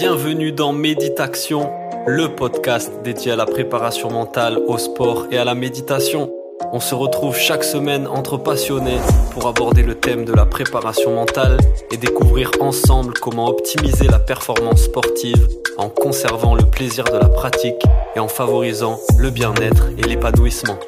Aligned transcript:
Bienvenue 0.00 0.50
dans 0.50 0.72
Méditation, 0.72 1.70
le 2.06 2.34
podcast 2.34 2.90
dédié 3.04 3.32
à 3.32 3.36
la 3.36 3.44
préparation 3.44 4.10
mentale, 4.10 4.58
au 4.66 4.78
sport 4.78 5.26
et 5.30 5.36
à 5.36 5.44
la 5.44 5.54
méditation. 5.54 6.32
On 6.72 6.80
se 6.80 6.94
retrouve 6.94 7.36
chaque 7.36 7.62
semaine 7.62 8.06
entre 8.06 8.38
passionnés 8.38 8.96
pour 9.32 9.46
aborder 9.46 9.82
le 9.82 9.94
thème 9.94 10.24
de 10.24 10.32
la 10.32 10.46
préparation 10.46 11.16
mentale 11.16 11.58
et 11.90 11.98
découvrir 11.98 12.50
ensemble 12.60 13.12
comment 13.20 13.48
optimiser 13.48 14.08
la 14.08 14.18
performance 14.18 14.84
sportive 14.84 15.46
en 15.76 15.90
conservant 15.90 16.54
le 16.54 16.64
plaisir 16.64 17.04
de 17.04 17.18
la 17.18 17.28
pratique 17.28 17.82
et 18.16 18.20
en 18.20 18.28
favorisant 18.28 18.98
le 19.18 19.28
bien-être 19.28 19.90
et 19.98 20.08
l'épanouissement. 20.08 20.78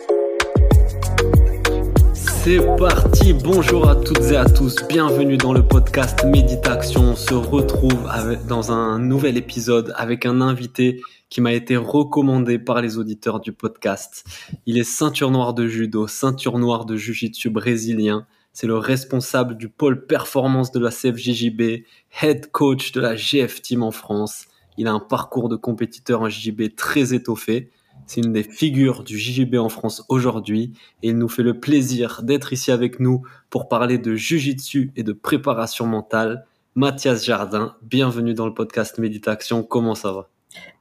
C'est 2.44 2.58
parti, 2.76 3.34
bonjour 3.34 3.88
à 3.88 3.94
toutes 3.94 4.32
et 4.32 4.36
à 4.36 4.46
tous, 4.46 4.74
bienvenue 4.88 5.36
dans 5.36 5.52
le 5.52 5.62
podcast 5.62 6.24
Méditation. 6.24 7.12
On 7.12 7.14
se 7.14 7.34
retrouve 7.34 8.10
dans 8.48 8.72
un 8.72 8.98
nouvel 8.98 9.36
épisode 9.36 9.94
avec 9.96 10.26
un 10.26 10.40
invité 10.40 11.00
qui 11.30 11.40
m'a 11.40 11.52
été 11.52 11.76
recommandé 11.76 12.58
par 12.58 12.82
les 12.82 12.98
auditeurs 12.98 13.38
du 13.38 13.52
podcast. 13.52 14.24
Il 14.66 14.76
est 14.76 14.82
ceinture 14.82 15.30
noire 15.30 15.54
de 15.54 15.68
judo, 15.68 16.08
ceinture 16.08 16.58
noire 16.58 16.84
de 16.84 16.96
jiu-jitsu 16.96 17.48
brésilien. 17.48 18.26
C'est 18.52 18.66
le 18.66 18.76
responsable 18.76 19.56
du 19.56 19.68
pôle 19.68 20.04
performance 20.06 20.72
de 20.72 20.80
la 20.80 20.90
CFJJB, 20.90 21.84
head 22.22 22.50
coach 22.50 22.90
de 22.90 23.00
la 23.00 23.14
GF 23.14 23.62
Team 23.62 23.84
en 23.84 23.92
France. 23.92 24.46
Il 24.78 24.88
a 24.88 24.92
un 24.92 24.98
parcours 24.98 25.48
de 25.48 25.54
compétiteur 25.54 26.22
en 26.22 26.28
JJB 26.28 26.74
très 26.74 27.14
étoffé. 27.14 27.70
C'est 28.06 28.20
une 28.20 28.32
des 28.32 28.42
figures 28.42 29.04
du 29.04 29.18
JJB 29.18 29.54
en 29.56 29.68
France 29.68 30.04
aujourd'hui 30.08 30.72
et 31.02 31.08
il 31.08 31.18
nous 31.18 31.28
fait 31.28 31.42
le 31.42 31.58
plaisir 31.58 32.22
d'être 32.22 32.52
ici 32.52 32.70
avec 32.70 33.00
nous 33.00 33.22
pour 33.48 33.68
parler 33.68 33.98
de 33.98 34.14
Jiu-Jitsu 34.14 34.92
et 34.96 35.02
de 35.02 35.12
préparation 35.12 35.86
mentale. 35.86 36.46
Mathias 36.74 37.24
Jardin, 37.24 37.76
bienvenue 37.82 38.34
dans 38.34 38.46
le 38.46 38.54
podcast 38.54 38.98
Méditation. 38.98 39.62
Comment 39.62 39.94
ça 39.94 40.12
va? 40.12 40.28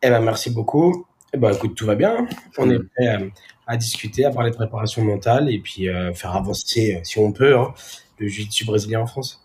Eh 0.01 0.09
ben 0.09 0.21
merci 0.21 0.49
beaucoup. 0.49 1.05
Eh 1.33 1.37
ben 1.37 1.53
écoute, 1.53 1.75
tout 1.75 1.85
va 1.85 1.95
bien. 1.95 2.27
On 2.57 2.69
est 2.69 2.79
prêt 2.79 3.07
euh, 3.07 3.29
à, 3.67 3.77
discuter, 3.77 4.25
à 4.25 4.31
parler 4.31 4.51
de 4.51 4.55
préparation 4.55 5.03
mentale 5.03 5.49
et 5.49 5.59
puis 5.59 5.87
euh, 5.87 6.13
faire 6.13 6.35
avancer, 6.35 6.95
euh, 6.95 6.99
si 7.03 7.19
on 7.19 7.31
peut, 7.31 7.57
hein, 7.57 7.73
le 8.19 8.27
Jiu-Jitsu 8.27 8.65
brésilien 8.65 9.01
en 9.01 9.07
France. 9.07 9.40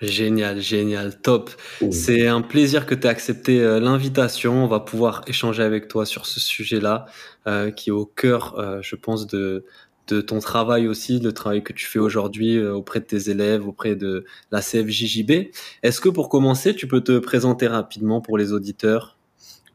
Génial, 0.00 0.60
génial, 0.60 1.20
top. 1.20 1.50
C'est 1.90 2.26
un 2.26 2.40
plaisir 2.40 2.86
que 2.86 2.94
tu 2.94 3.06
aies 3.06 3.10
accepté 3.10 3.60
euh, 3.60 3.80
l'invitation. 3.80 4.64
On 4.64 4.66
va 4.66 4.80
pouvoir 4.80 5.22
échanger 5.26 5.62
avec 5.62 5.88
toi 5.88 6.06
sur 6.06 6.24
ce 6.24 6.40
sujet-là, 6.40 7.04
euh, 7.46 7.70
qui 7.70 7.90
est 7.90 7.92
au 7.92 8.06
cœur, 8.06 8.58
euh, 8.58 8.78
je 8.80 8.96
pense, 8.96 9.26
de, 9.26 9.66
de 10.08 10.22
ton 10.22 10.38
travail 10.38 10.88
aussi, 10.88 11.20
le 11.20 11.32
travail 11.32 11.62
que 11.62 11.74
tu 11.74 11.84
fais 11.84 11.98
aujourd'hui 11.98 12.58
auprès 12.66 13.00
de 13.00 13.04
tes 13.04 13.28
élèves, 13.28 13.68
auprès 13.68 13.94
de 13.94 14.24
la 14.50 14.62
CFJJB. 14.62 15.50
Est-ce 15.82 16.00
que 16.00 16.08
pour 16.08 16.30
commencer, 16.30 16.74
tu 16.74 16.88
peux 16.88 17.02
te 17.02 17.18
présenter 17.18 17.66
rapidement 17.66 18.22
pour 18.22 18.38
les 18.38 18.52
auditeurs? 18.52 19.18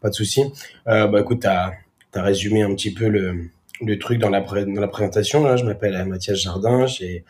Pas 0.02 0.10
de 0.10 0.16
souci. 0.16 0.42
bah 0.88 1.20
écoute, 1.20 1.42
tu 1.42 1.48
as, 1.48 1.74
résumé 2.16 2.64
un 2.64 2.74
petit 2.74 2.94
peu 2.94 3.10
le, 3.10 3.50
le 3.82 4.00
truc 4.00 4.18
dans 4.18 4.30
la, 4.30 4.42
dans 4.42 4.82
la 4.82 4.88
présentation. 4.88 5.44
Là. 5.44 5.56
Je 5.56 5.66
m'appelle 5.66 6.04
Mathias 6.06 6.40
Jardin, 6.40 6.88
j'ai 6.88 7.24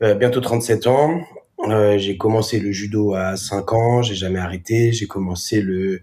bientôt 0.00 0.40
37 0.40 0.86
ans. 0.86 1.20
Euh, 1.68 1.98
j'ai 1.98 2.16
commencé 2.16 2.58
le 2.58 2.72
judo 2.72 3.14
à 3.14 3.36
5 3.36 3.72
ans, 3.72 4.02
j'ai 4.02 4.14
jamais 4.14 4.38
arrêté. 4.38 4.92
J'ai 4.92 5.06
commencé 5.06 5.60
le 5.60 6.00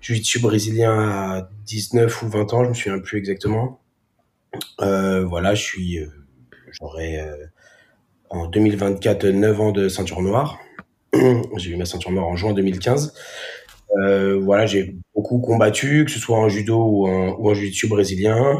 jiu-jitsu 0.00 0.40
brésilien 0.40 0.98
à 0.98 1.48
19 1.66 2.22
ou 2.22 2.28
20 2.28 2.52
ans, 2.54 2.64
je 2.64 2.68
me 2.70 2.74
souviens 2.74 2.98
plus 2.98 3.18
exactement. 3.18 3.80
Euh, 4.80 5.24
voilà, 5.24 5.54
je 5.54 5.62
suis, 5.62 5.98
euh, 5.98 6.06
j'aurai 6.72 7.20
euh, 7.20 7.46
en 8.30 8.46
2024 8.48 9.26
9 9.26 9.60
ans 9.60 9.72
de 9.72 9.88
ceinture 9.88 10.20
noire. 10.20 10.58
j'ai 11.56 11.70
eu 11.70 11.76
ma 11.76 11.84
ceinture 11.86 12.10
noire 12.10 12.26
en 12.26 12.36
juin 12.36 12.52
2015. 12.52 13.14
Euh, 14.04 14.38
voilà, 14.40 14.66
j'ai 14.66 14.96
beaucoup 15.14 15.38
combattu, 15.40 16.04
que 16.04 16.10
ce 16.10 16.18
soit 16.18 16.38
en 16.38 16.48
judo 16.48 16.78
ou 16.78 17.08
en, 17.08 17.36
ou 17.38 17.88
brésilien. 17.88 18.58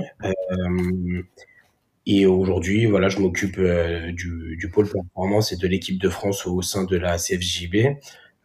Et 2.07 2.27
aujourd'hui, 2.27 2.87
voilà, 2.87 3.09
je 3.09 3.19
m'occupe 3.21 3.59
euh, 3.59 4.11
du, 4.13 4.57
du, 4.59 4.69
pôle 4.69 4.91
performance 4.91 5.53
et 5.53 5.57
de 5.57 5.69
l'équipe 5.69 6.01
de 6.01 6.09
France 6.09 6.47
au 6.47 6.61
sein 6.61 6.85
de 6.85 6.97
la 6.97 7.17
CFJB. 7.17 7.97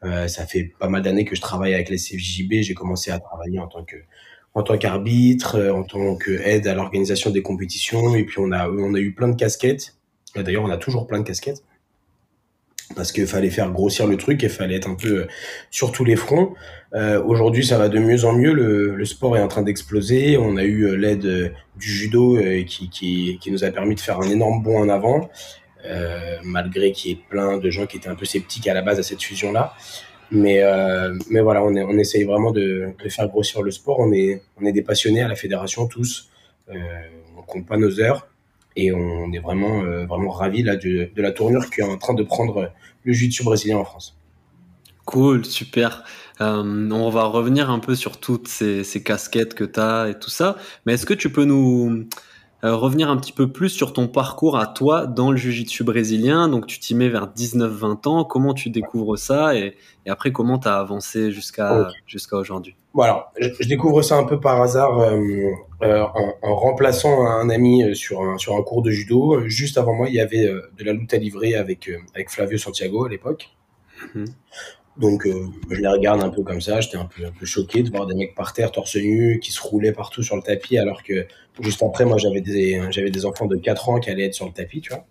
Euh, 0.03 0.27
ça 0.27 0.45
fait 0.45 0.71
pas 0.79 0.89
mal 0.89 1.01
d'années 1.01 1.25
que 1.25 1.35
je 1.35 1.41
travaille 1.41 1.73
avec 1.73 1.89
la 1.89 1.97
CFJB. 1.97 2.61
J'ai 2.61 2.75
commencé 2.75 3.09
à 3.09 3.19
travailler 3.19 3.59
en 3.59 3.67
tant 3.67 3.83
que 3.83 3.95
en 4.53 4.63
tant 4.63 4.77
qu'arbitre, 4.77 5.55
euh, 5.55 5.73
en 5.73 5.83
tant 5.83 6.15
qu'aide 6.17 6.67
à 6.67 6.75
l'organisation 6.75 7.31
des 7.31 7.41
compétitions. 7.41 8.15
Et 8.15 8.23
puis 8.25 8.37
on 8.39 8.51
a 8.51 8.69
on 8.69 8.93
a 8.93 8.99
eu 8.99 9.13
plein 9.13 9.27
de 9.29 9.35
casquettes. 9.35 9.95
D'ailleurs, 10.35 10.63
on 10.63 10.69
a 10.69 10.77
toujours 10.77 11.07
plein 11.07 11.19
de 11.19 11.23
casquettes 11.23 11.63
parce 12.95 13.11
qu'il 13.11 13.27
fallait 13.27 13.49
faire 13.49 13.71
grossir 13.71 14.07
le 14.07 14.17
truc 14.17 14.43
et 14.43 14.49
fallait 14.49 14.75
être 14.75 14.89
un 14.89 14.95
peu 14.95 15.07
euh, 15.09 15.27
sur 15.71 15.91
tous 15.91 16.05
les 16.05 16.15
fronts. 16.15 16.53
Euh, 16.93 17.21
Aujourd'hui, 17.23 17.65
ça 17.65 17.77
va 17.77 17.89
de 17.89 17.99
mieux 17.99 18.25
en 18.25 18.33
mieux. 18.33 18.53
Le, 18.53 19.05
sport 19.05 19.37
est 19.37 19.41
en 19.41 19.47
train 19.47 19.61
d'exploser. 19.61 20.37
On 20.37 20.57
a 20.57 20.63
eu 20.63 20.83
euh, 20.83 20.95
l'aide 20.95 21.53
du 21.75 21.89
judo 21.89 22.37
qui, 22.65 22.89
qui, 22.89 23.51
nous 23.51 23.63
a 23.63 23.71
permis 23.71 23.95
de 23.95 23.99
faire 23.99 24.19
un 24.19 24.29
énorme 24.29 24.63
bond 24.63 24.79
en 24.79 24.89
avant, 24.89 25.29
malgré 26.43 26.91
qu'il 26.91 27.11
y 27.11 27.13
ait 27.13 27.19
plein 27.29 27.57
de 27.57 27.69
gens 27.69 27.85
qui 27.85 27.97
étaient 27.97 28.09
un 28.09 28.15
peu 28.15 28.25
sceptiques 28.25 28.67
à 28.67 28.73
la 28.73 28.81
base 28.81 28.99
à 28.99 29.03
cette 29.03 29.21
fusion-là. 29.21 29.73
Mais, 30.31 30.61
mais 31.29 31.39
voilà, 31.39 31.63
on, 31.63 31.75
est, 31.75 31.83
on 31.83 31.97
essaye 31.97 32.23
vraiment 32.23 32.51
de, 32.51 32.89
de, 33.01 33.09
faire 33.09 33.27
grossir 33.27 33.61
le 33.61 33.69
sport. 33.69 33.99
On 33.99 34.11
est, 34.11 34.41
on 34.59 34.65
est 34.65 34.71
des 34.71 34.81
passionnés 34.81 35.21
à 35.21 35.27
la 35.27 35.35
fédération 35.35 35.87
tous. 35.87 36.31
on 36.69 37.41
compte 37.43 37.67
pas 37.67 37.77
nos 37.77 37.99
heures 37.99 38.27
et 38.77 38.93
on 38.93 39.33
est 39.33 39.39
vraiment 39.39 39.81
euh, 39.81 40.05
vraiment 40.05 40.29
ravi 40.29 40.63
là 40.63 40.77
de, 40.77 41.09
la 41.17 41.31
tournure 41.31 41.69
qui 41.69 41.81
est 41.81 41.83
en 41.83 41.97
train 41.97 42.13
de 42.13 42.23
prendre 42.23 42.71
le 43.03 43.13
jiu-jitsu 43.13 43.43
brésilien 43.43 43.77
en 43.77 43.83
France. 43.83 44.17
Cool, 45.05 45.43
super. 45.45 46.03
Euh, 46.41 46.89
on 46.91 47.09
va 47.09 47.23
revenir 47.23 47.71
un 47.71 47.79
peu 47.79 47.95
sur 47.95 48.19
toutes 48.19 48.47
ces, 48.47 48.83
ces 48.83 49.01
casquettes 49.01 49.55
que 49.55 49.63
tu 49.63 49.79
as 49.79 50.09
et 50.09 50.19
tout 50.19 50.29
ça. 50.29 50.57
Mais 50.85 50.93
est-ce 50.93 51.05
que 51.05 51.15
tu 51.15 51.31
peux 51.31 51.45
nous 51.45 52.07
euh, 52.63 52.75
revenir 52.75 53.09
un 53.09 53.17
petit 53.17 53.31
peu 53.31 53.51
plus 53.51 53.69
sur 53.69 53.93
ton 53.93 54.07
parcours 54.07 54.57
à 54.57 54.65
toi 54.65 55.05
dans 55.05 55.29
le 55.29 55.37
jiu-jitsu 55.37 55.83
brésilien 55.83 56.49
Donc 56.49 56.65
tu 56.65 56.79
t'y 56.79 56.95
mets 56.95 57.09
vers 57.09 57.27
19-20 57.27 58.07
ans. 58.07 58.23
Comment 58.23 58.53
tu 58.53 58.69
découvres 58.69 59.17
ça 59.17 59.55
et, 59.55 59.75
et 60.05 60.09
après 60.09 60.31
comment 60.31 60.57
tu 60.57 60.67
as 60.67 60.77
avancé 60.77 61.31
jusqu'à 61.31 61.81
okay. 61.81 61.93
jusqu'à 62.07 62.37
aujourd'hui? 62.37 62.75
Voilà, 62.93 63.31
je, 63.39 63.49
je, 63.59 63.67
découvre 63.67 64.01
ça 64.01 64.17
un 64.17 64.23
peu 64.23 64.39
par 64.39 64.59
hasard 64.59 64.99
euh, 64.99 65.51
euh, 65.83 66.01
en, 66.01 66.33
en, 66.41 66.55
remplaçant 66.55 67.27
un 67.27 67.47
ami 67.51 67.95
sur 67.95 68.23
un, 68.23 68.39
sur 68.39 68.55
un 68.55 68.63
cours 68.63 68.81
de 68.81 68.89
judo. 68.89 69.47
Juste 69.47 69.77
avant 69.77 69.93
moi, 69.93 70.07
il 70.09 70.15
y 70.15 70.19
avait 70.19 70.47
de 70.47 70.83
la 70.83 70.93
lutte 70.93 71.13
à 71.13 71.17
livrer 71.17 71.53
avec, 71.53 71.91
avec 72.15 72.31
Flavio 72.31 72.57
Santiago 72.57 73.05
à 73.05 73.09
l'époque. 73.09 73.49
Mmh. 74.15 74.25
Donc 74.99 75.27
euh, 75.27 75.47
je 75.69 75.79
les 75.79 75.87
regarde 75.87 76.23
un 76.23 76.29
peu 76.29 76.41
comme 76.41 76.61
ça, 76.61 76.81
j'étais 76.81 76.97
un 76.97 77.05
peu, 77.05 77.25
un 77.25 77.31
peu 77.31 77.45
choqué 77.45 77.83
de 77.83 77.89
voir 77.91 78.07
des 78.07 78.15
mecs 78.15 78.33
par 78.33 78.53
terre, 78.53 78.71
torse 78.71 78.95
nu, 78.95 79.39
qui 79.39 79.51
se 79.51 79.61
roulaient 79.61 79.91
partout 79.91 80.23
sur 80.23 80.35
le 80.35 80.41
tapis, 80.41 80.77
alors 80.77 81.03
que 81.03 81.27
juste 81.59 81.83
après, 81.83 82.05
moi 82.05 82.17
j'avais 82.17 82.41
des, 82.41 82.81
j'avais 82.89 83.11
des 83.11 83.25
enfants 83.25 83.45
de 83.45 83.55
4 83.55 83.89
ans 83.89 83.99
qui 83.99 84.09
allaient 84.09 84.25
être 84.25 84.33
sur 84.33 84.47
le 84.47 84.53
tapis, 84.53 84.81
tu 84.81 84.89
vois. 84.89 85.05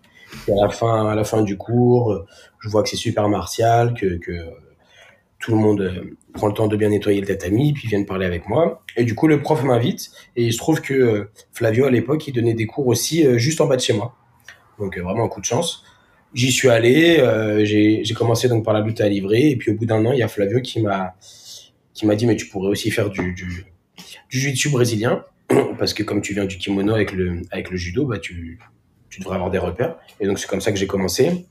Et 0.49 0.51
à 0.51 0.65
la 0.65 0.69
fin, 0.69 1.09
à 1.09 1.15
la 1.15 1.23
fin 1.23 1.41
du 1.41 1.57
cours, 1.57 2.25
je 2.59 2.67
vois 2.67 2.83
que 2.83 2.89
c'est 2.89 2.97
super 2.97 3.29
martial, 3.29 3.93
que, 3.93 4.17
que 4.17 4.33
tout 5.39 5.51
le 5.51 5.57
monde 5.57 6.03
prend 6.33 6.47
le 6.47 6.53
temps 6.53 6.67
de 6.67 6.75
bien 6.75 6.89
nettoyer 6.89 7.21
le 7.21 7.27
tatami, 7.27 7.71
puis 7.71 7.87
viennent 7.87 8.05
parler 8.05 8.25
avec 8.25 8.49
moi. 8.49 8.83
Et 8.97 9.05
du 9.05 9.15
coup, 9.15 9.27
le 9.27 9.41
prof 9.41 9.63
m'invite, 9.63 10.11
et 10.35 10.43
il 10.43 10.51
se 10.51 10.57
trouve 10.57 10.81
que 10.81 11.29
Flavio, 11.53 11.85
à 11.85 11.91
l'époque, 11.91 12.27
il 12.27 12.33
donnait 12.33 12.55
des 12.55 12.65
cours 12.65 12.87
aussi 12.87 13.25
juste 13.39 13.61
en 13.61 13.67
bas 13.67 13.77
de 13.77 13.81
chez 13.81 13.93
moi. 13.93 14.15
Donc 14.79 14.97
vraiment 14.97 15.23
un 15.23 15.29
coup 15.29 15.39
de 15.39 15.45
chance. 15.45 15.85
J'y 16.33 16.51
suis 16.51 16.69
allé, 16.69 17.19
euh, 17.19 17.63
j'ai 17.63 18.13
commencé 18.13 18.49
donc 18.49 18.65
par 18.65 18.73
la 18.73 18.81
lutte 18.81 19.01
à 19.01 19.09
livrer, 19.09 19.49
et 19.49 19.55
puis 19.55 19.71
au 19.71 19.75
bout 19.75 19.85
d'un 19.85 20.05
an, 20.05 20.11
il 20.11 20.19
y 20.19 20.23
a 20.23 20.27
Flavio 20.27 20.61
qui 20.61 20.81
m'a 20.81 21.15
qui 21.93 22.05
m'a 22.05 22.15
dit 22.15 22.27
mais 22.27 22.35
tu 22.35 22.45
pourrais 22.47 22.69
aussi 22.69 22.91
faire 22.91 23.09
du 23.09 23.33
du, 23.33 24.53
du 24.53 24.69
brésilien 24.69 25.25
parce 25.79 25.93
que 25.93 26.03
comme 26.03 26.21
tu 26.21 26.33
viens 26.33 26.45
du 26.45 26.57
kimono 26.57 26.93
avec 26.93 27.11
le 27.11 27.41
avec 27.51 27.71
le 27.71 27.77
judo, 27.77 28.05
bah 28.05 28.19
tu 28.19 28.59
tu 29.09 29.21
devrais 29.21 29.35
avoir 29.35 29.49
des 29.49 29.57
repères. 29.57 29.95
Et 30.19 30.27
donc 30.27 30.37
c'est 30.37 30.47
comme 30.47 30.61
ça 30.61 30.71
que 30.71 30.77
j'ai 30.77 30.87
commencé. 30.87 31.47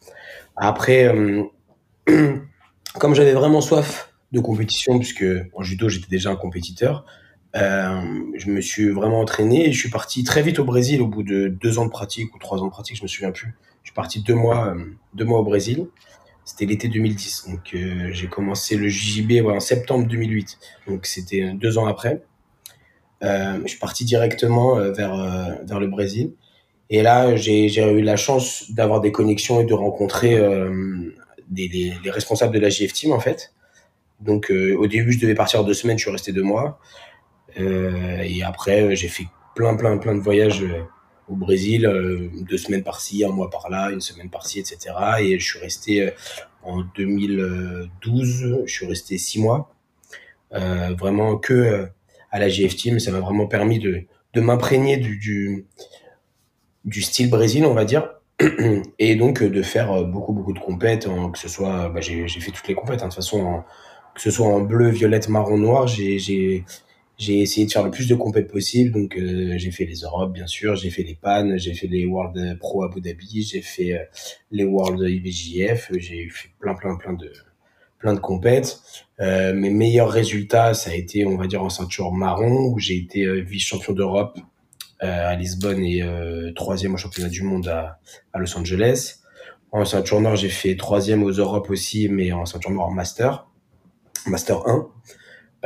Après, 0.56 1.04
euh, 1.04 1.42
comme 2.98 3.14
j'avais 3.14 3.32
vraiment 3.32 3.60
soif 3.60 4.12
de 4.32 4.40
compétition, 4.40 4.98
puisque 4.98 5.24
en 5.54 5.62
judo 5.62 5.88
j'étais 5.88 6.08
déjà 6.08 6.30
un 6.30 6.36
compétiteur, 6.36 7.04
euh, 7.56 8.00
je 8.36 8.50
me 8.50 8.60
suis 8.60 8.90
vraiment 8.90 9.20
entraîné 9.20 9.68
et 9.68 9.72
je 9.72 9.78
suis 9.78 9.90
parti 9.90 10.24
très 10.24 10.42
vite 10.42 10.58
au 10.58 10.64
Brésil 10.64 11.00
au 11.00 11.06
bout 11.06 11.22
de 11.22 11.48
deux 11.48 11.78
ans 11.78 11.86
de 11.86 11.90
pratique 11.90 12.34
ou 12.34 12.38
trois 12.38 12.62
ans 12.62 12.66
de 12.66 12.70
pratique, 12.70 12.98
je 12.98 13.02
me 13.02 13.08
souviens 13.08 13.30
plus. 13.30 13.54
Je 13.86 13.90
suis 13.90 13.94
parti 13.94 14.20
deux 14.20 14.34
mois, 14.34 14.74
euh, 14.74 14.84
deux 15.14 15.24
mois 15.24 15.38
au 15.38 15.44
Brésil. 15.44 15.86
C'était 16.44 16.66
l'été 16.66 16.88
2010. 16.88 17.46
Donc 17.50 17.70
euh, 17.72 18.08
j'ai 18.10 18.26
commencé 18.26 18.76
le 18.76 18.88
JJB 18.88 19.46
en 19.46 19.60
septembre 19.60 20.08
2008. 20.08 20.58
Donc 20.88 21.06
c'était 21.06 21.52
deux 21.52 21.78
ans 21.78 21.86
après. 21.86 22.20
Euh, 23.22 23.60
je 23.62 23.68
suis 23.68 23.78
parti 23.78 24.04
directement 24.04 24.76
euh, 24.76 24.90
vers, 24.90 25.14
euh, 25.14 25.54
vers 25.64 25.78
le 25.78 25.86
Brésil. 25.86 26.32
Et 26.90 27.02
là, 27.02 27.36
j'ai 27.36 27.66
eu 27.66 28.02
la 28.02 28.16
chance 28.16 28.72
d'avoir 28.72 29.00
des 29.00 29.12
connexions 29.12 29.60
et 29.60 29.64
de 29.64 29.74
rencontrer 29.74 30.38
des, 31.48 31.68
des, 31.68 31.92
les 32.04 32.10
responsables 32.12 32.54
de 32.54 32.60
la 32.60 32.68
JF 32.68 32.92
Team 32.92 33.12
en 33.12 33.18
fait. 33.18 33.52
Donc 34.20 34.52
au 34.52 34.86
début, 34.86 35.10
je 35.10 35.18
devais 35.18 35.34
partir 35.34 35.64
deux 35.64 35.74
semaines, 35.74 35.98
je 35.98 36.04
suis 36.04 36.12
resté 36.12 36.30
deux 36.30 36.44
mois. 36.44 36.78
et 37.56 38.44
après, 38.44 38.94
j'ai 38.94 39.08
fait 39.08 39.26
plein, 39.56 39.74
plein, 39.74 39.98
plein 39.98 40.14
de 40.14 40.20
voyages 40.20 40.64
au 41.28 41.36
Brésil, 41.36 41.86
euh, 41.86 42.30
deux 42.48 42.58
semaines 42.58 42.82
par-ci, 42.82 43.24
un 43.24 43.30
mois 43.30 43.50
par-là, 43.50 43.90
une 43.90 44.00
semaine 44.00 44.30
par-ci, 44.30 44.60
etc. 44.60 44.94
Et 45.20 45.38
je 45.38 45.44
suis 45.44 45.58
resté 45.58 46.02
euh, 46.02 46.10
en 46.62 46.82
2012, 46.96 48.62
je 48.64 48.72
suis 48.72 48.86
resté 48.86 49.18
six 49.18 49.40
mois. 49.40 49.72
vraiment 50.52 51.36
que 51.36 51.88
à 52.30 52.38
la 52.38 52.48
GF 52.48 52.74
Team. 52.76 52.98
Ça 52.98 53.10
m'a 53.10 53.20
vraiment 53.20 53.46
permis 53.46 53.78
de, 53.78 54.02
de 54.34 54.40
m'imprégner 54.40 54.96
du, 54.96 55.66
du, 56.84 57.02
style 57.02 57.30
Brésil, 57.30 57.64
on 57.64 57.74
va 57.74 57.84
dire. 57.84 58.10
Et 58.98 59.16
donc 59.16 59.42
de 59.42 59.62
faire 59.62 60.04
beaucoup, 60.04 60.32
beaucoup 60.32 60.52
de 60.52 60.58
compètes, 60.58 61.08
que 61.32 61.38
ce 61.38 61.48
soit, 61.48 61.88
bah, 61.88 62.00
j'ai 62.00 62.28
fait 62.28 62.50
toutes 62.50 62.68
les 62.68 62.74
compètes, 62.74 63.02
hein, 63.02 63.08
de 63.08 63.14
toute 63.14 63.22
façon, 63.22 63.62
que 64.14 64.20
ce 64.20 64.30
soit 64.30 64.46
en 64.46 64.60
bleu, 64.60 64.90
violette, 64.90 65.28
marron, 65.28 65.58
noir, 65.58 65.86
j'ai 65.86 66.64
j'ai 67.18 67.40
essayé 67.40 67.66
de 67.66 67.72
faire 67.72 67.82
le 67.82 67.90
plus 67.90 68.08
de 68.08 68.14
compètes 68.14 68.48
possible. 68.48 68.92
Donc, 68.92 69.16
euh, 69.16 69.54
j'ai 69.56 69.70
fait 69.70 69.84
les 69.84 70.00
Europes, 70.00 70.32
bien 70.32 70.46
sûr. 70.46 70.76
J'ai 70.76 70.90
fait 70.90 71.02
les 71.02 71.14
PAN, 71.14 71.56
j'ai 71.56 71.74
fait 71.74 71.86
les 71.86 72.04
World 72.06 72.58
Pro 72.58 72.84
Abu 72.84 73.00
Dhabi, 73.00 73.42
j'ai 73.42 73.62
fait 73.62 73.94
euh, 73.94 74.04
les 74.50 74.64
World 74.64 75.00
IBJF. 75.00 75.92
J'ai 75.96 76.28
fait 76.28 76.50
plein, 76.58 76.74
plein, 76.74 76.96
plein 76.96 77.14
de, 77.14 77.32
plein 77.98 78.12
de 78.12 78.20
compètes. 78.20 78.80
Euh, 79.20 79.54
mes 79.54 79.70
meilleurs 79.70 80.10
résultats, 80.10 80.74
ça 80.74 80.90
a 80.90 80.94
été, 80.94 81.24
on 81.24 81.36
va 81.36 81.46
dire, 81.46 81.62
en 81.62 81.70
ceinture 81.70 82.12
marron, 82.12 82.66
où 82.72 82.78
j'ai 82.78 82.96
été 82.96 83.24
euh, 83.24 83.40
vice-champion 83.40 83.94
d'Europe 83.94 84.38
à 85.00 85.36
Lisbonne 85.36 85.84
et 85.84 86.02
troisième 86.56 86.94
au 86.94 86.96
championnat 86.96 87.28
du 87.28 87.42
monde 87.42 87.68
à, 87.68 88.00
à 88.32 88.38
Los 88.38 88.56
Angeles. 88.56 89.16
En 89.70 89.84
ceinture 89.84 90.22
noire, 90.22 90.36
j'ai 90.36 90.48
fait 90.48 90.74
troisième 90.74 91.22
aux 91.22 91.32
Europes 91.32 91.68
aussi, 91.68 92.08
mais 92.08 92.32
en 92.32 92.46
ceinture 92.46 92.70
noire 92.70 92.90
master, 92.90 93.46
master 94.26 94.66
1. 94.66 94.88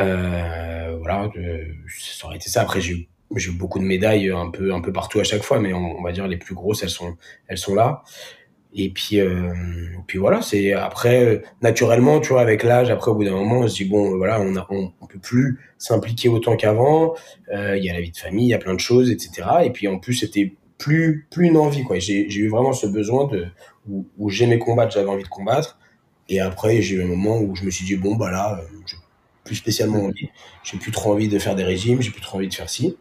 Euh, 0.01 0.97
voilà, 0.99 1.31
ça 1.89 2.27
aurait 2.27 2.37
été 2.37 2.49
ça. 2.49 2.63
Après, 2.63 2.81
j'ai 2.81 2.95
eu 2.95 3.53
beaucoup 3.53 3.79
de 3.79 3.85
médailles 3.85 4.31
un 4.31 4.51
peu 4.51 4.73
un 4.73 4.81
peu 4.81 4.93
partout 4.93 5.21
à 5.21 5.25
chaque 5.25 5.43
fois, 5.43 5.61
mais 5.61 5.73
on, 5.73 6.03
va 6.03 6.13
dire 6.13 6.27
les 6.27 6.37
plus 6.37 6.55
grosses, 6.55 6.83
elles 6.83 6.91
sont 6.91 7.17
elles 7.49 7.59
sont 7.59 7.75
là. 7.75 8.03
Et 8.73 8.91
puis 8.91 9.21
euh, 9.21 9.53
puis 10.07 10.19
voilà, 10.19 10.43
c'est 10.43 10.73
après 10.73 11.43
naturellement, 11.61 12.21
tu 12.21 12.31
vois, 12.33 12.43
avec 12.43 12.63
l'âge, 12.63 12.91
après 12.91 13.11
au 13.11 13.15
bout 13.15 13.25
d'un 13.25 13.33
moment, 13.33 13.61
on 13.61 13.69
se 13.69 13.77
dit 13.77 13.85
bon, 13.85 14.17
voilà, 14.17 14.41
on 14.41 14.57
a, 14.57 14.67
on, 14.71 14.93
peut 15.07 15.19
plus 15.19 15.59
s'impliquer 15.79 16.29
autant 16.29 16.57
qu'avant. 16.57 17.15
Euh, 17.53 17.77
il 17.77 17.85
y 17.85 17.91
a 17.91 17.95
la 17.95 18.01
vie 18.01 18.13
de 18.13 18.17
famille, 18.17 18.47
il 18.47 18.51
y 18.51 18.55
a 18.55 18.59
plein 18.59 18.75
de 18.75 18.81
choses, 18.81 19.11
etc. 19.11 19.49
Et 19.65 19.71
puis 19.71 19.89
en 19.89 19.99
plus, 19.99 20.15
c'était 20.15 20.55
plus 20.79 21.27
plus 21.31 21.47
une 21.47 21.57
envie 21.57 21.83
quoi. 21.85 21.99
J'ai 21.99 22.27
eu 22.33 22.49
vraiment 22.49 22.73
ce 22.73 22.87
besoin 22.87 23.27
de 23.27 23.47
où, 23.89 24.07
où 24.19 24.31
j'aimais 24.31 24.59
combattre, 24.59 24.93
j'avais 24.93 25.09
envie 25.09 25.25
de 25.25 25.29
combattre. 25.29 25.79
Et 26.29 26.41
après, 26.41 26.81
j'ai 26.81 26.97
eu 26.97 27.03
un 27.03 27.07
moment 27.09 27.41
où 27.41 27.57
je 27.57 27.65
me 27.65 27.71
suis 27.71 27.85
dit 27.85 27.97
bon 27.97 28.15
bah 28.15 28.31
là, 28.31 28.61
je 28.87 28.95
plus 29.45 29.57
spécialement 29.57 30.05
envie. 30.05 30.29
J'ai 30.63 30.79
plus 30.79 30.93
trop 30.93 31.13
envie 31.13 31.29
de 31.29 31.39
faire 31.39 31.55
des 31.55 31.65
régimes, 31.65 32.03
j'ai 32.03 32.11
plus 32.11 32.21
trop 32.21 32.39
envie 32.39 32.49
de 32.49 32.55
faire 32.55 32.69
ci. 32.69 32.97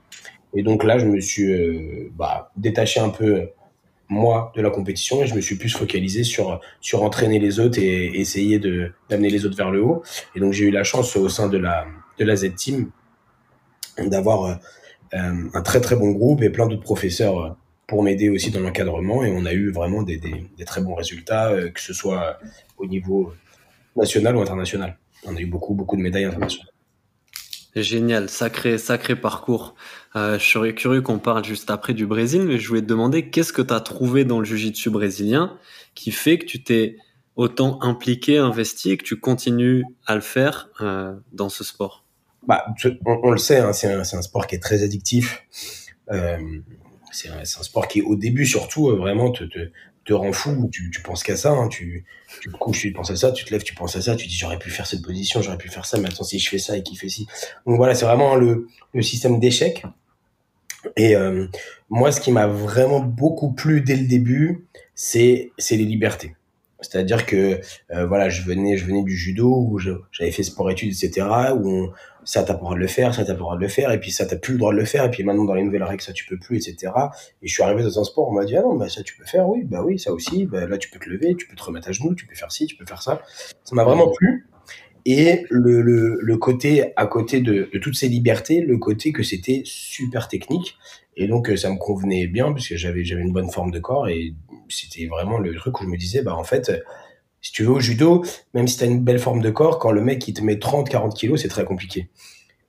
Et 0.53 0.63
donc 0.63 0.83
là, 0.83 0.97
je 0.97 1.05
me 1.05 1.19
suis 1.19 1.51
euh, 1.51 2.11
bah, 2.15 2.51
détaché 2.57 2.99
un 2.99 3.09
peu 3.09 3.49
moi 4.09 4.51
de 4.55 4.61
la 4.61 4.71
compétition 4.71 5.21
et 5.21 5.27
je 5.27 5.35
me 5.35 5.41
suis 5.41 5.55
plus 5.55 5.69
focalisé 5.69 6.23
sur 6.23 6.59
sur 6.81 7.03
entraîner 7.03 7.37
les 7.37 7.59
autres 7.59 7.79
et, 7.79 8.19
essayer 8.19 8.57
de 8.57 8.91
d'amener 9.09 9.29
les 9.29 9.45
autres 9.45 9.55
vers 9.55 9.71
le 9.71 9.83
haut. 9.83 10.03
Et 10.35 10.39
donc 10.39 10.53
j'ai 10.53 10.65
eu 10.65 10.71
la 10.71 10.83
chance 10.83 11.15
au 11.15 11.29
sein 11.29 11.47
de 11.47 11.57
la 11.57 11.85
de 12.17 12.25
la 12.25 12.35
Z 12.35 12.55
Team 12.55 12.89
d'avoir 13.97 14.59
euh, 15.13 15.33
un 15.53 15.61
très 15.61 15.81
très 15.81 15.95
bon 15.95 16.11
groupe 16.11 16.41
et 16.41 16.49
plein 16.49 16.67
d'autres 16.67 16.83
professeurs 16.83 17.55
pour 17.85 18.03
m'aider 18.03 18.29
aussi 18.29 18.51
dans 18.51 18.61
l'encadrement 18.61 19.23
et 19.23 19.31
on 19.31 19.45
a 19.45 19.53
eu 19.53 19.71
vraiment 19.71 20.03
des, 20.03 20.17
des, 20.17 20.45
des 20.57 20.65
très 20.65 20.81
bons 20.81 20.93
résultats 20.93 21.49
euh, 21.49 21.69
que 21.69 21.81
ce 21.81 21.93
soit 21.93 22.39
au 22.77 22.85
niveau 22.85 23.33
national 23.95 24.37
ou 24.37 24.41
international 24.41 24.97
on 25.25 25.35
a 25.35 25.39
eu 25.39 25.45
beaucoup, 25.45 25.73
beaucoup 25.73 25.95
de 25.97 26.01
médailles 26.01 26.25
internationales. 26.25 26.71
Génial, 27.75 28.29
sacré, 28.29 28.77
sacré 28.77 29.15
parcours. 29.15 29.75
Euh, 30.15 30.39
je 30.39 30.43
serais 30.43 30.73
curieux 30.73 31.01
qu'on 31.01 31.19
parle 31.19 31.45
juste 31.45 31.69
après 31.69 31.93
du 31.93 32.07
Brésil, 32.07 32.41
mais 32.41 32.57
je 32.57 32.67
voulais 32.67 32.81
te 32.81 32.87
demander 32.87 33.29
qu'est-ce 33.29 33.53
que 33.53 33.61
tu 33.61 33.73
as 33.73 33.79
trouvé 33.79 34.25
dans 34.25 34.39
le 34.39 34.45
jiu-jitsu 34.45 34.89
brésilien 34.89 35.57
qui 35.93 36.11
fait 36.11 36.39
que 36.39 36.45
tu 36.45 36.63
t'es 36.63 36.97
autant 37.35 37.81
impliqué, 37.81 38.37
investi 38.37 38.91
et 38.91 38.97
que 38.97 39.03
tu 39.03 39.19
continues 39.19 39.85
à 40.07 40.15
le 40.15 40.21
faire 40.21 40.69
euh, 40.81 41.15
dans 41.31 41.49
ce 41.49 41.63
sport? 41.63 42.05
Bah, 42.47 42.65
on, 43.05 43.31
le 43.31 43.37
sait, 43.37 43.59
hein, 43.59 43.71
c'est 43.71 43.93
un, 43.93 43.99
un, 43.99 44.21
sport 44.21 44.47
qui 44.47 44.55
est 44.55 44.59
très 44.59 44.81
addictif. 44.81 45.45
Euh, 46.11 46.37
c'est 47.11 47.29
un, 47.29 47.39
un, 47.39 47.45
sport 47.45 47.87
qui, 47.87 48.01
au 48.01 48.15
début 48.15 48.47
surtout, 48.47 48.95
vraiment 48.95 49.31
te, 49.31 49.43
te, 49.43 49.69
te 50.09 50.13
rend 50.13 50.31
fou, 50.31 50.69
tu, 50.71 50.89
tu 50.89 51.01
penses 51.01 51.23
qu'à 51.23 51.37
ça, 51.37 51.51
hein, 51.51 51.67
tu, 51.67 52.03
tu 52.41 52.49
couches, 52.49 52.81
tu 52.81 52.91
penses 52.91 53.11
à 53.11 53.15
ça, 53.15 53.31
tu 53.31 53.45
te 53.45 53.51
lèves, 53.51 53.63
tu 53.63 53.75
penses 53.75 53.95
à 53.95 54.01
ça, 54.01 54.15
tu 54.15 54.27
dis 54.27 54.35
j'aurais 54.35 54.57
pu 54.57 54.71
faire 54.71 54.87
cette 54.87 55.03
position, 55.03 55.41
j'aurais 55.41 55.57
pu 55.57 55.69
faire 55.69 55.85
ça, 55.85 55.99
mais 55.99 56.07
attends 56.07 56.23
si 56.23 56.39
je 56.39 56.49
fais 56.49 56.57
ça 56.57 56.75
et 56.75 56.83
qui 56.83 56.95
fait 56.95 57.09
ci. 57.09 57.27
Donc 57.67 57.77
voilà, 57.77 57.93
c'est 57.93 58.05
vraiment 58.05 58.35
le, 58.35 58.67
le 58.93 59.01
système 59.03 59.39
d'échec. 59.39 59.85
Et 60.95 61.15
euh, 61.15 61.47
moi, 61.89 62.11
ce 62.11 62.21
qui 62.21 62.31
m'a 62.31 62.47
vraiment 62.47 63.01
beaucoup 63.01 63.51
plu 63.51 63.81
dès 63.81 63.95
le 63.95 64.07
début, 64.07 64.65
c'est 64.95 65.51
les 65.69 65.77
libertés. 65.77 66.35
C'est-à-dire 66.81 67.25
que 67.25 67.59
euh, 67.91 68.05
voilà, 68.05 68.29
je 68.29 68.41
venais 68.41 68.77
je 68.77 68.85
venais 68.85 69.03
du 69.03 69.15
judo 69.15 69.53
où 69.53 69.77
j'avais 69.77 70.31
fait 70.31 70.43
sport 70.43 70.71
études 70.71 70.89
etc. 70.89 71.27
ça 72.23 72.43
t'as 72.43 72.53
le 72.53 72.59
droit 72.59 72.75
de 72.75 72.79
le 72.79 72.87
faire, 72.87 73.13
ça 73.13 73.25
t'as 73.25 73.33
le 73.33 73.39
droit 73.39 73.55
de 73.55 73.61
le 73.61 73.67
faire, 73.67 73.91
et 73.91 73.99
puis 73.99 74.11
ça 74.11 74.25
t'as 74.25 74.35
plus 74.35 74.53
le 74.53 74.59
droit 74.59 74.73
de 74.73 74.77
le 74.77 74.85
faire, 74.85 75.05
et 75.05 75.11
puis 75.11 75.23
maintenant 75.23 75.45
dans 75.45 75.53
les 75.53 75.63
nouvelles 75.63 75.83
règles 75.83 76.01
ça 76.01 76.13
tu 76.13 76.25
peux 76.25 76.37
plus, 76.37 76.67
etc. 76.67 76.93
Et 77.41 77.47
je 77.47 77.53
suis 77.53 77.63
arrivé 77.63 77.83
dans 77.83 77.99
un 77.99 78.03
sport, 78.03 78.29
on 78.29 78.33
m'a 78.33 78.45
dit 78.45 78.55
ah 78.55 78.61
non, 78.61 78.75
bah 78.75 78.89
ça 78.89 79.03
tu 79.03 79.15
peux 79.15 79.25
faire, 79.25 79.47
oui, 79.49 79.63
bah 79.63 79.81
oui, 79.83 79.99
ça 79.99 80.11
aussi, 80.11 80.45
bah 80.45 80.67
là 80.67 80.77
tu 80.77 80.89
peux 80.89 80.99
te 80.99 81.09
lever, 81.09 81.35
tu 81.35 81.47
peux 81.47 81.55
te 81.55 81.63
remettre 81.63 81.89
à 81.89 81.91
genoux, 81.91 82.15
tu 82.15 82.25
peux 82.25 82.35
faire 82.35 82.51
ci, 82.51 82.65
tu 82.65 82.75
peux 82.75 82.85
faire 82.85 83.01
ça. 83.01 83.21
Ça 83.63 83.75
m'a 83.75 83.83
vraiment 83.83 84.09
plu. 84.09 84.47
Et 85.05 85.45
le, 85.49 85.81
le, 85.81 86.19
le, 86.21 86.37
côté, 86.37 86.93
à 86.95 87.07
côté 87.07 87.39
de, 87.39 87.69
de, 87.73 87.79
toutes 87.79 87.95
ces 87.95 88.09
libertés, 88.09 88.61
le 88.61 88.77
côté 88.77 89.11
que 89.11 89.23
c'était 89.23 89.61
super 89.65 90.27
technique. 90.27 90.77
Et 91.15 91.27
donc, 91.27 91.51
ça 91.57 91.69
me 91.69 91.77
convenait 91.77 92.27
bien, 92.27 92.51
parce 92.51 92.67
que 92.67 92.75
j'avais, 92.75 93.03
j'avais 93.03 93.21
une 93.21 93.31
bonne 93.31 93.49
forme 93.49 93.71
de 93.71 93.79
corps. 93.79 94.07
Et 94.09 94.33
c'était 94.67 95.07
vraiment 95.07 95.37
le 95.37 95.55
truc 95.55 95.79
où 95.79 95.83
je 95.83 95.89
me 95.89 95.97
disais, 95.97 96.21
bah, 96.21 96.35
en 96.35 96.43
fait, 96.43 96.71
si 97.41 97.51
tu 97.51 97.63
veux 97.63 97.71
au 97.71 97.79
judo, 97.79 98.23
même 98.53 98.67
si 98.67 98.77
tu 98.77 98.83
as 98.83 98.87
une 98.87 99.03
belle 99.03 99.19
forme 99.19 99.41
de 99.41 99.49
corps, 99.49 99.79
quand 99.79 99.91
le 99.91 100.01
mec 100.01 100.27
il 100.27 100.33
te 100.33 100.41
met 100.41 100.55
30-40 100.55 101.13
kilos, 101.13 101.41
c'est 101.41 101.47
très 101.47 101.65
compliqué. 101.65 102.09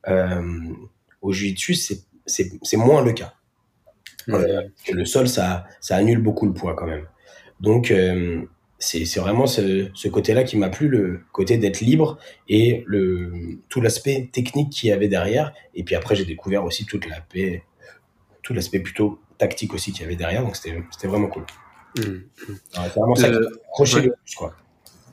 Euh, 0.09 0.43
au 1.23 1.33
jiu-jitsu, 1.33 1.75
c'est 2.27 2.77
moins 2.77 3.03
le 3.03 3.13
cas. 3.13 3.35
Euh, 4.29 4.63
le 4.93 5.05
sol, 5.05 5.29
ça, 5.29 5.67
ça 5.81 5.97
annule 5.97 6.23
beaucoup 6.23 6.47
le 6.47 6.53
poids 6.53 6.75
quand 6.75 6.87
même. 6.87 7.07
Donc, 7.61 7.91
euh, 7.91 8.43
c'est 8.79 9.05
vraiment 9.19 9.47
ce, 9.47 9.91
ce 9.93 10.09
côté-là 10.09 10.45
qui 10.45 10.57
m'a 10.57 10.71
plu, 10.71 10.89
le 10.89 11.21
côté 11.33 11.59
d'être 11.59 11.81
libre 11.81 12.19
et 12.49 12.83
le, 12.87 13.59
tout 13.69 13.81
l'aspect 13.81 14.31
technique 14.33 14.71
qu'il 14.71 14.89
y 14.89 14.93
avait 14.93 15.09
derrière. 15.09 15.53
Et 15.75 15.83
puis 15.85 15.95
après, 15.95 16.15
j'ai 16.15 16.25
découvert 16.25 16.65
aussi 16.65 16.87
toute 16.87 17.07
la 17.07 17.21
paix, 17.21 17.63
tout 18.43 18.55
l'aspect 18.55 18.81
plutôt 18.81 19.21
tactique 19.37 19.75
aussi 19.75 19.93
qu'il 19.93 20.03
y 20.03 20.05
avait 20.05 20.17
derrière. 20.17 20.43
Donc, 20.43 20.57
c'était 20.57 21.09
vraiment 21.09 21.29
cool. 21.29 21.45
Mmh, 21.97 22.03
c'est 22.71 22.95
vraiment 22.97 23.15
ça 23.17 23.29
qui 23.29 23.35
le 23.35 24.13
plus, 24.13 24.35
quoi. 24.37 24.55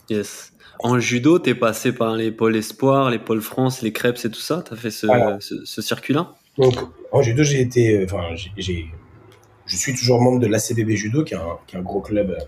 Yes. 0.09 0.53
En 0.79 0.99
judo, 0.99 1.39
tu 1.39 1.49
es 1.49 1.55
passé 1.55 1.91
par 1.91 2.15
les 2.15 2.31
pôles 2.31 2.55
Espoir, 2.55 3.09
les 3.09 3.19
pôles 3.19 3.41
France, 3.41 3.81
les 3.81 3.91
Crêpes 3.91 4.19
et 4.23 4.29
tout 4.29 4.39
ça? 4.39 4.63
Tu 4.65 4.73
as 4.73 4.77
fait 4.77 4.91
ce, 4.91 5.07
ce, 5.39 5.81
circuit-là? 5.81 6.35
Donc, 6.57 6.75
en 7.11 7.21
judo, 7.21 7.43
j'ai 7.43 7.61
été. 7.61 8.03
Enfin, 8.03 8.35
j'ai, 8.57 8.91
je 9.67 9.75
suis 9.75 9.93
toujours 9.93 10.21
membre 10.21 10.39
de 10.39 10.47
l'ACBB 10.47 10.91
Judo, 10.91 11.23
qui 11.23 11.33
est, 11.33 11.37
un, 11.37 11.57
qui 11.67 11.75
est 11.75 11.79
un 11.79 11.81
gros 11.81 12.01
club 12.01 12.31
euh, 12.31 12.43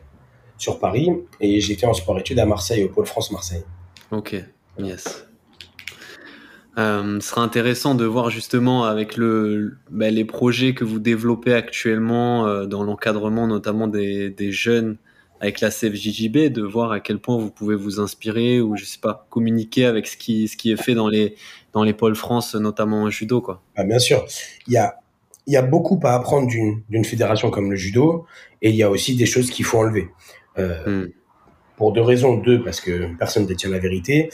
sur 0.58 0.80
Paris. 0.80 1.10
Et 1.42 1.60
j'étais 1.60 1.86
en 1.86 1.94
sport-études 1.94 2.40
à 2.40 2.46
Marseille, 2.46 2.84
au 2.84 2.90
pôle 2.90 3.06
France 3.06 3.32
Marseille. 3.32 3.64
Ok, 4.12 4.36
yes. 4.80 5.26
Euh, 6.78 7.20
ce 7.20 7.30
sera 7.30 7.42
intéressant 7.42 7.94
de 7.94 8.06
voir 8.06 8.30
justement 8.30 8.86
avec 8.86 9.18
le, 9.18 9.78
ben, 9.90 10.14
les 10.14 10.24
projets 10.24 10.74
que 10.74 10.86
vous 10.86 11.00
développez 11.00 11.54
actuellement 11.54 12.48
euh, 12.48 12.66
dans 12.66 12.84
l'encadrement 12.84 13.48
notamment 13.48 13.88
des, 13.88 14.30
des, 14.30 14.52
jeunes 14.52 14.98
avec 15.40 15.62
la 15.62 15.70
CFJJB, 15.70 16.52
de 16.52 16.62
voir 16.62 16.92
à 16.92 17.00
quel 17.00 17.20
point 17.20 17.38
vous 17.38 17.52
pouvez 17.52 17.76
vous 17.76 18.00
inspirer 18.00 18.62
ou 18.62 18.76
je 18.76 18.86
sais 18.86 19.00
pas 19.00 19.28
communiquer 19.30 19.86
avec 19.86 20.08
ce 20.08 20.18
qui, 20.18 20.48
ce 20.48 20.58
qui 20.58 20.72
est 20.72 20.82
fait 20.82 20.96
dans 20.96 21.08
les, 21.08 21.36
dans 21.74 21.84
les 21.84 21.94
pôles 21.94 22.16
France, 22.16 22.56
notamment 22.56 23.04
en 23.04 23.10
judo. 23.10 23.42
Quoi. 23.42 23.62
Ah, 23.76 23.84
bien 23.84 24.00
sûr, 24.00 24.26
il 24.68 24.74
y 24.74 24.78
a, 24.78 25.00
il 25.48 25.54
y 25.54 25.58
a 25.58 25.62
beaucoup 25.62 26.00
à 26.04 26.14
apprendre 26.14 26.48
d'une 26.48 27.06
fédération 27.06 27.50
comme 27.50 27.72
le 27.72 27.78
judo 27.78 28.26
et 28.62 28.70
il 28.70 28.76
y 28.76 28.84
a 28.84 28.90
aussi 28.90 29.16
des 29.16 29.26
choses 29.26 29.50
qu'il 29.50 29.66
faut 29.66 29.80
enlever. 29.80 30.10
Euh, 30.58 31.06
hmm. 31.06 31.12
Pour 31.78 31.94
deux 31.94 32.02
raisons. 32.02 32.38
Deux, 32.38 32.62
parce 32.62 32.82
que 32.82 33.16
personne 33.18 33.44
ne 33.44 33.48
détient 33.48 33.70
la 33.70 33.80
vérité. 33.80 34.30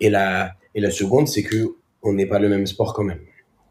Et 0.00 0.10
la, 0.10 0.54
et 0.74 0.80
la 0.80 0.90
seconde, 0.90 1.28
c'est 1.28 1.42
que 1.42 1.76
on 2.02 2.12
n'est 2.12 2.26
pas 2.26 2.38
le 2.38 2.48
même 2.48 2.66
sport 2.66 2.92
quand 2.92 3.04
même. 3.04 3.20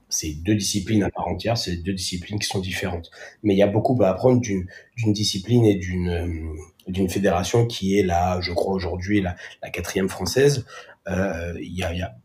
C'est 0.09 0.33
deux 0.41 0.55
disciplines 0.55 1.03
à 1.03 1.09
part 1.09 1.27
entière, 1.27 1.57
c'est 1.57 1.75
deux 1.77 1.93
disciplines 1.93 2.39
qui 2.39 2.47
sont 2.47 2.59
différentes. 2.59 3.11
Mais 3.43 3.53
il 3.53 3.57
y 3.57 3.63
a 3.63 3.67
beaucoup 3.67 4.01
à 4.01 4.07
apprendre 4.07 4.39
d'une 4.41 4.67
discipline 5.13 5.65
et 5.65 5.75
d'une 5.75 6.09
euh, 6.09 6.53
d'une 6.87 7.09
fédération 7.09 7.65
qui 7.65 7.97
est 7.99 8.03
là, 8.03 8.39
je 8.41 8.51
crois 8.53 8.73
aujourd'hui 8.73 9.21
la, 9.21 9.35
quatrième 9.69 10.09
française. 10.09 10.65
Euh, 11.07 11.53
il 11.59 11.73
y, 11.73 11.83
a, 11.83 12.15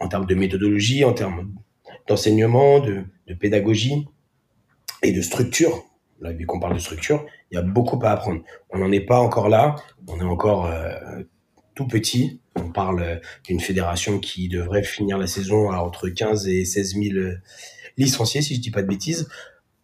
en 0.00 0.08
termes 0.08 0.26
de 0.26 0.34
méthodologie, 0.34 1.04
en 1.04 1.12
termes 1.12 1.52
d'enseignement, 2.06 2.80
de, 2.80 3.04
pédagogie 3.38 4.06
et 5.02 5.12
de 5.12 5.22
structure. 5.22 5.84
Là, 6.20 6.32
vu 6.32 6.46
qu'on 6.46 6.60
parle 6.60 6.74
de 6.74 6.78
structure, 6.78 7.26
il 7.50 7.56
y 7.56 7.58
a 7.58 7.62
beaucoup 7.62 7.98
à 8.04 8.10
apprendre. 8.10 8.42
On 8.70 8.78
n'en 8.78 8.92
est 8.92 9.00
pas 9.00 9.18
encore 9.18 9.48
là. 9.48 9.76
On 10.06 10.20
est 10.20 10.24
encore 10.24 10.66
euh, 10.66 11.22
tout 11.74 11.86
petit. 11.86 12.40
On 12.56 12.70
parle 12.70 13.20
d'une 13.44 13.60
fédération 13.60 14.18
qui 14.20 14.48
devrait 14.48 14.84
finir 14.84 15.18
la 15.18 15.26
saison 15.26 15.70
à 15.70 15.78
entre 15.78 16.08
15 16.08 16.46
et 16.48 16.64
16 16.64 16.94
000 16.94 17.16
euh, 17.16 17.34
licenciés, 17.96 18.42
si 18.42 18.54
je 18.54 18.60
dis 18.60 18.70
pas 18.70 18.82
de 18.82 18.86
bêtises. 18.86 19.28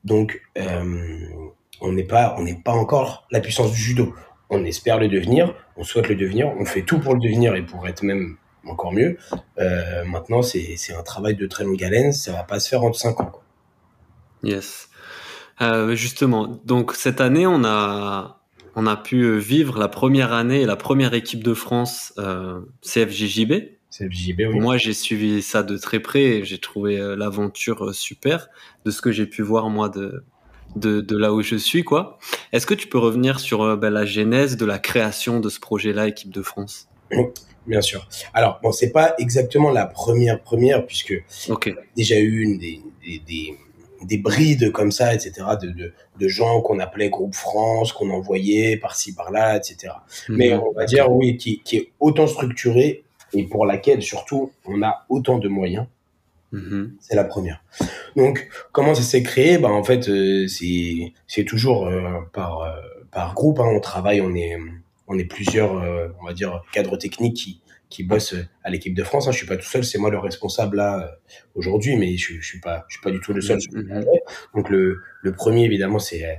Donc, 0.04 0.40
euh, 0.56 1.26
on 1.80 1.92
n'est 1.92 2.04
pas, 2.04 2.34
on 2.38 2.42
n'est 2.42 2.60
pas 2.62 2.72
encore 2.72 3.26
la 3.30 3.40
puissance 3.40 3.72
du 3.72 3.78
judo. 3.78 4.14
On 4.50 4.64
espère 4.64 4.98
le 4.98 5.08
devenir, 5.08 5.54
on 5.76 5.84
souhaite 5.84 6.08
le 6.08 6.16
devenir, 6.16 6.52
on 6.58 6.64
fait 6.64 6.82
tout 6.82 6.98
pour 6.98 7.14
le 7.14 7.20
devenir 7.20 7.54
et 7.54 7.62
pour 7.62 7.86
être 7.86 8.02
même 8.02 8.36
encore 8.66 8.92
mieux. 8.92 9.16
Euh, 9.58 10.04
maintenant, 10.04 10.42
c'est 10.42 10.76
un 10.96 11.02
travail 11.02 11.36
de 11.36 11.46
très 11.46 11.64
longue 11.64 11.82
haleine, 11.82 12.12
ça 12.12 12.32
va 12.32 12.42
pas 12.42 12.60
se 12.60 12.68
faire 12.68 12.82
en 12.82 12.92
5 12.92 13.20
ans. 13.20 13.26
Quoi. 13.26 13.42
Yes. 14.42 14.88
Euh, 15.60 15.94
justement, 15.94 16.60
donc 16.64 16.94
cette 16.94 17.20
année, 17.20 17.46
on 17.46 17.64
a, 17.64 18.40
on 18.74 18.86
a 18.86 18.96
pu 18.96 19.38
vivre 19.38 19.78
la 19.78 19.88
première 19.88 20.32
année 20.32 20.62
et 20.62 20.66
la 20.66 20.76
première 20.76 21.14
équipe 21.14 21.44
de 21.44 21.54
France 21.54 22.12
euh, 22.18 22.60
CFJJB. 22.82 23.52
Oui. 24.00 24.60
Moi, 24.60 24.78
j'ai 24.78 24.94
suivi 24.94 25.42
ça 25.42 25.62
de 25.62 25.76
très 25.76 26.00
près 26.00 26.22
et 26.22 26.44
j'ai 26.44 26.58
trouvé 26.58 26.96
l'aventure 27.16 27.92
super 27.92 28.48
de 28.84 28.90
ce 28.92 29.02
que 29.02 29.10
j'ai 29.10 29.26
pu 29.26 29.42
voir 29.42 29.68
moi 29.68 29.88
de, 29.88 30.22
de, 30.76 31.00
de, 31.00 31.16
là 31.16 31.32
où 31.32 31.42
je 31.42 31.56
suis. 31.56 31.84
quoi. 31.84 32.18
Est-ce 32.52 32.66
que 32.66 32.74
tu 32.74 32.86
peux 32.86 32.98
revenir 32.98 33.40
sur 33.40 33.76
ben, 33.76 33.90
la 33.90 34.04
genèse 34.04 34.56
de 34.56 34.66
la 34.66 34.78
création 34.78 35.40
de 35.40 35.48
ce 35.48 35.60
projet-là, 35.60 36.08
équipe 36.08 36.30
de 36.30 36.42
France? 36.42 36.88
Bien 37.66 37.80
sûr. 37.80 38.08
Alors, 38.34 38.58
bon, 38.62 38.72
c'est 38.72 38.90
pas 38.90 39.14
exactement 39.18 39.70
la 39.70 39.86
première 39.86 40.42
première, 40.42 40.86
puisque 40.86 41.14
okay. 41.48 41.74
déjà 41.94 42.18
eu 42.18 42.40
une 42.40 42.58
des, 42.58 42.80
des, 43.04 43.54
des, 44.02 44.18
brides 44.18 44.72
comme 44.72 44.90
ça, 44.90 45.14
etc., 45.14 45.32
de, 45.60 45.68
de, 45.70 45.92
de 46.18 46.28
gens 46.28 46.62
qu'on 46.62 46.78
appelait 46.78 47.10
Groupe 47.10 47.34
France, 47.34 47.92
qu'on 47.92 48.10
envoyait 48.10 48.76
par-ci, 48.76 49.14
par-là, 49.14 49.56
etc. 49.56 49.92
Mhm. 50.28 50.36
Mais 50.36 50.54
on 50.54 50.72
va 50.72 50.84
dire, 50.86 51.12
oui, 51.12 51.36
qui, 51.36 51.60
qui 51.62 51.76
est 51.76 51.92
autant 52.00 52.26
structuré 52.26 53.04
et 53.32 53.44
pour 53.44 53.66
laquelle, 53.66 54.02
surtout, 54.02 54.50
on 54.64 54.82
a 54.82 55.04
autant 55.08 55.38
de 55.38 55.48
moyens. 55.48 55.86
Mhm. 56.52 56.96
C'est 57.00 57.14
la 57.16 57.24
première. 57.24 57.62
Donc, 58.16 58.48
comment 58.72 58.94
ça 58.94 59.02
s'est 59.02 59.22
créé? 59.22 59.58
Bah, 59.58 59.68
En 59.68 59.84
fait, 59.84 60.08
euh, 60.08 60.46
c'est 60.48 61.44
toujours 61.44 61.86
euh, 61.86 62.20
par, 62.32 62.62
euh, 62.62 62.70
par 63.10 63.34
groupe. 63.34 63.60
Hein, 63.60 63.68
on 63.72 63.80
travaille, 63.80 64.20
on 64.20 64.34
est 64.34 64.56
on 65.10 65.18
est 65.18 65.24
plusieurs, 65.24 65.76
euh, 65.76 66.08
on 66.22 66.26
va 66.26 66.32
dire, 66.32 66.62
cadres 66.72 66.96
techniques 66.96 67.36
qui, 67.36 67.60
qui 67.88 68.04
bossent 68.04 68.36
à 68.62 68.70
l'équipe 68.70 68.94
de 68.94 69.02
France. 69.02 69.26
Hein. 69.26 69.32
Je 69.32 69.38
suis 69.38 69.46
pas 69.46 69.56
tout 69.56 69.66
seul, 69.66 69.84
c'est 69.84 69.98
moi 69.98 70.08
le 70.08 70.18
responsable 70.18 70.76
là 70.76 71.00
euh, 71.00 71.08
aujourd'hui, 71.56 71.96
mais 71.96 72.16
je, 72.16 72.34
je 72.40 72.46
suis 72.46 72.60
pas, 72.60 72.84
je 72.88 72.94
suis 72.94 73.02
pas 73.02 73.10
du 73.10 73.18
tout 73.20 73.32
le 73.32 73.40
seul. 73.40 73.58
Mm-hmm. 73.58 74.04
Donc 74.54 74.70
le, 74.70 75.00
le 75.22 75.32
premier 75.32 75.64
évidemment 75.64 75.98
c'est 75.98 76.24
euh, 76.24 76.34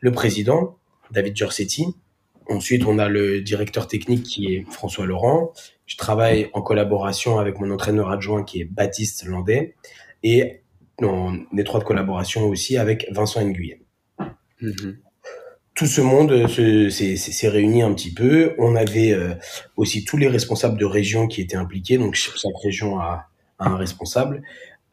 le 0.00 0.10
président 0.10 0.76
David 1.12 1.36
Giorsetti. 1.36 1.86
Ensuite 2.50 2.84
on 2.84 2.98
a 2.98 3.08
le 3.08 3.40
directeur 3.40 3.86
technique 3.86 4.24
qui 4.24 4.54
est 4.54 4.70
François 4.70 5.06
Laurent. 5.06 5.52
Je 5.86 5.96
travaille 5.96 6.50
en 6.52 6.60
collaboration 6.60 7.38
avec 7.38 7.58
mon 7.58 7.70
entraîneur 7.70 8.10
adjoint 8.10 8.44
qui 8.44 8.60
est 8.60 8.64
Baptiste 8.64 9.24
Landais 9.24 9.74
et 10.22 10.60
en 11.02 11.38
étroite 11.56 11.84
collaboration 11.84 12.46
aussi 12.46 12.76
avec 12.76 13.06
Vincent 13.10 13.42
Nguyen. 13.42 13.78
Mm-hmm 14.60 14.96
tout 15.80 15.86
ce 15.86 16.02
monde 16.02 16.30
euh, 16.32 16.90
s'est 16.90 17.48
réuni 17.48 17.80
un 17.80 17.94
petit 17.94 18.12
peu. 18.12 18.54
On 18.58 18.76
avait 18.76 19.12
euh, 19.12 19.34
aussi 19.76 20.04
tous 20.04 20.18
les 20.18 20.28
responsables 20.28 20.78
de 20.78 20.84
région 20.84 21.26
qui 21.26 21.40
étaient 21.40 21.56
impliqués. 21.56 21.96
Donc 21.96 22.16
chaque 22.16 22.52
région 22.62 22.98
a, 22.98 23.28
a 23.58 23.68
un 23.70 23.76
responsable. 23.76 24.42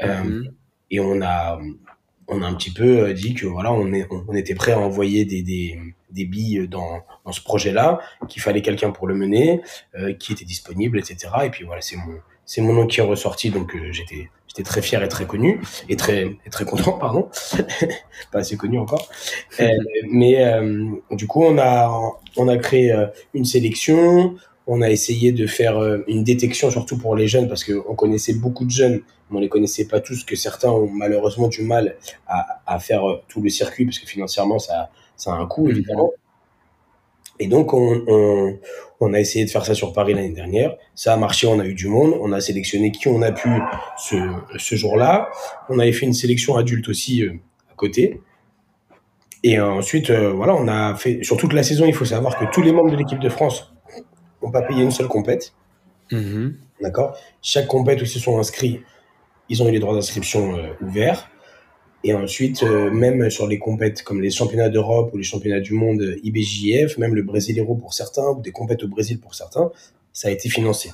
Euh, 0.02 0.24
mhm. 0.24 0.54
Et 0.90 1.02
on 1.02 1.22
a 1.22 1.60
on 2.30 2.42
a 2.42 2.48
un 2.48 2.54
petit 2.54 2.72
peu 2.72 3.14
dit 3.14 3.34
que 3.34 3.46
voilà 3.46 3.74
on, 3.74 3.92
est, 3.92 4.08
on, 4.10 4.34
était 4.34 4.56
prêt 4.56 4.72
à 4.72 4.80
envoyer 4.80 5.26
des, 5.26 5.44
des, 5.44 5.78
des 6.12 6.26
billes 6.26 6.68
dans, 6.68 7.02
dans 7.26 7.32
ce 7.32 7.42
projet-là, 7.42 8.00
qu'il 8.30 8.42
fallait 8.42 8.62
quelqu'un 8.62 8.92
pour 8.92 9.08
le 9.08 9.16
mener, 9.16 9.62
qui 10.20 10.34
était 10.34 10.46
disponible, 10.46 11.00
etc. 11.00 11.30
Et 11.44 11.50
puis 11.50 11.66
voilà, 11.66 11.82
c'est 11.82 11.98
mon 11.98 12.20
c'est 12.46 12.62
mon 12.62 12.74
nom 12.74 12.88
qui 12.88 13.02
est 13.02 13.04
ressorti, 13.04 13.50
donc 13.50 13.76
j'étais 13.92 14.30
très 14.64 14.82
fier 14.82 15.04
et 15.04 15.08
très 15.08 15.26
connu 15.26 15.62
et 15.90 15.96
très 15.96 16.38
et 16.46 16.50
très 16.50 16.66
content 16.66 16.94
pardon. 17.00 17.30
Pas 18.32 18.40
assez 18.40 18.58
connu 18.58 18.80
encore. 18.80 19.08
Euh, 19.60 19.68
mais 20.10 20.44
euh, 20.44 20.90
du 21.12 21.28
coup 21.28 21.44
on 21.44 21.58
a 21.58 21.92
on 22.36 22.48
a 22.48 22.58
créé 22.58 22.92
euh, 22.92 23.08
une 23.34 23.46
sélection. 23.46 24.36
On 24.70 24.82
a 24.82 24.90
essayé 24.90 25.32
de 25.32 25.48
faire 25.48 25.82
une 26.08 26.26
détection 26.26 26.70
surtout 26.70 26.98
pour 26.98 27.16
les 27.16 27.30
jeunes 27.30 27.48
parce 27.48 27.64
que 27.64 27.72
on 27.88 27.96
connaissait 27.96 28.34
beaucoup 28.34 28.66
de 28.66 28.70
jeunes 28.70 29.02
mais 29.30 29.38
on 29.38 29.40
les 29.40 29.48
connaissait 29.48 29.88
pas 29.88 30.02
tous 30.02 30.26
que 30.26 30.36
certains 30.36 30.70
ont 30.70 30.90
malheureusement 30.90 31.48
du 31.48 31.62
mal 31.62 31.96
à, 32.28 32.62
à 32.66 32.78
faire 32.78 33.04
tout 33.30 33.42
le 33.42 33.50
circuit 33.50 33.86
parce 33.86 33.98
que 33.98 34.06
financièrement 34.06 34.60
ça 34.60 34.90
ça 35.17 35.33
a 35.33 35.36
un 35.36 35.45
coût 35.45 35.69
évidemment 35.69 36.12
et 37.39 37.47
donc, 37.47 37.74
on, 37.74 38.03
on, 38.07 38.59
on, 39.00 39.13
a 39.13 39.19
essayé 39.19 39.45
de 39.45 39.50
faire 39.50 39.65
ça 39.65 39.75
sur 39.75 39.93
Paris 39.93 40.13
l'année 40.13 40.33
dernière. 40.33 40.75
Ça 40.95 41.13
a 41.13 41.17
marché, 41.17 41.45
on 41.47 41.59
a 41.59 41.65
eu 41.65 41.74
du 41.74 41.88
monde. 41.88 42.17
On 42.19 42.31
a 42.31 42.41
sélectionné 42.41 42.91
qui 42.91 43.07
on 43.07 43.21
a 43.21 43.31
pu 43.31 43.50
ce, 43.97 44.15
ce 44.57 44.75
jour-là. 44.75 45.29
On 45.69 45.79
avait 45.79 45.91
fait 45.91 46.05
une 46.05 46.13
sélection 46.13 46.55
adulte 46.55 46.89
aussi 46.89 47.24
euh, 47.24 47.33
à 47.71 47.75
côté. 47.75 48.21
Et 49.43 49.59
ensuite, 49.59 50.09
euh, 50.09 50.31
voilà, 50.31 50.55
on 50.55 50.67
a 50.67 50.95
fait, 50.95 51.24
sur 51.24 51.38
toute 51.38 51.53
la 51.53 51.62
saison, 51.62 51.86
il 51.86 51.93
faut 51.93 52.05
savoir 52.05 52.38
que 52.39 52.45
tous 52.51 52.63
les 52.63 52.71
membres 52.71 52.89
de 52.89 52.97
l'équipe 52.97 53.19
de 53.19 53.29
France 53.29 53.71
n'ont 54.41 54.51
pas 54.51 54.63
payé 54.63 54.81
une 54.81 54.91
seule 54.91 55.07
compète. 55.07 55.53
Mm-hmm. 56.12 56.53
D'accord? 56.81 57.15
Chaque 57.41 57.67
compète 57.67 58.01
où 58.01 58.05
ils 58.05 58.09
se 58.09 58.19
sont 58.19 58.39
inscrits, 58.39 58.81
ils 59.50 59.62
ont 59.62 59.69
eu 59.69 59.71
les 59.71 59.79
droits 59.79 59.93
d'inscription 59.93 60.57
euh, 60.57 60.74
ouverts. 60.81 61.29
Et 62.04 62.13
ensuite, 62.13 62.63
euh, 62.63 62.92
même 62.92 63.30
sur 63.30 63.48
les 63.48 63.58
compètes 63.58 64.04
comme 64.04 64.22
les 64.22 64.30
championnats 64.30 64.70
d'Europe 64.70 65.12
ou 65.13 65.18
les 65.18 65.24
championnats 65.24 65.60
du 65.60 65.74
monde 65.74 66.16
IBJF, 66.24 66.98
même 66.98 67.16
le 67.16 67.24
Brasileiro 67.24 67.75
pour 67.75 67.94
certains, 67.94 68.30
ou 68.30 68.42
des 68.42 68.51
compètes 68.51 68.84
au 68.84 68.88
Brésil 68.88 69.20
pour 69.20 69.36
certains, 69.36 69.72
ça 70.13 70.30
a 70.30 70.32
été 70.32 70.50
financé. 70.50 70.92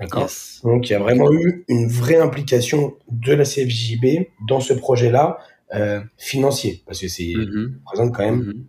D'accord 0.00 0.30
Donc, 0.64 0.88
il 0.88 0.92
y 0.92 0.96
a 0.96 0.98
vraiment 0.98 1.30
eu 1.30 1.64
une 1.68 1.86
vraie 1.86 2.16
implication 2.16 2.94
de 3.10 3.34
la 3.34 3.44
CFJB 3.44 4.28
dans 4.48 4.60
ce 4.60 4.72
projet-là 4.72 5.38
euh, 5.74 6.00
financier, 6.16 6.82
parce 6.86 7.00
que 7.00 7.08
c'est 7.08 7.22
mm-hmm. 7.24 7.82
présente 7.84 8.14
quand 8.14 8.24
même 8.24 8.40
mm-hmm. 8.40 8.62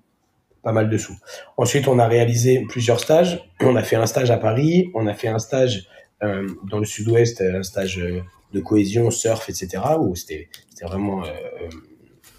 pas 0.62 0.74
mal 0.74 0.90
de 0.90 0.98
sous. 0.98 1.16
Ensuite, 1.56 1.88
on 1.88 2.00
a 2.00 2.08
réalisé 2.08 2.66
plusieurs 2.68 3.00
stages. 3.00 3.50
On 3.62 3.76
a 3.78 3.82
fait 3.82 3.96
un 3.96 4.06
stage 4.06 4.30
à 4.30 4.38
Paris, 4.38 4.92
on 4.94 5.08
a 5.08 5.14
fait 5.14 5.30
un 5.30 5.40
stage 5.40 5.88
euh, 6.22 6.48
dans 6.70 6.80
le 6.80 6.86
sud-ouest, 6.86 7.42
un 7.42 7.64
stage 7.64 7.98
euh, 7.98 8.22
de 8.54 8.60
cohésion, 8.60 9.12
surf, 9.12 9.50
etc., 9.50 9.84
où 10.00 10.16
c'était 10.16 10.50
vraiment 10.84 11.24
euh, 11.24 11.28
euh, 11.28 11.70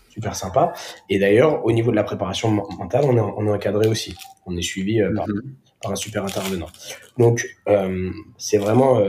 super 0.08 0.34
sympa. 0.34 0.72
Et 1.08 1.18
d'ailleurs, 1.18 1.64
au 1.64 1.72
niveau 1.72 1.90
de 1.90 1.96
la 1.96 2.04
préparation 2.04 2.50
mentale, 2.50 3.04
on 3.04 3.16
est, 3.16 3.20
on 3.20 3.46
est 3.46 3.50
encadré 3.50 3.88
aussi. 3.88 4.14
On 4.46 4.56
est 4.56 4.62
suivi 4.62 5.00
euh, 5.00 5.14
par, 5.14 5.28
mhm. 5.28 5.54
par, 5.82 5.92
un 5.92 5.96
super 5.96 6.24
intervenant. 6.24 6.68
Donc, 7.18 7.46
c'est 8.36 8.58
vraiment 8.58 9.00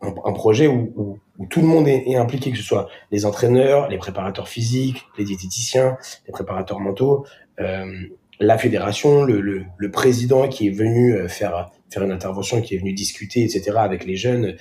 un, 0.00 0.32
projet 0.32 0.66
où, 0.66 1.18
où, 1.38 1.46
tout 1.46 1.60
le 1.60 1.66
monde 1.66 1.88
est, 1.88 2.08
est, 2.08 2.16
impliqué, 2.16 2.50
que 2.50 2.56
ce 2.56 2.62
soit 2.62 2.88
les 3.10 3.26
entraîneurs, 3.26 3.88
les 3.88 3.98
préparateurs 3.98 4.48
physiques, 4.48 5.04
les 5.18 5.24
diététiciens, 5.24 5.96
les 6.26 6.32
préparateurs 6.32 6.80
mentaux, 6.80 7.26
la 7.58 8.58
fédération, 8.58 9.24
le, 9.24 9.40
le, 9.40 9.64
le, 9.76 9.90
président 9.90 10.46
qui 10.48 10.68
est 10.68 10.70
venu 10.70 11.26
faire 11.28 11.70
faire 11.88 12.02
une 12.02 12.12
intervention, 12.12 12.60
qui 12.60 12.74
est 12.74 12.78
venu 12.78 12.92
discuter, 12.92 13.44
etc. 13.44 13.72
avec 13.76 14.04
les 14.04 14.16
jeunes. 14.16 14.56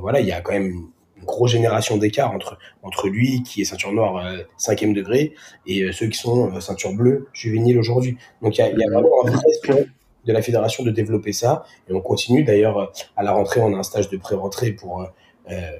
voilà, 0.00 0.20
il 0.20 0.26
y 0.26 0.32
a 0.32 0.40
quand 0.40 0.52
même 0.52 0.90
une 1.20 1.26
grosse 1.26 1.52
génération 1.52 1.96
d'écart 1.96 2.32
entre, 2.32 2.58
entre 2.82 3.08
lui, 3.08 3.42
qui 3.42 3.62
est 3.62 3.64
ceinture 3.64 3.92
noire 3.92 4.16
euh, 4.16 4.38
cinquième 4.56 4.92
degré, 4.92 5.34
et 5.66 5.82
euh, 5.82 5.92
ceux 5.92 6.08
qui 6.08 6.18
sont 6.18 6.52
euh, 6.52 6.60
ceinture 6.60 6.92
bleue 6.92 7.28
juvénile 7.32 7.78
aujourd'hui. 7.78 8.16
Donc 8.42 8.58
il 8.58 8.60
y 8.60 8.64
a, 8.64 8.90
vraiment 8.90 9.26
un 9.26 9.30
vrai 9.30 9.88
de 10.26 10.32
la 10.32 10.42
fédération 10.42 10.84
de 10.84 10.90
développer 10.90 11.32
ça, 11.32 11.64
et 11.88 11.94
on 11.94 12.00
continue. 12.00 12.44
D'ailleurs, 12.44 12.92
à 13.16 13.22
la 13.22 13.32
rentrée, 13.32 13.60
on 13.60 13.74
a 13.74 13.78
un 13.78 13.82
stage 13.82 14.08
de 14.10 14.16
pré-rentrée 14.16 14.72
pour 14.72 15.06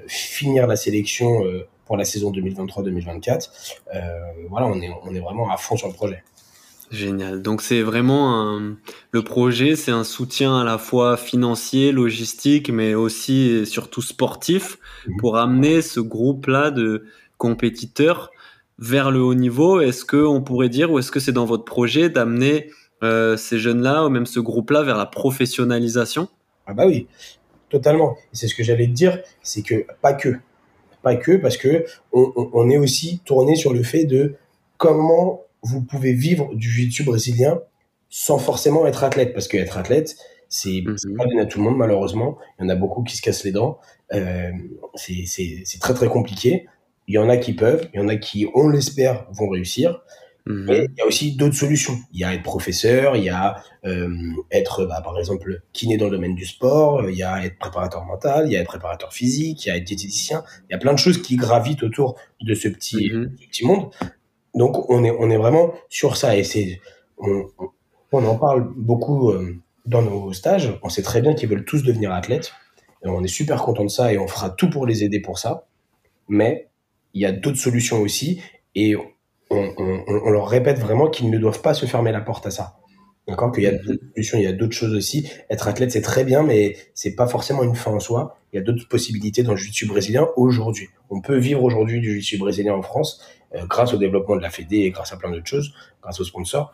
finir 0.07 0.67
la 0.67 0.75
sélection 0.75 1.43
pour 1.85 1.95
la 1.95 2.03
saison 2.03 2.31
2023-2024. 2.31 3.49
voilà, 4.49 4.65
on 4.65 4.81
est, 4.81 4.89
on 5.03 5.13
est 5.13 5.19
vraiment 5.19 5.51
à 5.51 5.57
fond 5.57 5.77
sur 5.77 5.87
le 5.87 5.93
projet. 5.93 6.23
Génial. 6.91 7.41
Donc 7.41 7.61
c'est 7.61 7.81
vraiment 7.81 8.35
un... 8.35 8.75
le 9.11 9.21
projet, 9.23 9.77
c'est 9.77 9.91
un 9.91 10.03
soutien 10.03 10.59
à 10.59 10.63
la 10.65 10.77
fois 10.77 11.15
financier, 11.15 11.93
logistique, 11.93 12.69
mais 12.69 12.93
aussi 12.95 13.47
et 13.47 13.65
surtout 13.65 14.01
sportif 14.01 14.77
mhm. 15.07 15.17
pour 15.17 15.37
amener 15.37 15.81
ce 15.81 16.01
groupe-là 16.01 16.69
de 16.69 17.05
compétiteurs 17.37 18.29
vers 18.77 19.09
le 19.09 19.21
haut 19.21 19.35
niveau. 19.35 19.79
Est-ce 19.79 20.03
que 20.03 20.17
on 20.17 20.41
pourrait 20.41 20.67
dire, 20.67 20.91
ou 20.91 20.99
est-ce 20.99 21.11
que 21.11 21.21
c'est 21.21 21.31
dans 21.31 21.45
votre 21.45 21.63
projet 21.63 22.09
d'amener 22.09 22.69
euh, 23.03 23.37
ces 23.37 23.57
jeunes-là, 23.57 24.05
ou 24.05 24.09
même 24.09 24.25
ce 24.25 24.41
groupe-là, 24.41 24.83
vers 24.83 24.97
la 24.97 25.05
professionnalisation? 25.05 26.27
Ah 26.67 26.73
bah 26.73 26.85
oui, 26.85 27.07
totalement. 27.69 28.17
C'est 28.33 28.49
ce 28.49 28.55
que 28.55 28.63
j'allais 28.63 28.87
te 28.87 28.91
dire, 28.91 29.19
c'est 29.41 29.61
que 29.61 29.85
pas 30.01 30.13
que, 30.13 30.35
pas 31.03 31.15
que, 31.15 31.37
parce 31.37 31.55
que 31.55 31.85
on, 32.11 32.33
on 32.51 32.69
est 32.69 32.77
aussi 32.77 33.21
tourné 33.23 33.55
sur 33.55 33.73
le 33.73 33.81
fait 33.81 34.03
de 34.03 34.33
comment 34.77 35.45
vous 35.63 35.81
pouvez 35.81 36.13
vivre 36.13 36.53
du 36.55 36.69
jiu-jitsu 36.69 37.03
brésilien 37.03 37.59
sans 38.09 38.37
forcément 38.37 38.85
être 38.85 39.03
athlète, 39.03 39.33
parce 39.33 39.47
qu'être 39.47 39.77
athlète, 39.77 40.17
c'est 40.49 40.83
mhm. 40.85 41.17
pas 41.17 41.25
donné 41.25 41.41
à 41.41 41.45
tout 41.45 41.59
le 41.59 41.63
monde 41.63 41.77
malheureusement. 41.77 42.37
Il 42.59 42.63
y 42.63 42.65
en 42.65 42.69
a 42.69 42.75
beaucoup 42.75 43.03
qui 43.03 43.15
se 43.15 43.21
cassent 43.21 43.45
les 43.45 43.53
dents. 43.53 43.79
Euh, 44.13 44.51
c'est 44.95 45.79
très 45.79 45.93
très 45.93 46.07
compliqué. 46.07 46.67
Il 47.07 47.15
y 47.15 47.17
en 47.17 47.29
a 47.29 47.37
qui 47.37 47.53
peuvent, 47.53 47.89
il 47.93 47.99
y 47.99 48.03
en 48.03 48.09
a 48.09 48.17
qui, 48.17 48.47
on 48.53 48.67
l'espère, 48.67 49.25
vont 49.31 49.49
réussir. 49.49 50.01
Mhm. 50.45 50.65
Mais 50.67 50.85
il 50.91 50.97
y 50.97 51.01
a 51.01 51.05
aussi 51.05 51.35
d'autres 51.35 51.55
solutions. 51.55 51.97
Il 52.11 52.19
y 52.19 52.23
a 52.25 52.33
être 52.33 52.43
professeur, 52.43 53.15
il 53.15 53.23
y 53.23 53.29
a 53.29 53.63
euh, 53.85 54.09
être, 54.51 54.85
bah, 54.85 55.01
par 55.03 55.17
exemple, 55.17 55.61
kiné 55.71 55.97
dans 55.97 56.05
le 56.05 56.11
domaine 56.11 56.35
du 56.35 56.45
sport, 56.45 57.09
il 57.09 57.15
y 57.15 57.23
a 57.23 57.45
être 57.45 57.57
préparateur 57.57 58.03
mental, 58.03 58.47
il 58.47 58.53
y 58.53 58.57
a 58.57 58.59
être 58.59 58.67
préparateur 58.67 59.13
physique, 59.13 59.65
il 59.65 59.69
y 59.69 59.71
a 59.71 59.77
être 59.77 59.83
diététicien. 59.85 60.43
Il 60.69 60.73
y 60.73 60.75
a 60.75 60.79
plein 60.79 60.93
de 60.93 60.99
choses 60.99 61.21
qui 61.21 61.37
gravitent 61.37 61.83
autour 61.83 62.17
de 62.41 62.53
ce 62.53 62.67
petit, 62.67 63.11
mhm. 63.13 63.37
ce 63.39 63.47
petit 63.47 63.65
monde. 63.65 63.89
Donc 64.53 64.89
on 64.89 65.03
est, 65.03 65.11
on 65.11 65.29
est 65.29 65.37
vraiment 65.37 65.73
sur 65.89 66.17
ça 66.17 66.35
et 66.35 66.43
c'est, 66.43 66.81
on, 67.17 67.45
on, 68.11 68.25
en 68.25 68.35
parle 68.37 68.69
beaucoup 68.75 69.31
euh, 69.31 69.55
dans 69.85 70.01
nos 70.01 70.33
stages. 70.33 70.77
On 70.83 70.89
sait 70.89 71.03
très 71.03 71.21
bien 71.21 71.33
qu'ils 71.33 71.49
veulent 71.49 71.65
tous 71.65 71.83
devenir 71.83 72.11
athlètes 72.11 72.51
on 73.03 73.23
est 73.23 73.27
super 73.27 73.61
content 73.61 73.83
de 73.83 73.89
ça 73.89 74.13
et 74.13 74.17
on 74.17 74.27
fera 74.27 74.49
tout 74.49 74.69
pour 74.69 74.85
les 74.85 75.03
aider 75.03 75.19
pour 75.19 75.39
ça. 75.39 75.65
Mais 76.27 76.69
il 77.13 77.21
y 77.21 77.25
a 77.25 77.31
d'autres 77.31 77.57
solutions 77.57 77.99
aussi 77.99 78.41
et 78.75 78.95
on, 78.95 79.05
on, 79.49 80.29
leur 80.29 80.47
répète 80.47 80.79
vraiment 80.79 81.09
qu'ils 81.09 81.29
ne 81.29 81.37
doivent 81.37 81.61
pas 81.61 81.73
se 81.73 81.85
fermer 81.85 82.11
la 82.11 82.21
porte 82.21 82.45
à 82.45 82.51
ça. 82.51 82.77
D'accord? 83.27 83.51
Qu'il 83.51 83.63
y 83.63 83.67
a 83.67 83.73
d'autres 83.73 84.03
solutions, 84.13 84.37
il 84.37 84.43
y 84.43 84.47
a 84.47 84.53
d'autres 84.53 84.75
choses 84.75 84.93
aussi. 84.93 85.29
Être 85.49 85.67
athlète, 85.67 85.91
c'est 85.91 86.01
très 86.01 86.23
bien, 86.23 86.41
mais 86.43 86.77
c'est 86.93 87.15
pas 87.15 87.27
forcément 87.27 87.63
une 87.63 87.75
fin 87.75 87.91
en 87.91 87.99
soi. 87.99 88.37
Il 88.53 88.57
y 88.57 88.59
a 88.59 88.61
d'autres 88.63 88.87
possibilités 88.87 89.43
dans 89.43 89.51
le 89.51 89.57
jiu-jitsu 89.57 89.87
brésilien 89.87 90.27
aujourd'hui. 90.37 90.87
On 91.09 91.21
peut 91.21 91.37
vivre 91.37 91.63
aujourd'hui 91.63 91.99
du 91.99 92.13
jiu-jitsu 92.13 92.37
brésilien 92.37 92.73
en 92.73 92.81
France 92.81 93.21
grâce 93.67 93.93
au 93.93 93.97
développement 93.97 94.35
de 94.35 94.41
la 94.41 94.49
Fédé 94.49 94.77
et 94.77 94.91
grâce 94.91 95.11
à 95.13 95.17
plein 95.17 95.31
d'autres 95.31 95.47
choses, 95.47 95.73
grâce 96.01 96.19
aux 96.19 96.23
sponsors. 96.23 96.73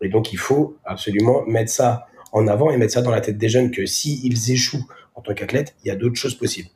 Et 0.00 0.08
donc, 0.08 0.32
il 0.32 0.38
faut 0.38 0.76
absolument 0.84 1.44
mettre 1.46 1.70
ça 1.70 2.06
en 2.32 2.46
avant 2.46 2.70
et 2.70 2.76
mettre 2.76 2.92
ça 2.92 3.02
dans 3.02 3.10
la 3.10 3.20
tête 3.20 3.38
des 3.38 3.48
jeunes 3.48 3.70
que 3.70 3.86
s'ils 3.86 4.52
échouent 4.52 4.86
en 5.14 5.22
tant 5.22 5.34
qu'athlète, 5.34 5.74
il 5.84 5.88
y 5.88 5.90
a 5.90 5.96
d'autres 5.96 6.16
choses 6.16 6.34
possibles. 6.34 6.68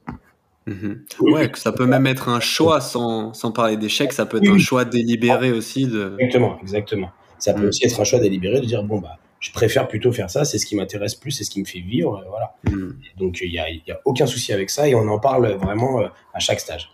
Mhm. 0.67 1.05
Ouais, 1.21 1.51
que 1.51 1.59
ça 1.59 1.73
peut 1.73 1.87
même 1.87 2.07
être 2.07 2.29
un 2.29 2.41
choix 2.41 2.81
sans, 2.81 3.35
sans 3.35 3.51
parler 3.51 3.77
d'échec, 3.77 4.13
ça 4.13 4.27
peut 4.27 4.39
être 4.39 4.51
un 4.51 4.59
choix 4.59 4.85
délibéré 4.85 5.51
aussi. 5.53 5.87
De... 5.87 6.17
Exactement, 6.19 6.59
exactement. 6.61 7.11
Ça 7.39 7.53
peut 7.53 7.65
mm. 7.65 7.69
aussi 7.69 7.87
être 7.87 8.01
un 8.01 8.05
choix 8.05 8.21
délibéré 8.21 8.61
de 8.61 8.67
dire 8.67 8.85
bon, 8.85 9.01
bah, 9.01 9.19
je 9.41 9.51
préfère 9.51 9.89
plutôt 9.89 10.13
faire 10.13 10.31
ça, 10.31 10.45
c'est 10.45 10.59
ce 10.59 10.67
qui 10.67 10.77
m'intéresse 10.77 11.17
plus, 11.17 11.33
c'est 11.33 11.43
ce 11.43 11.51
qui 11.51 11.61
me 11.61 11.65
fait 11.65 11.81
vivre. 11.81 12.17
Euh, 12.17 12.29
voilà. 12.29 12.55
Mm. 12.65 12.93
Donc, 13.19 13.41
il 13.43 13.51
n'y 13.51 13.59
a, 13.59 13.69
y 13.69 13.91
a, 13.91 14.01
aucun 14.05 14.27
souci 14.27 14.53
avec 14.53 14.71
ça 14.71 14.89
et 14.89 14.95
on 14.95 15.09
en 15.09 15.19
parle 15.19 15.49
vraiment 15.55 16.01
euh, 16.01 16.09
à 16.33 16.39
chaque 16.39 16.61
stage. 16.61 16.91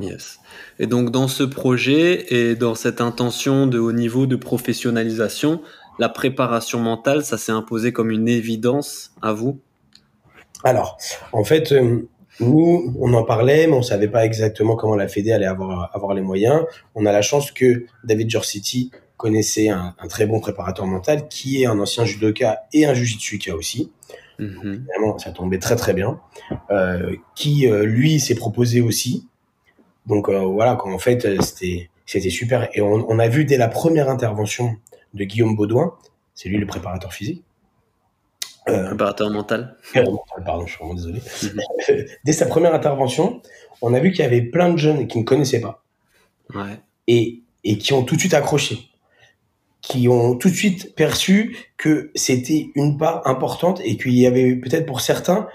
Yes. 0.00 0.40
Et 0.78 0.86
donc, 0.86 1.10
dans 1.10 1.28
ce 1.28 1.42
projet 1.42 2.32
et 2.34 2.56
dans 2.56 2.74
cette 2.74 3.00
intention 3.00 3.66
de 3.66 3.78
haut 3.78 3.92
niveau 3.92 4.26
de 4.26 4.36
professionnalisation, 4.36 5.60
la 5.98 6.08
préparation 6.08 6.80
mentale, 6.80 7.24
ça 7.24 7.36
s'est 7.36 7.52
imposé 7.52 7.92
comme 7.92 8.10
une 8.10 8.28
évidence 8.28 9.12
à 9.20 9.32
vous? 9.32 9.60
Alors, 10.64 10.98
en 11.32 11.44
fait, 11.44 11.72
euh, 11.72 12.08
nous, 12.40 12.94
on 12.98 13.12
en 13.14 13.24
parlait, 13.24 13.66
mais 13.66 13.74
on 13.74 13.82
savait 13.82 14.08
pas 14.08 14.24
exactement 14.24 14.76
comment 14.76 14.96
la 14.96 15.08
Fédé 15.08 15.32
allait 15.32 15.46
avoir, 15.46 15.90
avoir 15.94 16.14
les 16.14 16.22
moyens. 16.22 16.64
On 16.94 17.04
a 17.04 17.12
la 17.12 17.22
chance 17.22 17.52
que 17.52 17.84
David 18.04 18.42
City 18.42 18.90
connaissait 19.18 19.68
un, 19.68 19.94
très 20.08 20.24
bon 20.24 20.40
préparateur 20.40 20.86
mental 20.86 21.28
qui 21.28 21.62
est 21.62 21.66
un 21.66 21.78
ancien 21.78 22.06
judoka 22.06 22.62
et 22.72 22.86
un 22.86 22.94
jujitsuka 22.94 23.54
aussi. 23.54 23.92
Mm 24.38 24.86
ça 25.18 25.32
tombait 25.32 25.58
très 25.58 25.76
très 25.76 25.92
bien. 25.92 26.18
Euh, 26.70 27.14
qui, 27.34 27.68
euh, 27.68 27.84
lui, 27.84 28.20
s'est 28.20 28.34
proposé 28.34 28.80
aussi. 28.80 29.28
Donc 30.06 30.28
euh, 30.28 30.38
voilà, 30.40 30.76
quand 30.76 30.92
en 30.92 30.98
fait, 30.98 31.40
c'était 31.42 31.90
c'était 32.06 32.30
super. 32.30 32.68
Et 32.74 32.80
on, 32.80 33.08
on, 33.08 33.18
a 33.18 33.28
vu 33.28 33.44
dès 33.44 33.56
la 33.56 33.68
première 33.68 34.10
intervention 34.10 34.76
de 35.14 35.24
Guillaume 35.24 35.54
Baudouin, 35.54 35.94
c'est 36.34 36.48
lui 36.48 36.58
le 36.58 36.66
préparateur 36.66 37.12
physique, 37.12 37.44
euh, 38.68 38.86
préparateur 38.86 39.30
mental. 39.30 39.76
Pardon, 39.94 40.66
je 40.66 40.72
suis 40.72 40.78
vraiment 40.78 40.94
désolé. 40.94 41.20
Dès 42.24 42.32
sa 42.32 42.46
première 42.46 42.74
intervention, 42.74 43.40
on 43.82 43.94
a 43.94 44.00
vu 44.00 44.10
qu'il 44.10 44.20
y 44.20 44.26
avait 44.26 44.42
plein 44.42 44.70
de 44.70 44.76
jeunes 44.76 45.06
qui 45.06 45.18
ne 45.18 45.24
connaissaient 45.24 45.60
pas. 45.60 45.82
Et, 47.06 47.40
et 47.64 47.78
qui 47.78 47.92
ont 47.92 48.02
tout 48.02 48.16
de 48.16 48.20
suite 48.20 48.34
accroché. 48.34 48.90
Qui 49.80 50.08
ont 50.08 50.36
tout 50.36 50.50
de 50.50 50.54
suite 50.54 50.94
perçu 50.94 51.56
que 51.76 52.10
c'était 52.14 52.70
une 52.74 52.98
part 52.98 53.26
importante 53.26 53.80
et 53.84 53.96
qu'il 53.96 54.14
y 54.14 54.26
avait 54.26 54.54
peut-être 54.56 54.86
pour 54.86 55.00
certains 55.00 55.48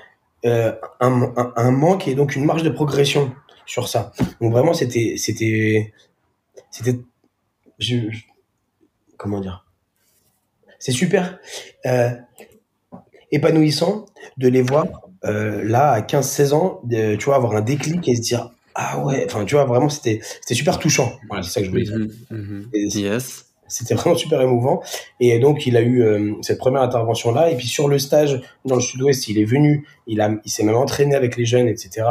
euh, 0.46 0.74
un, 1.00 1.34
un, 1.56 1.72
manque 1.72 2.08
et 2.08 2.16
donc 2.16 2.36
une 2.36 2.46
marge 2.46 2.64
de 2.64 2.70
progression 2.70 3.34
sur 3.66 3.88
ça. 3.88 4.12
Donc 4.42 4.52
vraiment, 4.52 4.74
c'était, 4.74 5.16
c'était, 5.18 5.94
c'était, 6.70 7.00
comment 9.18 9.42
dire, 9.42 9.66
c'est 10.80 10.92
super. 10.92 11.40
Euh, 11.86 12.12
épanouissant 13.32 14.06
de 14.38 14.48
les 14.48 14.62
voir 14.62 14.86
euh, 15.26 15.64
là 15.64 15.92
à 15.92 16.02
15-16 16.02 16.54
ans, 16.54 16.82
de, 16.84 17.16
tu 17.16 17.26
vois, 17.26 17.36
avoir 17.36 17.56
un 17.56 17.62
déclic 17.62 18.08
et 18.08 18.16
se 18.16 18.22
dire 18.22 18.52
ah 18.76 19.00
ouais, 19.00 19.26
enfin 19.26 19.46
tu 19.46 19.56
vois 19.56 19.64
vraiment 19.64 19.88
c'était 19.88 20.20
c'était 20.42 20.54
super 20.54 20.78
touchant. 20.80 21.18
Voilà, 21.30 21.44
c'est 21.44 21.52
ça 21.52 21.60
que 21.62 21.66
je 21.66 21.72
voulais 21.72 21.84
dire. 21.84 22.08
Yes. 22.74 23.46
C'était 23.68 23.96
vraiment 23.96 24.16
super 24.16 24.42
émouvant. 24.42 24.82
Et 25.20 25.40
donc, 25.40 25.66
il 25.66 25.78
a 25.78 25.82
eu 25.82 26.04
euh, 26.04 26.34
cette 26.42 26.60
première 26.60 26.82
intervention-là. 26.82 27.52
Et 27.52 27.56
puis, 27.56 27.68
sur 27.68 27.88
le 27.88 28.00
stage 28.00 28.42
dans 28.66 28.76
le 28.76 28.82
sud-ouest, 28.82 29.28
il 29.28 29.40
est 29.40 29.46
venu, 29.46 29.88
il, 30.08 30.40
il 30.44 30.52
s'est 30.52 30.64
même 30.64 30.76
entraîné 30.76 31.16
avec 31.16 31.38
les 31.38 31.46
jeunes, 31.46 31.68
etc. 31.68 32.08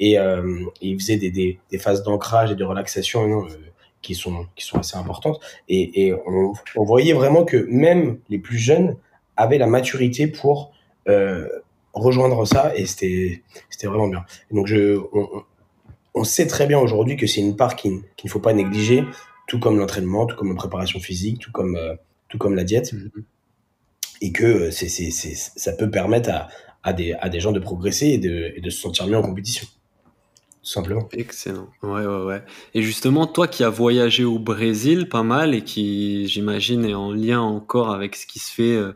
Et, 0.00 0.18
euh, 0.18 0.60
il 0.80 0.98
faisait 0.98 1.16
des, 1.16 1.30
des, 1.30 1.58
des 1.70 1.78
phases 1.78 2.02
d'ancrage 2.02 2.50
et 2.50 2.54
de 2.54 2.64
relaxation 2.64 3.44
euh, 3.44 3.48
qui, 4.04 4.14
sont, 4.14 4.46
qui 4.54 4.64
sont 4.64 4.78
assez 4.78 4.96
importantes. 4.96 5.40
Et, 5.68 6.06
et 6.06 6.14
on, 6.14 6.84
voyait 6.84 7.14
vraiment 7.14 7.44
que 7.44 7.66
même 7.68 8.18
les 8.28 8.38
plus 8.38 8.58
jeunes 8.58 8.96
avait 9.36 9.58
la 9.58 9.66
maturité 9.66 10.28
pour 10.28 10.72
euh, 11.08 11.48
rejoindre 11.92 12.44
ça 12.44 12.72
et 12.76 12.86
c'était 12.86 13.42
c'était 13.70 13.86
vraiment 13.86 14.08
bien. 14.08 14.24
donc 14.50 14.66
je 14.66 14.98
on, 15.12 15.28
on, 16.14 16.24
sait 16.24 16.46
très 16.46 16.66
bien 16.66 16.78
aujourd'hui 16.78 17.16
que 17.16 17.26
c'est 17.26 17.40
une 17.40 17.56
part 17.56 17.76
qu'il 17.76 18.02
ne 18.24 18.28
faut 18.28 18.40
pas 18.40 18.52
négliger, 18.52 19.04
tout 19.46 19.58
comme 19.58 19.78
l'entraînement, 19.78 20.26
tout 20.26 20.36
comme 20.36 20.50
la 20.50 20.54
préparation 20.54 21.00
physique, 21.00 21.38
tout 21.38 21.52
comme 21.52 21.76
euh, 21.76 21.94
tout 22.28 22.38
comme 22.38 22.54
la 22.54 22.64
diète, 22.64 22.92
mm-hmm. 22.92 23.22
et 24.22 24.32
que 24.32 24.44
euh, 24.44 24.70
c'est 24.70 24.88
c'est 24.88 25.10
ça 25.10 25.72
peut 25.72 25.90
permettre 25.90 26.30
à, 26.30 26.48
à 26.82 26.92
des 26.92 27.12
à 27.14 27.28
des 27.28 27.40
gens 27.40 27.52
de 27.52 27.60
progresser 27.60 28.08
et 28.08 28.18
de, 28.18 28.52
et 28.56 28.60
de 28.60 28.70
se 28.70 28.80
sentir 28.80 29.06
mieux 29.06 29.16
en 29.16 29.22
compétition. 29.22 29.66
Tout 30.62 30.70
simplement. 30.70 31.06
Excellent. 31.12 31.68
Ouais, 31.82 32.06
ouais, 32.06 32.24
ouais. 32.24 32.42
Et 32.72 32.80
justement, 32.80 33.26
toi 33.26 33.46
qui 33.46 33.64
as 33.64 33.68
voyagé 33.68 34.24
au 34.24 34.38
Brésil 34.38 35.10
pas 35.10 35.22
mal 35.22 35.54
et 35.54 35.62
qui, 35.62 36.26
j'imagine, 36.26 36.86
est 36.86 36.94
en 36.94 37.12
lien 37.12 37.42
encore 37.42 37.90
avec 37.90 38.16
ce 38.16 38.26
qui 38.26 38.38
se 38.38 38.50
fait 38.50 38.74
euh, 38.74 38.94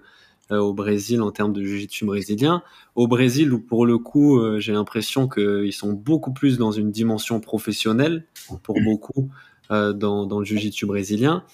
au 0.50 0.72
Brésil 0.72 1.20
en 1.20 1.30
termes 1.30 1.52
de 1.52 1.62
jiu-jitsu 1.62 2.06
brésilien. 2.06 2.62
Au 2.94 3.06
Brésil, 3.06 3.52
où 3.52 3.60
pour 3.60 3.84
le 3.84 3.98
coup, 3.98 4.38
euh, 4.38 4.60
j'ai 4.60 4.72
l'impression 4.72 5.28
qu'ils 5.28 5.74
sont 5.74 5.92
beaucoup 5.92 6.32
plus 6.32 6.56
dans 6.56 6.72
une 6.72 6.90
dimension 6.90 7.38
professionnelle, 7.38 8.24
pour 8.62 8.80
beaucoup, 8.80 9.28
dans, 9.70 10.26
dans, 10.26 10.38
le 10.38 10.44
jiu-jitsu 10.44 10.86
brésilien. 10.86 11.44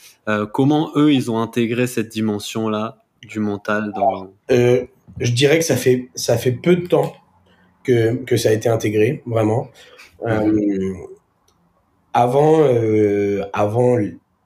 comment 0.53 0.90
eux, 0.96 1.12
ils 1.12 1.31
ont 1.31 1.40
intégré 1.40 1.87
cette 1.87 2.09
dimension-là 2.09 2.98
du 3.22 3.40
mental 3.40 3.92
dans... 3.94 4.33
Je 4.48 5.31
dirais 5.33 5.59
que 5.59 5.64
ça 5.64 5.77
fait, 5.77 6.09
ça 6.14 6.37
fait 6.37 6.53
peu 6.53 6.77
de 6.77 6.87
temps 6.87 7.12
que, 7.85 8.14
que 8.24 8.37
ça 8.37 8.48
a 8.48 8.53
été 8.53 8.68
intégré, 8.68 9.22
vraiment. 9.27 9.68
avant 12.12 12.64
avant 13.53 13.98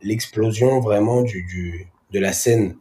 l'explosion 0.02 0.80
vraiment 0.80 1.22
du, 1.22 1.42
du, 1.44 1.88
de 2.12 2.18
la 2.20 2.32
scène 2.32 2.76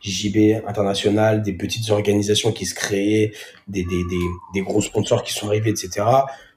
JB 0.00 0.62
international, 0.66 1.42
des 1.42 1.52
petites 1.52 1.90
organisations 1.90 2.52
qui 2.52 2.66
se 2.66 2.74
créaient, 2.74 3.32
des, 3.68 3.84
des, 3.84 4.04
des, 4.10 4.26
des 4.54 4.62
gros 4.62 4.80
sponsors 4.80 5.22
qui 5.22 5.32
sont 5.32 5.48
arrivés, 5.48 5.70
etc. 5.70 6.06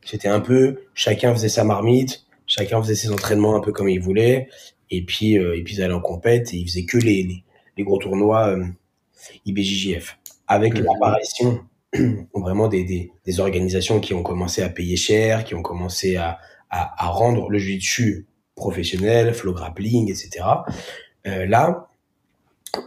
C'était 0.04 0.28
un 0.28 0.40
peu, 0.40 0.82
chacun 0.94 1.34
faisait 1.34 1.50
sa 1.50 1.64
marmite, 1.64 2.26
chacun 2.54 2.82
faisait 2.82 2.96
ses 2.96 3.12
entraînements 3.12 3.56
un 3.56 3.62
peu 3.62 3.72
comme 3.72 3.90
il 3.90 4.00
voulait, 4.00 4.48
et 4.92 5.04
puis, 5.04 5.40
euh, 5.40 5.58
et 5.58 5.64
puis 5.64 5.76
ils 5.76 5.82
allaient 5.82 5.94
en 5.94 6.02
compète 6.02 6.54
et 6.54 6.58
ils 6.58 6.68
faisaient 6.68 6.86
que 6.86 6.98
les, 6.98 7.24
les, 7.24 7.44
les 7.78 7.84
gros 7.84 7.98
tournois 7.98 8.50
euh, 8.50 8.64
IBJJF. 9.46 10.20
Avec 10.48 10.78
l'apparition 10.78 11.62
vraiment 12.36 12.68
des, 12.68 12.84
des, 12.84 13.12
des, 13.26 13.40
organisations 13.40 14.00
qui 14.00 14.14
ont 14.14 14.22
commencé 14.22 14.62
à 14.62 14.70
payer 14.70 14.98
cher, 14.98 15.46
qui 15.46 15.56
ont 15.56 15.64
commencé 15.64 16.16
à, 16.16 16.38
à, 16.70 17.06
à 17.06 17.10
rendre 17.10 17.50
le 17.50 17.58
jiu-jitsu 17.58 18.28
professionnel, 18.56 19.34
flow 19.34 19.54
grappling, 19.54 20.12
etc. 20.12 20.46
Euh, 21.26 21.48
là, 21.48 21.88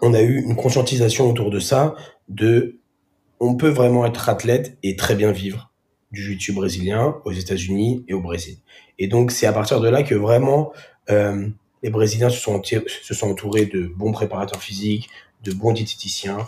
on 0.03 0.15
a 0.15 0.23
eu 0.23 0.43
une 0.43 0.55
conscientisation 0.55 1.29
autour 1.29 1.51
de 1.51 1.59
ça, 1.59 1.95
de 2.29 2.79
on 3.41 3.57
peut 3.57 3.69
vraiment 3.69 4.07
être 4.07 4.29
athlète 4.29 4.79
et 4.83 4.95
très 4.95 5.17
bien 5.17 5.33
vivre 5.33 5.73
du 6.12 6.23
jiu-jitsu 6.23 6.53
brésilien 6.53 7.16
aux 7.25 7.33
États-Unis 7.33 8.05
et 8.09 8.14
au 8.14 8.21
Brésil. 8.21 8.59
Et 8.99 9.09
donc 9.09 9.31
c'est 9.31 9.47
à 9.47 9.53
partir 9.53 9.81
de 9.81 9.88
là 9.88 10.03
que 10.03 10.14
vraiment 10.14 10.73
euh, 11.11 11.49
les 11.83 11.90
Brésiliens 11.90 12.31
se 12.31 12.40
sont, 12.40 12.62
se 12.62 13.14
sont 13.14 13.31
entourés 13.31 13.66
de 13.66 13.87
bons 13.87 14.12
préparateurs 14.12 14.62
physiques, 14.62 15.09
de 15.45 15.53
bons 15.53 15.73
diététiciens 15.73 16.38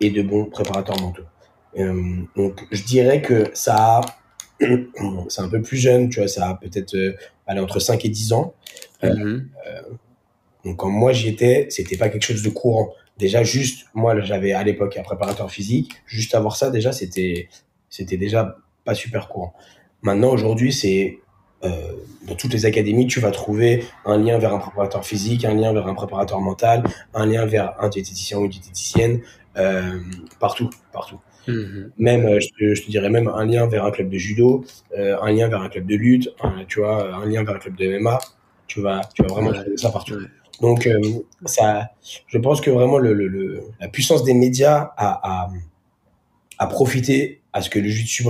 et 0.00 0.10
de 0.10 0.22
bons 0.22 0.46
préparateurs 0.46 1.00
mentaux. 1.00 1.24
Euh, 1.78 2.22
donc 2.36 2.66
je 2.70 2.82
dirais 2.84 3.20
que 3.22 3.50
ça 3.54 4.00
a, 4.00 4.00
c'est 5.28 5.42
un 5.42 5.48
peu 5.48 5.62
plus 5.62 5.76
jeune, 5.76 6.08
tu 6.08 6.20
vois, 6.20 6.28
ça 6.28 6.50
a 6.50 6.54
peut-être 6.54 6.94
euh, 6.94 7.12
entre 7.48 7.80
5 7.80 8.04
et 8.04 8.08
10 8.08 8.32
ans. 8.32 8.54
Mm-hmm. 9.02 9.44
Donc 10.64 10.76
quand 10.76 10.90
moi 10.90 11.12
j'y 11.12 11.28
étais, 11.28 11.66
c'était 11.70 11.96
pas 11.96 12.08
quelque 12.08 12.24
chose 12.24 12.42
de 12.42 12.50
courant. 12.50 12.92
Déjà 13.16 13.42
juste, 13.42 13.86
moi 13.94 14.20
j'avais 14.20 14.52
à 14.52 14.62
l'époque 14.62 14.96
un 14.96 15.02
préparateur 15.02 15.50
physique, 15.50 15.92
juste 16.06 16.34
avoir 16.34 16.56
ça 16.56 16.70
déjà 16.70 16.92
c'était 16.92 17.48
c'était 17.90 18.16
déjà 18.16 18.56
pas 18.88 18.94
super 18.94 19.28
courant. 19.28 19.52
Maintenant 20.00 20.30
aujourd'hui 20.30 20.72
c'est 20.72 21.18
euh, 21.64 21.70
dans 22.26 22.36
toutes 22.36 22.54
les 22.54 22.64
académies, 22.66 23.06
tu 23.06 23.20
vas 23.20 23.30
trouver 23.30 23.84
un 24.04 24.16
lien 24.16 24.38
vers 24.38 24.54
un 24.54 24.58
préparateur 24.58 25.04
physique, 25.04 25.44
un 25.44 25.54
lien 25.54 25.72
vers 25.72 25.86
un 25.86 25.94
préparateur 25.94 26.40
mental, 26.40 26.84
un 27.14 27.26
lien 27.26 27.44
vers 27.46 27.74
un 27.80 27.88
diététicien 27.88 28.38
ou 28.38 28.44
une 28.44 28.50
diététicienne, 28.50 29.20
euh, 29.56 29.98
partout, 30.38 30.70
partout. 30.92 31.18
Mm-hmm. 31.48 31.90
Même, 31.98 32.24
euh, 32.26 32.40
je 32.40 32.82
te, 32.82 32.90
dirais 32.90 33.10
même 33.10 33.28
un 33.28 33.44
lien 33.44 33.66
vers 33.66 33.84
un 33.84 33.90
club 33.90 34.08
de 34.08 34.18
judo, 34.18 34.64
un 34.96 35.32
lien 35.32 35.48
vers 35.48 35.62
un 35.62 35.68
club 35.68 35.86
de 35.86 35.96
lutte, 35.96 36.28
tu 36.68 36.80
vois, 36.80 37.14
un 37.14 37.26
lien 37.26 37.42
vers 37.44 37.56
un 37.56 37.58
club 37.58 37.76
de 37.76 37.98
MMA. 37.98 38.18
Tu 38.66 38.80
vas, 38.80 39.00
tu 39.14 39.22
vas 39.22 39.28
vraiment 39.28 39.52
trouver 39.52 39.76
ça 39.76 39.90
partout. 39.90 40.18
Donc, 40.62 40.88
ça, 41.46 41.90
je 42.26 42.38
pense 42.38 42.60
que 42.60 42.70
vraiment 42.70 42.98
le, 42.98 43.14
le, 43.14 43.62
la 43.80 43.88
puissance 43.88 44.22
des 44.24 44.34
médias 44.34 44.92
a, 44.96 45.46
a, 45.46 45.50
à 46.58 46.66
profiter 46.66 47.40
à 47.52 47.62
ce 47.62 47.70
que 47.70 47.78
le 47.78 47.88
jiu-jitsu 47.88 48.24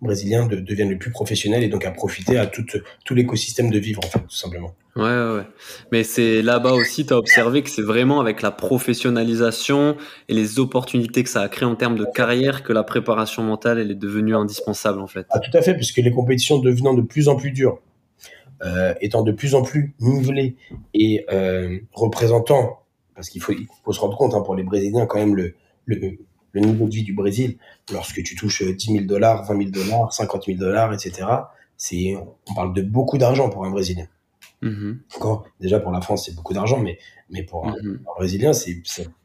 brésilien 0.00 0.46
devienne 0.46 0.90
le 0.90 0.98
plus 0.98 1.10
professionnel 1.10 1.62
et 1.62 1.68
donc 1.68 1.84
à 1.84 1.90
profiter 1.90 2.38
à 2.38 2.46
tout, 2.46 2.64
tout 3.04 3.14
l'écosystème 3.14 3.70
de 3.70 3.78
vivre, 3.78 4.00
en 4.04 4.08
fait, 4.08 4.20
tout 4.20 4.36
simplement. 4.36 4.74
Ouais, 4.96 5.02
ouais, 5.02 5.42
Mais 5.90 6.04
c'est 6.04 6.40
là-bas 6.40 6.72
aussi, 6.72 7.04
tu 7.04 7.12
as 7.12 7.18
observé 7.18 7.62
que 7.62 7.70
c'est 7.70 7.82
vraiment 7.82 8.20
avec 8.20 8.42
la 8.42 8.52
professionnalisation 8.52 9.96
et 10.28 10.34
les 10.34 10.60
opportunités 10.60 11.24
que 11.24 11.30
ça 11.30 11.40
a 11.40 11.48
créé 11.48 11.66
en 11.66 11.74
termes 11.74 11.96
de 11.96 12.04
carrière 12.04 12.62
que 12.62 12.72
la 12.72 12.84
préparation 12.84 13.42
mentale, 13.42 13.80
elle 13.80 13.90
est 13.90 13.96
devenue 13.96 14.36
indispensable, 14.36 15.00
en 15.00 15.08
fait. 15.08 15.26
Ah, 15.30 15.40
tout 15.40 15.56
à 15.56 15.62
fait, 15.62 15.74
puisque 15.74 15.96
les 15.96 16.12
compétitions 16.12 16.58
devenant 16.58 16.94
de 16.94 17.02
plus 17.02 17.28
en 17.28 17.34
plus 17.34 17.50
dures, 17.50 17.80
euh, 18.64 18.94
étant 19.00 19.22
de 19.22 19.32
plus 19.32 19.56
en 19.56 19.62
plus 19.62 19.94
nivelées 19.98 20.54
et 20.94 21.24
euh, 21.32 21.80
représentant, 21.92 22.84
parce 23.16 23.28
qu'il 23.28 23.42
faut, 23.42 23.52
se 23.52 24.00
rendre 24.00 24.16
compte, 24.16 24.34
hein, 24.34 24.42
pour 24.42 24.54
les 24.54 24.62
Brésiliens, 24.62 25.06
quand 25.06 25.18
même, 25.18 25.34
le, 25.34 25.54
le, 25.86 26.18
le 26.54 26.60
niveau 26.60 26.86
de 26.86 26.94
vie 26.94 27.02
du 27.02 27.12
Brésil, 27.12 27.58
lorsque 27.92 28.22
tu 28.22 28.36
touches 28.36 28.62
10 28.62 28.92
000 28.92 29.04
dollars, 29.04 29.44
20 29.44 29.58
000 29.58 29.70
dollars, 29.70 30.12
50 30.12 30.46
000 30.46 30.58
dollars, 30.58 30.94
etc., 30.94 31.26
c'est, 31.76 32.16
on 32.48 32.54
parle 32.54 32.72
de 32.72 32.82
beaucoup 32.82 33.18
d'argent 33.18 33.50
pour 33.50 33.66
un 33.66 33.70
Brésilien. 33.70 34.06
Mm 34.62 34.92
déjà 35.60 35.80
pour 35.80 35.92
la 35.92 36.00
France, 36.00 36.26
c'est 36.26 36.34
beaucoup 36.34 36.54
d'argent, 36.54 36.78
mais, 36.78 36.98
mais 37.30 37.42
pour 37.42 37.66
un, 37.66 37.72
mm-hmm. 37.72 37.98
Brésilien, 38.16 38.52
c'est 38.52 38.82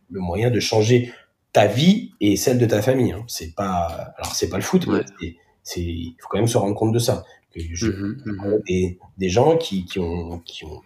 le 0.10 0.20
moyen 0.20 0.50
de 0.50 0.60
changer 0.60 1.14
ta 1.54 1.68
vie 1.68 2.12
et 2.20 2.36
celle 2.36 2.58
de 2.58 2.66
ta 2.66 2.82
famille. 2.82 3.12
Hein. 3.12 3.24
C'est 3.28 3.54
pas, 3.56 4.14
alors 4.18 4.34
c'est 4.34 4.50
pas 4.50 4.58
le 4.58 4.64
foot, 4.64 4.88
mais 4.88 5.36
c'est, 5.64 5.82
il 5.82 6.16
faut 6.20 6.28
quand 6.30 6.38
même 6.40 6.48
se 6.48 6.58
rendre 6.58 6.76
compte 6.76 6.94
de 6.94 7.00
ça. 7.00 7.24
Que 7.54 7.60
je, 7.60 7.88
mm-hmm, 7.88 8.24
mm-hmm. 8.26 8.64
Des, 8.68 9.00
des, 9.18 9.30
gens 9.30 9.58
qui, 9.58 9.86
qui, 9.86 10.00
ont, 10.00 10.40
qui, 10.40 10.66
ont, 10.66 10.82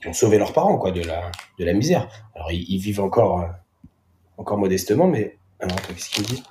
qui 0.00 0.08
ont 0.08 0.12
sauvé 0.12 0.38
leurs 0.38 0.52
parents 0.52 0.78
quoi 0.78 0.92
de 0.92 1.02
la, 1.02 1.30
de 1.58 1.64
la 1.64 1.72
misère. 1.72 2.08
Alors 2.34 2.52
ils, 2.52 2.78
vivent 2.78 3.00
encore, 3.00 3.40
euh, 3.40 3.46
encore 4.36 4.58
modestement, 4.58 5.06
mais 5.06 5.38
alors, 5.60 5.80
qu'est-ce 5.82 6.10
qu'il 6.10 6.24
dit 6.24 6.42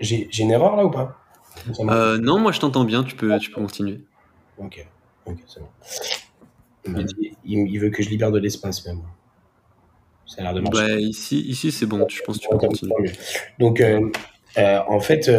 J'ai 0.00 0.28
une 0.38 0.50
erreur 0.50 0.76
là 0.76 0.84
ou 0.84 0.90
pas 0.90 1.18
euh, 1.80 2.18
Non, 2.18 2.38
moi 2.38 2.52
je 2.52 2.60
t'entends 2.60 2.84
bien, 2.84 3.04
tu 3.04 3.14
peux, 3.14 3.38
tu 3.38 3.50
peux 3.50 3.60
continuer. 3.60 4.00
Ok, 4.58 4.84
ok, 5.26 5.36
c'est 5.46 5.60
bon. 5.60 5.68
Il, 7.44 7.78
veut 7.78 7.90
que 7.90 8.02
je 8.02 8.08
libère 8.08 8.30
de 8.30 8.38
l'espace 8.38 8.84
même. 8.86 9.02
Ça 10.26 10.40
a 10.40 10.44
l'air 10.44 10.54
de 10.54 10.60
marcher. 10.60 10.94
Bah, 10.94 11.00
ici, 11.00 11.40
ici 11.40 11.70
c'est 11.70 11.86
bon, 11.86 12.06
je 12.08 12.22
pense 12.22 12.38
que 12.38 12.42
tu 12.42 12.48
peux 12.48 12.58
continuer. 12.58 13.12
Donc, 13.58 13.80
euh, 13.80 14.10
euh, 14.58 14.80
en 14.88 15.00
fait, 15.00 15.30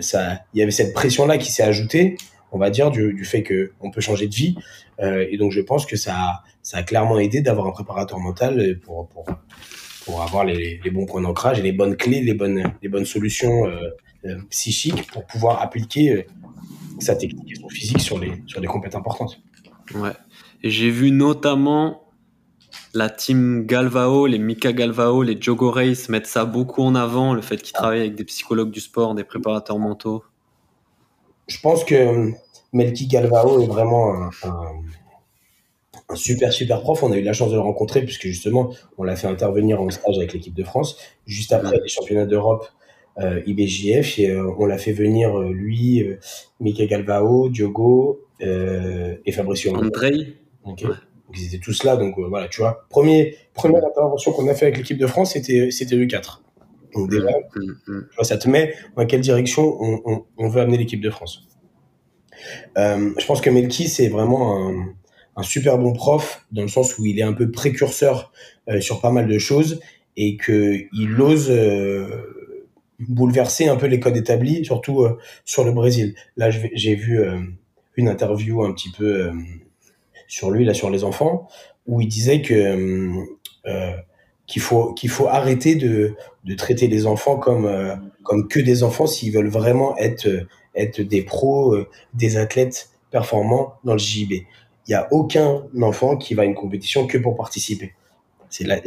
ça, 0.00 0.40
il 0.52 0.60
y 0.60 0.62
avait 0.62 0.70
cette 0.70 0.92
pression-là 0.92 1.38
qui 1.38 1.50
s'est 1.50 1.62
ajoutée, 1.62 2.16
on 2.52 2.58
va 2.58 2.70
dire, 2.70 2.90
du, 2.90 3.14
du 3.14 3.24
fait 3.24 3.42
qu'on 3.42 3.90
peut 3.90 4.00
changer 4.00 4.26
de 4.28 4.34
vie. 4.34 4.56
et 5.00 5.36
donc, 5.38 5.52
je 5.52 5.60
pense 5.60 5.86
que 5.86 5.96
ça, 5.96 6.42
ça 6.62 6.78
a 6.78 6.82
clairement 6.82 7.18
aidé 7.18 7.40
d'avoir 7.40 7.66
un 7.66 7.72
préparateur 7.72 8.18
mental 8.18 8.78
pour, 8.80 9.08
pour, 9.08 9.24
pour 10.06 10.22
avoir 10.22 10.44
les, 10.44 10.80
les 10.82 10.90
bons 10.90 11.04
points 11.04 11.20
d'ancrage 11.20 11.58
et 11.58 11.62
les 11.62 11.72
bonnes 11.72 11.96
clés, 11.96 12.22
les 12.22 12.32
bonnes, 12.32 12.72
les 12.80 12.88
bonnes 12.88 13.04
solutions 13.04 13.66
euh, 13.66 13.90
euh, 14.24 14.38
psychiques 14.50 15.10
pour 15.10 15.26
pouvoir 15.26 15.60
appliquer 15.60 16.12
euh, 16.12 16.22
sa 17.00 17.16
technique 17.16 17.50
et 17.50 17.56
son 17.56 17.68
physique 17.68 18.00
sur, 18.00 18.18
les, 18.18 18.32
sur 18.46 18.60
des 18.60 18.68
compétences 18.68 19.00
importantes. 19.00 19.40
Ouais. 19.94 20.12
J'ai 20.62 20.90
vu 20.90 21.10
notamment 21.10 22.04
la 22.94 23.10
team 23.10 23.66
Galvao, 23.66 24.26
les 24.26 24.38
Mika 24.38 24.72
Galvao, 24.72 25.24
les 25.24 25.40
Jogo 25.40 25.72
Race 25.72 26.08
mettre 26.08 26.28
ça 26.28 26.44
beaucoup 26.44 26.82
en 26.82 26.94
avant, 26.94 27.34
le 27.34 27.42
fait 27.42 27.60
qu'ils 27.60 27.74
travaillent 27.74 28.00
avec 28.00 28.14
des 28.14 28.24
psychologues 28.24 28.70
du 28.70 28.80
sport, 28.80 29.14
des 29.16 29.24
préparateurs 29.24 29.78
mentaux. 29.78 30.22
Je 31.48 31.58
pense 31.60 31.84
que 31.84 32.30
Melki 32.72 33.08
Galvao 33.08 33.60
est 33.60 33.66
vraiment 33.66 34.14
un, 34.14 34.30
un 34.44 34.72
super 36.14 36.52
super 36.52 36.80
prof. 36.80 37.02
On 37.02 37.12
a 37.12 37.16
eu 37.16 37.22
la 37.22 37.32
chance 37.32 37.50
de 37.50 37.54
le 37.54 37.60
rencontrer 37.60 38.02
puisque 38.02 38.26
justement 38.26 38.70
on 38.98 39.04
l'a 39.04 39.16
fait 39.16 39.26
intervenir 39.26 39.80
en 39.80 39.90
stage 39.90 40.16
avec 40.18 40.32
l'équipe 40.32 40.54
de 40.54 40.64
France 40.64 40.96
juste 41.26 41.52
après 41.52 41.78
les 41.82 41.88
championnats 41.88 42.26
d'Europe 42.26 42.68
euh, 43.18 43.40
IBJF 43.46 44.18
et 44.18 44.30
euh, 44.30 44.52
on 44.58 44.66
l'a 44.66 44.78
fait 44.78 44.92
venir 44.92 45.38
euh, 45.38 45.50
lui, 45.50 46.02
euh, 46.02 46.18
Mickey 46.60 46.86
Galvao, 46.86 47.48
Diogo 47.48 48.20
et 48.40 49.32
Fabricio 49.32 49.74
Andrei. 49.74 50.34
Donc 50.64 50.84
ils 51.34 51.46
étaient 51.46 51.58
tous 51.58 51.82
là 51.82 51.96
donc 51.96 52.18
voilà 52.18 52.48
tu 52.48 52.60
vois 52.60 52.86
premier 52.88 53.36
première 53.54 53.84
intervention 53.84 54.32
qu'on 54.32 54.46
a 54.48 54.54
fait 54.54 54.66
avec 54.66 54.78
l'équipe 54.78 54.98
de 54.98 55.06
France 55.06 55.32
c'était 55.32 55.70
c'était 55.70 55.96
le 55.96 56.06
4. 56.06 56.42
Donc 56.94 57.10
déjà 57.10 57.26
mm, 57.26 57.60
mm, 57.60 57.76
mm. 57.86 58.08
tu 58.10 58.14
vois, 58.16 58.24
ça 58.24 58.36
te 58.36 58.48
met 58.48 58.74
dans 58.96 59.06
quelle 59.06 59.22
direction 59.22 59.76
on, 59.80 60.02
on, 60.04 60.24
on 60.36 60.48
veut 60.48 60.60
amener 60.60 60.76
l'équipe 60.76 61.00
de 61.00 61.10
France. 61.10 61.48
je 62.76 63.26
pense 63.26 63.40
que 63.40 63.48
Melki 63.48 63.88
c'est 63.88 64.08
vraiment 64.08 64.68
un 64.68 64.94
un 65.36 65.42
super 65.42 65.78
bon 65.78 65.92
prof 65.92 66.44
dans 66.50 66.62
le 66.62 66.68
sens 66.68 66.98
où 66.98 67.04
il 67.06 67.18
est 67.18 67.22
un 67.22 67.34
peu 67.34 67.50
précurseur 67.50 68.32
euh, 68.68 68.80
sur 68.80 69.00
pas 69.00 69.10
mal 69.10 69.28
de 69.28 69.38
choses 69.38 69.80
et 70.16 70.36
que 70.36 70.80
il 70.92 71.20
ose 71.20 71.48
euh, 71.50 72.06
bouleverser 72.98 73.68
un 73.68 73.76
peu 73.76 73.86
les 73.86 74.00
codes 74.00 74.16
établis, 74.16 74.64
surtout 74.64 75.02
euh, 75.02 75.18
sur 75.44 75.64
le 75.64 75.72
Brésil. 75.72 76.14
Là, 76.38 76.48
j'ai 76.50 76.94
vu 76.94 77.20
une 77.96 78.08
interview 78.08 78.64
un 78.64 78.72
petit 78.72 78.90
peu 78.90 79.30
sur 80.26 80.50
lui, 80.50 80.64
là, 80.64 80.72
sur 80.72 80.88
les 80.88 81.04
enfants, 81.04 81.48
où 81.86 82.00
il 82.00 82.08
disait 82.08 82.40
que 82.40 83.12
qu'il 84.46 84.62
faut 84.62 84.94
qu'il 84.94 85.10
faut 85.10 85.28
arrêter 85.28 85.74
de, 85.74 86.14
de 86.44 86.54
traiter 86.54 86.86
les 86.86 87.06
enfants 87.06 87.36
comme 87.36 87.68
comme 88.22 88.48
que 88.48 88.60
des 88.60 88.82
enfants 88.82 89.06
s'ils 89.06 89.32
veulent 89.32 89.48
vraiment 89.48 89.96
être 89.98 90.46
être 90.74 91.02
des 91.02 91.22
pros, 91.22 91.76
des 92.14 92.38
athlètes 92.38 92.90
performants 93.10 93.74
dans 93.84 93.92
le 93.92 93.98
JB 93.98 94.32
il 94.86 94.92
y 94.92 94.94
a 94.94 95.08
aucun 95.10 95.62
enfant 95.82 96.16
qui 96.16 96.34
va 96.34 96.42
à 96.42 96.44
une 96.44 96.54
compétition 96.54 97.06
que 97.06 97.18
pour 97.18 97.36
participer. 97.36 97.94
C'est 98.48 98.64
la, 98.64 98.80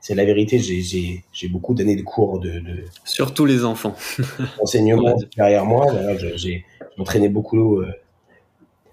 c'est 0.00 0.14
la 0.14 0.24
vérité. 0.24 0.58
J'ai, 0.58 1.22
j'ai, 1.32 1.48
beaucoup 1.48 1.74
d'années 1.74 1.96
de 1.96 2.02
cours 2.02 2.38
de, 2.38 2.50
de 2.50 2.84
surtout 3.04 3.46
les 3.46 3.64
enfants 3.64 3.94
enseignement 4.60 5.16
derrière 5.36 5.64
moi. 5.64 5.86
j'ai, 6.36 6.64
entraîné 6.98 7.30
beaucoup 7.30 7.78
euh, 7.78 7.90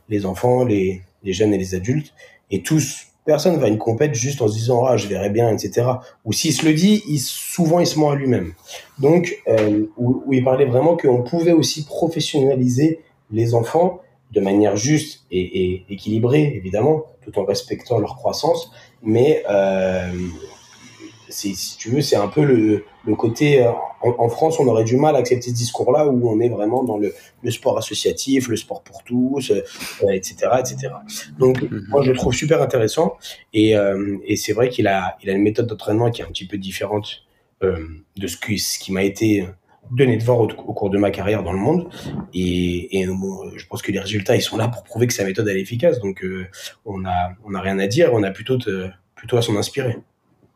les 0.07 0.25
enfants, 0.25 0.63
les, 0.63 1.01
les 1.23 1.33
jeunes 1.33 1.53
et 1.53 1.57
les 1.57 1.75
adultes, 1.75 2.13
et 2.51 2.63
tous. 2.63 3.07
Personne 3.25 3.57
va 3.57 3.65
à 3.65 3.67
une 3.67 3.77
compète 3.77 4.15
juste 4.15 4.41
en 4.41 4.47
se 4.47 4.53
disant 4.53 4.85
ah 4.85 4.95
je 4.95 5.09
verrai 5.09 5.29
bien 5.29 5.49
etc. 5.49 5.85
Ou 6.23 6.31
s'il 6.31 6.53
se 6.53 6.65
le 6.65 6.73
dit, 6.73 7.03
il, 7.09 7.19
souvent 7.19 7.81
il 7.81 7.87
se 7.87 7.99
ment 7.99 8.11
à 8.11 8.15
lui-même. 8.15 8.53
Donc 8.99 9.43
euh, 9.49 9.87
où, 9.97 10.23
où 10.25 10.33
il 10.33 10.45
parlait 10.45 10.63
vraiment 10.63 10.95
qu'on 10.95 11.23
pouvait 11.23 11.51
aussi 11.51 11.83
professionnaliser 11.83 13.01
les 13.29 13.53
enfants 13.53 13.99
de 14.31 14.41
manière 14.41 14.75
juste 14.75 15.25
et, 15.31 15.85
équilibrée, 15.89 16.53
évidemment, 16.55 17.05
tout 17.23 17.37
en 17.39 17.45
respectant 17.45 17.99
leur 17.99 18.15
croissance. 18.15 18.71
Mais 19.01 19.43
euh, 19.49 20.11
si 21.29 21.77
tu 21.77 21.89
veux, 21.89 22.01
c'est 22.01 22.15
un 22.15 22.27
peu 22.27 22.43
le, 22.43 22.85
le 23.05 23.15
côté. 23.15 23.63
Euh, 23.63 23.71
en, 24.01 24.29
France, 24.29 24.59
on 24.59 24.67
aurait 24.67 24.83
du 24.83 24.95
mal 24.95 25.15
à 25.15 25.19
accepter 25.19 25.49
ce 25.49 25.55
discours-là 25.55 26.07
où 26.07 26.29
on 26.29 26.39
est 26.39 26.49
vraiment 26.49 26.83
dans 26.83 26.97
le, 26.97 27.13
le 27.41 27.51
sport 27.51 27.77
associatif, 27.77 28.47
le 28.47 28.55
sport 28.55 28.83
pour 28.83 29.03
tous, 29.03 29.51
etc., 30.09 30.35
euh, 30.43 30.57
etc. 30.57 30.89
Donc, 31.39 31.61
mhm. 31.61 31.87
moi, 31.89 32.03
je 32.03 32.11
le 32.11 32.17
trouve 32.17 32.33
super 32.33 32.61
intéressant. 32.61 33.17
Et, 33.53 33.75
euh, 33.75 34.17
et 34.25 34.35
c'est 34.35 34.53
vrai 34.53 34.69
qu'il 34.69 34.87
a, 34.87 35.17
il 35.23 35.29
a 35.29 35.33
une 35.33 35.41
méthode 35.41 35.67
d'entraînement 35.67 36.11
qui 36.11 36.21
est 36.21 36.25
un 36.25 36.29
petit 36.29 36.47
peu 36.47 36.57
différente 36.57 37.23
de 37.61 38.27
ce, 38.27 38.37
ce 38.37 38.77
qui 38.77 38.91
m'a 38.91 39.03
été 39.03 39.47
donné 39.91 40.17
de 40.17 40.23
voir 40.23 40.39
au, 40.39 40.47
cours 40.47 40.89
de 40.89 40.97
ma 40.97 41.11
carrière 41.11 41.43
dans 41.43 41.53
le 41.53 41.59
monde. 41.59 41.89
Et, 42.33 42.99
et 42.99 43.05
je 43.05 43.67
pense 43.67 43.81
que 43.81 43.91
les 43.91 43.99
résultats, 43.99 44.35
ils 44.35 44.41
sont 44.41 44.57
là 44.57 44.67
pour 44.67 44.83
prouver 44.83 45.07
que 45.07 45.13
sa 45.13 45.23
méthode, 45.23 45.47
elle 45.47 45.57
est 45.57 45.61
efficace. 45.61 45.99
Donc, 45.99 46.23
euh, 46.23 46.47
on 46.85 47.05
a, 47.05 47.31
on 47.43 47.53
a 47.53 47.61
rien 47.61 47.79
à 47.79 47.87
dire. 47.87 48.13
On 48.13 48.23
a 48.23 48.31
plutôt, 48.31 48.57
plutôt 49.15 49.37
à 49.37 49.41
s'en 49.41 49.55
inspirer. 49.55 49.97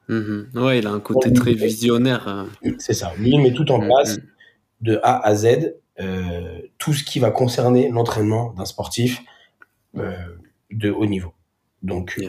Mm-hmm. 0.09 0.59
Ouais, 0.59 0.79
il 0.79 0.87
a 0.87 0.91
un 0.91 0.99
côté 0.99 1.31
très 1.33 1.53
visionnaire. 1.53 2.47
C'est 2.77 2.93
ça. 2.93 3.13
Il 3.21 3.39
met 3.41 3.53
tout 3.53 3.71
en 3.71 3.79
mm-hmm. 3.79 3.87
place 3.87 4.19
de 4.81 4.99
A 5.03 5.25
à 5.25 5.35
Z, 5.35 5.75
euh, 5.99 6.59
tout 6.77 6.93
ce 6.93 7.03
qui 7.03 7.19
va 7.19 7.31
concerner 7.31 7.89
l'entraînement 7.89 8.53
d'un 8.53 8.65
sportif 8.65 9.21
euh, 9.97 10.11
de 10.71 10.89
haut 10.89 11.05
niveau. 11.05 11.33
Donc, 11.83 12.19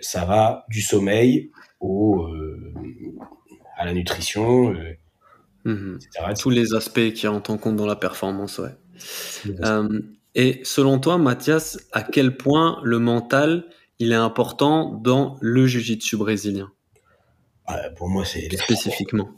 ça 0.00 0.24
va 0.24 0.64
du 0.68 0.80
sommeil 0.80 1.50
au, 1.80 2.28
à 3.76 3.84
la 3.84 3.94
nutrition, 3.94 4.74
Mhm. 5.64 5.98
Tous 6.38 6.50
les 6.50 6.74
aspects 6.74 7.12
qui 7.12 7.26
rentrent 7.26 7.50
en 7.50 7.58
compte 7.58 7.76
dans 7.76 7.86
la 7.86 7.96
performance, 7.96 8.58
ouais. 8.58 8.74
Euh, 9.64 10.00
et 10.34 10.60
selon 10.64 10.98
toi, 10.98 11.18
Mathias, 11.18 11.78
à 11.92 12.02
quel 12.02 12.36
point 12.36 12.80
le 12.82 12.98
mental 12.98 13.64
il 13.98 14.12
est 14.12 14.16
important 14.16 14.92
dans 14.92 15.36
le 15.40 15.66
jiu-jitsu 15.66 16.16
brésilien? 16.16 16.70
Pour 17.96 18.08
moi, 18.08 18.24
c'est 18.24 18.54
spécifiquement. 18.56 19.30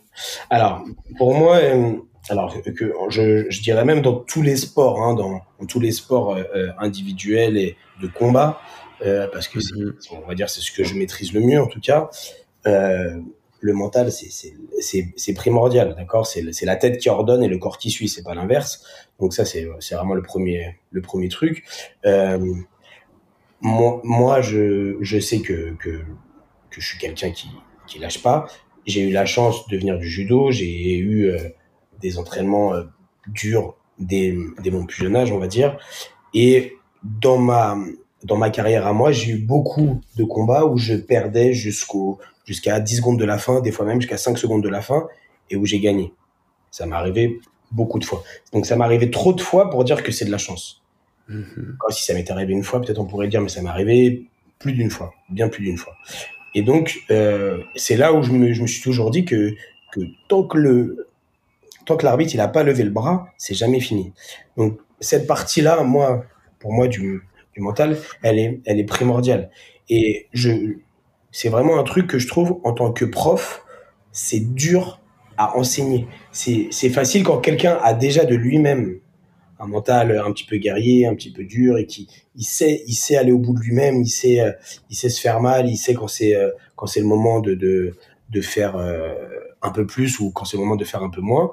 Alors, 0.50 0.84
pour 1.18 1.34
moi, 1.34 1.56
euh, 1.56 1.92
alors 2.28 2.54
que 2.62 2.92
je, 3.10 3.46
je, 3.48 3.62
dirais 3.62 3.84
même 3.84 4.02
dans 4.02 4.14
tous 4.14 4.42
les 4.42 4.56
sports, 4.56 5.02
hein, 5.02 5.14
dans, 5.14 5.40
tous 5.66 5.78
les 5.78 5.92
sports 5.92 6.36
euh, 6.36 6.68
individuels 6.78 7.56
et 7.56 7.76
de 8.00 8.08
combat, 8.08 8.60
parce 9.32 9.48
que 9.48 9.58
mhm. 9.58 9.94
on 10.12 10.26
va 10.26 10.34
dire 10.34 10.48
c'est 10.48 10.62
ce 10.62 10.72
que 10.72 10.82
je 10.82 10.94
maîtrise 10.94 11.32
le 11.32 11.40
mieux 11.40 11.60
en 11.60 11.66
tout 11.66 11.80
cas 11.80 12.08
le 13.64 13.72
mental, 13.72 14.12
c'est 14.12 15.32
primordial, 15.34 15.94
d'accord? 15.96 16.26
C'est 16.26 16.66
la 16.66 16.76
tête 16.76 16.98
qui 16.98 17.08
ordonne 17.08 17.42
et 17.42 17.48
le 17.48 17.56
corps 17.56 17.78
qui 17.78 17.90
suit, 17.90 18.10
c'est 18.10 18.22
pas 18.22 18.34
l'inverse. 18.34 18.84
Donc 19.18 19.32
ça, 19.32 19.46
c'est 19.46 19.64
vraiment 19.90 20.12
le 20.12 20.20
premier, 20.20 20.76
le 20.90 21.00
premier 21.00 21.30
truc. 21.30 21.64
Euh, 22.04 22.54
moi, 23.62 24.42
je, 24.42 25.18
sais 25.18 25.40
que 25.40 25.74
je 26.68 26.80
suis 26.80 26.98
quelqu'un 26.98 27.30
qui, 27.30 27.48
qui 27.86 27.98
lâche 27.98 28.22
pas. 28.22 28.46
j'ai 28.84 29.08
eu 29.08 29.12
la 29.12 29.24
chance 29.24 29.66
de 29.68 29.78
venir 29.78 29.96
du 29.96 30.08
judo, 30.10 30.50
j'ai 30.50 30.98
eu 30.98 31.30
euh, 31.30 31.38
des 32.02 32.18
entraînements 32.18 32.74
euh, 32.74 32.82
durs 33.28 33.76
dès, 33.98 34.36
dès 34.62 34.70
mon 34.70 34.84
plus 34.84 35.04
jeune 35.04 35.16
âge, 35.16 35.32
on 35.32 35.38
va 35.38 35.46
dire. 35.46 35.78
Et 36.34 36.76
dans 37.02 37.38
ma, 37.38 37.78
dans 38.24 38.36
ma 38.36 38.50
carrière 38.50 38.86
à 38.86 38.92
moi, 38.92 39.10
j'ai 39.10 39.32
eu 39.32 39.38
beaucoup 39.38 40.02
de 40.16 40.24
combats 40.24 40.66
où 40.66 40.76
je 40.76 40.92
perdais 40.96 41.54
jusqu'au, 41.54 42.18
jusqu'à 42.44 42.80
10 42.80 42.96
secondes 42.96 43.18
de 43.18 43.24
la 43.24 43.38
fin, 43.38 43.60
des 43.60 43.72
fois 43.72 43.86
même 43.86 44.00
jusqu'à 44.00 44.16
5 44.16 44.38
secondes 44.38 44.62
de 44.62 44.68
la 44.68 44.80
fin, 44.80 45.06
et 45.50 45.56
où 45.56 45.66
j'ai 45.66 45.80
gagné. 45.80 46.12
Ça 46.70 46.86
m'est 46.86 46.96
arrivé 46.96 47.40
beaucoup 47.70 47.98
de 47.98 48.04
fois. 48.04 48.22
Donc 48.52 48.66
ça 48.66 48.76
m'est 48.76 48.84
arrivé 48.84 49.10
trop 49.10 49.32
de 49.32 49.40
fois 49.40 49.70
pour 49.70 49.84
dire 49.84 50.02
que 50.02 50.12
c'est 50.12 50.24
de 50.24 50.30
la 50.30 50.38
chance. 50.38 50.82
Mhm. 51.28 51.76
Quand 51.78 51.90
si 51.90 52.04
ça 52.04 52.14
m'était 52.14 52.32
arrivé 52.32 52.52
une 52.52 52.62
fois, 52.62 52.80
peut-être 52.80 52.98
on 52.98 53.06
pourrait 53.06 53.28
dire, 53.28 53.40
mais 53.40 53.48
ça 53.48 53.62
m'est 53.62 53.70
arrivé 53.70 54.26
plus 54.58 54.72
d'une 54.72 54.90
fois, 54.90 55.12
bien 55.30 55.48
plus 55.48 55.64
d'une 55.64 55.78
fois. 55.78 55.94
Et 56.54 56.62
donc, 56.62 57.00
euh, 57.10 57.62
c'est 57.74 57.96
là 57.96 58.12
où 58.12 58.22
je 58.22 58.30
me, 58.30 58.52
je 58.52 58.62
me 58.62 58.66
suis 58.66 58.82
toujours 58.82 59.10
dit 59.10 59.24
que, 59.24 59.54
que 59.92 60.00
tant 60.28 60.44
que 60.44 60.58
le 60.58 61.08
tant 61.86 61.96
que 61.96 62.04
l'arbitre 62.06 62.32
il 62.34 62.40
a 62.40 62.48
pas 62.48 62.62
levé 62.62 62.82
le 62.82 62.90
bras, 62.90 63.28
c'est 63.36 63.54
jamais 63.54 63.80
fini. 63.80 64.12
Donc 64.56 64.78
cette 65.00 65.26
partie-là, 65.26 65.82
moi, 65.82 66.24
pour 66.58 66.72
moi 66.72 66.88
du, 66.88 67.22
du 67.54 67.60
mental, 67.60 67.98
elle 68.22 68.38
est 68.38 68.60
elle 68.64 68.78
est 68.78 68.84
primordiale. 68.84 69.50
Et 69.90 70.28
je 70.32 70.76
c'est 71.34 71.48
vraiment 71.48 71.80
un 71.80 71.82
truc 71.82 72.06
que 72.06 72.20
je 72.20 72.28
trouve 72.28 72.60
en 72.62 72.72
tant 72.72 72.92
que 72.92 73.04
prof, 73.04 73.64
c'est 74.12 74.54
dur 74.54 75.00
à 75.36 75.58
enseigner. 75.58 76.06
C'est 76.30 76.70
facile 76.90 77.24
quand 77.24 77.38
quelqu'un 77.38 77.76
a 77.82 77.92
déjà 77.92 78.24
de 78.24 78.36
lui-même 78.36 79.00
un 79.58 79.66
mental 79.66 80.16
un 80.16 80.30
petit 80.30 80.44
peu 80.44 80.58
guerrier, 80.58 81.06
un 81.06 81.14
petit 81.16 81.32
peu 81.32 81.42
dur 81.42 81.76
et 81.76 81.86
qui 81.86 82.08
il 82.36 82.44
sait 82.44 82.84
il 82.86 82.94
sait 82.94 83.16
aller 83.16 83.32
au 83.32 83.38
bout 83.38 83.52
de 83.52 83.58
lui-même, 83.58 84.00
il 84.00 84.08
sait 84.08 84.40
euh, 84.40 84.52
il 84.90 84.96
sait 84.96 85.08
se 85.08 85.20
faire 85.20 85.40
mal, 85.40 85.68
il 85.68 85.76
sait 85.76 85.94
quand 85.94 86.06
c'est 86.06 86.36
euh, 86.36 86.50
quand 86.76 86.86
c'est 86.86 87.00
le 87.00 87.06
moment 87.06 87.40
de 87.40 87.54
de 87.54 87.96
de 88.30 88.40
faire 88.40 88.76
euh, 88.76 89.12
un 89.60 89.70
peu 89.70 89.86
plus 89.86 90.20
ou 90.20 90.30
quand 90.30 90.44
c'est 90.44 90.56
le 90.56 90.62
moment 90.62 90.76
de 90.76 90.84
faire 90.84 91.02
un 91.02 91.10
peu 91.10 91.20
moins 91.20 91.50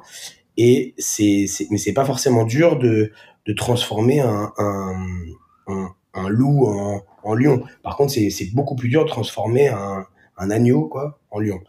et 0.58 0.94
c'est 1.00 1.48
c'est 1.48 1.66
mais 1.72 1.80
c'est 1.80 1.94
pas 1.94 2.06
forcément 2.06 2.44
dur 2.44 2.78
de 2.78 3.12
de 3.48 3.54
transformer 3.54 4.20
un 4.20 4.54
un, 4.58 5.96
un 6.14 6.30
loup 6.30 6.68
en 6.68 7.02
en 7.24 7.34
lion. 7.36 7.64
Par 7.84 7.96
contre, 7.98 8.14
c'est 8.14 8.54
beaucoup 8.54 8.76
plus 8.76 8.90
dur 8.90 9.04
de 9.06 9.10
transformer 9.10 9.68
un 9.70 10.06
un 10.38 10.50
agneau 10.50 10.88
quoi 10.88 11.20
en 11.30 11.40
lion. 11.40 11.60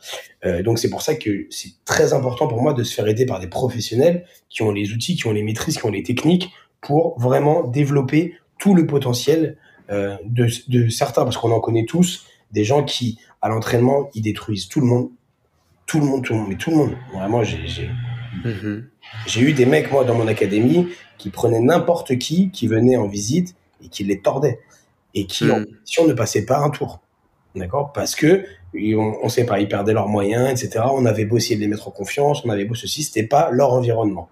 Euh, 0.47 0.63
donc 0.63 0.79
c'est 0.79 0.89
pour 0.89 1.03
ça 1.03 1.15
que 1.15 1.47
c'est 1.51 1.73
très 1.85 2.15
important 2.15 2.47
pour 2.49 2.63
moi 2.63 2.73
de 2.73 2.83
se 2.85 2.95
faire 2.95 3.07
aider 3.07 3.27
par 3.27 3.39
des 3.39 3.49
professionnels 3.49 4.25
qui 4.49 4.63
ont 4.63 4.71
les 4.73 4.93
outils, 4.93 5.15
qui 5.15 5.27
ont 5.27 5.33
les 5.33 5.43
maîtrises, 5.43 5.77
qui 5.77 5.85
ont 5.85 5.91
les 5.91 6.03
techniques 6.03 6.49
pour 6.81 7.19
vraiment 7.21 7.65
développer 7.65 8.35
tout 8.59 8.75
le 8.75 8.87
potentiel 8.87 9.59
euh, 9.91 10.17
de, 10.25 10.47
de 10.69 10.89
certains, 10.89 11.25
parce 11.25 11.37
qu'on 11.37 11.51
en 11.51 11.61
connaît 11.61 11.85
tous, 11.85 12.25
des 12.53 12.65
gens 12.65 12.83
qui, 12.83 13.19
à 13.43 13.51
l'entraînement, 13.51 14.09
ils 14.15 14.23
détruisent 14.23 14.69
tout 14.69 14.81
le 14.81 14.87
monde. 14.87 15.11
Tout 15.85 16.01
le 16.01 16.07
monde, 16.07 16.25
tout 16.25 16.33
le 16.33 16.39
monde, 16.39 16.49
mais 16.49 16.57
tout 16.57 16.71
le 16.71 16.77
monde. 16.77 16.97
Vraiment, 17.13 17.43
j'ai 17.45 17.67
j'ai- 17.67 17.91
Mhm. 18.45 18.89
j'ai 19.27 19.41
eu 19.43 19.53
des 19.53 19.67
mecs, 19.67 19.93
moi, 19.93 20.05
dans 20.05 20.15
mon 20.15 20.27
académie, 20.29 20.89
qui 21.19 21.29
prenaient 21.29 21.61
n'importe 21.61 22.17
qui, 22.17 22.51
qui 22.51 22.69
venait 22.69 22.97
en 22.97 23.07
visite 23.07 23.55
et 23.85 23.89
qui 23.89 24.03
les 24.05 24.21
tordaient. 24.21 24.61
Et 25.15 25.27
qui, 25.27 25.51
en 25.51 25.59
Mhm. 25.59 25.65
compétition, 25.67 26.07
ne 26.07 26.13
passaient 26.15 26.45
pas 26.47 26.59
un 26.59 26.71
tour. 26.71 27.01
D'accord? 27.55 27.93
Parce 27.93 28.15
que, 28.15 28.45
on, 28.75 29.15
on 29.23 29.29
sait 29.29 29.45
pas, 29.45 29.61
ils 29.61 29.69
perdaient 29.69 29.93
leurs 29.93 30.09
moyens, 30.09 30.49
etc. 30.51 30.87
On 30.93 31.05
avait 31.05 31.27
beau 31.27 31.37
essayer 31.37 31.57
de 31.57 31.61
les 31.61 31.69
mettre 31.69 31.89
en 31.89 31.91
confiance, 31.91 32.45
on 32.47 32.49
avait 32.51 32.65
beau 32.65 32.75
ceci, 32.75 33.03
c'était 33.03 33.25
pas 33.27 33.51
leur 33.51 33.73
environnement. 33.75 34.31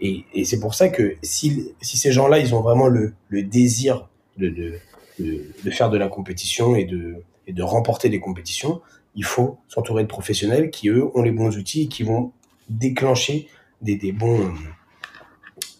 Et, 0.00 0.24
et 0.34 0.44
c'est 0.44 0.60
pour 0.60 0.74
ça 0.74 0.88
que 0.88 1.16
si, 1.22 1.72
si 1.82 1.98
ces 1.98 2.12
gens-là, 2.12 2.38
ils 2.38 2.54
ont 2.54 2.60
vraiment 2.60 2.86
le, 2.86 3.12
le 3.28 3.42
désir 3.42 4.08
de, 4.38 4.48
de, 4.48 4.74
de, 5.18 5.44
de 5.64 5.70
faire 5.70 5.90
de 5.90 5.98
la 5.98 6.08
compétition 6.08 6.76
et 6.76 6.84
de, 6.84 7.16
et 7.48 7.52
de 7.52 7.62
remporter 7.64 8.08
des 8.08 8.20
compétitions, 8.20 8.80
il 9.16 9.24
faut 9.24 9.58
s'entourer 9.68 10.04
de 10.04 10.08
professionnels 10.08 10.70
qui, 10.70 10.88
eux, 10.88 11.04
ont 11.16 11.22
les 11.22 11.32
bons 11.32 11.56
outils 11.56 11.82
et 11.82 11.88
qui 11.88 12.04
vont 12.04 12.30
déclencher 12.68 13.48
des, 13.82 13.96
des 13.96 14.12
bons 14.12 14.52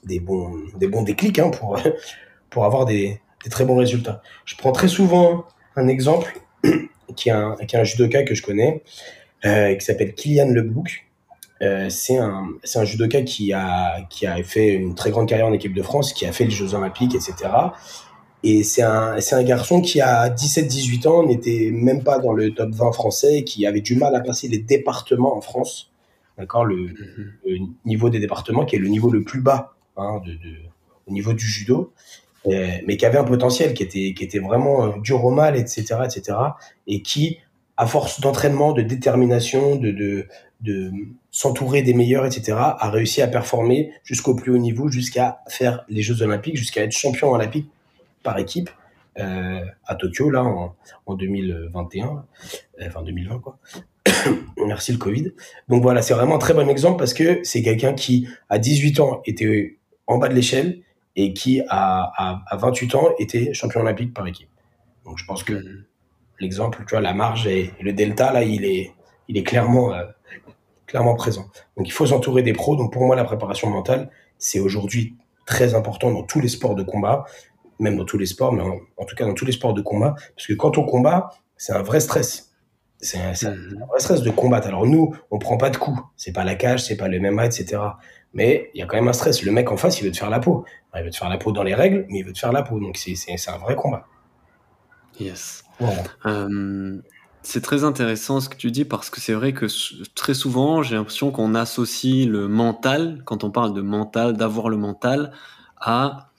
des 0.05 0.19
bons 0.19 0.57
des 0.77 0.89
bons 0.89 1.03
déclics 1.03 1.39
hein, 1.39 1.51
pour 1.51 1.79
pour 2.51 2.65
avoir 2.65 2.85
des, 2.85 3.21
des 3.45 3.51
très 3.51 3.65
bons 3.65 3.77
résultats. 3.77 4.23
Je 4.45 4.57
prends 4.57 4.73
très 4.73 4.89
souvent 4.89 5.45
un 5.77 5.89
exemple 5.89 6.41
qui 7.17 7.29
est 7.29 7.33
un 7.33 7.57
qui 7.67 7.77
est 7.77 7.79
un 7.79 7.85
judoka 7.85 8.23
que 8.25 8.35
je 8.35 8.43
connais 8.43 8.83
euh, 9.45 9.75
qui 9.75 9.85
s'appelle 9.85 10.15
Kylian 10.15 10.49
Leblouk. 10.51 11.07
Euh, 11.63 11.89
c'est 11.91 12.17
un 12.17 12.49
c'est 12.65 12.79
un 12.79 12.85
judoka 12.85 13.23
qui 13.23 13.53
a 13.53 14.03
qui 14.11 14.27
a 14.27 14.43
fait 14.43 14.69
une 14.69 14.95
très 14.95 15.11
grande 15.11 15.29
carrière 15.29 15.47
en 15.47 15.53
équipe 15.53 15.75
de 15.75 15.83
France, 15.83 16.13
qui 16.13 16.25
a 16.27 16.33
fait 16.33 16.45
les 16.45 16.51
Jeux 16.51 16.75
Olympiques, 16.75 17.15
etc. 17.15 17.35
Et 18.43 18.63
c'est 18.63 18.83
un 18.83 19.21
c'est 19.21 19.35
un 19.35 19.43
garçon 19.43 19.83
qui 19.83 20.01
a 20.01 20.31
17-18 20.31 21.07
ans 21.09 21.23
n'était 21.27 21.71
même 21.73 22.03
pas 22.03 22.19
dans 22.19 22.33
le 22.33 22.53
top 22.55 22.71
20 22.71 22.93
français, 22.93 23.45
qui 23.45 23.67
avait 23.67 23.83
du 23.83 23.97
mal 23.97 24.15
à 24.15 24.21
passer 24.21 24.49
les 24.49 24.59
départements 24.59 25.37
en 25.37 25.43
France. 25.43 25.91
D'accord, 26.39 26.65
le, 26.65 26.77
Mhm. 26.77 27.33
le 27.47 27.59
niveau 27.85 28.09
des 28.09 28.19
départements, 28.19 28.65
qui 28.65 28.77
est 28.77 28.79
le 28.79 28.89
niveau 28.89 29.11
le 29.11 29.23
plus 29.23 29.43
bas 29.43 29.75
hein, 29.99 30.23
de, 30.25 30.33
de- 30.33 30.57
au 31.07 31.13
niveau 31.13 31.35
du 31.35 31.45
judo, 31.45 31.93
mais 32.47 32.97
qui 32.97 33.07
avait 33.07 33.19
un 33.19 33.25
potentiel, 33.25 33.75
qui 33.75 33.83
était, 33.83 34.15
qui 34.15 34.25
était 34.25 34.39
vraiment 34.39 34.87
euh, 34.87 34.93
dur 35.03 35.25
au 35.25 35.31
mal, 35.31 35.57
etc., 35.57 35.97
etc., 36.05 36.39
et 36.87 37.03
qui, 37.03 37.39
à 37.77 37.87
force 37.87 38.21
d'entraînement, 38.21 38.73
de 38.73 38.83
détermination, 38.83 39.77
de, 39.77 39.91
de, 39.91 40.27
de 40.61 40.93
s'entourer 41.31 41.83
des 41.83 41.95
meilleurs, 41.95 42.25
etc., 42.25 42.57
a 42.59 42.91
réussi 42.91 43.23
à 43.23 43.29
performer 43.29 43.93
jusqu'au 44.05 44.35
plus 44.35 44.53
haut 44.53 44.59
niveau, 44.59 44.89
jusqu'à 44.89 45.41
faire 45.49 45.85
les 45.89 46.03
Jeux 46.03 46.23
Olympiques, 46.23 46.57
jusqu'à 46.57 46.83
être 46.83 46.93
champion 46.93 47.31
olympique 47.33 47.69
par 48.23 48.39
équipe 48.39 48.71
euh, 49.19 49.65
à 49.87 49.95
Tokyo, 49.97 50.31
là, 50.31 50.45
en, 50.45 50.75
en 51.07 51.15
2021, 51.15 52.07
euh, 52.81 52.87
enfin 52.87 53.03
2020, 53.03 53.39
quoi. 53.41 53.59
Merci 54.67 54.93
le 54.93 54.99
Covid. 54.99 55.33
Donc 55.69 55.83
voilà, 55.83 56.01
c'est 56.03 56.15
vraiment 56.15 56.37
un 56.37 56.39
très 56.39 56.55
bon 56.55 56.69
exemple 56.69 56.99
parce 56.99 57.15
que 57.15 57.41
c'est 57.43 57.63
quelqu'un 57.63 57.93
qui, 57.93 58.29
à 58.49 58.59
18 58.59 59.01
ans, 59.01 59.21
était 59.27 59.77
en 60.07 60.19
bas 60.19 60.29
de 60.29 60.35
l'échelle 60.35 60.81
et 61.17 61.33
qui, 61.35 61.61
à, 61.69 62.13
à, 62.17 62.43
à 62.47 62.57
28 62.57 62.95
ans, 62.95 63.09
était 63.19 63.53
champion 63.55 63.81
olympique 63.81 64.15
par 64.15 64.27
équipe. 64.27 64.49
Donc 65.05 65.19
je 65.19 65.25
pense 65.25 65.43
que 65.43 65.63
l'exemple, 66.39 66.85
tu 66.87 66.91
vois, 66.95 67.01
la 67.01 67.15
marge 67.15 67.47
et 67.47 67.73
le 67.81 67.93
delta, 67.93 68.33
là, 68.33 68.43
il 68.43 68.65
est, 68.65 68.93
il 69.29 69.37
est 69.37 69.43
clairement, 69.43 69.93
euh, 69.93 70.05
clairement 70.87 71.15
présent. 71.15 71.47
Donc 71.77 71.87
il 71.89 71.93
faut 71.93 72.07
s'entourer 72.07 72.43
des 72.43 72.53
pros. 72.53 72.77
Donc 72.77 72.93
pour 72.93 73.05
moi, 73.05 73.17
la 73.17 73.25
préparation 73.25 73.69
mentale, 73.71 74.11
c'est 74.39 74.61
aujourd'hui 74.61 75.17
très 75.47 75.75
important 75.75 76.11
dans 76.13 76.23
tous 76.23 76.41
les 76.41 76.49
sports 76.49 76.75
de 76.75 76.83
combat, 76.83 77.25
même 77.79 77.97
dans 77.97 78.05
tous 78.05 78.19
les 78.19 78.27
sports, 78.27 78.53
mais 78.53 78.63
en, 78.63 78.79
en 78.97 79.05
tout 79.05 79.17
cas 79.17 79.25
dans 79.27 79.35
tous 79.35 79.45
les 79.45 79.53
sports 79.53 79.75
de 79.75 79.83
combat, 79.83 80.15
parce 80.37 80.47
que 80.47 80.53
quand 80.55 80.79
on 80.79 80.85
combat, 80.85 81.31
c'est 81.57 81.73
un 81.73 81.83
vrai 81.83 82.01
stress. 82.01 82.53
C'est 83.03 83.19
un, 83.19 83.31
un 83.31 83.55
Mhm. 83.57 83.85
vrai 83.89 83.99
stress 83.99 84.23
de 84.23 84.31
combattre. 84.31 84.69
Alors 84.69 84.87
nous, 84.87 85.15
on 85.31 85.39
prend 85.39 85.57
pas 85.57 85.71
de 85.71 85.77
coups. 85.79 85.99
C'est 86.17 86.33
pas 86.33 86.45
la 86.45 86.55
cage, 86.55 86.85
c'est 86.85 86.97
pas 86.97 87.09
le 87.09 87.19
MMA, 87.19 87.47
etc. 87.47 87.81
Mais 88.33 88.71
il 88.75 88.81
y 88.81 88.83
a 88.83 88.87
quand 88.87 88.97
même 88.97 89.09
un 89.09 89.13
stress. 89.13 89.43
Le 89.43 89.53
mec 89.53 89.71
en 89.71 89.77
face, 89.77 90.01
il 90.01 90.05
veut 90.05 90.13
te 90.13 90.19
faire 90.19 90.31
la 90.31 90.39
peau. 90.39 90.65
Il 90.97 91.03
veut 91.03 91.11
te 91.11 91.17
faire 91.17 91.29
la 91.29 91.39
peau 91.39 91.53
dans 91.53 91.63
les 91.63 91.75
règles, 91.75 92.07
mais 92.09 92.21
il 92.21 92.25
veut 92.25 92.33
te 92.33 92.39
faire 92.39 92.53
la 92.53 92.63
peau. 92.63 92.79
Donc 92.79 92.97
c'est 92.97 93.17
un 93.49 93.59
vrai 93.59 93.77
combat. 93.77 94.07
Yes. 95.19 95.65
Voilà. 95.79 96.03
Euh, 96.27 97.01
c'est 97.43 97.63
très 97.63 97.85
intéressant 97.85 98.41
ce 98.41 98.49
que 98.49 98.57
tu 98.57 98.71
dis 98.71 98.85
parce 98.85 99.09
que 99.11 99.21
c'est 99.21 99.33
vrai 99.33 99.53
que 99.53 99.67
très 100.15 100.35
souvent 100.35 100.83
j'ai 100.83 100.95
l'impression 100.95 101.31
qu'on 101.31 101.55
associe 101.55 102.27
le 102.27 102.49
mental, 102.49 103.23
quand 103.25 103.45
on 103.45 103.51
parle 103.51 103.73
de 103.73 103.81
mental, 103.81 104.37
d'avoir 104.37 104.69
le 104.69 104.77
mental, 104.77 105.33
à 105.79 106.31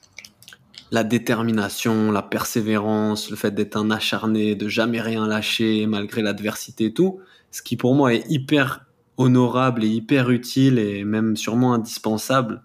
la 0.91 1.03
détermination, 1.03 2.11
la 2.11 2.21
persévérance, 2.21 3.29
le 3.29 3.35
fait 3.35 3.51
d'être 3.51 3.77
un 3.77 3.89
acharné, 3.89 4.55
de 4.55 4.67
jamais 4.67 5.01
rien 5.01 5.25
lâcher 5.25 5.87
malgré 5.87 6.21
l'adversité 6.21 6.85
et 6.85 6.93
tout, 6.93 7.19
ce 7.49 7.61
qui 7.61 7.77
pour 7.77 7.95
moi 7.95 8.13
est 8.13 8.29
hyper 8.29 8.85
honorable 9.17 9.83
et 9.83 9.87
hyper 9.87 10.29
utile 10.29 10.79
et 10.79 11.03
même 11.03 11.35
sûrement 11.35 11.73
indispensable. 11.73 12.63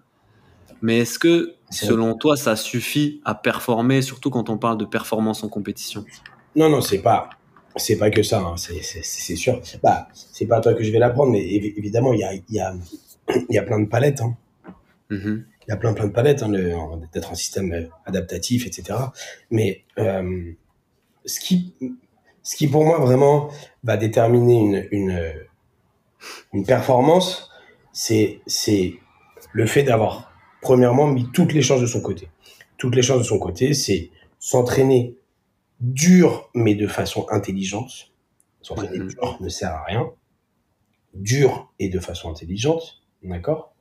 Mais 0.81 0.99
est-ce 0.99 1.19
que 1.19 1.53
selon 1.71 2.15
toi 2.15 2.37
ça 2.37 2.55
suffit 2.55 3.21
à 3.25 3.35
performer, 3.35 4.01
surtout 4.01 4.29
quand 4.29 4.49
on 4.49 4.57
parle 4.57 4.77
de 4.77 4.85
performance 4.85 5.43
en 5.43 5.49
compétition? 5.49 6.05
Non, 6.55 6.69
non, 6.69 6.81
c'est 6.81 6.99
pas, 7.01 7.29
c'est 7.75 7.97
pas 7.97 8.09
que 8.09 8.23
ça. 8.23 8.39
hein. 8.39 8.55
C'est 8.57 9.35
sûr. 9.35 9.61
Bah, 9.83 10.07
c'est 10.13 10.45
pas 10.47 10.57
à 10.57 10.61
toi 10.61 10.73
que 10.73 10.83
je 10.83 10.91
vais 10.91 10.99
l'apprendre, 10.99 11.31
mais 11.31 11.41
évi- 11.41 11.73
évidemment, 11.77 12.13
il 12.13 12.19
y 12.19 12.23
a, 12.23 12.33
il 12.33 12.43
y 12.49 12.59
a, 12.59 12.73
il 13.49 13.55
y 13.55 13.57
a 13.57 13.63
plein 13.63 13.79
de 13.79 13.87
palettes. 13.87 14.21
hein. 14.21 14.35
Mhm. 15.09 15.45
Il 15.67 15.71
y 15.71 15.73
a 15.73 15.77
plein, 15.77 15.93
plein 15.93 16.07
de 16.07 16.13
palettes, 16.13 16.43
hein, 16.43 16.49
d'être 17.13 17.31
un 17.31 17.35
système 17.35 17.73
euh, 17.73 17.87
adaptatif, 18.05 18.65
etc. 18.65 19.11
Mais 19.51 19.83
euh, 19.99 20.53
ce 21.25 21.39
qui, 21.41 21.73
ce 22.41 22.55
qui 22.55 22.67
pour 22.67 22.85
moi 22.85 22.99
vraiment 22.99 23.49
va 23.83 23.97
déterminer 23.97 24.59
une, 24.59 24.87
une, 24.91 25.33
une 26.53 26.65
performance, 26.65 27.49
c'est, 27.91 28.41
c'est 28.47 28.95
le 29.53 29.65
fait 29.65 29.83
d'avoir 29.83 30.31
premièrement 30.61 31.07
mis 31.07 31.29
toutes 31.31 31.53
les 31.53 31.61
chances 31.61 31.81
de 31.81 31.85
son 31.87 32.01
côté. 32.01 32.29
Toutes 32.77 32.95
les 32.95 33.01
chances 33.01 33.19
de 33.19 33.23
son 33.23 33.39
côté, 33.39 33.73
c'est 33.73 34.11
s'entraîner 34.39 35.15
dur 35.79 36.49
mais 36.53 36.75
de 36.75 36.87
façon 36.87 37.25
intelligente. 37.29 38.11
S'entraîner 38.61 38.99
Mhm. 38.99 39.07
dur 39.07 39.37
ne 39.39 39.49
sert 39.49 39.71
à 39.71 39.83
rien. 39.83 40.11
Dur 41.13 41.71
et 41.79 41.89
de 41.89 41.99
façon 41.99 42.29
intelligente, 42.29 43.01
d'accord? 43.23 43.73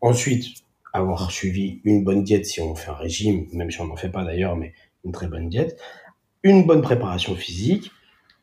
Ensuite, 0.00 0.64
avoir 0.92 1.30
suivi 1.30 1.80
une 1.84 2.04
bonne 2.04 2.22
diète 2.24 2.44
si 2.46 2.60
on 2.60 2.74
fait 2.74 2.90
un 2.90 2.94
régime, 2.94 3.46
même 3.52 3.70
si 3.70 3.80
on 3.80 3.86
n'en 3.86 3.96
fait 3.96 4.10
pas 4.10 4.24
d'ailleurs, 4.24 4.56
mais 4.56 4.74
une 5.04 5.12
très 5.12 5.28
bonne 5.28 5.48
diète, 5.48 5.78
une 6.42 6.66
bonne 6.66 6.82
préparation 6.82 7.34
physique 7.34 7.90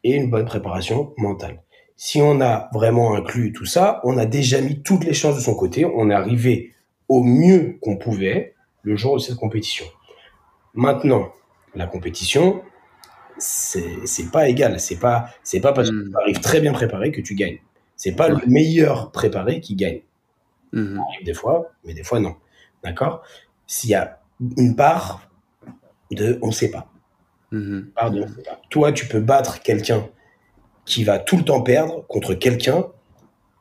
et 0.04 0.16
une 0.16 0.30
bonne 0.30 0.46
préparation 0.46 1.14
mentale. 1.18 1.62
Si 2.04 2.20
on 2.20 2.42
a 2.42 2.68
vraiment 2.74 3.14
inclus 3.14 3.54
tout 3.54 3.68
ça, 3.68 4.02
on 4.04 4.18
a 4.18 4.26
déjà 4.26 4.60
mis 4.60 4.82
toutes 4.82 5.04
les 5.04 5.14
chances 5.14 5.36
de 5.36 5.40
son 5.40 5.54
côté. 5.54 5.86
On 5.86 6.10
est 6.10 6.16
arrivé 6.16 6.74
au 7.08 7.22
mieux 7.22 7.78
qu'on 7.80 7.96
pouvait 7.96 8.56
le 8.82 8.96
jour 8.96 9.18
de 9.18 9.22
cette 9.22 9.36
compétition. 9.36 9.86
Maintenant, 10.74 11.32
la 11.76 11.86
compétition, 11.86 12.64
c'est 13.38 14.32
pas 14.32 14.50
égal. 14.50 14.80
C'est 14.80 14.96
pas 14.96 15.30
c'est 15.44 15.60
pas 15.60 15.74
parce 15.74 15.92
que 15.92 15.96
hmm. 15.96 16.10
tu 16.10 16.18
arrives 16.24 16.40
très 16.40 16.60
bien 16.60 16.74
préparé 16.74 17.12
que 17.12 17.22
tu 17.22 17.36
gagnes. 17.36 17.60
C'est 17.96 18.14
pas 18.14 18.30
le 18.30 18.40
meilleur 18.48 19.12
préparé 19.12 19.62
qui 19.62 19.76
gagne. 19.76 20.02
Hmm. 20.74 20.98
Des 21.24 21.36
fois, 21.36 21.72
mais 21.86 21.94
des 21.94 22.04
fois 22.04 22.20
non. 22.20 22.36
D'accord? 22.84 23.22
S'il 23.68 23.92
y 23.92 23.96
a 23.96 24.20
une 24.58 24.76
part 24.76 25.30
de 26.10 26.40
on 26.42 26.50
sait 26.50 26.72
pas. 26.72 26.88
Hmm. 27.52 27.82
Pardon, 27.94 28.26
sait 28.28 28.42
pas. 28.42 28.60
Toi, 28.72 28.92
tu 28.92 29.06
peux 29.06 29.20
battre 29.22 29.62
quelqu'un 29.62 30.10
qui 30.86 31.04
va 31.04 31.20
tout 31.20 31.38
le 31.38 31.44
temps 31.44 31.62
perdre 31.62 32.06
contre 32.08 32.34
quelqu'un 32.34 32.88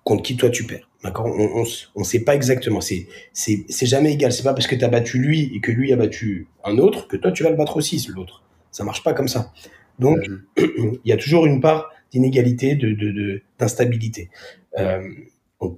contre 0.04 0.22
qui 0.22 0.36
toi 0.36 0.50
tu 0.50 0.64
perds. 0.64 0.88
D'accord? 1.04 1.26
On 1.26 2.00
ne 2.00 2.04
sait 2.04 2.24
pas 2.24 2.34
exactement. 2.34 2.80
C'est 2.80 3.06
c'est 3.32 3.86
jamais 3.86 4.12
égal. 4.12 4.32
C'est 4.32 4.42
pas 4.42 4.54
parce 4.54 4.66
que 4.66 4.74
tu 4.74 4.84
as 4.84 4.88
battu 4.88 5.18
lui 5.18 5.52
et 5.54 5.60
que 5.60 5.70
lui 5.70 5.92
a 5.92 5.96
battu 5.96 6.48
un 6.64 6.78
autre 6.78 7.08
que 7.08 7.16
toi 7.16 7.32
tu 7.32 7.42
vas 7.42 7.50
le 7.50 7.56
battre 7.56 7.76
aussi 7.76 8.04
l'autre. 8.14 8.42
Ça 8.70 8.84
marche 8.84 9.02
pas 9.02 9.12
comme 9.12 9.28
ça. 9.28 9.52
Donc 9.98 10.18
il 10.56 11.00
y 11.04 11.12
a 11.12 11.16
toujours 11.16 11.46
une 11.46 11.60
part 11.60 11.90
d'inégalité, 12.10 12.74
de 12.74 13.42
d'instabilité. 13.58 14.30
Euh, 14.78 15.02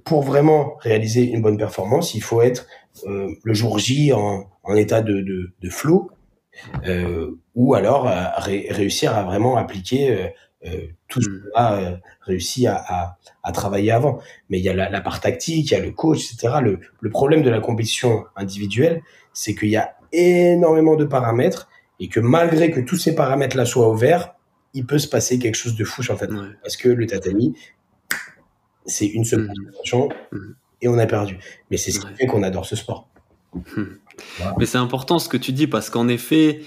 pour 0.05 0.23
vraiment 0.23 0.75
réaliser 0.79 1.23
une 1.23 1.41
bonne 1.41 1.57
performance, 1.57 2.15
il 2.15 2.23
faut 2.23 2.41
être 2.41 2.67
euh, 3.05 3.29
le 3.43 3.53
jour 3.53 3.79
J 3.79 4.13
en, 4.13 4.49
en 4.63 4.75
état 4.75 5.01
de, 5.01 5.21
de, 5.21 5.51
de 5.61 5.69
flow, 5.69 6.09
euh, 6.87 7.31
ou 7.55 7.73
alors 7.73 8.09
réussir 8.37 9.15
à 9.15 9.23
vraiment 9.23 9.57
appliquer 9.57 10.31
euh, 10.65 10.87
tout 11.07 11.21
ce 11.21 11.27
qu'on 11.29 11.49
a 11.55 11.73
euh, 11.73 11.97
réussi 12.21 12.67
à, 12.67 12.75
à, 12.75 13.17
à, 13.43 13.51
travailler 13.51 13.91
avant. 13.91 14.19
Mais 14.49 14.59
il 14.59 14.63
y 14.63 14.69
a 14.69 14.73
la, 14.73 14.89
la, 14.89 15.01
part 15.01 15.19
tactique, 15.19 15.71
il 15.71 15.73
y 15.73 15.77
a 15.77 15.83
le 15.83 15.91
coach, 15.91 16.31
etc. 16.33 16.55
Le, 16.61 16.79
le 17.01 17.09
problème 17.09 17.43
de 17.43 17.49
la 17.49 17.59
compétition 17.59 18.25
individuelle, 18.35 19.01
c'est 19.33 19.55
qu'il 19.55 19.69
y 19.69 19.77
a 19.77 19.95
énormément 20.11 20.95
de 20.95 21.05
paramètres 21.05 21.67
et 21.99 22.07
que 22.07 22.19
malgré 22.19 22.71
que 22.71 22.79
tous 22.79 22.97
ces 22.97 23.15
paramètres-là 23.15 23.65
soient 23.65 23.89
ouverts, 23.89 24.35
il 24.73 24.85
peut 24.85 24.99
se 24.99 25.07
passer 25.07 25.39
quelque 25.39 25.55
chose 25.55 25.75
de 25.75 25.83
fou 25.83 26.01
sur 26.01 26.13
le 26.13 26.19
tatami. 26.19 26.47
Parce 26.61 26.77
que 26.77 26.89
le 26.89 27.05
tatami, 27.05 27.55
c'est 28.85 29.07
une 29.07 29.25
seule 29.25 29.51
mmh. 29.51 30.37
et 30.81 30.87
on 30.87 30.97
a 30.97 31.05
perdu. 31.05 31.37
Mais 31.69 31.77
c'est 31.77 31.91
ce 31.91 31.99
qui 31.99 32.13
fait 32.15 32.25
qu'on 32.25 32.43
adore 32.43 32.65
ce 32.65 32.75
sport. 32.75 33.07
Mmh. 33.53 33.83
Mais 34.57 34.65
c'est 34.65 34.77
important 34.77 35.19
ce 35.19 35.29
que 35.29 35.37
tu 35.37 35.51
dis 35.51 35.67
parce 35.67 35.89
qu'en 35.89 36.07
effet, 36.07 36.61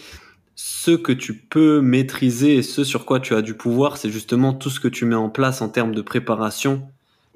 ce 0.87 0.93
que 0.93 1.11
tu 1.11 1.35
peux 1.35 1.81
maîtriser 1.81 2.55
et 2.55 2.63
ce 2.63 2.85
sur 2.85 3.07
quoi 3.07 3.19
tu 3.19 3.35
as 3.35 3.43
du 3.43 3.55
pouvoir, 3.55 3.97
c'est 3.97 4.09
justement 4.09 4.53
tout 4.53 4.71
ce 4.71 4.79
que 4.79 4.87
tu 4.87 5.05
mets 5.05 5.17
en 5.17 5.31
place 5.31 5.61
en 5.61 5.69
termes 5.69 5.93
de 5.93 6.01
préparation, 6.01 6.81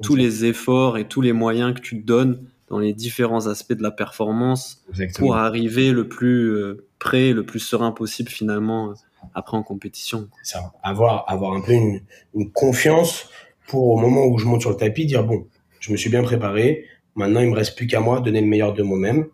tous 0.05 0.15
les 0.15 0.45
efforts 0.45 0.99
et 0.99 1.09
tous 1.09 1.21
les 1.21 1.33
moyens 1.33 1.75
que 1.75 1.81
tu 1.81 1.97
donnes 1.97 2.45
dans 2.69 2.79
les 2.79 2.93
différents 2.93 3.49
aspects 3.49 3.73
de 3.73 3.83
la 3.83 3.91
performance 3.91 4.85
pour 5.17 5.35
arriver 5.35 5.91
le 5.91 6.07
plus 6.07 6.53
euh, 6.53 6.87
prêt, 7.01 7.33
le 7.33 7.45
plus 7.45 7.59
serein 7.59 7.91
possible 7.91 8.31
finalement 8.31 8.91
euh, 8.91 8.95
après 9.35 9.57
en 9.57 9.65
compétition. 9.65 10.29
Ça, 10.45 10.73
avoir, 10.85 11.25
avoir 11.27 11.53
un 11.55 11.61
peu 11.61 11.73
une, 11.73 12.53
confiance 12.53 13.31
pour 13.67 13.89
au 13.89 13.97
moment 13.97 14.27
où 14.27 14.39
je 14.39 14.47
monte 14.47 14.61
sur 14.61 14.71
le 14.71 14.77
tapis, 14.77 15.07
dire 15.07 15.25
bon, 15.25 15.45
je 15.81 15.91
me 15.91 15.97
suis 15.97 16.09
bien 16.09 16.23
préparé, 16.23 16.85
maintenant 17.17 17.41
il 17.41 17.51
me 17.51 17.57
reste 17.57 17.77
plus 17.77 17.89
qu'à 17.89 17.99
moi 17.99 18.21
donner 18.21 18.43
le 18.43 18.47
meilleur 18.47 18.75
de 18.75 18.85
moi-même 18.85 19.27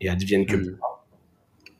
et 0.00 0.08
advienne 0.08 0.46
que 0.46 0.56
mmh 0.56 0.76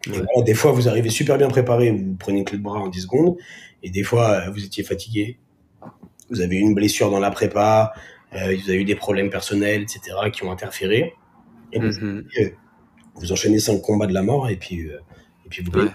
des 0.07 0.55
fois, 0.55 0.73
vous 0.73 0.89
arrivez 0.89 1.11
super 1.11 1.39
bien 1.39 1.49
préparé, 1.49 1.91
vous 1.91 2.17
prenez 2.19 2.39
une 2.39 2.45
clé 2.45 2.59
de 2.59 2.63
bras 2.63 2.81
en 2.81 2.89
10 2.89 3.03
secondes, 3.03 3.37
et 3.83 3.91
des 3.91 4.03
fois, 4.03 4.31
euh, 4.31 4.51
vous 4.51 4.65
étiez 4.65 4.83
fatigué, 4.83 5.39
vous 6.31 6.41
avez 6.41 6.57
eu 6.57 6.61
une 6.61 6.75
blessure 6.75 7.11
dans 7.11 7.21
la 7.21 7.31
prépa, 7.31 7.93
euh, 8.35 8.57
vous 8.57 8.71
avez 8.71 8.81
eu 8.81 8.85
des 8.85 8.95
problèmes 8.95 9.31
personnels, 9.31 9.83
etc., 9.83 10.01
qui 10.33 10.45
ont 10.45 10.53
interféré, 10.53 11.15
et 11.73 11.79
vous, 11.79 12.05
euh, 12.05 12.23
vous 13.17 13.33
enchaînez 13.33 13.59
cinq 13.59 13.81
combats 13.83 14.07
de 14.07 14.15
la 14.15 14.23
mort, 14.23 14.49
et 14.49 14.57
puis, 14.57 14.81
et 14.81 15.49
puis 15.49 15.63
vous 15.63 15.79
ouais. 15.79 15.91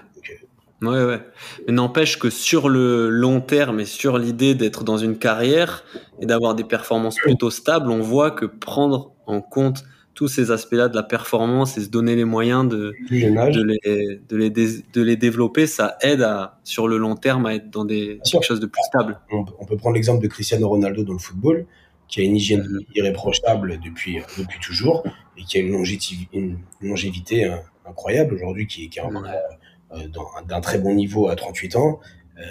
Ouais, 0.81 1.03
ouais. 1.03 1.21
Mais 1.65 1.73
n'empêche 1.73 2.19
que 2.19 2.29
sur 2.29 2.67
le 2.67 3.09
long 3.09 3.39
terme 3.39 3.79
et 3.79 3.85
sur 3.85 4.17
l'idée 4.17 4.55
d'être 4.55 4.83
dans 4.83 4.97
une 4.97 5.17
carrière 5.17 5.85
et 6.19 6.25
d'avoir 6.25 6.53
des 6.53 6.65
performances 6.65 7.15
plutôt 7.15 7.49
stables, 7.49 7.89
on 7.89 8.01
voit 8.01 8.31
que 8.31 8.45
prendre 8.45 9.13
en 9.25 9.41
compte 9.41 9.85
tous 10.15 10.29
ces 10.29 10.49
aspects-là 10.49 10.87
de 10.87 10.95
la 10.95 11.03
performance 11.03 11.77
et 11.77 11.81
se 11.81 11.89
donner 11.89 12.15
les 12.15 12.23
moyens 12.23 12.67
de, 12.67 12.93
de, 13.09 13.15
les, 13.61 14.21
de, 14.29 14.37
les, 14.37 14.49
de 14.49 15.01
les 15.01 15.17
développer, 15.17 15.67
ça 15.67 15.97
aide 16.01 16.21
à, 16.21 16.57
sur 16.63 16.87
le 16.87 16.97
long 16.97 17.15
terme 17.15 17.45
à 17.45 17.53
être 17.53 17.69
dans 17.69 17.83
des, 17.83 18.19
quelque 18.23 18.45
chose 18.45 18.61
de 18.61 18.65
plus 18.65 18.81
stable. 18.83 19.19
On, 19.29 19.65
peut 19.65 19.75
prendre 19.75 19.95
l'exemple 19.95 20.23
de 20.23 20.29
Cristiano 20.29 20.69
Ronaldo 20.69 21.03
dans 21.03 21.13
le 21.13 21.19
football, 21.19 21.65
qui 22.07 22.21
a 22.21 22.23
une 22.23 22.37
hygiène 22.37 22.63
mhm. 22.63 22.79
irréprochable 22.95 23.79
depuis, 23.83 24.19
depuis 24.37 24.59
toujours 24.59 25.03
et 25.37 25.43
qui 25.43 25.57
a 25.57 25.61
une 25.61 25.73
longévité, 25.73 26.27
une 26.31 26.59
longévité 26.81 27.45
euh, 27.45 27.57
incroyable 27.85 28.35
aujourd'hui, 28.35 28.67
qui, 28.67 28.89
qui 28.89 28.99
est 28.99 29.03
euh, 29.03 30.07
d'un 30.47 30.61
très 30.61 30.79
bon 30.79 30.95
niveau 30.95 31.27
à 31.27 31.35
38 31.35 31.75
ans, 31.75 31.99
euh, 32.39 32.41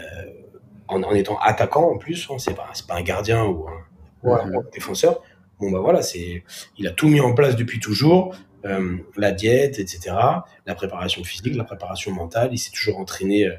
en, 0.88 1.02
en, 1.02 1.12
étant 1.12 1.38
attaquant 1.38 1.92
en 1.92 1.96
plus, 1.96 2.28
hein, 2.30 2.36
c'est 2.38 2.54
pas, 2.54 2.70
pas 2.86 2.96
un 2.96 3.02
gardien 3.02 3.44
ou 3.44 3.66
un, 3.68 3.80
ou 4.22 4.34
un 4.34 4.50
défenseur 4.74 5.22
Bon 5.60 5.70
bah 5.70 5.80
voilà, 5.80 6.02
c'est, 6.02 6.42
il 6.78 6.86
a 6.86 6.90
tout 6.90 7.08
mis 7.08 7.20
en 7.20 7.34
place 7.34 7.56
depuis 7.56 7.80
toujours, 7.80 8.34
euh, 8.64 8.96
la 9.16 9.32
diète, 9.32 9.78
etc., 9.78 10.16
la 10.66 10.74
préparation 10.74 11.22
physique, 11.22 11.54
la 11.54 11.64
préparation 11.64 12.12
mentale. 12.12 12.48
Il 12.52 12.58
s'est 12.58 12.70
toujours 12.70 12.98
entraîné 12.98 13.46
euh, 13.46 13.52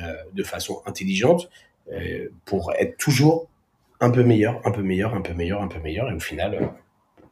euh, 0.00 0.14
de 0.32 0.42
façon 0.42 0.82
intelligente 0.86 1.48
pour 2.46 2.72
être 2.78 2.96
toujours 2.96 3.48
un 4.00 4.10
peu 4.10 4.22
meilleur, 4.22 4.60
un 4.64 4.70
peu 4.70 4.82
meilleur, 4.82 5.14
un 5.14 5.20
peu 5.20 5.34
meilleur, 5.34 5.60
un 5.60 5.68
peu 5.68 5.80
meilleur, 5.80 6.10
et 6.10 6.14
au 6.14 6.20
final. 6.20 6.70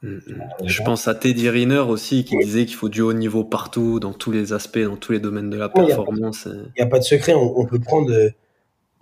Mm. 0.03 0.19
Je 0.65 0.83
pense 0.83 1.09
à 1.09 1.15
Teddy 1.15 1.49
Riner 1.49 1.79
aussi 1.79 2.25
qui 2.25 2.37
disait 2.37 2.67
qu'il 2.67 2.77
faut 2.77 2.89
du 2.89 3.01
haut 3.01 3.13
niveau 3.13 3.45
partout, 3.45 4.01
dans 4.01 4.13
tous 4.13 4.33
les 4.33 4.53
aspects, 4.53 4.81
dans 4.81 4.97
tous 4.97 5.13
les 5.13 5.21
domaines 5.21 5.51
de 5.51 5.57
la 5.57 5.69
performance. 5.69 6.47
Il 6.47 6.73
n'y 6.77 6.83
a, 6.83 6.87
pas 6.87 6.99
de 6.99 7.05
secret, 7.05 7.33
on, 7.33 7.65
peut 7.65 7.79
prendre 7.79 8.13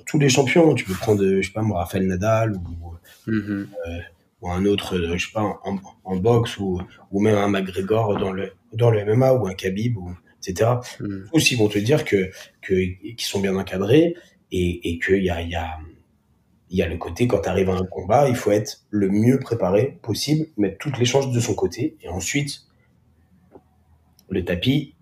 tous 0.07 0.18
les 0.18 0.28
champions. 0.28 0.74
Tu 0.74 0.85
peux 0.85 0.94
prendre, 0.94 1.24
je 1.24 1.42
sais 1.42 1.52
pas 1.52 1.62
moi, 1.62 1.78
Rafael 1.78 2.07
Nadal 2.07 2.52
ou, 2.54 3.31
mm-hmm 3.31 3.66
ou 4.40 4.51
un 4.51 4.64
autre, 4.64 4.96
euh, 4.96 5.16
je 5.16 5.27
sais 5.27 5.33
pas, 5.33 5.61
en, 5.64 5.79
en 6.05 6.16
boxe 6.16 6.59
ou, 6.59 6.81
ou 7.11 7.20
même 7.20 7.37
un 7.37 7.48
McGregor 7.48 8.18
dans 8.18 8.33
le, 8.33 8.53
dans 8.72 8.90
le 8.90 9.05
MMA 9.05 9.35
ou 9.35 9.46
un 9.46 9.55
Khabib, 9.55 9.96
ou, 9.96 10.14
etc. 10.42 10.70
Mm. 11.01 11.24
Tous, 11.33 11.51
ils 11.51 11.59
vont 11.59 11.68
te 11.68 11.79
dire 11.79 12.05
que, 12.05 12.31
que, 12.62 12.74
qu'ils 12.74 13.20
sont 13.20 13.40
bien 13.40 13.57
encadrés 13.57 14.14
et, 14.53 14.90
et 14.90 14.98
qu'il 14.98 15.22
y 15.22 15.31
a, 15.31 15.42
y 15.42 15.55
a, 15.55 15.79
y 16.70 16.83
a 16.83 16.88
le 16.88 16.96
côté, 16.96 17.27
quand 17.27 17.40
tu 17.40 17.48
arrives 17.48 17.70
à 17.70 17.74
un 17.74 17.85
combat, 17.85 18.29
il 18.29 18.37
faut 18.37 18.51
être 18.51 18.85
le 18.90 19.09
mieux 19.09 19.38
préparé 19.38 19.98
possible, 20.03 20.46
mettre 20.57 20.79
toutes 20.79 20.98
les 20.98 21.05
chances 21.05 21.33
de 21.33 21.40
son 21.40 21.55
côté, 21.55 21.96
et 22.03 22.09
ensuite, 22.09 22.62
le 24.29 24.44
tapis, 24.44 24.94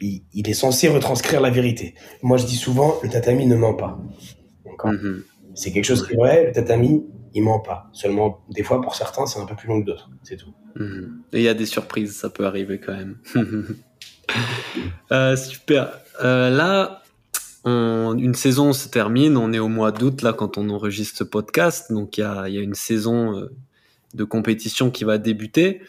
il, 0.00 0.22
il 0.32 0.48
est 0.48 0.54
censé 0.54 0.88
retranscrire 0.88 1.40
la 1.40 1.50
vérité. 1.50 1.94
Moi, 2.22 2.36
je 2.36 2.46
dis 2.46 2.56
souvent, 2.56 2.98
le 3.02 3.08
tatami 3.08 3.46
ne 3.46 3.56
ment 3.56 3.74
pas. 3.74 3.98
Mm-hmm. 4.64 5.22
C'est 5.54 5.72
quelque 5.72 5.84
chose 5.84 6.06
qui 6.06 6.14
est 6.14 6.16
vrai, 6.16 6.46
le 6.46 6.52
tatami, 6.52 7.04
il 7.34 7.42
ment 7.42 7.60
pas. 7.60 7.88
Seulement, 7.92 8.44
des 8.50 8.62
fois, 8.62 8.80
pour 8.80 8.94
certains, 8.94 9.26
c'est 9.26 9.40
un 9.40 9.46
peu 9.46 9.54
plus 9.54 9.68
long 9.68 9.80
que 9.80 9.86
d'autres. 9.86 10.10
C'est 10.22 10.36
tout. 10.36 10.52
Mhm. 10.76 11.22
Et 11.32 11.38
il 11.38 11.42
y 11.44 11.48
a 11.48 11.54
des 11.54 11.66
surprises, 11.66 12.16
ça 12.16 12.30
peut 12.30 12.46
arriver 12.46 12.80
quand 12.80 12.94
même. 12.94 13.18
euh, 15.12 15.36
super. 15.36 15.92
Euh, 16.22 16.50
là, 16.50 17.02
on, 17.64 18.16
une 18.18 18.34
saison 18.34 18.72
se 18.72 18.88
termine. 18.88 19.36
On 19.36 19.52
est 19.52 19.58
au 19.58 19.68
mois 19.68 19.92
d'août, 19.92 20.22
là, 20.22 20.32
quand 20.32 20.58
on 20.58 20.68
enregistre 20.70 21.18
ce 21.18 21.24
podcast. 21.24 21.92
Donc, 21.92 22.18
il 22.18 22.22
y 22.22 22.24
a, 22.24 22.48
y 22.48 22.58
a, 22.58 22.62
une 22.62 22.74
saison 22.74 23.38
euh, 23.38 23.52
de 24.14 24.24
compétition 24.24 24.90
qui 24.90 25.04
va 25.04 25.18
débuter 25.18 25.82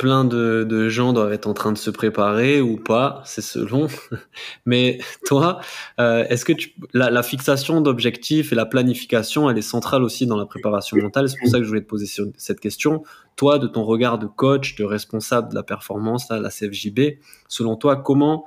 plein 0.00 0.24
de, 0.24 0.64
de, 0.66 0.88
gens 0.88 1.12
doivent 1.12 1.34
être 1.34 1.46
en 1.46 1.52
train 1.52 1.72
de 1.72 1.76
se 1.76 1.90
préparer 1.90 2.62
ou 2.62 2.78
pas, 2.78 3.20
c'est 3.26 3.42
selon. 3.42 3.86
Mais 4.64 4.98
toi, 5.26 5.60
euh, 6.00 6.24
est-ce 6.30 6.46
que 6.46 6.54
tu, 6.54 6.72
la, 6.94 7.10
la 7.10 7.22
fixation 7.22 7.82
d'objectifs 7.82 8.50
et 8.50 8.54
la 8.54 8.64
planification, 8.64 9.50
elle 9.50 9.58
est 9.58 9.62
centrale 9.62 10.02
aussi 10.02 10.26
dans 10.26 10.38
la 10.38 10.46
préparation 10.46 10.96
mentale. 10.96 11.28
C'est 11.28 11.38
pour 11.38 11.50
ça 11.50 11.58
que 11.58 11.64
je 11.64 11.68
voulais 11.68 11.82
te 11.82 11.86
poser 11.86 12.06
cette 12.38 12.60
question. 12.60 13.02
Toi, 13.36 13.58
de 13.58 13.66
ton 13.66 13.84
regard 13.84 14.18
de 14.18 14.26
coach, 14.26 14.74
de 14.76 14.84
responsable 14.84 15.50
de 15.50 15.54
la 15.54 15.62
performance, 15.62 16.30
à 16.30 16.40
la 16.40 16.48
CFJB, 16.48 17.18
selon 17.46 17.76
toi, 17.76 17.96
comment 17.96 18.46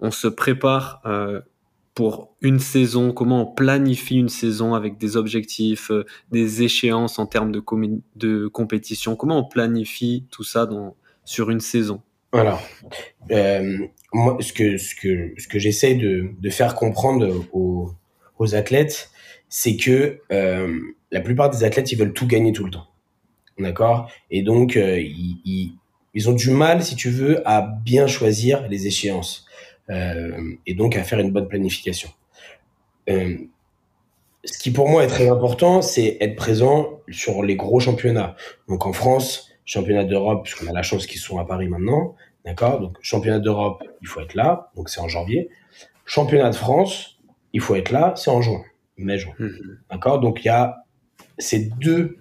on 0.00 0.10
se 0.10 0.28
prépare 0.28 1.02
euh, 1.04 1.42
pour 1.96 2.36
une 2.42 2.60
saison, 2.60 3.10
comment 3.10 3.40
on 3.40 3.54
planifie 3.54 4.16
une 4.16 4.28
saison 4.28 4.74
avec 4.74 4.98
des 4.98 5.16
objectifs, 5.16 5.90
euh, 5.90 6.04
des 6.30 6.62
échéances 6.62 7.18
en 7.18 7.24
termes 7.24 7.50
de, 7.50 8.48
compétition, 8.48 9.16
comment 9.16 9.38
on 9.38 9.48
planifie 9.48 10.26
tout 10.30 10.44
ça 10.44 10.68
sur 11.24 11.50
une 11.50 11.60
saison? 11.60 12.02
Alors, 12.32 12.62
euh, 13.30 13.78
moi, 14.12 14.36
ce 14.40 14.52
que, 14.52 15.58
j'essaie 15.58 15.94
de, 15.94 16.50
faire 16.50 16.74
comprendre 16.74 17.46
aux, 17.54 18.54
athlètes, 18.54 19.10
c'est 19.48 19.76
que 19.76 20.20
euh, 20.30 20.78
la 21.10 21.22
plupart 21.22 21.48
des 21.48 21.64
athlètes, 21.64 21.92
ils 21.92 21.98
veulent 21.98 22.12
tout 22.12 22.26
gagner 22.26 22.52
tout 22.52 22.64
le 22.64 22.72
temps. 22.72 22.88
D'accord? 23.58 24.10
Et 24.30 24.42
donc, 24.42 24.78
ils 24.78 26.28
ont 26.28 26.34
du 26.34 26.50
mal, 26.50 26.82
si 26.82 26.94
tu 26.94 27.08
veux, 27.08 27.40
à 27.48 27.62
bien 27.62 28.06
choisir 28.06 28.68
les 28.68 28.86
échéances. 28.86 29.45
Euh, 29.90 30.54
et 30.66 30.74
donc 30.74 30.96
à 30.96 31.04
faire 31.04 31.20
une 31.20 31.30
bonne 31.30 31.48
planification. 31.48 32.10
Euh, 33.08 33.36
ce 34.44 34.58
qui 34.58 34.70
pour 34.70 34.88
moi 34.88 35.04
est 35.04 35.08
très 35.08 35.28
important, 35.28 35.82
c'est 35.82 36.16
être 36.20 36.36
présent 36.36 37.00
sur 37.08 37.42
les 37.42 37.56
gros 37.56 37.80
championnats. 37.80 38.36
Donc 38.68 38.86
en 38.86 38.92
France, 38.92 39.50
championnat 39.64 40.04
d'Europe, 40.04 40.44
puisqu'on 40.44 40.66
a 40.68 40.72
la 40.72 40.82
chance 40.82 41.06
qu'ils 41.06 41.20
sont 41.20 41.38
à 41.38 41.44
Paris 41.44 41.68
maintenant, 41.68 42.14
d'accord? 42.44 42.80
Donc 42.80 42.96
championnat 43.00 43.40
d'Europe, 43.40 43.82
il 44.02 44.08
faut 44.08 44.20
être 44.20 44.34
là, 44.34 44.70
donc 44.76 44.88
c'est 44.88 45.00
en 45.00 45.08
janvier. 45.08 45.50
Championnat 46.04 46.50
de 46.50 46.56
France, 46.56 47.18
il 47.52 47.60
faut 47.60 47.74
être 47.74 47.90
là, 47.90 48.14
c'est 48.16 48.30
en 48.30 48.40
juin, 48.40 48.62
mai-juin. 48.96 49.34
Mhm. 49.38 49.78
D'accord? 49.90 50.20
Donc 50.20 50.44
il 50.44 50.46
y 50.46 50.50
a 50.50 50.84
ces 51.38 51.70
deux 51.80 52.16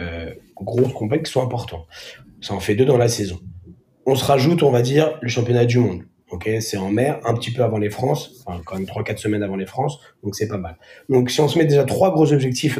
euh, 0.00 0.32
grosses 0.56 0.92
compétitions 0.92 1.22
qui 1.22 1.32
sont 1.32 1.42
importants. 1.42 1.86
Ça 2.40 2.54
en 2.54 2.60
fait 2.60 2.74
deux 2.74 2.84
dans 2.84 2.98
la 2.98 3.08
saison. 3.08 3.40
On 4.06 4.14
se 4.14 4.24
rajoute, 4.24 4.62
on 4.62 4.70
va 4.70 4.82
dire, 4.82 5.18
le 5.20 5.28
championnat 5.28 5.64
du 5.64 5.78
monde. 5.78 6.02
Ok, 6.30 6.48
c'est 6.60 6.76
en 6.76 6.90
mer, 6.90 7.20
un 7.24 7.34
petit 7.34 7.50
peu 7.50 7.62
avant 7.62 7.78
les 7.78 7.88
France, 7.88 8.42
enfin 8.44 8.60
quand 8.64 8.76
même 8.76 8.84
3-4 8.84 9.16
semaines 9.16 9.42
avant 9.42 9.56
les 9.56 9.64
France, 9.64 9.98
donc 10.22 10.34
c'est 10.34 10.48
pas 10.48 10.58
mal. 10.58 10.76
Donc 11.08 11.30
si 11.30 11.40
on 11.40 11.48
se 11.48 11.58
met 11.58 11.64
déjà 11.64 11.84
trois 11.84 12.12
gros 12.12 12.32
objectifs 12.32 12.78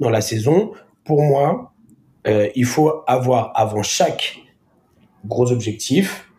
dans 0.00 0.10
la 0.10 0.20
saison, 0.20 0.72
pour 1.04 1.22
moi, 1.22 1.72
euh, 2.26 2.48
il 2.56 2.64
faut 2.64 3.02
avoir 3.06 3.52
avant 3.54 3.82
chaque 3.82 4.38
gros 5.24 5.52
objectif, 5.52 6.30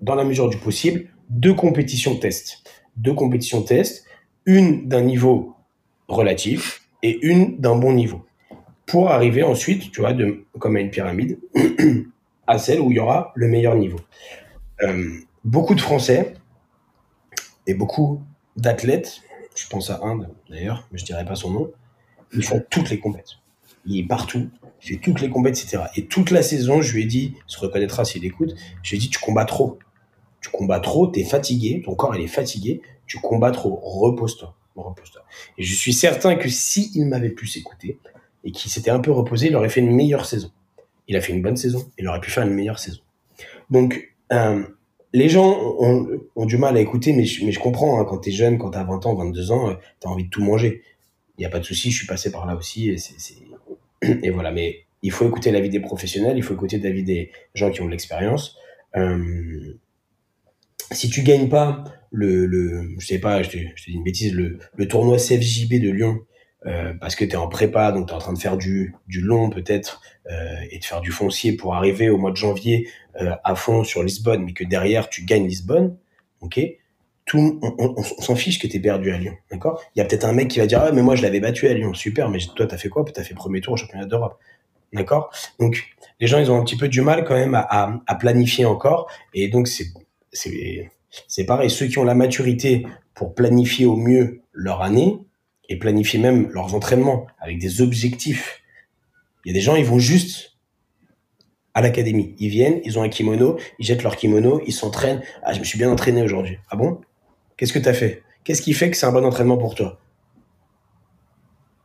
dans 0.00 0.14
la 0.14 0.24
mesure 0.24 0.48
du 0.48 0.58
possible, 0.58 1.08
deux 1.28 1.54
compétitions 1.54 2.16
test. 2.16 2.62
Deux 2.96 3.14
compétitions 3.14 3.62
test, 3.62 4.04
une 4.44 4.88
d'un 4.88 5.02
niveau 5.02 5.54
relatif 6.08 6.82
et 7.02 7.18
une 7.26 7.58
d'un 7.58 7.76
bon 7.76 7.92
niveau. 7.92 8.24
Pour 8.86 9.10
arriver 9.10 9.42
ensuite, 9.42 9.90
tu 9.90 10.00
vois, 10.00 10.12
de, 10.12 10.44
comme 10.58 10.76
à 10.76 10.80
une 10.80 10.90
pyramide, 10.90 11.38
à 12.46 12.58
celle 12.58 12.80
où 12.80 12.92
il 12.92 12.96
y 12.96 13.00
aura 13.00 13.32
le 13.34 13.48
meilleur 13.48 13.74
niveau. 13.74 13.98
Euh, 14.82 15.18
beaucoup 15.46 15.76
de 15.76 15.80
Français 15.80 16.34
et 17.66 17.74
beaucoup 17.74 18.22
d'athlètes, 18.56 19.22
je 19.54 19.66
pense 19.68 19.90
à 19.90 20.00
un 20.02 20.26
d'ailleurs, 20.50 20.86
mais 20.90 20.98
je 20.98 21.04
dirais 21.04 21.24
pas 21.24 21.36
son 21.36 21.50
nom, 21.50 21.72
ils 22.34 22.42
font 22.42 22.62
toutes 22.68 22.90
les 22.90 22.98
compétitions. 22.98 23.38
Il 23.86 23.98
est 23.98 24.06
partout, 24.06 24.50
il 24.82 24.88
fait 24.88 24.96
toutes 24.96 25.20
les 25.20 25.30
compétitions, 25.30 25.78
etc. 25.78 25.92
Et 25.96 26.06
toute 26.06 26.32
la 26.32 26.42
saison, 26.42 26.82
je 26.82 26.92
lui 26.92 27.04
ai 27.04 27.06
dit, 27.06 27.34
il 27.36 27.52
se 27.52 27.58
reconnaîtra 27.60 28.04
s'il 28.04 28.24
écoute, 28.24 28.54
je 28.82 28.90
lui 28.90 28.96
ai 28.96 29.00
dit, 29.00 29.08
tu 29.08 29.20
combats 29.20 29.44
trop. 29.44 29.78
Tu 30.40 30.50
combats 30.50 30.80
trop, 30.80 31.10
tu 31.10 31.20
es 31.20 31.24
fatigué, 31.24 31.82
ton 31.84 31.94
corps 31.94 32.14
est 32.16 32.26
fatigué, 32.26 32.82
tu 33.06 33.18
combats 33.18 33.52
trop, 33.52 33.76
repose-toi. 33.82 34.54
Repose-toi. 34.74 35.22
Et 35.56 35.62
je 35.62 35.74
suis 35.74 35.94
certain 35.94 36.34
que 36.34 36.50
s'il 36.50 36.94
il 36.96 37.06
m'avait 37.06 37.30
pu 37.30 37.46
s'écouter 37.46 37.98
et 38.44 38.50
qu'il 38.50 38.70
s'était 38.70 38.90
un 38.90 39.00
peu 39.00 39.10
reposé, 39.10 39.46
il 39.46 39.56
aurait 39.56 39.70
fait 39.70 39.80
une 39.80 39.94
meilleure 39.94 40.26
saison. 40.26 40.50
Il 41.08 41.16
a 41.16 41.20
fait 41.20 41.32
une 41.32 41.40
bonne 41.40 41.56
saison, 41.56 41.88
il 41.98 42.06
aurait 42.08 42.20
pu 42.20 42.30
faire 42.30 42.42
une 42.42 42.52
meilleure 42.52 42.78
saison. 42.78 43.00
Donc, 43.70 44.14
euh, 44.32 44.64
les 45.16 45.30
gens 45.30 45.76
ont, 45.78 46.44
du 46.44 46.58
mal 46.58 46.76
à 46.76 46.80
écouter, 46.80 47.14
mais 47.14 47.24
je, 47.24 47.58
comprends, 47.58 47.98
hein, 47.98 48.04
quand 48.04 48.18
tu 48.18 48.28
es 48.28 48.32
jeune, 48.32 48.58
quand 48.58 48.70
tu 48.70 48.76
as 48.76 48.84
20 48.84 49.06
ans, 49.06 49.14
22 49.14 49.50
ans, 49.50 49.70
euh, 49.70 49.74
tu 49.98 50.06
as 50.06 50.10
envie 50.10 50.24
de 50.24 50.28
tout 50.28 50.44
manger. 50.44 50.82
Il 51.38 51.40
n'y 51.40 51.46
a 51.46 51.48
pas 51.48 51.58
de 51.58 51.64
souci, 51.64 51.90
je 51.90 51.96
suis 51.96 52.06
passé 52.06 52.30
par 52.30 52.44
là 52.44 52.54
aussi. 52.54 52.94
Et, 54.22 54.30
voilà, 54.30 54.52
mais 54.52 54.80
il 55.00 55.10
faut 55.10 55.26
écouter 55.26 55.52
l'avis 55.52 55.70
des 55.70 55.80
professionnels, 55.80 56.36
il 56.36 56.42
faut 56.42 56.52
écouter 56.52 56.78
l'avis 56.78 57.02
des 57.02 57.30
gens 57.54 57.70
qui 57.70 57.80
ont 57.80 57.86
de 57.86 57.92
l'expérience. 57.92 58.58
Euh, 58.94 59.78
si 60.92 61.08
tu 61.08 61.22
gagnes 61.22 61.48
pas 61.48 61.82
le, 62.10 62.94
je 62.98 63.06
sais 63.06 63.18
pas, 63.18 63.42
je 63.42 63.56
une 63.88 64.04
bêtise, 64.04 64.34
le, 64.34 64.58
le 64.76 64.88
tournoi 64.88 65.16
CFJB 65.16 65.80
de 65.80 65.90
Lyon, 65.90 66.18
euh, 66.66 66.92
parce 67.00 67.14
que 67.14 67.24
tu 67.24 67.32
es 67.32 67.36
en 67.36 67.48
prépa, 67.48 67.92
donc 67.92 68.08
tu 68.08 68.12
es 68.12 68.16
en 68.16 68.20
train 68.20 68.32
de 68.32 68.38
faire 68.38 68.56
du, 68.56 68.94
du 69.06 69.20
long 69.20 69.50
peut-être, 69.50 70.00
euh, 70.30 70.56
et 70.70 70.78
de 70.78 70.84
faire 70.84 71.00
du 71.00 71.12
foncier 71.12 71.52
pour 71.52 71.74
arriver 71.74 72.10
au 72.10 72.18
mois 72.18 72.32
de 72.32 72.36
janvier 72.36 72.88
euh, 73.20 73.34
à 73.44 73.54
fond 73.54 73.84
sur 73.84 74.02
Lisbonne, 74.02 74.44
mais 74.44 74.52
que 74.52 74.64
derrière 74.64 75.08
tu 75.08 75.24
gagnes 75.24 75.46
Lisbonne, 75.46 75.96
ok? 76.40 76.60
Tout, 77.24 77.58
on, 77.62 77.94
on, 77.96 78.02
s'en 78.02 78.36
fiche 78.36 78.60
que 78.60 78.68
tu 78.68 78.76
es 78.76 78.80
perdu 78.80 79.10
à 79.10 79.18
Lyon, 79.18 79.34
d'accord? 79.50 79.82
Il 79.94 79.98
y 79.98 80.02
a 80.02 80.04
peut-être 80.04 80.24
un 80.24 80.32
mec 80.32 80.48
qui 80.48 80.60
va 80.60 80.66
dire 80.66 80.80
ah 80.80 80.92
mais 80.92 81.02
moi 81.02 81.16
je 81.16 81.22
l'avais 81.22 81.40
battu 81.40 81.66
à 81.66 81.74
Lyon, 81.74 81.92
super, 81.92 82.28
mais 82.28 82.38
toi 82.54 82.66
t'as 82.66 82.78
fait 82.78 82.88
quoi? 82.88 83.04
T'as 83.04 83.24
fait 83.24 83.34
premier 83.34 83.60
tour 83.60 83.74
au 83.74 83.76
championnat 83.76 84.06
d'Europe, 84.06 84.38
d'accord? 84.92 85.30
Donc 85.58 85.84
les 86.20 86.26
gens 86.26 86.38
ils 86.38 86.50
ont 86.50 86.60
un 86.60 86.64
petit 86.64 86.76
peu 86.76 86.88
du 86.88 87.00
mal 87.00 87.24
quand 87.24 87.34
même 87.34 87.54
à, 87.54 88.00
à 88.06 88.14
planifier 88.14 88.64
encore, 88.64 89.10
et 89.34 89.48
donc 89.48 89.66
c'est 89.66 89.86
c'est 90.32 90.90
c'est 91.28 91.46
pareil, 91.46 91.70
ceux 91.70 91.86
qui 91.86 91.98
ont 91.98 92.04
la 92.04 92.14
maturité 92.14 92.86
pour 93.14 93.34
planifier 93.34 93.86
au 93.86 93.96
mieux 93.96 94.42
leur 94.52 94.82
année, 94.82 95.18
et 95.68 95.78
planifier 95.78 96.18
même 96.18 96.48
leurs 96.50 96.74
entraînements 96.74 97.26
avec 97.40 97.58
des 97.58 97.80
objectifs. 97.80 98.62
Il 99.44 99.48
y 99.48 99.50
a 99.50 99.54
des 99.54 99.60
gens, 99.60 99.76
ils 99.76 99.84
vont 99.84 99.98
juste 99.98 100.56
à 101.74 101.82
l'académie. 101.82 102.34
Ils 102.38 102.48
viennent, 102.48 102.80
ils 102.84 102.98
ont 102.98 103.02
un 103.02 103.08
kimono, 103.08 103.58
ils 103.78 103.86
jettent 103.86 104.02
leur 104.02 104.16
kimono, 104.16 104.62
ils 104.66 104.72
s'entraînent. 104.72 105.22
Ah, 105.42 105.52
je 105.52 105.58
me 105.58 105.64
suis 105.64 105.78
bien 105.78 105.90
entraîné 105.90 106.22
aujourd'hui. 106.22 106.58
Ah 106.70 106.76
bon? 106.76 107.00
Qu'est-ce 107.56 107.72
que 107.72 107.78
tu 107.78 107.88
as 107.88 107.94
fait? 107.94 108.22
Qu'est-ce 108.44 108.62
qui 108.62 108.72
fait 108.72 108.90
que 108.90 108.96
c'est 108.96 109.06
un 109.06 109.12
bon 109.12 109.24
entraînement 109.24 109.58
pour 109.58 109.74
toi? 109.74 110.00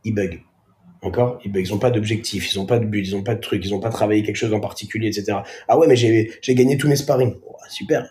Ils 0.04 0.14
bug. 0.14 0.42
Encore? 1.02 1.40
Ils. 1.44 1.52
Ils 1.56 1.70
n'ont 1.72 1.80
pas 1.80 1.92
d'objectif, 1.92 2.54
ils 2.54 2.58
n'ont 2.58 2.66
pas 2.66 2.80
de 2.80 2.86
but, 2.86 3.08
ils 3.08 3.16
n'ont 3.16 3.24
pas 3.24 3.36
de 3.36 3.42
truc, 3.42 3.66
ils 3.66 3.72
n'ont 3.72 3.80
pas 3.80 3.90
travaillé 3.90 4.24
quelque 4.24 4.36
chose 4.36 4.54
en 4.54 4.60
particulier, 4.60 5.08
etc. 5.08 5.40
Ah 5.68 5.78
ouais, 5.78 5.88
mais 5.88 5.96
j'ai 5.96 6.56
gagné 6.56 6.78
tous 6.78 6.88
mes 6.88 6.96
sparring. 6.96 7.36
Super. 7.70 8.10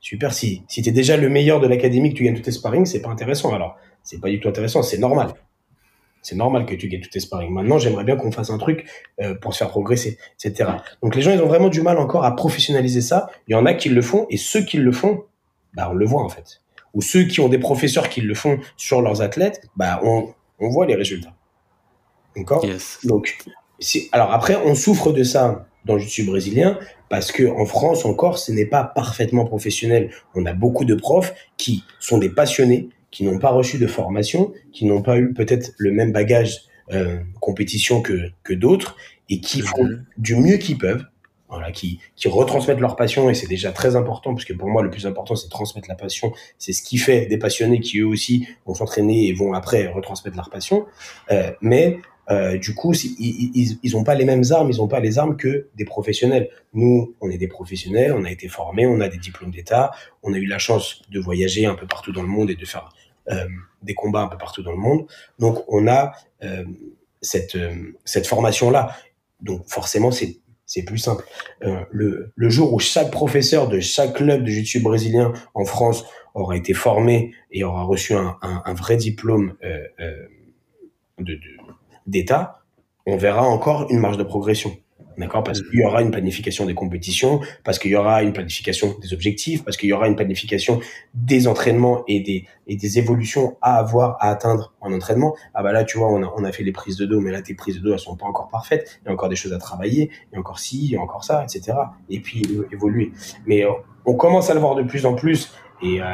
Super. 0.00 0.34
Si, 0.34 0.62
si 0.68 0.82
tu 0.82 0.90
es 0.90 0.92
déjà 0.92 1.16
le 1.16 1.28
meilleur 1.28 1.60
de 1.60 1.66
l'académie, 1.66 2.10
que 2.10 2.18
tu 2.18 2.24
gagnes 2.24 2.36
tous 2.36 2.42
tes 2.42 2.52
sparring, 2.52 2.84
c'est 2.84 3.00
pas 3.00 3.10
intéressant 3.10 3.54
alors 3.54 3.76
c'est 4.04 4.20
pas 4.20 4.28
du 4.28 4.38
tout 4.38 4.48
intéressant, 4.48 4.82
c'est 4.82 4.98
normal. 4.98 5.34
C'est 6.22 6.36
normal 6.36 6.64
que 6.64 6.74
tu 6.74 6.88
gagnes 6.88 7.02
tous 7.02 7.10
tes 7.10 7.20
sparring. 7.20 7.52
Maintenant, 7.52 7.78
j'aimerais 7.78 8.04
bien 8.04 8.16
qu'on 8.16 8.32
fasse 8.32 8.48
un 8.50 8.56
truc 8.56 8.86
euh, 9.20 9.34
pour 9.34 9.52
se 9.52 9.58
faire 9.58 9.68
progresser, 9.68 10.16
etc. 10.42 10.70
Donc 11.02 11.16
les 11.16 11.22
gens, 11.22 11.32
ils 11.32 11.40
ont 11.40 11.46
vraiment 11.46 11.68
du 11.68 11.82
mal 11.82 11.98
encore 11.98 12.24
à 12.24 12.34
professionnaliser 12.34 13.02
ça. 13.02 13.30
Il 13.48 13.52
y 13.52 13.54
en 13.54 13.66
a 13.66 13.74
qui 13.74 13.88
le 13.90 14.00
font, 14.00 14.26
et 14.30 14.36
ceux 14.36 14.62
qui 14.62 14.78
le 14.78 14.92
font, 14.92 15.24
bah, 15.74 15.88
on 15.90 15.94
le 15.94 16.06
voit 16.06 16.22
en 16.22 16.28
fait. 16.28 16.62
Ou 16.94 17.02
ceux 17.02 17.24
qui 17.24 17.40
ont 17.40 17.48
des 17.48 17.58
professeurs 17.58 18.08
qui 18.08 18.20
le 18.20 18.34
font 18.34 18.58
sur 18.76 19.02
leurs 19.02 19.20
athlètes, 19.20 19.68
bah, 19.76 20.00
on, 20.02 20.32
on 20.60 20.68
voit 20.68 20.86
les 20.86 20.94
résultats. 20.94 21.34
D'accord? 22.36 22.64
Donc, 23.04 23.36
alors 24.12 24.32
après, 24.32 24.56
on 24.64 24.74
souffre 24.74 25.12
de 25.12 25.24
ça 25.24 25.66
dans 25.84 25.94
le 25.94 26.00
jiu 26.00 26.24
brésilien 26.24 26.78
parce 27.08 27.32
que 27.32 27.44
en 27.44 27.66
France 27.66 28.04
encore, 28.04 28.38
ce 28.38 28.50
n'est 28.52 28.66
pas 28.66 28.84
parfaitement 28.84 29.44
professionnel. 29.44 30.10
On 30.34 30.46
a 30.46 30.52
beaucoup 30.52 30.84
de 30.84 30.94
profs 30.94 31.34
qui 31.56 31.84
sont 32.00 32.18
des 32.18 32.30
passionnés, 32.30 32.88
qui 33.14 33.22
n'ont 33.22 33.38
pas 33.38 33.50
reçu 33.50 33.78
de 33.78 33.86
formation, 33.86 34.52
qui 34.72 34.86
n'ont 34.86 35.00
pas 35.00 35.18
eu 35.18 35.32
peut-être 35.32 35.70
le 35.78 35.92
même 35.92 36.10
bagage 36.10 36.62
euh, 36.92 37.18
compétition 37.40 38.02
que, 38.02 38.30
que 38.42 38.52
d'autres 38.52 38.96
et 39.28 39.40
qui 39.40 39.60
mhm. 39.60 39.66
font 39.68 39.88
du 40.18 40.34
mieux 40.34 40.56
qu'ils 40.56 40.78
peuvent, 40.78 41.04
voilà, 41.48 41.70
qui, 41.70 42.00
qui 42.16 42.26
retransmettent 42.26 42.80
leur 42.80 42.96
passion 42.96 43.30
et 43.30 43.34
c'est 43.34 43.46
déjà 43.46 43.70
très 43.70 43.94
important 43.94 44.34
parce 44.34 44.44
que 44.44 44.52
pour 44.52 44.68
moi 44.68 44.82
le 44.82 44.90
plus 44.90 45.06
important 45.06 45.36
c'est 45.36 45.46
de 45.46 45.50
transmettre 45.50 45.88
la 45.88 45.94
passion, 45.94 46.32
c'est 46.58 46.72
ce 46.72 46.82
qui 46.82 46.98
fait 46.98 47.26
des 47.26 47.38
passionnés 47.38 47.78
qui 47.78 48.00
eux 48.00 48.06
aussi 48.06 48.48
vont 48.66 48.74
s'entraîner 48.74 49.28
et 49.28 49.32
vont 49.32 49.52
après 49.52 49.86
retransmettre 49.86 50.36
leur 50.36 50.50
passion, 50.50 50.84
euh, 51.30 51.52
mais 51.60 51.98
euh, 52.30 52.56
du 52.56 52.74
coup, 52.74 52.92
ils 52.94 53.90
n'ont 53.92 54.04
pas 54.04 54.14
les 54.14 54.24
mêmes 54.24 54.44
armes, 54.50 54.70
ils 54.70 54.78
n'ont 54.78 54.88
pas 54.88 55.00
les 55.00 55.18
armes 55.18 55.36
que 55.36 55.68
des 55.76 55.84
professionnels. 55.84 56.48
Nous, 56.72 57.14
on 57.20 57.30
est 57.30 57.38
des 57.38 57.48
professionnels, 57.48 58.12
on 58.12 58.24
a 58.24 58.30
été 58.30 58.48
formés, 58.48 58.86
on 58.86 59.00
a 59.00 59.08
des 59.08 59.18
diplômes 59.18 59.50
d'État, 59.50 59.92
on 60.22 60.32
a 60.32 60.38
eu 60.38 60.46
la 60.46 60.58
chance 60.58 61.02
de 61.10 61.20
voyager 61.20 61.66
un 61.66 61.74
peu 61.74 61.86
partout 61.86 62.12
dans 62.12 62.22
le 62.22 62.28
monde 62.28 62.50
et 62.50 62.56
de 62.56 62.64
faire 62.64 62.88
des 63.82 63.94
combats 63.94 64.22
un 64.22 64.28
peu 64.28 64.38
partout 64.38 64.62
dans 64.62 64.72
le 64.72 64.78
monde. 64.78 65.06
Donc 65.38 65.64
on 65.68 65.86
a 65.86 66.12
euh, 66.42 66.64
cette, 67.20 67.56
euh, 67.56 67.94
cette 68.04 68.26
formation-là. 68.26 68.96
Donc 69.40 69.64
forcément, 69.68 70.10
c'est 70.10 70.38
c'est 70.66 70.82
plus 70.82 70.96
simple. 70.96 71.24
le, 71.60 72.32
le 72.34 72.48
jour 72.48 72.72
où 72.72 72.78
chaque 72.78 73.10
professeur 73.10 73.68
de 73.68 73.80
chaque 73.80 74.14
club 74.14 74.44
de 74.44 74.50
jiu 74.50 74.80
brésilien 74.80 75.34
en 75.52 75.66
France 75.66 76.06
aura 76.32 76.56
été 76.56 76.72
formé 76.72 77.34
et 77.50 77.64
aura 77.64 77.82
reçu 77.82 78.14
un, 78.14 78.38
un, 78.40 78.62
un 78.64 78.72
vrai 78.72 78.96
diplôme 78.96 79.56
de, 81.18 81.38
d'État, 82.06 82.62
on 83.06 83.16
verra 83.16 83.42
encore 83.46 83.90
une 83.90 83.98
marge 83.98 84.16
de 84.16 84.22
progression. 84.22 84.76
D'accord 85.16 85.44
Parce 85.44 85.62
qu'il 85.62 85.78
y 85.78 85.84
aura 85.84 86.02
une 86.02 86.10
planification 86.10 86.66
des 86.66 86.74
compétitions, 86.74 87.40
parce 87.62 87.78
qu'il 87.78 87.92
y 87.92 87.96
aura 87.96 88.22
une 88.22 88.32
planification 88.32 88.96
des 89.00 89.12
objectifs, 89.12 89.64
parce 89.64 89.76
qu'il 89.76 89.88
y 89.88 89.92
aura 89.92 90.08
une 90.08 90.16
planification 90.16 90.80
des 91.14 91.46
entraînements 91.46 92.02
et 92.08 92.20
des, 92.20 92.46
et 92.66 92.76
des 92.76 92.98
évolutions 92.98 93.56
à 93.62 93.76
avoir, 93.76 94.16
à 94.20 94.30
atteindre 94.30 94.72
en 94.80 94.92
entraînement. 94.92 95.36
Ah 95.54 95.62
bah 95.62 95.72
là, 95.72 95.84
tu 95.84 95.98
vois, 95.98 96.10
on 96.10 96.22
a, 96.22 96.32
on 96.36 96.44
a 96.44 96.50
fait 96.50 96.64
les 96.64 96.72
prises 96.72 96.96
de 96.96 97.06
dos, 97.06 97.20
mais 97.20 97.30
là, 97.30 97.42
tes 97.42 97.54
prises 97.54 97.76
de 97.76 97.80
dos, 97.80 97.92
elles 97.92 97.98
sont 98.00 98.16
pas 98.16 98.26
encore 98.26 98.48
parfaites. 98.48 99.00
Il 99.02 99.06
y 99.06 99.10
a 99.10 99.12
encore 99.12 99.28
des 99.28 99.36
choses 99.36 99.52
à 99.52 99.58
travailler, 99.58 100.10
il 100.32 100.34
y 100.34 100.36
a 100.36 100.40
encore 100.40 100.58
ci, 100.58 100.84
il 100.84 100.90
y 100.90 100.96
a 100.96 101.00
encore 101.00 101.22
ça, 101.22 101.44
etc. 101.44 101.78
Et 102.10 102.20
puis, 102.20 102.42
évoluer. 102.72 103.12
Mais 103.46 103.64
euh, 103.64 103.70
on 104.04 104.14
commence 104.14 104.50
à 104.50 104.54
le 104.54 104.60
voir 104.60 104.74
de 104.74 104.82
plus 104.82 105.06
en 105.06 105.14
plus. 105.14 105.52
Et, 105.80 106.02
euh, 106.02 106.04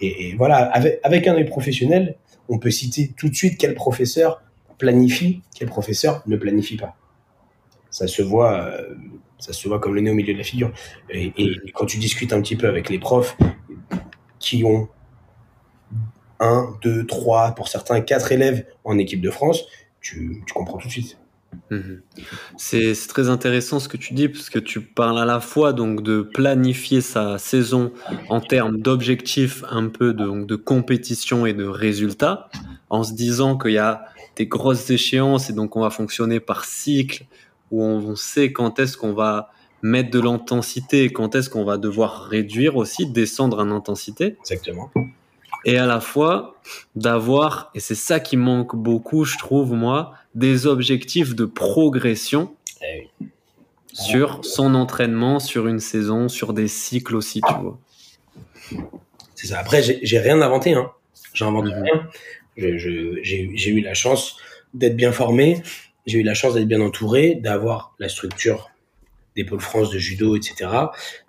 et, 0.00 0.28
et, 0.28 0.34
voilà, 0.36 0.58
avec, 0.58 1.00
avec 1.02 1.26
un 1.26 1.34
œil 1.34 1.46
professionnel, 1.46 2.16
on 2.48 2.58
peut 2.58 2.70
citer 2.70 3.12
tout 3.16 3.28
de 3.28 3.34
suite 3.34 3.58
quel 3.58 3.74
professeur 3.74 4.40
planifie, 4.78 5.42
quel 5.56 5.68
professeur 5.68 6.22
ne 6.26 6.36
planifie 6.36 6.76
pas 6.76 6.94
ça 7.90 8.06
se 8.06 8.22
voit, 8.22 8.64
euh, 8.64 8.94
ça 9.38 9.52
se 9.52 9.68
voit 9.68 9.78
comme 9.78 9.94
le 9.94 10.00
nez 10.00 10.10
au 10.10 10.14
milieu 10.14 10.32
de 10.32 10.38
la 10.38 10.44
figure. 10.44 10.72
Et, 11.10 11.32
quand 11.74 11.86
tu 11.86 11.98
discutes 11.98 12.32
un 12.32 12.40
petit 12.40 12.56
peu 12.56 12.68
avec 12.68 12.90
les 12.90 12.98
profs 12.98 13.36
qui 14.38 14.64
ont 14.64 14.88
un, 16.40 16.74
deux, 16.82 17.06
trois, 17.06 17.52
pour 17.52 17.68
certains 17.68 18.00
quatre 18.00 18.30
élèves 18.30 18.64
en 18.84 18.98
équipe 18.98 19.20
de 19.20 19.30
France, 19.30 19.64
tu, 20.00 20.42
comprends 20.54 20.78
tout 20.78 20.86
de 20.86 20.92
suite. 20.92 21.18
Mhm. 21.70 22.02
C'est 22.56 22.94
très 23.08 23.28
intéressant 23.28 23.80
ce 23.80 23.88
que 23.88 23.96
tu 23.96 24.14
dis 24.14 24.28
parce 24.28 24.50
que 24.50 24.58
tu 24.58 24.80
parles 24.80 25.18
à 25.18 25.24
la 25.24 25.40
fois 25.40 25.72
donc 25.72 26.02
de 26.02 26.20
planifier 26.20 27.00
sa 27.00 27.38
saison 27.38 27.92
en 28.28 28.40
termes 28.40 28.78
d'objectifs, 28.78 29.64
un 29.70 29.88
peu 29.88 30.12
de, 30.12 30.44
de 30.44 30.56
compétition 30.56 31.46
et 31.46 31.54
de 31.54 31.64
résultats, 31.64 32.48
en 32.90 33.02
se 33.02 33.14
disant 33.14 33.56
qu'il 33.56 33.72
y 33.72 33.78
a 33.78 34.04
des 34.36 34.46
grosses 34.46 34.88
échéances 34.90 35.50
et 35.50 35.52
donc 35.52 35.74
on 35.74 35.80
va 35.80 35.90
fonctionner 35.90 36.38
par 36.38 36.64
cycle 36.64 37.26
où 37.70 37.82
on 37.82 38.16
sait 38.16 38.52
quand 38.52 38.78
est-ce 38.78 38.96
qu'on 38.96 39.12
va 39.12 39.50
mettre 39.82 40.10
de 40.10 40.20
l'intensité, 40.20 41.10
quand 41.10 41.34
est-ce 41.34 41.50
qu'on 41.50 41.64
va 41.64 41.78
devoir 41.78 42.24
réduire 42.24 42.76
aussi, 42.76 43.06
descendre 43.06 43.60
en 43.60 43.70
intensité. 43.70 44.36
Exactement. 44.40 44.90
Et 45.64 45.78
à 45.78 45.86
la 45.86 46.00
fois 46.00 46.56
d'avoir, 46.96 47.70
et 47.74 47.80
c'est 47.80 47.94
ça 47.94 48.20
qui 48.20 48.36
manque 48.36 48.76
beaucoup, 48.76 49.24
je 49.24 49.38
trouve, 49.38 49.72
moi, 49.72 50.14
des 50.34 50.66
objectifs 50.66 51.34
de 51.34 51.44
progression 51.44 52.54
eh 52.82 53.08
sur 53.92 54.44
son 54.44 54.74
entraînement, 54.74 55.40
sur 55.40 55.66
une 55.66 55.80
saison, 55.80 56.28
sur 56.28 56.52
des 56.52 56.68
cycles 56.68 57.16
aussi, 57.16 57.40
tu 57.40 57.54
vois. 57.54 57.78
C'est 59.34 59.48
ça. 59.48 59.58
Après, 59.58 59.82
j'ai 59.82 60.18
rien 60.18 60.40
inventé, 60.40 60.74
hein. 60.74 60.90
J'invente 61.34 61.66
mhm. 61.66 61.82
rien. 61.82 62.08
J'ai 62.56 63.70
eu 63.70 63.80
la 63.80 63.94
chance 63.94 64.36
d'être 64.74 64.96
bien 64.96 65.12
formé, 65.12 65.62
j'ai 66.08 66.18
eu 66.18 66.22
la 66.22 66.34
chance 66.34 66.54
d'être 66.54 66.66
bien 66.66 66.80
entouré, 66.80 67.34
d'avoir 67.34 67.94
la 67.98 68.08
structure 68.08 68.70
des 69.36 69.44
pôles 69.44 69.60
France 69.60 69.90
de 69.90 69.98
judo, 69.98 70.36
etc., 70.36 70.70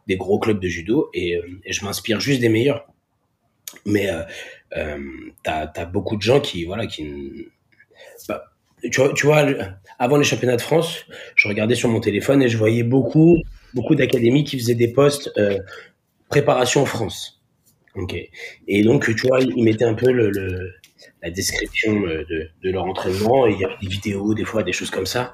des 0.08 0.18
gros 0.18 0.40
clubs 0.40 0.60
de 0.60 0.68
judo, 0.68 1.10
et, 1.14 1.36
euh, 1.36 1.42
je 1.68 1.86
m'inspire 1.86 2.20
juste 2.20 2.42
des 2.42 2.50
meilleurs. 2.50 2.88
Mais 3.86 4.10
euh, 4.10 4.24
euh 4.78 4.98
t'as 5.44 5.70
as 5.76 5.86
beaucoup 5.86 6.16
de 6.16 6.22
gens 6.22 6.40
qui, 6.40 6.66
voilà, 6.66 6.88
qui, 6.88 7.06
bah, 8.28 8.46
tu 8.92 9.26
vois, 9.26 9.46
avant 10.00 10.18
les 10.18 10.24
championnats 10.24 10.56
de 10.56 10.62
France, 10.62 11.06
je 11.36 11.48
regardais 11.48 11.76
sur 11.76 11.90
mon 11.90 12.00
téléphone 12.00 12.42
et 12.42 12.50
je 12.50 12.58
voyais 12.58 12.84
beaucoup, 12.84 13.38
beaucoup 13.74 13.96
d'académies 13.96 14.44
qui 14.44 14.58
faisaient 14.58 14.76
des 14.76 14.92
postes 14.92 15.32
euh, 15.38 15.60
préparation 16.30 16.86
France. 16.86 17.42
Et 18.68 18.84
donc, 18.84 19.14
tu 19.14 19.28
vois, 19.28 19.42
ils 19.42 19.64
mettaient 19.64 19.86
un 19.86 19.94
peu 19.94 20.12
le 20.12 20.74
la 21.22 21.30
description 21.30 22.06
euh, 22.06 22.26
de, 22.30 22.50
de, 22.64 22.72
leur 22.72 22.86
entraînement. 22.86 23.48
Et 23.48 23.54
il 23.54 23.60
y 23.60 23.66
avait 23.66 23.78
des 23.82 23.88
vidéos, 23.88 24.34
des 24.34 24.46
fois, 24.46 24.64
des 24.64 24.74
choses 24.74 24.90
comme 24.90 25.06
ça. 25.06 25.34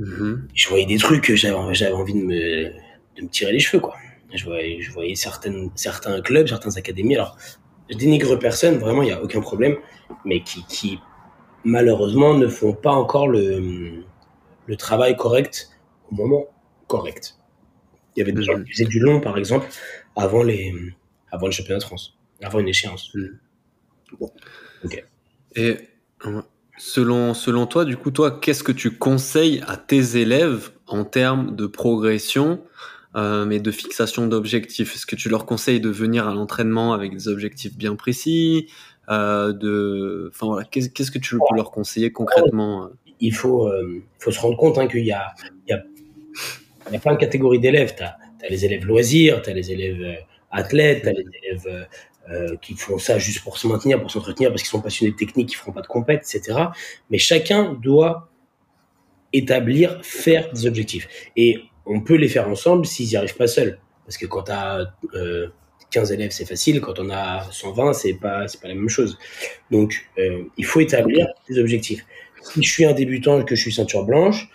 Mm-hmm. 0.00 0.38
Je 0.54 0.68
voyais 0.68 0.86
des 0.86 0.98
trucs, 0.98 1.34
j'avais, 1.34 1.74
j'avais 1.74 1.92
envie 1.92 2.14
de 2.14 2.24
me, 2.24 2.64
de 3.16 3.22
me 3.22 3.28
tirer 3.28 3.52
les 3.52 3.60
cheveux, 3.60 3.80
quoi. 3.80 3.96
Je 4.34 4.44
voyais, 4.44 4.80
je 4.80 4.90
voyais 4.92 5.14
certaines, 5.14 5.70
certains 5.74 6.20
clubs, 6.20 6.46
certaines 6.46 6.76
académies. 6.76 7.16
Alors, 7.16 7.36
je 7.90 7.96
dénigre 7.96 8.36
personne, 8.36 8.76
vraiment, 8.76 9.02
il 9.02 9.06
n'y 9.06 9.12
a 9.12 9.22
aucun 9.22 9.40
problème, 9.40 9.76
mais 10.24 10.42
qui, 10.42 10.64
qui, 10.66 10.98
malheureusement, 11.64 12.34
ne 12.34 12.46
font 12.46 12.74
pas 12.74 12.92
encore 12.92 13.26
le, 13.26 14.04
le 14.66 14.76
travail 14.76 15.16
correct 15.16 15.70
au 16.10 16.14
moment 16.14 16.46
correct. 16.86 17.36
Il 18.16 18.20
y 18.20 18.22
avait 18.22 18.32
des 18.32 18.42
gens 18.42 18.60
qui 18.62 18.72
faisaient 18.72 18.84
du 18.84 18.98
long, 18.98 19.20
par 19.20 19.38
exemple, 19.38 19.68
avant, 20.16 20.42
les, 20.42 20.74
avant 21.30 21.46
le 21.46 21.52
championnat 21.52 21.78
de 21.78 21.84
France, 21.84 22.18
avant 22.42 22.58
une 22.58 22.68
échéance. 22.68 23.14
Mm. 23.14 23.28
Et 25.56 25.76
euh, 26.26 26.42
selon, 26.76 27.34
selon 27.34 27.66
toi, 27.66 27.84
du 27.84 27.96
coup, 27.96 28.10
toi, 28.10 28.38
qu'est-ce 28.40 28.62
que 28.62 28.72
tu 28.72 28.96
conseilles 28.96 29.62
à 29.66 29.76
tes 29.76 30.16
élèves 30.16 30.70
en 30.86 31.04
termes 31.04 31.56
de 31.56 31.66
progression, 31.66 32.62
euh, 33.16 33.44
mais 33.44 33.58
de 33.60 33.70
fixation 33.70 34.26
d'objectifs? 34.26 34.94
Est-ce 34.94 35.06
que 35.06 35.16
tu 35.16 35.28
leur 35.28 35.46
conseilles 35.46 35.80
de 35.80 35.88
venir 35.88 36.28
à 36.28 36.34
l'entraînement 36.34 36.92
avec 36.92 37.12
des 37.12 37.28
objectifs 37.28 37.76
bien 37.76 37.96
précis 37.96 38.68
euh, 39.10 39.52
de... 39.52 40.30
Enfin 40.32 40.46
voilà, 40.46 40.64
qu'est-ce 40.64 41.10
que 41.10 41.18
tu 41.18 41.36
peux 41.36 41.56
leur 41.56 41.70
conseiller 41.70 42.12
concrètement 42.12 42.84
euh? 42.84 42.88
Il 43.20 43.34
faut, 43.34 43.68
faut 44.20 44.30
se 44.30 44.38
rendre 44.38 44.56
compte 44.56 44.78
hein, 44.78 44.86
qu'il 44.86 45.04
y 45.04 45.10
a, 45.10 45.34
il 45.66 45.70
y, 45.70 45.72
a, 45.72 45.82
il 46.86 46.92
y 46.92 46.96
a 46.96 47.00
plein 47.00 47.14
de 47.14 47.18
catégories 47.18 47.58
d'élèves. 47.58 47.96
Tu 47.96 48.04
as, 48.04 48.16
les 48.48 48.64
élèves 48.64 48.86
loisirs, 48.86 49.42
tu 49.42 49.50
as 49.50 49.54
les 49.54 49.72
élèves 49.72 50.18
athlètes, 50.52 51.02
tu 51.02 51.08
as 51.08 51.12
les 51.12 51.24
élèves 51.42 51.88
euh, 52.30 52.56
qui 52.60 52.74
font 52.74 52.98
ça 52.98 53.18
juste 53.18 53.42
pour 53.42 53.58
se 53.58 53.66
maintenir, 53.66 54.00
pour 54.00 54.10
s'entretenir, 54.10 54.50
parce 54.50 54.62
qu'ils 54.62 54.70
sont 54.70 54.82
passionnés 54.82 55.12
de 55.12 55.16
technique, 55.16 55.50
qui 55.50 55.54
feront 55.54 55.72
pas 55.72 55.82
de 55.82 55.86
compète, 55.86 56.28
etc. 56.34 56.58
Mais 57.10 57.18
chacun 57.18 57.74
doit 57.74 58.28
établir, 59.32 59.98
faire 60.02 60.52
des 60.52 60.66
objectifs. 60.66 61.08
Et 61.36 61.60
on 61.86 62.00
peut 62.00 62.16
les 62.16 62.28
faire 62.28 62.48
ensemble 62.48 62.86
s'ils 62.86 63.08
n'y 63.08 63.16
arrivent 63.16 63.36
pas 63.36 63.46
seuls. 63.46 63.78
Parce 64.04 64.16
que 64.16 64.26
quand 64.26 64.44
tu 64.44 64.52
as 64.52 64.94
euh, 65.14 65.48
15 65.90 66.12
élèves, 66.12 66.30
c'est 66.30 66.46
facile. 66.46 66.80
Quand 66.80 66.98
on 66.98 67.10
a 67.10 67.46
120, 67.50 67.92
c'est 67.94 68.14
pas, 68.14 68.48
c'est 68.48 68.60
pas 68.60 68.68
la 68.68 68.74
même 68.74 68.88
chose. 68.88 69.18
Donc, 69.70 70.08
euh, 70.18 70.44
il 70.56 70.64
faut 70.64 70.80
établir 70.80 71.26
des 71.48 71.58
objectifs. 71.58 72.04
Si 72.42 72.62
je 72.62 72.70
suis 72.70 72.84
un 72.84 72.92
débutant 72.92 73.40
et 73.40 73.44
que 73.44 73.54
je 73.54 73.60
suis 73.60 73.72
ceinture 73.72 74.04
blanche, 74.04 74.48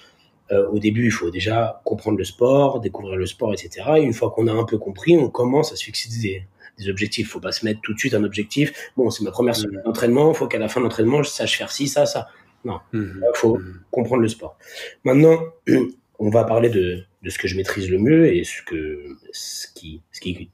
euh, 0.51 0.67
au 0.69 0.80
début, 0.80 1.05
il 1.05 1.11
faut 1.11 1.32
déjà 1.32 1.82
comprendre 1.86 2.17
le 2.17 2.24
sport, 2.24 2.80
découvrir 2.80 3.15
le 3.15 3.26
sport, 3.26 3.53
etc. 3.53 3.86
Et 3.97 4.01
une 4.01 4.13
fois 4.13 4.32
qu'on 4.32 4.47
a 4.47 4.51
un 4.51 4.65
peu 4.65 4.78
compris, 4.78 5.17
on 5.17 5.30
commence 5.30 5.71
à 5.71 5.76
se 5.76 5.84
fixer 5.84 6.09
des, 6.21 6.43
des 6.78 6.89
objectifs. 6.89 7.30
Faut 7.30 7.39
pas 7.39 7.51
se 7.51 7.65
mettre 7.65 7.82
tout 7.82 7.93
de 7.93 7.99
suite 7.99 8.13
un 8.13 8.24
objectif. 8.24 8.91
Bon, 8.97 9.09
c'est 9.09 9.24
ma 9.24 9.32
première 9.32 9.55
semaine 9.55 9.80
mmh. 9.80 9.84
d'entraînement. 9.86 10.34
Faut 10.34 10.47
qu'à 10.47 10.59
la 10.59 10.67
fin 10.67 10.80
de 10.80 10.86
l'entraînement, 10.86 11.24
je 11.24 11.30
sache 11.30 11.57
faire 11.57 11.71
ci, 11.71 11.88
ça, 11.88 12.05
ça. 12.05 12.28
Non. 12.65 12.80
Il 12.93 12.99
mmh. 12.99 13.21
faut 13.36 13.57
mmh. 13.57 13.82
comprendre 13.91 14.21
le 14.21 14.28
sport. 14.28 14.57
Maintenant, 15.03 15.39
on 16.19 16.30
va 16.30 16.43
parler 16.43 16.69
de, 16.69 17.03
de, 17.21 17.30
ce 17.30 17.38
que 17.38 17.47
je 17.47 17.55
maîtrise 17.55 17.89
le 17.89 17.99
mieux 17.99 18.34
et 18.34 18.43
ce 18.43 18.61
que, 18.61 19.17
ce 19.32 19.67
qui, 19.74 20.01
ce 20.11 20.21
qui 20.21 20.49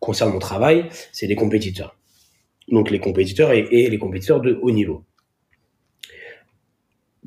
concerne 0.00 0.32
mon 0.32 0.38
travail, 0.38 0.88
c'est 1.12 1.26
les 1.26 1.36
compétiteurs. 1.36 1.96
Donc, 2.68 2.90
les 2.90 3.00
compétiteurs 3.00 3.52
et, 3.52 3.66
et 3.70 3.90
les 3.90 3.98
compétiteurs 3.98 4.40
de 4.40 4.58
haut 4.60 4.70
niveau. 4.70 5.04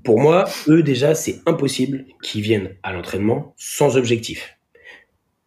Pour 0.03 0.19
moi, 0.19 0.45
eux, 0.67 0.81
déjà, 0.81 1.13
c'est 1.13 1.41
impossible 1.45 2.05
qu'ils 2.23 2.41
viennent 2.41 2.75
à 2.81 2.91
l'entraînement 2.91 3.53
sans 3.57 3.97
objectif. 3.97 4.57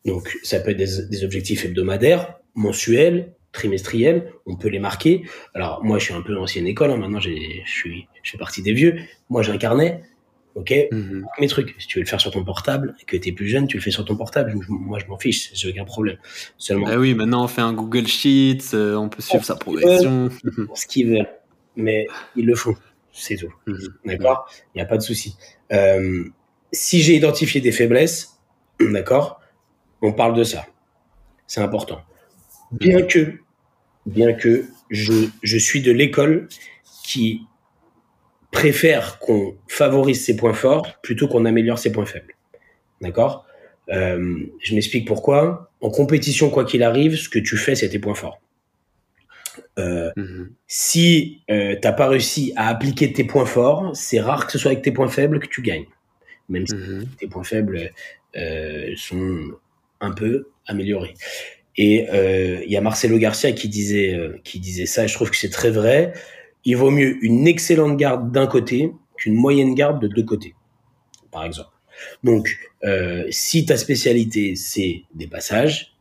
Donc, 0.04 0.36
ça 0.42 0.60
peut 0.60 0.70
être 0.70 0.76
des, 0.76 1.08
des 1.08 1.24
objectifs 1.24 1.64
hebdomadaires, 1.64 2.38
mensuels, 2.54 3.34
trimestriels, 3.54 4.32
on 4.44 4.56
peut 4.56 4.68
les 4.68 4.80
marquer. 4.80 5.24
Alors 5.54 5.82
moi, 5.82 5.98
je 5.98 6.04
suis 6.04 6.14
un 6.14 6.20
peu 6.20 6.36
ancienne 6.38 6.66
école, 6.66 6.90
hein. 6.90 6.96
maintenant 6.96 7.20
je 7.20 7.30
suis, 7.64 8.08
je 8.22 8.30
fais 8.32 8.38
partie 8.38 8.62
des 8.62 8.72
vieux. 8.72 8.96
Moi, 9.30 9.42
j'ai 9.42 9.52
un 9.52 9.58
carnet, 9.58 10.02
ok, 10.56 10.74
mhm. 10.90 11.24
mes 11.40 11.46
trucs. 11.46 11.74
Si 11.78 11.86
tu 11.86 11.98
veux 11.98 12.04
le 12.04 12.08
faire 12.08 12.20
sur 12.20 12.32
ton 12.32 12.44
portable, 12.44 12.94
que 13.06 13.16
tu 13.16 13.28
es 13.28 13.32
plus 13.32 13.48
jeune, 13.48 13.66
tu 13.66 13.78
le 13.78 13.82
fais 13.82 13.92
sur 13.92 14.04
ton 14.04 14.16
portable. 14.16 14.54
Moi, 14.68 14.98
je 14.98 15.06
m'en 15.06 15.18
fiche, 15.18 15.50
j'ai 15.54 15.70
aucun 15.70 15.84
problème. 15.84 16.18
Seulement. 16.58 16.86
Ah 16.90 16.98
oui, 16.98 17.14
maintenant 17.14 17.44
on 17.44 17.48
fait 17.48 17.62
un 17.62 17.72
Google 17.72 18.06
Sheets, 18.06 18.74
euh, 18.74 18.96
on 18.96 19.08
peut 19.08 19.22
suivre 19.22 19.44
sa 19.44 19.54
progression. 19.54 20.30
ce 20.74 20.86
qu'ils 20.86 21.10
veulent, 21.10 21.30
mais 21.76 22.06
ils 22.36 22.44
le 22.44 22.56
font, 22.56 22.74
c'est 23.12 23.36
tout. 23.36 23.54
Mhm. 23.66 23.94
D'accord, 24.04 24.50
il 24.74 24.78
n'y 24.78 24.82
a 24.82 24.86
pas 24.86 24.98
de 24.98 25.02
souci. 25.02 25.36
Euh, 25.72 26.24
si 26.72 27.02
j'ai 27.02 27.14
identifié 27.14 27.60
des 27.60 27.72
faiblesses, 27.72 28.40
d'accord, 28.80 29.40
on 30.02 30.12
parle 30.12 30.34
de 30.34 30.42
ça. 30.42 30.66
C'est 31.46 31.60
important 31.60 32.00
bien 32.72 33.02
que, 33.02 33.38
bien 34.06 34.32
que 34.32 34.64
je, 34.90 35.28
je 35.42 35.58
suis 35.58 35.82
de 35.82 35.92
l'école 35.92 36.48
qui 37.04 37.42
préfère 38.50 39.18
qu'on 39.18 39.56
favorise 39.66 40.24
ses 40.24 40.36
points 40.36 40.54
forts 40.54 41.00
plutôt 41.02 41.28
qu'on 41.28 41.44
améliore 41.44 41.78
ses 41.78 41.92
points 41.92 42.06
faibles. 42.06 42.34
D'accord? 43.00 43.46
Euh, 43.90 44.46
Je 44.60 44.74
m'explique 44.74 45.06
pourquoi. 45.06 45.70
En 45.80 45.90
compétition, 45.90 46.50
quoi 46.50 46.64
qu'il 46.64 46.82
arrive, 46.82 47.16
ce 47.16 47.28
que 47.28 47.38
tu 47.38 47.56
fais, 47.56 47.74
c'est 47.74 47.90
tes 47.90 47.98
points 47.98 48.14
forts. 48.14 48.40
Euh, 49.78 50.10
mhm. 50.16 50.52
Si 50.66 51.42
euh, 51.50 51.76
t'as 51.80 51.92
pas 51.92 52.08
réussi 52.08 52.52
à 52.56 52.68
appliquer 52.68 53.12
tes 53.12 53.24
points 53.24 53.46
forts, 53.46 53.94
c'est 53.94 54.20
rare 54.20 54.46
que 54.46 54.52
ce 54.52 54.58
soit 54.58 54.70
avec 54.70 54.82
tes 54.82 54.92
points 54.92 55.08
faibles 55.08 55.40
que 55.40 55.46
tu 55.46 55.62
gagnes. 55.62 55.86
Même 56.48 56.66
si 56.66 56.74
mhm. 56.74 57.06
tes 57.18 57.26
points 57.26 57.44
faibles 57.44 57.90
euh, 58.36 58.92
sont 58.96 59.52
un 60.00 60.12
peu 60.12 60.48
améliorés. 60.66 61.14
Et 61.76 62.08
euh, 62.10 62.62
il 62.64 62.70
y 62.70 62.76
a 62.76 62.80
Marcelo 62.80 63.18
Garcia 63.18 63.52
qui 63.52 63.68
disait, 63.68 64.14
euh, 64.14 64.38
qui 64.44 64.60
disait 64.60 64.86
ça, 64.86 65.04
et 65.04 65.08
je 65.08 65.14
trouve 65.14 65.30
que 65.30 65.36
c'est 65.36 65.50
très 65.50 65.70
vrai. 65.70 66.12
Il 66.64 66.76
vaut 66.76 66.90
mieux 66.90 67.16
une 67.24 67.46
excellente 67.46 67.96
garde 67.96 68.30
d'un 68.32 68.46
côté 68.46 68.92
qu'une 69.16 69.34
moyenne 69.34 69.74
garde 69.74 70.00
de 70.00 70.08
deux 70.08 70.24
côtés, 70.24 70.54
par 71.30 71.44
exemple. 71.44 71.70
Donc, 72.22 72.56
euh, 72.84 73.26
si 73.30 73.66
ta 73.66 73.76
spécialité, 73.76 74.56
c'est 74.56 75.02
des 75.14 75.26
passages, 75.26 75.94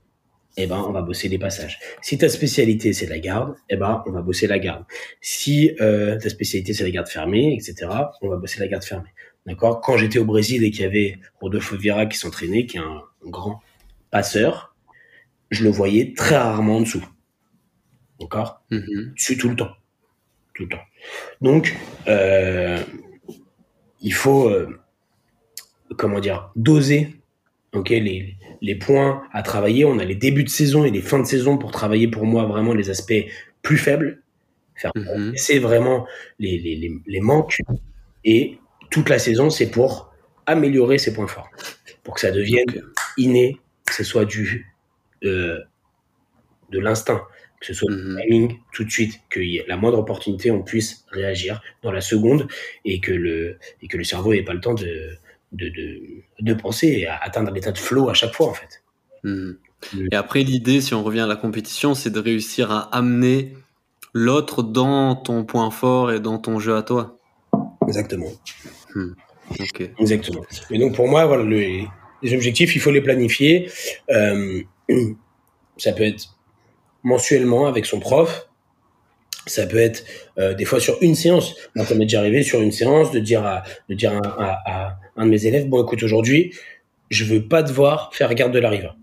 eh 0.57 0.67
ben, 0.67 0.83
on 0.87 0.91
va 0.91 1.01
bosser 1.01 1.29
les 1.29 1.39
passages. 1.39 1.79
Si 2.01 2.17
ta 2.17 2.29
spécialité, 2.29 2.93
c'est 2.93 3.07
la 3.07 3.19
garde, 3.19 3.55
eh 3.69 3.75
ben, 3.75 4.03
on 4.05 4.11
va 4.11 4.21
bosser 4.21 4.47
la 4.47 4.59
garde. 4.59 4.83
Si 5.21 5.75
euh, 5.81 6.17
ta 6.19 6.29
spécialité, 6.29 6.73
c'est 6.73 6.83
la 6.83 6.91
garde 6.91 7.07
fermée, 7.07 7.55
etc., 7.55 7.89
on 8.21 8.29
va 8.29 8.37
bosser 8.37 8.59
la 8.59 8.67
garde 8.67 8.83
fermée. 8.83 9.09
D'accord? 9.45 9.81
Quand 9.81 9.97
j'étais 9.97 10.19
au 10.19 10.25
Brésil 10.25 10.63
et 10.63 10.71
qu'il 10.71 10.81
y 10.81 10.85
avait 10.85 11.19
Rodolfo 11.41 11.75
Vieira 11.75 12.05
qui 12.05 12.17
s'entraînait, 12.17 12.65
qui 12.65 12.77
est 12.77 12.81
un 12.81 13.01
grand 13.25 13.61
passeur, 14.11 14.72
je 15.53 15.63
le 15.63 15.69
voyais 15.69 16.13
très 16.15 16.37
rarement 16.37 16.77
en 16.77 16.81
dessous. 16.81 17.05
D'accord? 18.19 18.63
Mm 18.71 19.13
Dessus 19.15 19.37
tout 19.37 19.49
le 19.49 19.55
temps. 19.55 19.71
Tout 20.53 20.63
le 20.63 20.69
temps. 20.69 20.83
Donc, 21.41 21.75
euh, 22.07 22.81
il 24.01 24.13
faut, 24.13 24.49
euh, 24.49 24.79
comment 25.97 26.19
dire, 26.19 26.51
doser 26.55 27.15
ok 27.73 27.89
les, 27.89 28.35
les 28.61 28.75
points 28.75 29.23
à 29.31 29.41
travailler. 29.41 29.85
On 29.85 29.99
a 29.99 30.05
les 30.05 30.15
débuts 30.15 30.43
de 30.43 30.49
saison 30.49 30.85
et 30.85 30.91
les 30.91 31.01
fins 31.01 31.19
de 31.19 31.25
saison 31.25 31.57
pour 31.57 31.71
travailler 31.71 32.07
pour 32.07 32.25
moi 32.25 32.45
vraiment 32.45 32.73
les 32.73 32.89
aspects 32.89 33.25
plus 33.61 33.77
faibles. 33.77 34.21
Faire 34.75 34.91
mhm. 34.95 35.33
c'est 35.35 35.59
vraiment 35.59 36.07
les, 36.39 36.57
les, 36.57 36.91
les, 37.05 37.21
manques. 37.21 37.61
Et 38.23 38.57
toute 38.89 39.09
la 39.09 39.19
saison, 39.19 39.49
c'est 39.49 39.69
pour 39.69 40.11
améliorer 40.45 40.97
ses 40.97 41.13
points 41.13 41.27
forts. 41.27 41.49
Pour 42.03 42.15
que 42.15 42.21
ça 42.21 42.31
devienne 42.31 42.65
inné, 43.17 43.59
que 43.85 43.93
ce 43.93 44.03
soit 44.03 44.25
du 44.25 44.72
de 45.23 46.79
l'instinct, 46.79 47.21
que 47.59 47.67
ce 47.67 47.73
soit 47.73 47.91
mm 47.91 48.19
timing 48.21 48.59
tout 48.73 48.83
de 48.83 48.89
suite, 48.89 49.21
que 49.29 49.39
la 49.67 49.77
moindre 49.77 49.99
opportunité, 49.99 50.51
on 50.51 50.63
puisse 50.63 51.05
réagir 51.11 51.61
dans 51.81 51.91
la 51.91 52.01
seconde 52.01 52.47
et 52.85 52.99
que 52.99 53.11
le, 53.11 53.57
et 53.81 53.87
que 53.87 53.97
le 53.97 54.03
cerveau 54.03 54.33
n'ait 54.33 54.43
pas 54.43 54.53
le 54.53 54.59
temps 54.59 54.73
de, 54.73 55.17
de, 55.53 55.69
de, 55.69 56.01
de 56.39 56.53
penser 56.53 56.87
et 56.87 57.07
à 57.07 57.17
atteindre 57.17 57.51
l'état 57.51 57.71
de 57.71 57.77
flow 57.77 58.09
à 58.09 58.13
chaque 58.13 58.33
fois, 58.33 58.47
en 58.47 58.53
fait. 58.53 58.83
Mhm. 59.23 59.57
Et 60.11 60.15
après, 60.15 60.43
l'idée, 60.43 60.81
si 60.81 60.93
on 60.93 61.03
revient 61.03 61.21
à 61.21 61.27
la 61.27 61.35
compétition, 61.35 61.93
c'est 61.93 62.09
de 62.09 62.19
réussir 62.19 62.71
à 62.71 62.95
amener 62.95 63.53
l'autre 64.13 64.63
dans 64.63 65.15
ton 65.15 65.43
point 65.43 65.71
fort 65.71 66.11
et 66.11 66.19
dans 66.19 66.37
ton 66.37 66.59
jeu 66.59 66.75
à 66.75 66.83
toi. 66.83 67.19
Exactement. 67.87 68.31
Hmm. 68.95 69.13
Exactement. 69.99 70.45
Et 70.71 70.79
donc, 70.79 70.95
pour 70.95 71.07
moi, 71.07 71.25
voilà, 71.25 71.43
les, 71.43 71.85
les 72.21 72.33
objectifs, 72.33 72.75
il 72.75 72.79
faut 72.79 72.91
les 72.91 73.01
planifier. 73.01 73.69
Euh, 74.09 74.61
ça 75.77 75.93
peut 75.93 76.03
être 76.03 76.35
mensuellement 77.03 77.67
avec 77.67 77.85
son 77.85 77.99
prof. 77.99 78.47
Ça 79.45 79.65
peut 79.67 79.77
être 79.77 80.05
euh, 80.37 80.53
des 80.53 80.63
fois 80.63 80.79
sur 80.79 80.97
une 81.01 81.15
séance. 81.15 81.55
Moi, 81.75 81.85
ça 81.85 81.95
m'est 81.95 82.05
déjà 82.05 82.19
arrivé 82.19 82.43
sur 82.43 82.61
une 82.61 82.71
séance 82.71 83.11
de 83.11 83.19
dire 83.19 83.45
à, 83.45 83.63
de 83.89 83.93
dire 83.93 84.13
à, 84.13 84.61
à, 84.65 84.99
un 85.17 85.25
de 85.25 85.31
mes 85.31 85.45
élèves, 85.45 85.67
bon, 85.67 85.83
écoute, 85.83 86.01
aujourd'hui, 86.03 86.53
je 87.09 87.25
veux 87.25 87.45
pas 87.47 87.61
devoir 87.61 88.13
faire 88.13 88.33
garde 88.33 88.53
de 88.53 88.59
la 88.59 88.69
riva. 88.69 88.95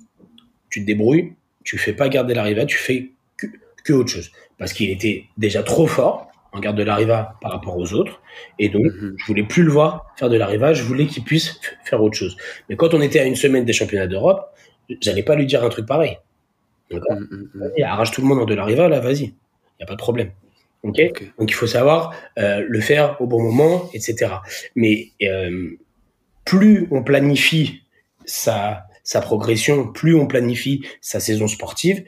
Tu 0.71 0.81
te 0.81 0.87
débrouilles, 0.87 1.35
tu 1.63 1.77
fais 1.77 1.93
pas 1.93 2.09
garde 2.09 2.29
de 2.29 2.35
la 2.35 2.43
riva, 2.43 2.65
tu 2.65 2.79
fais 2.79 3.11
que, 3.37 3.47
que 3.85 3.93
autre 3.93 4.11
chose. 4.11 4.31
Parce 4.57 4.73
qu'il 4.73 4.91
était 4.91 5.25
déjà 5.37 5.63
trop 5.63 5.87
fort 5.87 6.31
en 6.53 6.61
garde 6.61 6.77
de 6.77 6.83
la 6.83 6.97
riva 6.97 7.37
par 7.41 7.53
rapport 7.53 7.77
aux 7.77 7.93
autres. 7.93 8.21
Et 8.59 8.69
donc, 8.69 8.87
mhm. 8.87 9.15
je 9.17 9.25
voulais 9.27 9.43
plus 9.43 9.63
le 9.63 9.71
voir 9.71 10.07
faire 10.17 10.29
de 10.29 10.37
la 10.37 10.47
riva, 10.47 10.73
je 10.73 10.83
voulais 10.83 11.07
qu'il 11.07 11.23
puisse 11.23 11.61
faire 11.85 12.03
autre 12.03 12.17
chose. 12.17 12.37
Mais 12.69 12.77
quand 12.77 12.95
on 12.95 13.01
était 13.01 13.21
à 13.21 13.25
une 13.25 13.37
semaine 13.37 13.65
des 13.65 13.73
championnats 13.73 14.07
d'Europe, 14.07 14.53
j'allais 15.01 15.23
pas 15.23 15.35
lui 15.35 15.47
dire 15.47 15.65
un 15.65 15.69
truc 15.69 15.87
pareil. 15.87 16.19
D'accord 16.91 17.17
mm, 17.17 17.49
mm, 17.55 17.71
mm. 17.79 17.83
Arrache 17.85 18.11
tout 18.11 18.21
le 18.21 18.27
monde 18.27 18.41
en 18.41 18.45
de 18.45 18.55
la 18.55 18.65
riva, 18.65 18.89
là, 18.89 19.01
vas-y. 19.01 19.25
Il 19.25 19.33
n'y 19.81 19.85
a 19.85 19.87
pas 19.87 19.95
de 19.95 19.99
problème. 19.99 20.31
ok 20.83 21.01
Donc 21.39 21.51
il 21.51 21.55
faut 21.55 21.67
savoir 21.67 22.15
euh, 22.39 22.65
le 22.67 22.81
faire 22.81 23.21
au 23.21 23.27
bon 23.27 23.43
moment, 23.43 23.89
etc. 23.95 24.35
Mais 24.75 25.09
euh, 25.23 25.71
plus 26.45 26.89
on 26.91 27.03
planifie 27.03 27.83
sa, 28.25 28.85
sa 29.03 29.21
progression, 29.21 29.91
plus 29.91 30.15
on 30.15 30.27
planifie 30.27 30.85
sa 31.01 31.21
saison 31.21 31.49
sportive, 31.49 32.05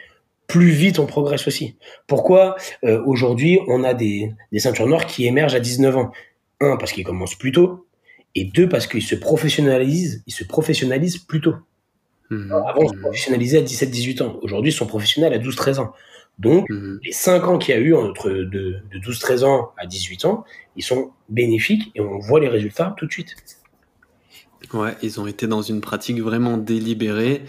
plus 0.47 0.71
vite 0.71 0.99
on 0.99 1.07
progresse 1.07 1.47
aussi. 1.47 1.77
Pourquoi 2.07 2.57
euh, 2.85 3.03
aujourd'hui 3.07 3.59
on 3.69 3.85
a 3.85 3.95
des, 3.95 4.33
des 4.53 4.59
ceintures 4.59 4.87
noires 4.87 5.07
qui 5.07 5.27
émergent 5.27 5.55
à 5.55 5.61
19 5.61 5.97
ans? 5.97 6.13
Un, 6.61 6.77
parce 6.77 6.93
qu'ils 6.93 7.05
commencent 7.05 7.35
plus 7.35 7.53
tôt, 7.53 7.87
et 8.35 8.45
deux, 8.45 8.69
parce 8.69 8.87
qu'ils 8.87 9.03
se 9.03 9.15
professionnalisent, 9.15 10.23
ils 10.27 10.33
se 10.33 10.45
professionnalisent 10.45 11.19
plus 11.19 11.41
tôt. 11.41 11.55
Mmh. 12.31 12.53
Avant, 12.53 12.83
on 12.83 12.89
se 12.89 12.97
professionnalisait 12.97 13.59
à 13.59 13.63
17-18 13.63 14.23
ans. 14.23 14.39
Aujourd'hui, 14.43 14.71
ils 14.71 14.75
sont 14.75 14.87
professionnels 14.87 15.33
à 15.33 15.39
12-13 15.39 15.81
ans. 15.81 15.93
Donc, 16.39 16.69
mmh. 16.71 16.99
les 17.05 17.13
5 17.13 17.45
ans 17.45 17.59
qu'il 17.59 17.75
y 17.75 17.79
a 17.79 17.81
eu 17.81 17.95
entre 17.95 18.31
de, 18.31 18.45
de 18.91 18.99
12-13 18.99 19.45
ans 19.45 19.73
à 19.77 19.87
18 19.87 20.25
ans, 20.25 20.45
ils 20.77 20.83
sont 20.83 21.11
bénéfiques 21.29 21.93
et 21.95 22.01
on 22.01 22.19
voit 22.19 22.41
les 22.41 22.49
résultats 22.49 22.95
tout 22.97 23.07
de 23.07 23.13
suite. 23.13 23.37
Ouais, 24.73 24.97
ils 25.03 25.21
ont 25.21 25.27
été 25.27 25.47
dans 25.47 25.61
une 25.61 25.81
pratique 25.81 26.21
vraiment 26.21 26.57
délibérée 26.57 27.43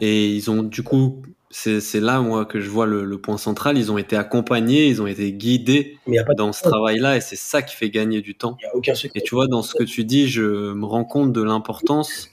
et 0.00 0.28
ils 0.28 0.50
ont 0.50 0.62
du 0.62 0.82
coup, 0.82 1.22
c'est 1.50 2.00
là 2.00 2.20
moi 2.20 2.44
que 2.44 2.60
je 2.60 2.68
vois 2.68 2.86
le, 2.86 3.18
point 3.18 3.38
central, 3.38 3.78
ils 3.78 3.90
ont 3.90 3.96
été 3.96 4.16
accompagnés, 4.16 4.86
ils 4.88 5.00
ont 5.00 5.06
été 5.06 5.32
guidés 5.32 5.98
dans 6.36 6.52
ce 6.52 6.62
travail-là 6.62 7.16
et 7.16 7.20
c'est 7.20 7.36
ça 7.36 7.62
qui 7.62 7.74
fait 7.74 7.88
gagner 7.88 8.20
du 8.20 8.34
temps. 8.34 8.58
Il 8.60 8.66
a 8.66 8.76
aucun 8.76 8.92
Et 9.14 9.22
tu 9.22 9.34
vois, 9.34 9.46
dans 9.46 9.62
ce 9.62 9.74
que 9.74 9.84
tu 9.84 10.04
dis, 10.04 10.28
je 10.28 10.42
me 10.42 10.84
rends 10.84 11.04
compte 11.04 11.32
de 11.32 11.42
l'importance 11.42 12.30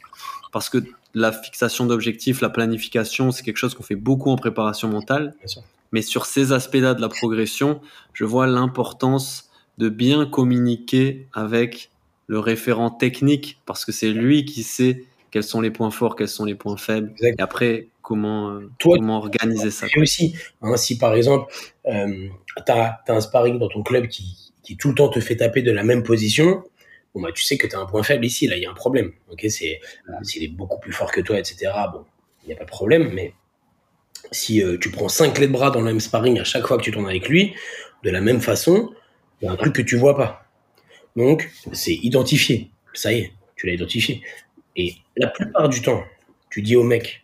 parce 0.52 0.70
que 0.70 0.80
la 1.14 1.32
fixation 1.32 1.86
d'objectifs, 1.86 2.42
la 2.42 2.50
planification, 2.50 3.32
c'est 3.32 3.44
quelque 3.44 3.58
chose 3.58 3.76
qu'on 3.76 3.84
fait 3.84 3.96
beaucoup 3.96 4.30
en 4.30 4.36
préparation 4.36 4.88
mentale. 4.88 5.36
Mais 5.92 6.02
sur 6.02 6.26
ces 6.26 6.52
aspects-là 6.52 6.96
de 6.96 7.02
la 7.02 7.10
progression, 7.10 7.82
je 8.14 8.26
vois 8.26 8.48
l'importance 8.48 9.50
de 9.78 9.90
bien 9.90 10.26
communiquer 10.26 11.28
avec 11.34 11.92
le 12.28 12.40
référent 12.40 12.90
technique 12.90 13.60
parce 13.66 13.86
que 13.86 13.92
c'est 13.92 14.10
lui 14.10 14.46
qui 14.46 14.64
sait 14.64 15.06
quels 15.30 15.44
sont 15.44 15.62
les 15.62 15.72
points 15.72 15.92
forts, 15.92 16.16
quels 16.16 16.28
sont 16.28 16.46
les 16.46 16.56
points 16.56 16.78
faibles. 16.78 17.14
Et 17.22 17.34
après, 17.40 17.88
comment, 18.02 18.52
euh, 18.52 18.70
comment 18.82 19.18
organiser 19.18 19.72
ça. 19.72 19.88
Et 19.96 20.00
aussi, 20.00 20.36
hein, 20.62 20.78
si 20.78 20.98
par 20.98 21.16
exemple, 21.16 21.52
euh, 21.88 22.28
tu 22.66 22.72
as, 22.72 23.02
un 23.08 23.20
sparring 23.20 23.58
dans 23.58 23.70
ton 23.70 23.82
club 23.82 24.08
qui, 24.08 24.52
qui 24.62 24.78
tout 24.78 24.90
le 24.90 24.96
temps 24.96 25.10
te 25.10 25.20
fait 25.20 25.38
taper 25.38 25.64
de 25.64 25.72
la 25.72 25.84
même 25.84 26.04
position, 26.04 26.64
bon 27.14 27.22
bah 27.22 27.32
tu 27.34 27.44
sais 27.44 27.58
que 27.58 27.68
tu 27.68 27.76
as 27.76 27.80
un 27.80 27.86
point 27.86 28.04
faible 28.04 28.26
ici, 28.26 28.48
là 28.48 28.58
il 28.58 28.64
y 28.64 28.66
a 28.66 28.72
un 28.72 28.76
problème. 28.76 29.12
Ok, 29.30 29.46
c'est 29.50 29.80
s'il 30.24 30.44
est 30.44 30.48
beaucoup 30.48 30.80
plus 30.80 30.94
fort 30.94 31.12
que 31.12 31.22
toi, 31.22 31.38
etc. 31.38 31.72
Bon, 31.92 32.06
il 32.44 32.48
n'y 32.48 32.54
a 32.54 32.58
pas 32.58 32.66
de 32.66 32.70
problème, 32.70 33.12
mais 33.14 33.34
si 34.32 34.64
euh, 34.64 34.78
tu 34.80 34.92
prends 34.92 35.10
cinq 35.10 35.36
clés 35.36 35.48
de 35.48 35.52
bras 35.52 35.72
dans 35.72 35.80
le 35.80 35.86
même 35.86 36.00
sparring 36.00 36.40
à 36.40 36.44
chaque 36.44 36.66
fois 36.68 36.78
que 36.78 36.84
tu 36.84 36.92
tournes 36.92 37.08
avec 37.08 37.28
lui, 37.30 37.54
de 38.04 38.10
la 38.10 38.22
même 38.22 38.42
façon, 38.42 38.94
il 39.42 39.46
y 39.46 39.48
a 39.48 39.52
un 39.52 39.56
truc 39.56 39.74
que 39.76 39.82
tu 39.82 39.96
vois 39.96 40.16
pas. 40.16 40.46
Donc 41.16 41.50
c'est 41.72 41.94
identifié. 41.94 42.72
Ça 42.94 43.12
y 43.12 43.20
est, 43.20 43.34
tu 43.56 43.68
l'as 43.68 43.74
identifié. 43.74 44.22
Et 44.76 44.96
la 45.18 45.28
plupart 45.28 45.70
du 45.70 45.82
temps, 45.82 46.04
tu 46.50 46.62
dis 46.62 46.76
au 46.76 46.84
mec, 46.84 47.24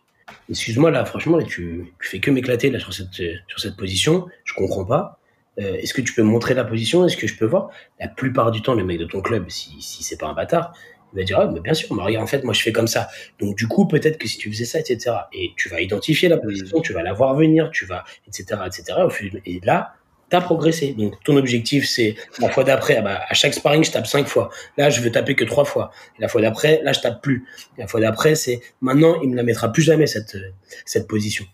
excuse-moi 0.49 0.91
là, 0.91 1.05
franchement, 1.05 1.41
tu, 1.41 1.93
tu 2.01 2.09
fais 2.09 2.19
que 2.19 2.31
m'éclater 2.31 2.69
là 2.69 2.79
sur 2.79 2.93
cette 2.93 3.13
sur 3.13 3.59
cette 3.59 3.75
position, 3.75 4.27
je 4.43 4.53
comprends 4.53 4.85
pas. 4.85 5.18
Euh, 5.59 5.75
est-ce 5.75 5.93
que 5.93 6.01
tu 6.01 6.13
peux 6.13 6.23
me 6.23 6.29
montrer 6.29 6.53
la 6.53 6.63
position? 6.63 7.05
Est-ce 7.05 7.17
que 7.17 7.27
je 7.27 7.35
peux 7.35 7.45
voir? 7.45 7.69
La 7.99 8.07
plupart 8.07 8.51
du 8.51 8.61
temps, 8.61 8.73
le 8.73 8.83
mec 8.83 8.97
de 8.97 9.05
ton 9.05 9.21
club, 9.21 9.49
si, 9.49 9.81
si 9.81 10.03
c'est 10.03 10.17
pas 10.17 10.27
un 10.27 10.33
bâtard, 10.33 10.73
il 11.13 11.19
va 11.19 11.23
dire 11.23 11.39
ah, 11.39 11.49
mais 11.51 11.59
bien 11.59 11.73
sûr, 11.73 11.93
mais 11.95 12.03
regarde, 12.03 12.23
en 12.23 12.27
fait, 12.27 12.43
moi 12.43 12.53
je 12.53 12.61
fais 12.61 12.71
comme 12.71 12.87
ça. 12.87 13.09
Donc 13.39 13.55
du 13.57 13.67
coup, 13.67 13.87
peut-être 13.87 14.17
que 14.17 14.27
si 14.27 14.37
tu 14.37 14.51
faisais 14.51 14.65
ça, 14.65 14.79
etc. 14.79 15.15
Et 15.33 15.51
tu 15.57 15.69
vas 15.69 15.81
identifier 15.81 16.29
la 16.29 16.37
position, 16.37 16.81
tu 16.81 16.93
vas 16.93 17.03
la 17.03 17.13
voir 17.13 17.35
venir, 17.35 17.69
tu 17.71 17.85
vas, 17.85 18.03
etc., 18.27 18.61
etc. 18.65 18.99
Et 19.45 19.59
là, 19.63 19.95
tu 20.29 20.35
as 20.35 20.41
progressé. 20.41 20.93
Donc 20.93 21.21
ton 21.23 21.35
objectif, 21.35 21.87
c'est 21.87 22.15
la 22.39 22.49
fois 22.49 22.63
d'après, 22.63 22.97
ah 22.97 23.01
bah, 23.01 23.21
à 23.27 23.33
chaque 23.33 23.53
sparring, 23.53 23.83
je 23.83 23.91
tape 23.91 24.07
cinq 24.07 24.27
fois. 24.27 24.49
Là, 24.77 24.89
je 24.89 25.01
veux 25.01 25.11
taper 25.11 25.35
que 25.35 25.43
trois 25.45 25.65
fois. 25.65 25.91
Et 26.17 26.21
la 26.21 26.27
fois 26.27 26.41
d'après, 26.41 26.81
là, 26.83 26.93
je 26.93 26.99
tape 26.99 27.21
plus. 27.21 27.45
la 27.77 27.87
fois 27.87 27.99
d'après, 27.99 28.35
c'est 28.35 28.61
maintenant, 28.81 29.19
il 29.21 29.29
me 29.29 29.35
la 29.35 29.43
mettra 29.43 29.71
plus 29.71 29.81
jamais 29.81 30.07
cette 30.07 30.37
cette 30.85 31.07
position. 31.07 31.45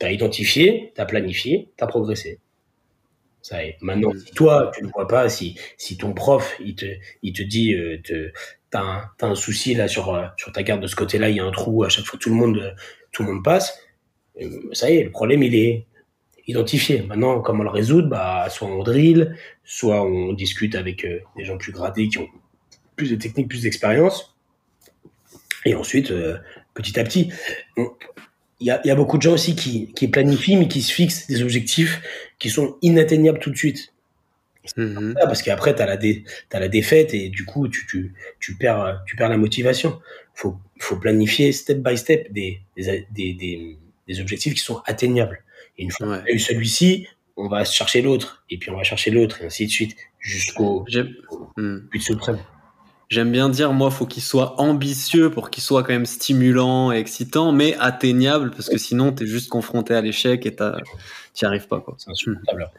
Tu 0.00 0.06
as 0.06 0.12
identifié, 0.12 0.92
tu 0.94 1.00
as 1.00 1.06
planifié, 1.06 1.68
tu 1.78 1.84
as 1.84 1.86
progressé. 1.86 2.40
Ça 3.44 3.58
Maintenant, 3.82 4.10
si 4.16 4.32
toi, 4.32 4.72
tu 4.74 4.82
ne 4.82 4.88
vois 4.88 5.06
pas, 5.06 5.28
si, 5.28 5.58
si 5.76 5.98
ton 5.98 6.14
prof, 6.14 6.56
il 6.64 6.76
te, 6.76 6.86
il 7.22 7.34
te 7.34 7.42
dit, 7.42 7.74
euh, 7.74 8.00
t'as 8.70 8.80
un, 8.80 9.10
as 9.20 9.26
un 9.26 9.34
souci 9.34 9.74
là 9.74 9.86
sur, 9.86 10.14
euh, 10.14 10.24
sur 10.38 10.50
ta 10.50 10.62
carte 10.62 10.80
de 10.80 10.86
ce 10.86 10.96
côté-là, 10.96 11.28
il 11.28 11.36
y 11.36 11.40
a 11.40 11.44
un 11.44 11.50
trou, 11.50 11.84
à 11.84 11.90
chaque 11.90 12.06
fois 12.06 12.18
tout 12.18 12.30
le 12.30 12.36
monde, 12.36 12.74
tout 13.12 13.22
le 13.22 13.30
monde 13.30 13.44
passe, 13.44 13.78
euh, 14.40 14.48
ça 14.72 14.90
y 14.90 14.96
est, 14.96 15.04
le 15.04 15.10
problème, 15.10 15.42
il 15.42 15.54
est 15.54 15.84
identifié. 16.46 17.02
Maintenant, 17.02 17.42
comment 17.42 17.64
le 17.64 17.68
résoudre? 17.68 18.08
Bah, 18.08 18.48
Soit 18.48 18.68
on 18.68 18.82
drill, 18.82 19.36
soit 19.62 20.02
on 20.02 20.32
discute 20.32 20.74
avec 20.74 21.06
des 21.36 21.44
gens 21.44 21.58
plus 21.58 21.72
gradés 21.72 22.08
qui 22.08 22.16
ont 22.16 22.28
plus 22.96 23.10
de 23.10 23.16
techniques, 23.16 23.48
plus 23.48 23.60
d'expérience. 23.60 24.34
Et 25.66 25.74
ensuite, 25.74 26.14
petit 26.72 26.98
à 26.98 27.04
petit, 27.04 27.30
il 28.60 28.66
y 28.66 28.70
a, 28.70 28.80
y 28.86 28.90
a, 28.90 28.94
beaucoup 28.94 29.16
de 29.16 29.22
gens 29.22 29.32
aussi 29.32 29.56
qui, 29.56 29.92
qui 29.92 30.08
planifient, 30.08 30.56
mais 30.56 30.68
qui 30.68 30.82
se 30.82 30.92
fixent 30.92 31.26
des 31.26 31.42
objectifs 31.42 32.00
qui 32.38 32.50
sont 32.50 32.76
inatteignables 32.82 33.38
tout 33.38 33.50
de 33.50 33.56
suite. 33.56 33.92
Mhm. 34.76 35.14
Parce 35.14 35.42
qu'après, 35.42 35.74
tu 35.74 35.82
as, 35.82 35.86
as, 35.86 36.60
la 36.60 36.68
défaite 36.68 37.12
et 37.12 37.28
du 37.28 37.44
coup, 37.44 37.68
tu, 37.68 37.86
tu, 37.86 38.14
tu, 38.40 38.54
perds, 38.54 39.02
tu 39.06 39.16
perds 39.16 39.28
la 39.28 39.36
motivation. 39.36 40.00
Il 40.36 40.40
faut, 40.40 40.56
faut 40.78 40.96
planifier 40.96 41.52
step 41.52 41.78
by 41.78 41.98
step 41.98 42.32
des, 42.32 42.60
des, 42.76 43.06
des, 43.12 43.78
des, 44.08 44.20
objectifs 44.20 44.54
qui 44.54 44.60
sont 44.60 44.80
atteignables. 44.86 45.42
Et 45.76 45.82
une 45.82 45.90
fois 45.90 46.06
qu'on 46.06 46.12
a 46.12 46.30
eu 46.30 46.38
celui-ci, 46.38 47.06
on 47.36 47.48
va 47.48 47.64
chercher 47.64 48.00
l'autre, 48.00 48.44
et 48.48 48.58
puis 48.58 48.70
on 48.70 48.76
va 48.76 48.84
chercher 48.84 49.10
l'autre, 49.10 49.42
et 49.42 49.46
ainsi 49.46 49.66
de 49.66 49.70
suite, 49.70 49.96
jusqu'au 50.20 50.84
hmm. 51.56 51.78
but 51.90 52.00
suprême. 52.00 52.38
J'aime 53.14 53.30
bien 53.30 53.48
dire, 53.48 53.72
moi, 53.72 53.92
faut 53.92 54.06
qu'il 54.06 54.24
soit 54.24 54.60
ambitieux 54.60 55.30
pour 55.30 55.50
qu'il 55.50 55.62
soit 55.62 55.84
quand 55.84 55.92
même 55.92 56.04
stimulant 56.04 56.90
et 56.90 56.96
excitant, 56.96 57.52
mais 57.52 57.76
atteignable, 57.78 58.50
parce 58.50 58.68
que 58.68 58.76
sinon, 58.76 59.12
tu 59.12 59.22
es 59.22 59.26
juste 59.28 59.48
confronté 59.50 59.94
à 59.94 60.00
l'échec 60.00 60.44
et 60.46 60.56
tu 60.56 60.64
n'y 60.64 61.46
arrives 61.46 61.68
pas. 61.68 61.84
C'est 61.96 62.10
insupportable. 62.10 62.72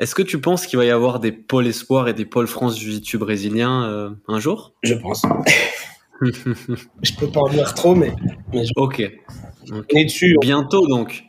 Est-ce 0.00 0.16
que 0.16 0.22
tu 0.22 0.40
penses 0.40 0.66
qu'il 0.66 0.80
va 0.80 0.84
y 0.84 0.90
avoir 0.90 1.20
des 1.20 1.30
pôles 1.30 1.68
espoir 1.68 2.08
et 2.08 2.12
des 2.12 2.24
pôles 2.24 2.48
France 2.48 2.76
Jiu-Jitsu 2.76 3.18
brésiliens 3.18 3.84
euh, 3.84 4.10
un 4.26 4.40
jour? 4.40 4.72
Je 4.82 4.94
pense. 4.94 5.22
je 6.22 7.14
peux 7.16 7.28
pas 7.28 7.40
en 7.42 7.48
dire 7.50 7.72
trop, 7.74 7.94
mais. 7.94 8.12
ok. 8.74 9.12
On 9.70 9.84
est 9.90 10.06
dessus. 10.06 10.34
Bientôt 10.40 10.88
donc. 10.88 11.22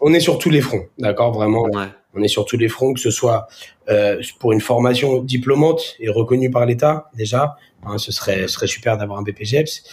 On, 0.00 0.12
est 0.12 0.18
sur 0.18 0.40
tous 0.40 0.50
les 0.50 0.60
fronts, 0.60 0.86
d'accord 0.98 1.30
Vraiment. 1.30 1.62
Ouais. 1.62 1.90
On 2.16 2.22
est 2.22 2.28
sur 2.28 2.46
tous 2.46 2.56
les 2.56 2.68
fronts, 2.68 2.94
que 2.94 3.00
ce 3.00 3.10
soit 3.10 3.46
euh, 3.88 4.20
pour 4.40 4.52
une 4.52 4.60
formation 4.60 5.22
diplômante 5.22 5.96
et 6.00 6.08
reconnue 6.08 6.50
par 6.50 6.64
l'État, 6.64 7.10
déjà. 7.14 7.56
Hein, 7.84 7.98
ce 7.98 8.10
serait, 8.10 8.48
serait 8.48 8.66
super 8.66 8.96
d'avoir 8.96 9.18
un 9.18 9.22
BPGEPS. 9.22 9.84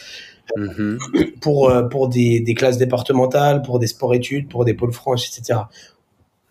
Mm-hmm. 0.58 1.40
Pour, 1.40 1.70
euh, 1.70 1.84
pour 1.84 2.10
des, 2.10 2.40
des, 2.40 2.54
classes 2.54 2.78
départementales, 2.78 3.62
pour 3.62 3.80
des 3.80 3.88
sports-études, 3.88 4.50
pour 4.50 4.66
des 4.66 4.74
pôles 4.74 4.92
franches, 4.92 5.28
etc. 5.28 5.60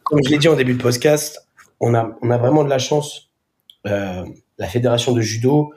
Comme 0.02 0.20
je 0.24 0.30
l'ai 0.30 0.38
dit 0.38 0.48
en 0.48 0.56
début 0.56 0.74
de 0.74 0.82
podcast, 0.82 1.46
on 1.80 1.94
a, 1.94 2.16
on 2.22 2.30
a 2.30 2.38
vraiment 2.38 2.64
de 2.64 2.70
la 2.70 2.78
chance. 2.78 3.30
Euh, 3.86 4.24
la 4.58 4.66
fédération 4.66 5.12
de 5.12 5.20
judo, 5.20 5.72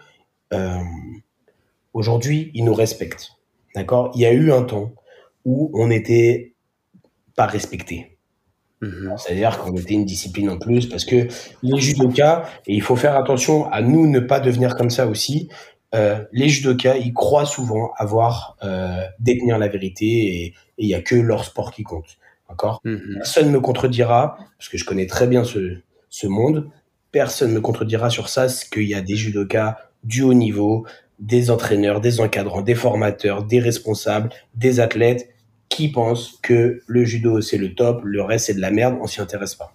aujourd'hui, 1.93 2.51
ils 2.53 2.63
nous 2.63 2.73
respectent. 2.73 3.31
D'accord? 3.75 4.11
Il 4.15 4.21
y 4.21 4.25
a 4.25 4.31
eu 4.31 4.53
un 4.53 4.63
temps 4.63 4.93
où 5.43 5.69
on 5.73 5.91
était 5.91 6.53
pas 7.35 7.45
respecté. 7.45 8.14
Mhm. 8.85 9.15
C'est-à-dire 9.17 9.57
qu'on 9.57 9.75
était 9.75 9.93
une 9.93 10.05
discipline 10.05 10.49
en 10.49 10.57
plus 10.57 10.87
parce 10.87 11.05
que 11.05 11.27
les 11.63 11.81
judokas, 11.81 12.43
et 12.67 12.73
il 12.73 12.81
faut 12.81 12.95
faire 12.95 13.15
attention 13.15 13.71
à 13.71 13.81
nous 13.81 14.07
ne 14.07 14.19
pas 14.19 14.39
devenir 14.39 14.75
comme 14.75 14.89
ça 14.89 15.07
aussi, 15.07 15.49
euh, 15.93 16.23
les 16.31 16.49
judokas, 16.49 16.97
ils 16.97 17.13
croient 17.13 17.45
souvent 17.45 17.91
avoir, 17.97 18.57
euh, 18.63 19.03
détenir 19.19 19.57
la 19.57 19.67
vérité 19.67 20.05
et 20.05 20.53
il 20.77 20.87
y 20.87 20.95
a 20.95 21.01
que 21.01 21.15
leur 21.15 21.45
sport 21.45 21.71
qui 21.71 21.83
compte. 21.83 22.17
D'accord? 22.49 22.81
Mhm. 22.83 23.15
Personne 23.15 23.47
ne 23.47 23.51
me 23.51 23.59
contredira, 23.59 24.37
parce 24.57 24.69
que 24.69 24.77
je 24.77 24.85
connais 24.85 25.07
très 25.07 25.27
bien 25.27 25.43
ce, 25.43 25.77
ce 26.09 26.27
monde, 26.27 26.69
personne 27.11 27.49
ne 27.49 27.55
me 27.55 27.61
contredira 27.61 28.09
sur 28.09 28.29
ça, 28.29 28.49
ce 28.49 28.65
qu'il 28.65 28.83
y 28.83 28.93
a 28.93 29.01
des 29.01 29.15
judokas 29.15 29.77
du 30.03 30.21
haut 30.21 30.33
niveau, 30.33 30.85
des 31.19 31.49
entraîneurs, 31.49 32.01
des 32.01 32.19
encadrants, 32.19 32.61
des 32.61 32.75
formateurs, 32.75 33.43
des 33.43 33.59
responsables, 33.59 34.29
des 34.53 34.79
athlètes 34.79 35.29
qui 35.69 35.91
pensent 35.91 36.39
que 36.41 36.81
le 36.87 37.05
judo 37.05 37.41
c'est 37.41 37.57
le 37.57 37.73
top, 37.73 38.01
le 38.03 38.21
reste 38.21 38.47
c'est 38.47 38.53
de 38.53 38.61
la 38.61 38.71
merde, 38.71 38.97
on 39.01 39.07
s'y 39.07 39.21
intéresse 39.21 39.55
pas. 39.55 39.73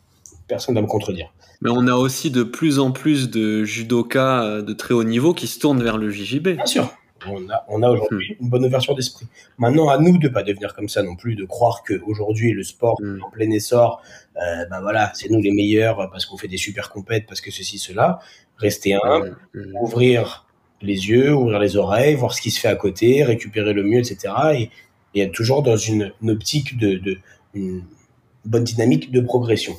Personne 0.49 0.75
ne 0.75 0.81
va 0.81 0.83
me 0.83 0.91
contredire. 0.91 1.33
Mais 1.61 1.71
on 1.71 1.87
a 1.87 1.95
aussi 1.95 2.31
de 2.31 2.43
plus 2.43 2.79
en 2.79 2.91
plus 2.91 3.31
de 3.31 3.65
judokas 3.65 4.45
euh, 4.45 4.63
de 4.63 4.73
très 4.73 4.95
haut 4.95 5.05
niveau 5.05 5.35
qui 5.35 5.47
se 5.47 5.59
tournent 5.59 5.83
vers 5.83 5.99
le 5.99 6.11
JJB. 6.11 6.49
Bien 6.49 6.67
sûr. 6.67 6.91
On 7.27 7.51
a, 7.51 7.67
on 7.69 7.83
a 7.83 7.91
aujourd'hui 7.91 8.31
hmm. 8.33 8.45
une 8.45 8.49
bonne 8.49 8.65
ouverture 8.65 8.95
d'esprit. 8.95 9.27
Maintenant, 9.59 9.91
à 9.91 9.99
nous 9.99 10.17
de 10.17 10.29
pas 10.29 10.43
devenir 10.43 10.75
comme 10.75 10.89
ça 10.89 11.03
non 11.03 11.17
plus, 11.17 11.35
de 11.35 11.45
croire 11.45 11.83
que 11.83 12.01
aujourd'hui 12.07 12.53
le 12.53 12.63
sport 12.63 12.97
hmm. 13.01 13.23
en 13.23 13.31
plein 13.31 13.51
essor, 13.51 14.01
euh, 14.37 14.65
ben 14.71 14.81
voilà, 14.81 15.13
c'est 15.15 15.31
nous 15.31 15.41
les 15.41 15.51
meilleurs 15.51 16.11
parce 16.11 16.25
qu'on 16.25 16.39
fait 16.39 16.49
des 16.49 16.57
super 16.57 16.91
compètes, 16.91 17.27
parce 17.27 17.43
que 17.43 17.51
ceci, 17.51 17.79
cela. 17.79 18.21
Rester 18.57 18.97
hmm. 18.97 19.77
ouvrir 19.83 20.47
les 20.83 21.11
yeux, 21.11 21.35
ouvrir 21.35 21.59
les 21.59 21.77
oreilles, 21.77 22.15
voir 22.15 22.33
ce 22.33 22.41
qui 22.41 22.51
se 22.51 22.59
fait 22.59 22.69
à 22.69 22.77
côté, 22.77 23.23
récupérer 23.23 23.75
le 23.75 23.83
mieux, 23.83 23.99
etc. 23.99 24.33
Et, 24.55 24.71
et 25.15 25.23
être 25.23 25.33
toujours 25.33 25.63
dans 25.63 25.77
une, 25.77 26.13
optique 26.27 26.79
de, 26.79 26.95
de, 26.95 27.19
une 27.55 27.83
bonne 28.45 28.65
dynamique 28.65 29.11
de 29.11 29.21
progression. 29.21 29.75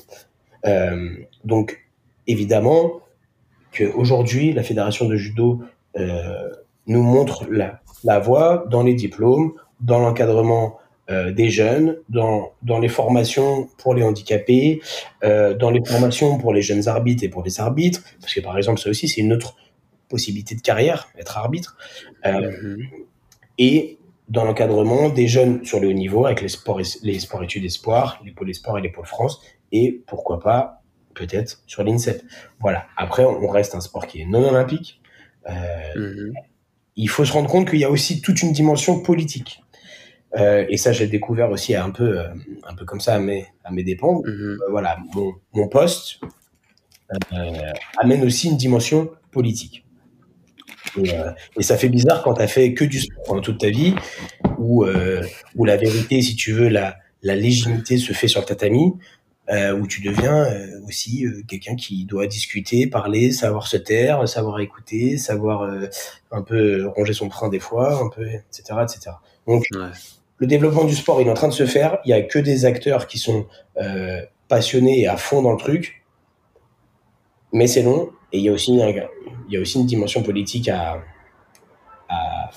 Euh, 0.66 1.16
donc, 1.44 1.84
évidemment, 2.26 3.00
qu'aujourd'hui, 3.72 4.52
la 4.52 4.62
fédération 4.62 5.06
de 5.06 5.16
judo 5.16 5.62
euh, 5.96 6.48
nous 6.86 7.02
montre 7.02 7.46
la, 7.50 7.80
la 8.04 8.18
voie 8.18 8.66
dans 8.70 8.82
les 8.82 8.94
diplômes, 8.94 9.54
dans 9.80 9.98
l'encadrement 9.98 10.78
euh, 11.10 11.32
des 11.32 11.50
jeunes, 11.50 11.96
dans, 12.08 12.52
dans 12.62 12.78
les 12.78 12.88
formations 12.88 13.68
pour 13.78 13.94
les 13.94 14.02
handicapés, 14.02 14.80
dans 15.22 15.70
les 15.70 15.84
formations 15.84 16.38
pour 16.38 16.52
les 16.52 16.62
jeunes 16.62 16.88
arbitres 16.88 17.24
et 17.24 17.28
pour 17.28 17.42
les 17.42 17.60
arbitres, 17.60 18.02
parce 18.20 18.34
que 18.34 18.40
par 18.40 18.56
exemple, 18.58 18.80
ça 18.80 18.90
aussi, 18.90 19.08
c'est 19.08 19.20
une 19.20 19.32
autre 19.32 19.56
possibilité 20.08 20.54
de 20.54 20.60
carrière, 20.60 21.08
être 21.18 21.38
arbitre, 21.38 21.76
mhm. 22.24 22.86
et 23.58 23.98
dans 24.28 24.44
l'encadrement 24.44 25.08
des 25.08 25.28
jeunes 25.28 25.64
sur 25.64 25.80
le 25.80 25.88
haut 25.88 25.92
niveau 25.92 26.26
avec 26.26 26.40
les 26.40 26.48
sports, 26.48 26.80
les 27.02 27.18
sports 27.18 27.42
études 27.42 27.64
espoirs, 27.64 28.20
les 28.24 28.32
pôles 28.32 28.50
espoirs 28.50 28.78
et 28.78 28.82
les 28.82 28.88
pôles 28.88 29.06
France, 29.06 29.40
et 29.72 30.02
pourquoi 30.06 30.40
pas 30.40 30.82
peut-être 31.14 31.62
sur 31.66 31.82
l'INSEP. 31.82 32.22
Voilà. 32.60 32.86
Après, 32.96 33.24
on 33.24 33.48
reste 33.48 33.74
un 33.74 33.80
sport 33.80 34.06
qui 34.06 34.22
est 34.22 34.26
non 34.26 34.48
olympique. 34.48 35.00
Euh, 35.48 35.52
mhm. 35.96 36.34
Il 36.96 37.08
faut 37.08 37.24
se 37.24 37.32
rendre 37.32 37.48
compte 37.50 37.68
qu'il 37.68 37.78
y 37.78 37.84
a 37.84 37.90
aussi 37.90 38.20
toute 38.20 38.42
une 38.42 38.52
dimension 38.52 39.00
politique. 39.00 39.62
Euh, 40.36 40.64
et 40.68 40.76
ça, 40.76 40.92
j'ai 40.92 41.06
découvert 41.06 41.50
aussi 41.50 41.74
un 41.74 41.90
peu, 41.90 42.20
euh, 42.20 42.28
un 42.64 42.74
peu 42.74 42.84
comme 42.84 43.00
ça 43.00 43.14
à 43.14 43.18
mes, 43.18 43.46
à 43.64 43.70
mes 43.70 43.82
dépens. 43.82 44.22
Mhm. 44.24 44.58
Voilà, 44.70 44.98
mon, 45.14 45.34
mon 45.52 45.68
poste 45.68 46.20
amène 47.98 48.24
aussi 48.24 48.48
une 48.48 48.56
dimension 48.56 49.10
politique. 49.30 49.84
Et, 50.98 51.14
euh, 51.14 51.30
et, 51.58 51.62
ça 51.62 51.76
fait 51.76 51.88
bizarre 51.88 52.22
quand 52.22 52.34
tu 52.34 52.42
as 52.42 52.48
fait 52.48 52.74
que 52.74 52.84
du 52.84 53.00
sport 53.00 53.22
pendant 53.24 53.40
toute 53.40 53.58
ta 53.58 53.70
vie, 53.70 53.94
où, 54.58 54.84
euh, 54.84 55.22
où 55.56 55.64
la 55.64 55.76
vérité, 55.76 56.20
si 56.20 56.36
tu 56.36 56.52
veux, 56.52 56.68
la, 56.68 56.96
la 57.22 57.34
légitimité 57.34 57.96
se 57.98 58.12
fait 58.12 58.28
sur 58.28 58.40
le 58.40 58.46
tatami, 58.46 58.92
euh, 59.50 59.72
où 59.76 59.88
tu 59.88 60.00
deviens 60.02 60.44
euh, 60.44 60.80
aussi 60.86 61.26
euh, 61.26 61.42
quelqu'un 61.48 61.74
qui 61.74 62.04
doit 62.04 62.28
discuter, 62.28 62.86
parler, 62.86 63.32
savoir 63.32 63.66
se 63.66 63.76
taire, 63.76 64.28
savoir 64.28 64.60
écouter, 64.60 65.18
savoir 65.18 65.68
un 66.30 66.42
peu 66.42 66.86
ronger 66.86 67.12
son 67.12 67.28
frein 67.28 67.48
des 67.48 67.58
fois, 67.58 68.00
un 68.00 68.08
peu, 68.08 68.24
etc., 68.24 68.78
etc. 68.82 69.16
Donc, 69.48 69.64
le 70.38 70.46
développement 70.46 70.84
du 70.84 70.94
sport, 70.94 71.20
il 71.20 71.26
est 71.26 71.30
en 71.30 71.34
train 71.34 71.48
de 71.48 71.52
se 71.52 71.66
faire. 71.66 71.98
Il 72.04 72.10
y 72.10 72.12
a 72.12 72.22
que 72.22 72.38
des 72.38 72.64
acteurs 72.64 73.08
qui 73.08 73.18
sont 73.18 73.46
passionnés 74.48 75.00
et 75.00 75.08
à 75.08 75.16
fond 75.16 75.42
dans 75.42 75.52
le 75.52 75.58
truc, 75.58 76.04
mais 77.52 77.66
c'est 77.66 77.82
long. 77.82 78.10
Et 78.32 78.38
il 78.38 78.44
y 78.44 78.48
a 78.48 78.52
aussi, 78.52 78.72
il 78.74 79.08
y 79.52 79.56
a 79.56 79.60
aussi 79.60 79.78
une 79.78 79.86
dimension 79.86 80.22
politique 80.22 80.68
à, 80.68 81.02
à, 82.08 82.50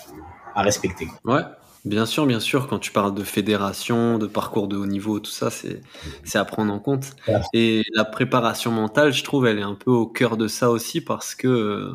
à 0.56 0.62
respecter. 0.62 1.08
Ouais. 1.24 1.42
Bien 1.86 2.08
sûr, 2.08 2.26
bien 2.26 2.40
sûr, 2.40 2.68
quand 2.68 2.80
tu 2.80 2.92
parles 2.92 3.14
de 3.14 3.24
fédération, 3.24 4.18
de 4.18 4.26
parcours 4.26 4.68
de 4.68 4.76
haut 4.76 4.88
niveau, 4.88 5.20
tout 5.20 5.30
ça, 5.30 5.52
c'est, 5.52 5.82
à 6.34 6.44
prendre 6.44 6.74
en 6.74 6.80
compte. 6.80 7.12
Et 7.54 7.84
la 7.94 8.06
préparation 8.06 8.72
mentale, 8.72 9.14
je 9.14 9.24
trouve, 9.24 9.46
elle 9.46 9.60
est 9.60 9.64
un 9.64 9.76
peu 9.76 9.92
au 9.92 10.08
cœur 10.08 10.36
de 10.36 10.48
ça 10.48 10.72
aussi 10.72 11.00
parce 11.00 11.36
que 11.36 11.94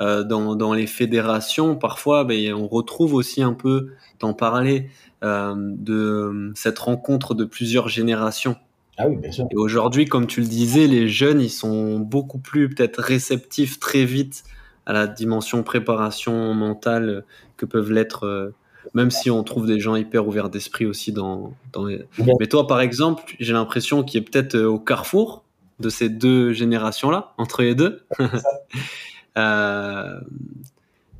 euh, 0.00 0.22
dans, 0.22 0.54
dans 0.54 0.74
les 0.74 0.86
fédérations, 0.86 1.74
parfois, 1.74 2.22
ben, 2.22 2.54
on 2.54 2.68
retrouve 2.68 3.14
aussi 3.14 3.42
un 3.42 3.52
peu, 3.52 3.90
d'en 4.20 4.32
parler, 4.32 4.90
euh, 5.24 5.54
de 5.56 6.52
cette 6.54 6.78
rencontre 6.78 7.34
de 7.34 7.44
plusieurs 7.44 7.88
générations. 7.88 8.56
Ah 8.96 9.08
oui, 9.08 9.16
bien 9.16 9.32
sûr. 9.32 9.46
Et 9.50 9.56
aujourd'hui, 9.56 10.04
comme 10.04 10.26
tu 10.26 10.40
le 10.40 10.46
disais, 10.46 10.86
les 10.86 11.08
jeunes, 11.08 11.40
ils 11.40 11.50
sont 11.50 11.98
beaucoup 11.98 12.38
plus 12.38 12.68
peut-être 12.68 13.00
réceptifs 13.00 13.80
très 13.80 14.04
vite 14.04 14.44
à 14.86 14.92
la 14.92 15.06
dimension 15.06 15.62
préparation 15.62 16.54
mentale 16.54 17.24
que 17.56 17.66
peuvent 17.66 17.90
l'être 17.90 18.24
euh, 18.26 18.54
même 18.92 19.10
si 19.10 19.30
on 19.30 19.42
trouve 19.42 19.66
des 19.66 19.80
gens 19.80 19.96
hyper 19.96 20.28
ouverts 20.28 20.50
d'esprit 20.50 20.84
aussi 20.84 21.12
dans, 21.12 21.52
dans 21.72 21.86
les... 21.86 22.04
Mais 22.38 22.46
toi, 22.46 22.66
par 22.66 22.80
exemple, 22.80 23.22
j'ai 23.40 23.52
l'impression 23.52 24.02
qu'il 24.02 24.20
est 24.20 24.24
peut-être 24.24 24.56
euh, 24.56 24.66
au 24.66 24.78
carrefour 24.78 25.44
de 25.80 25.88
ces 25.88 26.08
deux 26.08 26.52
générations-là, 26.52 27.32
entre 27.38 27.62
les 27.62 27.74
deux. 27.74 28.04
euh, 29.38 30.20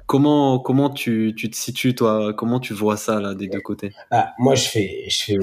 comment 0.07 0.59
comment 0.59 0.91
tu, 0.91 1.35
tu, 1.37 1.51
te 1.51 1.57
situes, 1.57 1.95
toi? 1.95 2.33
Comment 2.35 2.61
tu 2.61 2.75
vois 2.75 2.97
ça, 2.97 3.21
là, 3.21 3.35
des 3.35 3.49
deux 3.49 3.61
côtés? 3.61 3.93
Ah, 4.11 4.33
Moi, 4.39 4.55
je 4.55 4.69
fais, 4.69 5.05
je 5.09 5.25
fais 5.25 5.39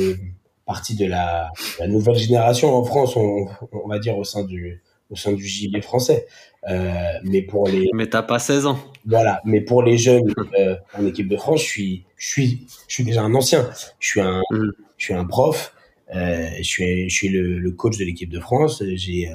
partie 0.72 0.96
de 0.96 1.06
la, 1.06 1.52
la 1.80 1.88
nouvelle 1.88 2.16
génération 2.16 2.74
en 2.74 2.86
France, 2.86 3.18
on, 3.18 3.46
on 3.74 3.88
va 3.90 4.00
dire, 4.00 4.18
au 4.18 4.24
sein 4.24 4.44
du, 4.46 4.82
au 5.10 5.18
sein 5.18 5.34
du 5.34 5.46
JB 5.46 5.82
français. 5.82 6.28
Euh, 6.70 7.12
mais 7.24 7.42
pour 7.42 7.68
les. 7.68 7.90
Mais 7.94 8.08
t'as 8.08 8.22
pas 8.24 8.40
16 8.40 8.68
ans. 8.68 8.80
Voilà. 9.06 9.42
Mais 9.44 9.60
pour 9.60 9.84
les 9.84 9.98
jeunes 9.98 10.34
euh, 10.58 10.78
en 10.98 11.06
équipe 11.06 11.28
de 11.28 11.36
France, 11.36 11.62
je 11.62 11.66
suis, 11.66 12.06
je 12.16 12.28
suis, 12.28 12.68
je 12.88 12.94
suis 12.94 13.04
déjà 13.04 13.22
un 13.22 13.36
ancien. 13.36 13.70
Je 14.00 14.08
suis 14.08 14.22
un, 14.22 14.42
mm. 14.52 14.72
je 14.98 15.06
suis 15.06 15.14
un 15.14 15.26
prof. 15.26 15.74
Euh, 16.16 16.48
je 16.58 16.64
suis, 16.64 17.10
je 17.10 17.16
suis 17.16 17.30
le, 17.30 17.60
le 17.60 17.72
coach 17.72 17.98
de 17.98 18.06
l'équipe 18.06 18.30
de 18.30 18.40
France. 18.40 18.82
J'ai 18.96 19.30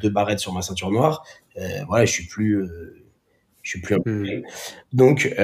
deux 0.00 0.10
barrettes 0.10 0.38
sur 0.38 0.54
ma 0.54 0.62
ceinture 0.62 0.90
noire. 0.90 1.24
Voilà, 1.88 2.06
je 2.06 2.12
suis 2.12 2.26
plus, 2.26 2.66
je 3.68 3.72
suis 3.72 3.80
plus. 3.80 3.96
Un... 3.96 4.00
Mm. 4.06 4.42
Donc, 4.94 5.34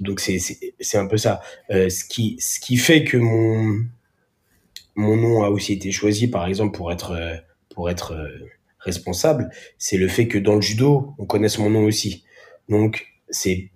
donc 0.00 0.20
c'est, 0.20 0.38
c'est, 0.38 0.58
c'est 0.80 0.96
un 0.96 1.06
peu 1.06 1.18
ça. 1.18 1.42
ce 1.68 2.04
qui, 2.04 2.38
ce 2.40 2.58
qui 2.58 2.78
fait 2.78 3.04
que 3.04 3.18
mon, 3.18 3.84
mon 4.94 5.16
nom 5.16 5.42
a 5.42 5.50
aussi 5.50 5.74
été 5.74 5.92
choisi, 5.92 6.28
par 6.28 6.46
exemple, 6.46 6.74
pour 6.76 6.90
être, 6.90 7.42
pour 7.74 7.90
être 7.90 8.16
responsable, 8.78 9.50
c'est 9.76 9.98
le 9.98 10.08
fait 10.08 10.26
que 10.26 10.38
dans 10.38 10.54
le 10.54 10.62
judo, 10.62 11.14
on 11.18 11.26
connaisse 11.26 11.58
mon 11.58 11.68
nom 11.68 11.84
aussi. 11.84 12.24
Donc, 12.70 13.06
c'est, 13.28 13.70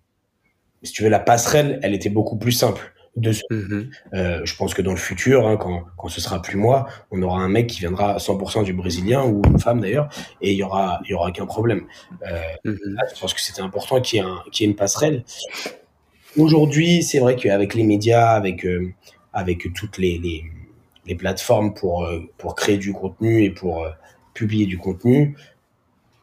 si 0.82 0.92
tu 0.92 1.02
veux, 1.02 1.10
la 1.10 1.20
passerelle, 1.20 1.78
elle 1.82 1.92
était 1.92 2.08
beaucoup 2.08 2.38
plus 2.38 2.52
simple. 2.52 2.93
De 3.16 3.30
mm-hmm. 3.30 3.90
euh, 4.14 4.40
je 4.44 4.56
pense 4.56 4.74
que 4.74 4.82
dans 4.82 4.90
le 4.90 4.96
futur, 4.96 5.46
hein, 5.46 5.56
quand, 5.56 5.84
quand 5.96 6.08
ce 6.08 6.20
sera 6.20 6.42
plus 6.42 6.56
moi, 6.56 6.88
on 7.12 7.22
aura 7.22 7.40
un 7.40 7.48
mec 7.48 7.68
qui 7.68 7.80
viendra 7.80 8.16
100% 8.16 8.64
du 8.64 8.72
brésilien 8.72 9.24
ou 9.24 9.40
une 9.46 9.60
femme 9.60 9.80
d'ailleurs, 9.80 10.08
et 10.40 10.52
il 10.52 10.58
y 10.58 10.64
aura, 10.64 11.00
il 11.04 11.12
y 11.12 11.14
aura 11.14 11.30
qu'un 11.30 11.46
problème. 11.46 11.86
Euh, 12.26 12.40
mm-hmm. 12.64 13.14
je 13.14 13.20
pense 13.20 13.32
que 13.32 13.40
c'était 13.40 13.60
important 13.60 14.00
qu'il 14.00 14.18
y 14.18 14.22
ait 14.22 14.24
un, 14.24 14.42
qu'il 14.50 14.64
y 14.64 14.68
ait 14.68 14.70
une 14.70 14.76
passerelle. 14.76 15.24
Aujourd'hui, 16.36 17.04
c'est 17.04 17.20
vrai 17.20 17.36
qu'avec 17.36 17.74
les 17.74 17.84
médias, 17.84 18.30
avec 18.30 18.66
euh, 18.66 18.92
avec 19.32 19.72
toutes 19.74 19.98
les, 19.98 20.18
les, 20.18 20.44
les 21.06 21.14
plateformes 21.14 21.72
pour 21.72 22.08
pour 22.36 22.56
créer 22.56 22.78
du 22.78 22.92
contenu 22.92 23.44
et 23.44 23.50
pour 23.50 23.86
publier 24.32 24.66
du 24.66 24.78
contenu. 24.78 25.36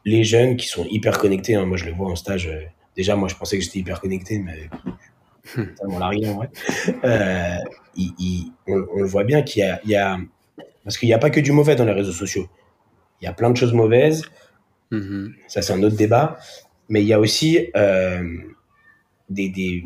Les 0.04 0.24
jeunes 0.24 0.56
qui 0.56 0.66
sont 0.66 0.84
hyper 0.84 1.16
connectés, 1.18 1.54
hein, 1.54 1.64
moi 1.64 1.76
je 1.76 1.86
le 1.86 1.92
vois 1.92 2.10
en 2.10 2.16
stage. 2.16 2.50
Déjà, 2.96 3.16
moi 3.16 3.28
je 3.28 3.34
pensais 3.34 3.56
que 3.56 3.64
j'étais 3.64 3.78
hyper 3.78 4.00
connecté, 4.00 4.38
mais 4.38 4.68
vrai. 6.34 6.50
Euh, 7.04 7.56
on, 8.68 8.96
le 8.96 9.04
voit 9.04 9.24
bien 9.24 9.42
qu'il 9.42 9.60
y 9.60 9.66
a, 9.66 9.80
il 9.84 9.90
y 9.90 9.96
a 9.96 10.18
parce 10.84 10.98
qu'il 10.98 11.08
n'y 11.08 11.14
a 11.14 11.18
pas 11.18 11.30
que 11.30 11.40
du 11.40 11.52
mauvais 11.52 11.76
dans 11.76 11.84
les 11.84 11.92
réseaux 11.92 12.12
sociaux. 12.12 12.46
Il 13.20 13.24
y 13.24 13.28
a 13.28 13.32
plein 13.32 13.50
de 13.50 13.56
choses 13.56 13.72
mauvaises. 13.72 14.24
Mm-hmm. 14.90 15.32
Ça, 15.48 15.62
c'est 15.62 15.72
un 15.72 15.82
autre 15.82 15.96
débat. 15.96 16.38
Mais 16.88 17.02
il 17.02 17.06
y 17.06 17.12
a 17.12 17.20
aussi 17.20 17.70
euh, 17.76 18.22
des, 19.30 19.48
des, 19.48 19.84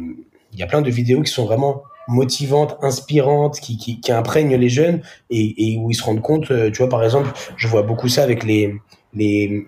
il 0.53 0.59
y 0.59 0.63
a 0.63 0.67
plein 0.67 0.83
de 0.83 0.91
vidéos 0.91 1.23
qui 1.23 1.31
sont 1.31 1.45
vraiment 1.45 1.83
motivante, 2.09 2.79
inspirante, 2.83 3.61
qui, 3.61 3.77
qui, 3.77 4.01
qui 4.01 4.13
imprègne 4.13 4.55
les 4.55 4.69
jeunes 4.69 5.03
et, 5.31 5.73
et, 5.73 5.79
où 5.79 5.91
ils 5.91 5.95
se 5.95 6.05
rendent 6.05 6.23
compte, 6.23 6.51
euh, 6.51 6.71
tu 6.71 6.79
vois, 6.79 6.89
par 6.89 7.05
exemple, 7.05 7.31
je 7.57 7.69
vois 7.69 7.83
beaucoup 7.83 8.09
ça 8.09 8.23
avec 8.23 8.45
les, 8.45 8.75
les, 9.13 9.67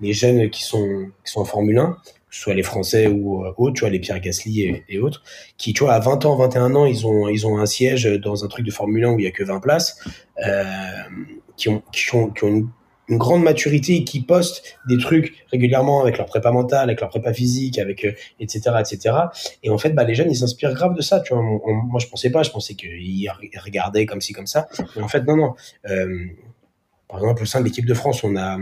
les 0.00 0.12
jeunes 0.12 0.50
qui 0.50 0.62
sont, 0.62 1.10
qui 1.24 1.32
sont 1.32 1.40
en 1.40 1.44
Formule 1.44 1.78
1, 1.78 1.96
soit 2.30 2.54
les 2.54 2.62
Français 2.62 3.06
ou 3.06 3.44
autres, 3.56 3.74
tu 3.74 3.80
vois, 3.80 3.90
les 3.90 3.98
Pierre 3.98 4.20
Gasly 4.20 4.82
et, 4.88 4.98
autres, 4.98 5.22
qui, 5.56 5.72
tu 5.72 5.84
vois, 5.84 5.94
à 5.94 6.00
20 6.00 6.26
ans, 6.26 6.36
21 6.36 6.74
ans, 6.74 6.86
ils 6.86 7.06
ont, 7.06 7.28
ils 7.28 7.46
ont 7.46 7.58
un 7.58 7.66
siège 7.66 8.04
dans 8.04 8.44
un 8.44 8.48
truc 8.48 8.66
de 8.66 8.70
Formule 8.70 9.04
1 9.04 9.10
où 9.12 9.18
il 9.18 9.24
y 9.24 9.28
a 9.28 9.30
que 9.30 9.44
20 9.44 9.60
places, 9.60 9.98
qui 11.56 11.68
ont, 11.68 11.82
qui 11.92 12.14
ont, 12.14 12.30
qui 12.30 12.44
ont 12.44 12.48
une 12.48 12.68
une 13.08 13.18
grande 13.18 13.42
maturité 13.42 13.96
et 13.96 14.04
qui 14.04 14.20
postent 14.20 14.78
des 14.88 14.98
trucs 14.98 15.44
régulièrement 15.50 16.02
avec 16.02 16.18
leur 16.18 16.26
prépa 16.26 16.50
mentale, 16.50 16.84
avec 16.84 17.00
leur 17.00 17.08
prépa 17.10 17.32
physique, 17.32 17.78
avec 17.78 18.04
etc 18.38 18.60
euh, 18.68 18.78
etc. 18.80 19.16
Et 19.62 19.70
en 19.70 19.78
fait, 19.78 19.90
bah 19.90 20.04
les 20.04 20.14
jeunes 20.14 20.30
ils 20.30 20.36
s'inspirent 20.36 20.74
grave 20.74 20.94
de 20.94 21.00
ça. 21.00 21.20
Tu 21.20 21.32
vois, 21.32 21.42
moi 21.42 22.00
je 22.00 22.06
pensais 22.06 22.30
pas, 22.30 22.42
je 22.42 22.50
pensais 22.50 22.74
qu'ils 22.74 23.30
regardaient 23.64 24.06
comme 24.06 24.20
ci 24.20 24.32
comme 24.32 24.46
ça. 24.46 24.68
Mais 24.96 25.02
en 25.02 25.08
fait 25.08 25.24
non 25.24 25.36
non. 25.36 25.54
Euh, 25.88 26.26
par 27.08 27.20
exemple 27.20 27.42
au 27.42 27.46
sein 27.46 27.60
de 27.60 27.64
l'équipe 27.64 27.86
de 27.86 27.94
France, 27.94 28.22
on 28.24 28.36
a 28.36 28.58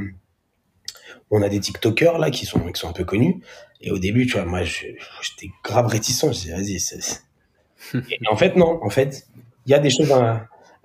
on 1.30 1.42
a 1.42 1.48
des 1.48 1.60
TikTokers 1.60 2.18
là 2.18 2.30
qui 2.30 2.46
sont 2.46 2.60
qui 2.72 2.80
sont 2.80 2.88
un 2.88 2.92
peu 2.92 3.04
connus. 3.04 3.40
Et 3.80 3.90
au 3.90 3.98
début, 3.98 4.26
tu 4.26 4.34
vois, 4.34 4.44
moi 4.44 4.62
j'étais 4.62 5.50
grave 5.62 5.86
réticent. 5.86 6.26
Je 6.26 6.30
disais 6.30 6.52
vas-y. 6.52 7.98
Et 8.10 8.28
en 8.28 8.36
fait 8.36 8.56
non, 8.56 8.78
en 8.82 8.90
fait 8.90 9.26
il 9.66 9.72
y 9.72 9.74
a 9.74 9.78
des 9.78 9.90
choses 9.90 10.12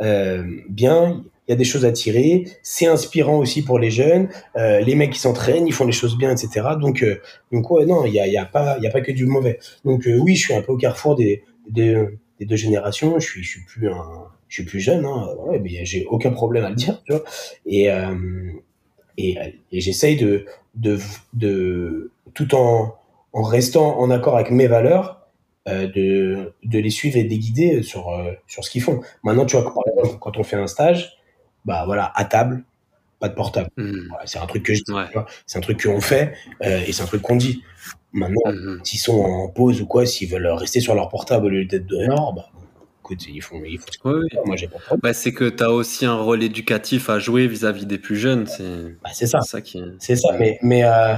euh, 0.02 0.44
bien 0.70 1.24
il 1.48 1.52
y 1.52 1.54
a 1.54 1.58
des 1.58 1.66
choses 1.66 1.86
à 1.86 1.92
tirer. 1.92 2.46
C'est 2.64 2.86
inspirant 2.86 3.38
aussi 3.38 3.64
pour 3.64 3.80
les 3.80 3.92
jeunes. 3.92 4.30
Euh, 4.56 4.80
les 4.80 4.96
mecs 4.96 5.12
qui 5.12 5.20
s'entraînent, 5.20 5.68
ils 5.68 5.74
font 5.74 5.86
les 5.86 5.92
choses 5.92 6.18
bien, 6.18 6.32
etc. 6.32 6.66
Donc, 6.80 7.04
euh, 7.04 7.20
donc 7.52 7.70
ouais, 7.72 7.86
non, 7.86 8.06
il 8.06 8.14
y 8.14 8.20
a, 8.22 8.28
y 8.28 8.38
a 8.38 8.46
pas, 8.46 8.78
il 8.78 8.84
y 8.84 8.88
a 8.88 8.90
pas 8.90 9.02
que 9.02 9.12
du 9.12 9.26
mauvais. 9.26 9.60
Donc 9.84 10.08
euh, 10.08 10.18
oui, 10.18 10.36
je 10.36 10.46
suis 10.46 10.54
un 10.54 10.62
peu 10.62 10.72
au 10.72 10.78
carrefour 10.78 11.16
des, 11.16 11.44
des, 11.68 12.06
des, 12.40 12.46
deux 12.46 12.56
générations. 12.56 13.20
Je 13.20 13.28
suis, 13.28 13.44
je 13.44 13.50
suis 13.50 13.66
plus 13.66 13.90
un, 13.90 14.28
je 14.48 14.56
suis 14.56 14.64
plus 14.64 14.80
jeune. 14.80 15.04
Hein, 15.04 15.28
ouais, 15.40 15.60
mais 15.60 15.84
j'ai 15.84 16.06
aucun 16.06 16.32
problème 16.32 16.64
à 16.64 16.70
le 16.70 16.76
dire, 16.76 17.02
tu 17.04 17.12
vois. 17.12 17.24
Et 17.66 17.92
euh, 17.92 18.16
et, 19.30 19.60
et 19.72 19.82
j'essaye 19.82 20.18
de, 20.18 20.46
de, 20.76 21.00
de, 21.34 22.12
tout 22.34 22.56
en, 22.56 22.96
en 23.34 23.42
restant 23.44 24.00
en 24.00 24.10
accord 24.10 24.36
avec 24.36 24.52
mes 24.52 24.68
valeurs, 24.68 25.22
euh, 25.68 25.88
de, 25.88 26.54
de 26.64 26.80
les 26.80 26.90
suivre 26.90 27.18
et 27.18 27.24
de 27.24 27.30
les 27.30 27.38
guider 27.38 27.84
sur, 27.84 28.10
euh, 28.10 28.32
sur 28.48 28.64
ce 28.64 28.72
qu'ils 28.72 28.82
font. 28.82 29.02
Maintenant, 29.24 29.46
tu 29.46 29.56
vois, 29.56 29.72
par 29.72 29.84
exemple, 29.88 30.18
quand 30.20 30.38
on 30.38 30.44
fait 30.44 30.56
un 30.56 30.66
stage, 30.66 31.18
bah 31.66 31.84
voilà, 31.86 32.12
à 32.16 32.26
table, 32.26 32.64
pas 33.20 33.30
de 33.30 33.36
portable. 33.36 33.70
Hmm. 33.78 34.10
c'est 34.26 34.40
un 34.40 34.48
truc 34.48 34.64
que 34.64 34.74
je 34.74 34.82
dis, 34.84 34.94
c'est 35.46 35.60
un 35.60 35.62
truc 35.62 35.84
qu'on 35.84 36.02
fait 36.02 36.34
euh, 36.64 36.82
et 36.88 36.92
c'est 36.92 37.04
un 37.04 37.06
truc 37.06 37.22
qu'on 37.22 37.36
dit. 37.36 37.62
Maintenant, 38.12 38.42
hmm, 38.52 38.78
hmm. 38.78 38.80
s'ils 38.84 39.00
sont 39.00 39.20
en 39.20 39.50
pause 39.50 39.82
ou 39.82 39.86
quoi, 39.86 40.08
s'ils 40.08 40.28
veulent 40.30 40.48
rester 40.48 40.80
sur 40.80 40.96
leur 40.96 41.10
portable 41.10 41.46
au 41.46 41.50
lieu 41.50 41.66
d'être 41.66 41.86
dehors, 41.86 42.34
bah, 42.34 42.50
écoute, 43.12 43.28
ils 43.28 43.42
font, 43.42 43.62
ils 43.66 43.80
font 43.80 44.22
Moi, 44.46 44.56
j'ai 44.56 44.68
pas 44.68 44.78
de 44.78 45.02
bah, 45.02 45.14
c'est 45.14 45.34
que 45.34 45.50
tu 45.50 45.64
as 45.64 45.72
aussi 45.72 46.06
un 46.06 46.16
rôle 46.16 46.44
éducatif 46.44 47.10
à 47.10 47.20
jouer 47.20 47.48
vis-à-vis 47.48 47.86
des 47.86 47.98
plus 47.98 48.16
jeunes. 48.16 48.48
C'est 48.48 48.96
bah, 49.04 49.10
ça. 49.14 49.42
ça 49.42 49.62
qui 49.62 49.82
C'est 50.00 50.16
ça, 50.16 50.30
mais, 50.40 50.58
mais 50.62 50.84
euh, 50.84 51.16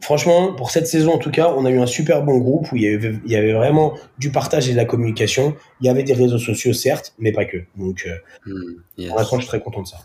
franchement, 0.00 0.52
pour 0.52 0.70
cette 0.70 0.86
saison 0.86 1.14
en 1.14 1.18
tout 1.18 1.30
cas, 1.30 1.52
on 1.56 1.64
a 1.64 1.70
eu 1.70 1.78
un 1.78 1.86
super 1.86 2.22
bon 2.22 2.38
groupe 2.38 2.70
où 2.72 2.76
il 2.76 2.82
y 2.82 3.36
avait, 3.36 3.52
vraiment 3.52 3.94
du 4.18 4.30
partage 4.30 4.68
et 4.68 4.72
de 4.72 4.76
la 4.76 4.84
communication. 4.84 5.56
Il 5.80 5.86
y 5.86 5.88
avait 5.88 6.04
des 6.04 6.14
réseaux 6.14 6.38
sociaux, 6.38 6.72
certes, 6.72 7.14
mais 7.18 7.32
pas 7.32 7.44
que. 7.44 7.58
Donc, 7.76 8.06
euh, 8.06 8.16
hmm, 8.46 9.08
pour 9.08 9.18
l'instant, 9.18 9.36
je 9.36 9.42
suis 9.42 9.48
très 9.48 9.60
content 9.60 9.82
de 9.82 9.88
ça. 9.88 9.98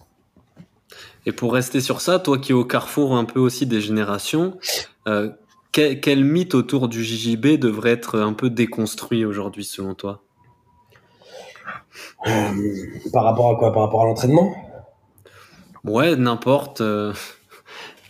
Et 1.26 1.32
pour 1.32 1.54
rester 1.54 1.82
sur 1.82 2.02
ça, 2.02 2.18
toi 2.18 2.40
qui 2.40 2.52
es 2.52 2.56
au 2.56 2.66
carrefour 2.66 3.16
un 3.16 3.26
peu 3.26 3.40
aussi 3.40 3.68
des 3.68 3.80
générations, 3.80 4.58
euh, 5.08 5.30
quel, 5.72 6.24
mythe 6.24 6.54
autour 6.54 6.88
du 6.88 7.04
JJB 7.04 7.58
devrait 7.58 7.92
être 7.92 8.20
un 8.20 8.34
peu 8.34 8.50
déconstruit 8.50 9.26
aujourd'hui 9.26 9.64
selon 9.64 9.94
toi? 9.96 10.24
Euh, 12.28 12.32
Par 13.12 13.24
rapport 13.24 13.50
à 13.50 13.56
quoi? 13.56 13.72
Par 13.72 13.84
rapport 13.84 14.04
à 14.04 14.06
l'entraînement? 14.06 14.54
Ouais, 15.84 16.16
n'importe 16.16 16.82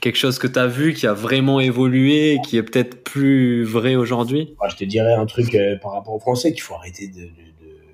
quelque 0.01 0.18
chose 0.18 0.39
que 0.39 0.47
tu 0.47 0.59
as 0.59 0.68
vu 0.68 0.93
qui 0.93 1.07
a 1.07 1.14
vraiment 1.14 1.59
évolué 1.59 2.39
qui 2.43 2.57
est 2.57 2.64
peut-être 2.64 3.03
plus 3.03 3.64
vrai 3.64 3.95
aujourd'hui? 3.95 4.55
Je 4.70 4.76
te 4.76 4.84
dirais 4.84 5.14
un 5.14 5.26
truc 5.26 5.55
euh, 5.55 5.78
par 5.78 5.93
rapport 5.93 6.16
aux 6.16 6.20
Français 6.20 6.51
qu'il 6.51 6.62
faut 6.62 6.74
arrêter 6.74 7.07
de, 7.07 7.30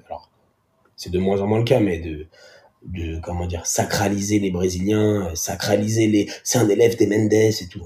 alors 0.07 0.29
c'est 0.95 1.11
de 1.11 1.19
moins 1.19 1.41
en 1.41 1.47
moins 1.47 1.59
le 1.59 1.65
cas, 1.65 1.79
mais 1.79 1.99
de 1.99 2.25
de 2.83 3.19
comment 3.19 3.47
dire 3.47 3.65
sacraliser 3.65 4.39
les 4.39 4.49
Brésiliens, 4.49 5.27
euh, 5.27 5.35
sacraliser 5.35 6.07
les 6.07 6.29
c'est 6.43 6.57
un 6.57 6.69
élève 6.69 6.95
des 6.95 7.07
Mendes 7.07 7.33
et 7.33 7.67
tout. 7.69 7.81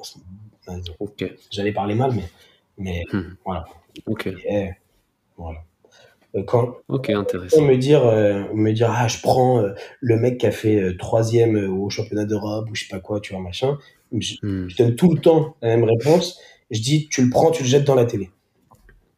Ok. 1.00 1.26
J'allais 1.52 1.74
parler 1.74 1.96
mal, 1.96 2.12
mais 2.14 2.30
mais 2.78 3.04
hmm. 3.12 3.36
voilà. 3.46 3.66
Ok. 4.06 4.30
voilà. 5.38 5.60
Euh, 6.36 6.44
quand 6.44 6.78
ok 6.88 7.10
intéressant. 7.10 7.62
me 7.62 7.76
dire 7.76 8.06
me 8.54 8.72
dire 8.72 8.90
ah 8.90 9.08
je 9.10 9.20
prends 9.22 9.62
le 10.00 10.16
mec 10.18 10.38
qui 10.38 10.48
a 10.48 10.52
fait 10.52 10.96
troisième 10.98 11.58
au 11.58 11.90
championnat 11.90 12.24
d'Europe 12.24 12.70
ou 12.70 12.76
je 12.76 12.84
sais 12.84 12.90
pas 12.90 13.02
quoi 13.02 13.20
tu 13.20 13.34
vois 13.34 13.42
machin 13.42 13.78
je, 14.20 14.36
hmm. 14.42 14.70
je, 14.70 14.76
donne 14.78 14.96
tout 14.96 15.14
le 15.14 15.22
temps 15.22 15.56
la 15.62 15.70
même 15.70 15.84
réponse. 15.84 16.40
Je 16.70 16.82
dis, 16.82 17.08
tu 17.10 17.24
le 17.24 17.30
prends, 17.30 17.52
tu 17.52 17.64
le 17.64 17.70
jettes 17.70 17.84
dans 17.84 17.96
la 17.96 18.06
télé. 18.06 18.32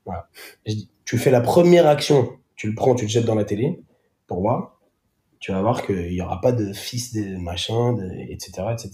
Voilà. 0.06 0.28
Je 0.66 0.74
dis, 0.74 0.90
tu 1.06 1.18
fais 1.18 1.32
la 1.32 1.42
première 1.42 1.88
action, 1.88 2.38
tu 2.56 2.68
le 2.68 2.76
prends, 2.76 2.96
tu 2.96 3.06
le 3.06 3.10
jettes 3.10 3.26
dans 3.26 3.36
la 3.36 3.46
télé, 3.46 3.80
pour 4.28 4.42
voir. 4.42 4.80
Tu 5.40 5.52
vas 5.52 5.62
voir 5.62 5.86
qu'il 5.86 6.10
n'y 6.10 6.22
aura 6.22 6.40
pas 6.40 6.52
de 6.52 6.72
fils 6.74 7.14
de 7.14 7.38
machin, 7.38 7.94
de, 7.94 8.10
etc., 8.32 8.68
etc. 8.72 8.92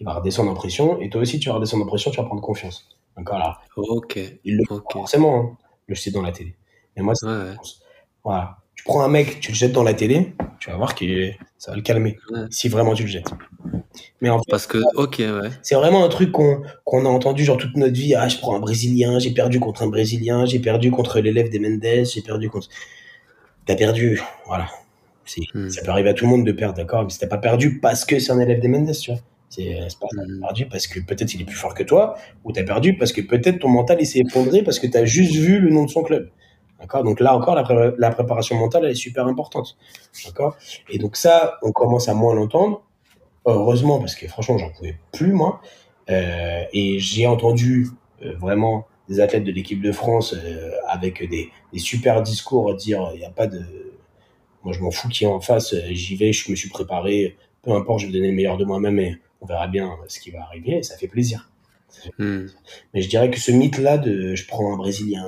Il 0.00 0.06
va 0.06 0.14
redescendre 0.14 0.50
en 0.50 0.54
pression, 0.54 1.00
et 1.00 1.08
toi 1.08 1.20
aussi, 1.20 1.38
tu 1.38 1.48
vas 1.48 1.56
redescendre 1.56 1.84
en 1.84 1.86
pression, 1.86 2.10
tu 2.10 2.16
vas 2.16 2.24
prendre 2.24 2.42
confiance. 2.42 2.88
D'accord 3.16 3.38
là. 3.38 3.58
Ok. 3.76 4.18
Il 4.44 4.56
le 4.56 4.64
forcément, 4.90 5.38
hein, 5.38 5.56
le 5.86 5.94
jeter 5.94 6.10
dans 6.10 6.22
la 6.22 6.32
télé. 6.32 6.56
Mais 6.96 7.02
moi, 7.02 7.14
c'est 7.14 7.26
ouais, 7.26 7.54
Voilà. 8.24 8.58
Tu 8.74 8.82
prends 8.84 9.02
un 9.02 9.08
mec, 9.08 9.40
tu 9.40 9.52
le 9.52 9.56
jettes 9.56 9.72
dans 9.72 9.84
la 9.84 9.94
télé, 9.94 10.34
tu 10.58 10.68
vas 10.68 10.76
voir 10.76 10.94
que 10.96 11.30
ça 11.58 11.70
va 11.70 11.76
le 11.76 11.82
calmer. 11.82 12.18
Si 12.50 12.68
vraiment 12.68 12.94
tu 12.94 13.04
le 13.04 13.08
jettes. 13.08 13.30
Mais 14.20 14.30
en 14.30 14.38
fait, 14.38 14.50
parce 14.50 14.66
que, 14.66 14.78
ok, 14.96 15.16
ouais. 15.18 15.50
C'est 15.62 15.76
vraiment 15.76 16.04
un 16.04 16.08
truc 16.08 16.32
qu'on 16.32 16.62
qu'on 16.84 17.06
a 17.06 17.08
entendu 17.08 17.44
genre 17.44 17.56
toute 17.56 17.76
notre 17.76 17.94
vie. 17.94 18.14
Ah, 18.14 18.28
je 18.28 18.38
prends 18.38 18.56
un 18.56 18.58
Brésilien, 18.58 19.18
j'ai 19.20 19.30
perdu 19.30 19.60
contre 19.60 19.82
un 19.82 19.86
Brésilien, 19.86 20.44
j'ai 20.44 20.58
perdu 20.58 20.90
contre 20.90 21.20
l'élève 21.20 21.50
des 21.50 21.60
Mendes, 21.60 22.04
j'ai 22.04 22.22
perdu 22.22 22.50
contre. 22.50 22.68
T'as 23.66 23.76
perdu, 23.76 24.20
voilà. 24.46 24.68
Hmm. 25.54 25.70
Ça 25.70 25.82
peut 25.82 25.90
arriver 25.90 26.10
à 26.10 26.14
tout 26.14 26.24
le 26.24 26.30
monde 26.30 26.44
de 26.44 26.52
perdre, 26.52 26.74
d'accord 26.74 27.04
Mais 27.04 27.10
t'as 27.18 27.26
pas 27.26 27.38
perdu 27.38 27.78
parce 27.80 28.04
que 28.04 28.18
c'est 28.18 28.32
un 28.32 28.40
élève 28.40 28.60
des 28.60 28.68
Mendes, 28.68 28.92
tu 28.92 29.12
vois. 29.12 29.20
C'est 29.50 29.78
pas 30.00 30.06
hmm. 30.12 30.40
perdu 30.40 30.66
parce 30.66 30.86
que 30.86 31.00
peut-être 31.00 31.32
il 31.34 31.42
est 31.42 31.44
plus 31.44 31.56
fort 31.56 31.74
que 31.74 31.82
toi, 31.82 32.16
ou 32.44 32.52
t'as 32.52 32.64
perdu 32.64 32.96
parce 32.96 33.12
que 33.12 33.20
peut-être 33.20 33.60
ton 33.60 33.68
mental 33.68 33.98
il 34.00 34.06
s'est 34.06 34.20
effondré 34.20 34.62
parce 34.62 34.78
que 34.78 34.86
t'as 34.86 35.04
juste 35.04 35.34
vu 35.34 35.60
le 35.60 35.70
nom 35.70 35.84
de 35.84 35.90
son 35.90 36.02
club. 36.02 36.30
D'accord? 36.80 37.04
Donc 37.04 37.20
là 37.20 37.36
encore, 37.36 37.54
la, 37.54 37.92
la, 37.96 38.10
préparation 38.10 38.56
mentale, 38.56 38.84
elle 38.84 38.90
est 38.90 38.96
super 38.96 39.26
importante. 39.26 39.76
D'accord? 40.26 40.56
Et 40.90 40.98
donc 40.98 41.16
ça, 41.16 41.58
on 41.62 41.70
commence 41.70 42.08
à 42.08 42.14
moins 42.14 42.34
l'entendre 42.34 42.82
heureusement, 43.46 43.98
parce 43.98 44.14
que 44.14 44.26
franchement, 44.28 44.58
j'en 44.58 44.70
pouvais 44.70 44.96
plus, 45.12 45.32
moi. 45.32 45.60
Euh, 46.10 46.64
et 46.72 46.98
j'ai 46.98 47.26
entendu 47.26 47.88
euh, 48.22 48.34
vraiment 48.36 48.86
des 49.08 49.20
athlètes 49.20 49.44
de 49.44 49.52
l'équipe 49.52 49.80
de 49.80 49.92
France 49.92 50.34
euh, 50.34 50.70
avec 50.86 51.26
des, 51.28 51.50
des, 51.72 51.78
super 51.78 52.22
discours 52.22 52.74
dire 52.74 53.10
il 53.14 53.20
n'y 53.20 53.24
a 53.24 53.30
pas 53.30 53.46
de. 53.46 53.62
Moi, 54.64 54.72
je 54.72 54.80
m'en 54.80 54.90
fous 54.90 55.08
qui 55.08 55.24
est 55.24 55.28
en 55.28 55.40
face, 55.40 55.74
j'y 55.90 56.16
vais, 56.16 56.32
je 56.32 56.50
me 56.50 56.56
suis 56.56 56.70
préparé, 56.70 57.36
peu 57.62 57.72
importe, 57.72 58.00
je 58.00 58.06
vais 58.06 58.12
donner 58.12 58.28
le 58.28 58.34
meilleur 58.34 58.56
de 58.56 58.64
moi-même 58.64 58.98
et 58.98 59.18
on 59.44 59.46
verra 59.46 59.66
bien 59.66 59.96
ce 60.08 60.18
qui 60.18 60.30
va 60.30 60.42
arriver, 60.42 60.78
et 60.78 60.82
ça 60.82 60.96
fait 60.96 61.06
plaisir. 61.06 61.50
Hmm. 62.18 62.46
Mais 62.92 63.02
je 63.02 63.08
dirais 63.08 63.30
que 63.30 63.38
ce 63.38 63.52
mythe-là 63.52 63.98
de 63.98 64.34
je 64.34 64.46
prends 64.46 64.72
un 64.72 64.76
Brésilien. 64.76 65.26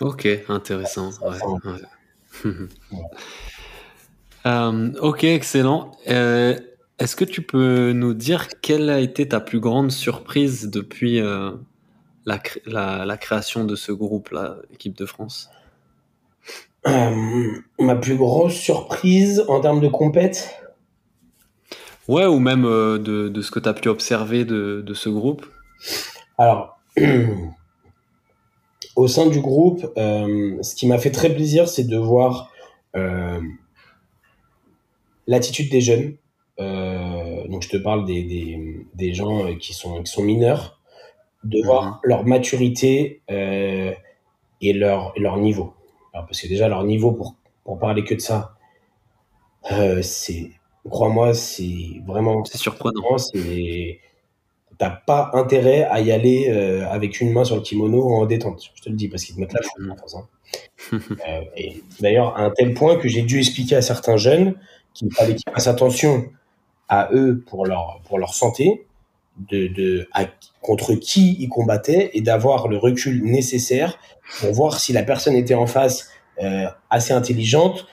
Ok, 0.00 0.26
intéressant. 0.48 1.10
ouais. 1.22 2.42
Euh, 4.46 4.92
ok, 5.00 5.24
excellent. 5.24 5.90
Euh, 6.08 6.56
est-ce 7.00 7.16
que 7.16 7.24
tu 7.24 7.42
peux 7.42 7.90
nous 7.90 8.14
dire 8.14 8.46
quelle 8.60 8.90
a 8.90 9.00
été 9.00 9.26
ta 9.26 9.40
plus 9.40 9.58
grande 9.58 9.90
surprise 9.90 10.70
depuis 10.70 11.20
euh, 11.20 11.50
la, 12.26 12.40
la, 12.64 13.16
création 13.16 13.64
de 13.64 13.74
ce 13.74 13.90
groupe, 13.90 14.32
l'équipe 14.70 14.96
de 14.96 15.04
France? 15.04 15.50
Ma 16.84 17.96
plus 17.96 18.14
grosse 18.14 18.54
surprise 18.54 19.44
en 19.48 19.60
termes 19.60 19.80
de 19.80 19.88
compète? 19.88 20.65
Ouais, 22.08 22.26
ou 22.26 22.38
même 22.38 22.62
de, 22.62 23.28
de, 23.28 23.42
ce 23.42 23.50
que 23.50 23.58
tu 23.58 23.68
as 23.68 23.74
pu 23.74 23.88
observer 23.88 24.44
de, 24.44 24.82
de 24.86 24.94
ce 24.94 25.08
groupe 25.08 25.44
Alors, 26.38 26.78
au 28.96 29.08
sein 29.08 29.26
du 29.26 29.40
groupe, 29.40 29.80
ce 29.96 30.74
qui 30.74 30.86
m'a 30.86 30.98
fait 30.98 31.10
très 31.10 31.34
plaisir, 31.34 31.68
c'est 31.68 31.84
de 31.84 31.96
voir 31.96 32.50
l'attitude 35.26 35.70
des 35.70 35.80
jeunes. 35.80 36.16
Euh, 36.58 37.46
donc 37.48 37.62
je 37.62 37.68
te 37.68 37.76
parle 37.76 38.06
des, 38.06 38.22
des, 38.22 38.86
des, 38.94 39.12
gens 39.12 39.54
qui 39.56 39.74
sont, 39.74 40.02
qui 40.02 40.10
sont 40.10 40.22
mineurs, 40.22 40.80
de 41.44 41.62
voir 41.64 41.84
mhm. 41.84 41.98
leur 42.04 42.24
maturité 42.24 43.20
euh, 43.30 43.92
et 44.60 44.72
leur, 44.72 45.12
leur 45.18 45.36
niveau. 45.36 45.74
Alors, 46.12 46.26
parce 46.26 46.40
que 46.40 46.48
déjà 46.48 46.68
leur 46.68 46.84
niveau, 46.84 47.12
pour, 47.12 47.36
pour 47.64 47.78
parler 47.78 48.04
que 48.04 48.14
de 48.14 48.20
ça, 48.20 48.56
euh, 49.72 50.00
c'est, 50.02 50.50
crois-moi, 50.90 51.34
c'est 51.34 52.02
vraiment... 52.06 52.44
C'est 52.44 52.58
surprenant. 52.58 53.18
C'est, 53.18 54.00
t'as 54.78 54.90
pas 54.90 55.30
intérêt 55.34 55.84
à 55.84 56.00
y 56.00 56.12
aller 56.12 56.48
euh, 56.48 56.88
avec 56.88 57.20
une 57.20 57.32
main 57.32 57.44
sur 57.44 57.56
le 57.56 57.62
kimono 57.62 58.02
en 58.14 58.26
détente. 58.26 58.70
Je 58.74 58.82
te 58.82 58.88
le 58.88 58.96
dis 58.96 59.08
parce 59.08 59.24
qu'ils 59.24 59.36
te 59.36 59.40
mettent 59.40 59.52
la 59.52 59.62
foule 59.62 59.90
en 59.90 59.96
face. 59.96 60.14
Hein. 60.14 60.28
euh, 60.92 61.40
et 61.56 61.82
d'ailleurs, 62.00 62.36
à 62.36 62.42
un 62.42 62.50
tel 62.50 62.74
point 62.74 62.96
que 62.96 63.08
j'ai 63.08 63.22
dû 63.22 63.38
expliquer 63.38 63.76
à 63.76 63.82
certains 63.82 64.16
jeunes 64.16 64.54
qu'il 64.94 65.12
fallait 65.12 65.34
qu'ils 65.34 65.52
fassent 65.52 65.66
attention 65.66 66.26
à 66.88 67.08
eux 67.12 67.42
pour 67.46 67.66
leur, 67.66 68.00
pour 68.06 68.18
leur 68.18 68.34
santé 68.34 68.86
de, 69.50 69.66
de 69.66 70.08
contre 70.60 70.94
qui 70.94 71.36
il 71.38 71.48
combattait 71.48 72.10
et 72.14 72.20
d'avoir 72.20 72.68
le 72.68 72.78
recul 72.78 73.22
nécessaire 73.24 73.98
pour 74.40 74.52
voir 74.52 74.80
si 74.80 74.92
la 74.92 75.02
personne 75.02 75.34
était 75.34 75.54
en 75.54 75.66
face 75.66 76.10
euh, 76.42 76.66
assez 76.90 77.12
intelligente 77.12 77.86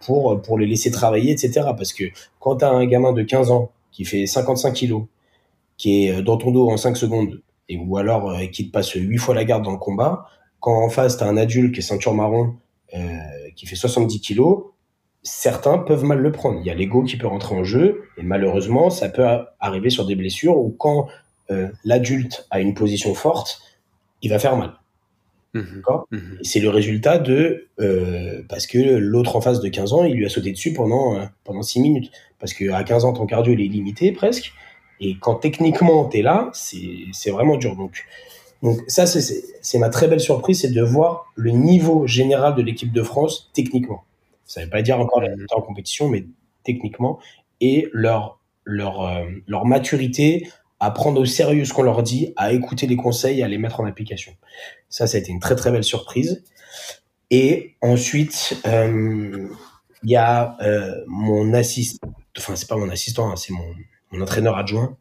pour, 0.00 0.40
pour 0.42 0.58
le 0.58 0.64
laisser 0.64 0.90
travailler, 0.90 1.32
etc. 1.32 1.70
Parce 1.76 1.92
que 1.92 2.04
quand 2.38 2.56
tu 2.56 2.64
as 2.64 2.70
un 2.70 2.86
gamin 2.86 3.12
de 3.12 3.22
15 3.22 3.50
ans 3.50 3.70
qui 3.90 4.04
fait 4.04 4.26
55 4.26 4.72
kilos, 4.72 5.04
qui 5.76 6.06
est 6.06 6.22
dans 6.22 6.36
ton 6.36 6.50
dos 6.50 6.70
en 6.70 6.76
5 6.76 6.96
secondes, 6.96 7.40
et 7.68 7.76
ou 7.76 7.96
alors 7.96 8.30
euh, 8.30 8.46
qui 8.46 8.66
te 8.66 8.72
passe 8.72 8.92
8 8.92 9.18
fois 9.18 9.34
la 9.34 9.44
garde 9.44 9.64
dans 9.64 9.72
le 9.72 9.78
combat, 9.78 10.26
quand 10.60 10.84
en 10.84 10.88
face 10.88 11.16
tu 11.16 11.24
as 11.24 11.26
un 11.26 11.36
adulte 11.36 11.74
qui 11.74 11.80
est 11.80 11.82
ceinture 11.82 12.14
marron, 12.14 12.54
euh, 12.94 13.08
qui 13.56 13.66
fait 13.66 13.76
70 13.76 14.20
kilos, 14.20 14.64
certains 15.22 15.78
peuvent 15.78 16.04
mal 16.04 16.18
le 16.18 16.32
prendre. 16.32 16.60
Il 16.60 16.66
y 16.66 16.70
a 16.70 16.74
l'ego 16.74 17.02
qui 17.02 17.16
peut 17.16 17.26
rentrer 17.26 17.54
en 17.54 17.64
jeu, 17.64 18.04
et 18.18 18.22
malheureusement, 18.22 18.90
ça 18.90 19.08
peut 19.08 19.26
arriver 19.60 19.90
sur 19.90 20.06
des 20.06 20.14
blessures 20.14 20.56
où 20.58 20.70
quand 20.70 21.08
euh, 21.50 21.68
l'adulte 21.84 22.46
a 22.50 22.60
une 22.60 22.74
position 22.74 23.14
forte, 23.14 23.60
il 24.20 24.30
va 24.30 24.38
faire 24.38 24.56
mal. 24.56 24.74
Mmh 25.54 25.60
mmh 26.10 26.18
c'est 26.42 26.60
le 26.60 26.70
résultat 26.70 27.18
de 27.18 27.68
euh, 27.78 28.42
parce 28.48 28.66
que 28.66 28.78
l'autre 28.78 29.36
en 29.36 29.42
face 29.42 29.60
de 29.60 29.68
15 29.68 29.92
ans, 29.92 30.04
il 30.04 30.14
lui 30.14 30.24
a 30.24 30.30
sauté 30.30 30.50
dessus 30.50 30.72
pendant 30.72 31.18
euh, 31.18 31.24
pendant 31.44 31.62
6 31.62 31.80
minutes. 31.80 32.10
Parce 32.38 32.54
que 32.54 32.70
à 32.70 32.82
15 32.84 33.04
ans 33.04 33.12
ton 33.12 33.26
cardio 33.26 33.52
il 33.52 33.60
est 33.60 33.68
limité 33.68 34.12
presque. 34.12 34.52
Et 35.00 35.16
quand 35.20 35.34
techniquement 35.34 36.08
tu 36.08 36.18
es 36.18 36.22
là, 36.22 36.50
c'est 36.54 37.30
vraiment 37.30 37.56
dur. 37.56 37.76
Donc 37.76 38.04
donc 38.62 38.80
ça 38.88 39.06
c'est 39.06 39.78
ma 39.78 39.90
très 39.90 40.08
belle 40.08 40.20
surprise 40.20 40.60
c'est 40.62 40.70
de 40.70 40.82
voir 40.82 41.32
le 41.34 41.50
niveau 41.50 42.06
général 42.06 42.54
de 42.54 42.62
l'équipe 42.62 42.92
de 42.92 43.02
France 43.02 43.50
techniquement. 43.52 44.04
Ça 44.46 44.62
veut 44.62 44.70
pas 44.70 44.82
dire 44.82 44.98
encore 45.00 45.20
les 45.20 45.28
résultats 45.28 45.56
en 45.56 45.62
compétition, 45.62 46.08
mais 46.08 46.26
techniquement, 46.64 47.18
et 47.60 47.88
leur, 47.92 48.38
leur, 48.64 49.02
euh, 49.02 49.24
leur 49.46 49.64
maturité 49.64 50.48
à 50.82 50.90
prendre 50.90 51.20
au 51.20 51.24
sérieux 51.24 51.64
ce 51.64 51.72
qu'on 51.72 51.84
leur 51.84 52.02
dit, 52.02 52.32
à 52.36 52.52
écouter 52.52 52.88
les 52.88 52.96
conseils, 52.96 53.40
à 53.44 53.46
les 53.46 53.56
mettre 53.56 53.78
en 53.78 53.86
application. 53.86 54.32
Ça, 54.88 55.06
ça 55.06 55.16
a 55.16 55.20
été 55.20 55.30
une 55.30 55.38
très 55.38 55.54
très 55.54 55.70
belle 55.70 55.84
surprise. 55.84 56.42
Et 57.30 57.76
ensuite, 57.82 58.60
euh, 58.66 59.46
il 60.02 60.10
y 60.10 60.16
a 60.16 60.56
euh, 60.60 61.04
mon 61.06 61.54
assistant, 61.54 62.12
enfin 62.36 62.56
c'est 62.56 62.68
pas 62.68 62.76
mon 62.76 62.88
assistant, 62.88 63.30
hein, 63.30 63.36
c'est 63.36 63.52
mon, 63.52 64.20
entraîneur 64.20 64.58
adjoint, 64.58 64.98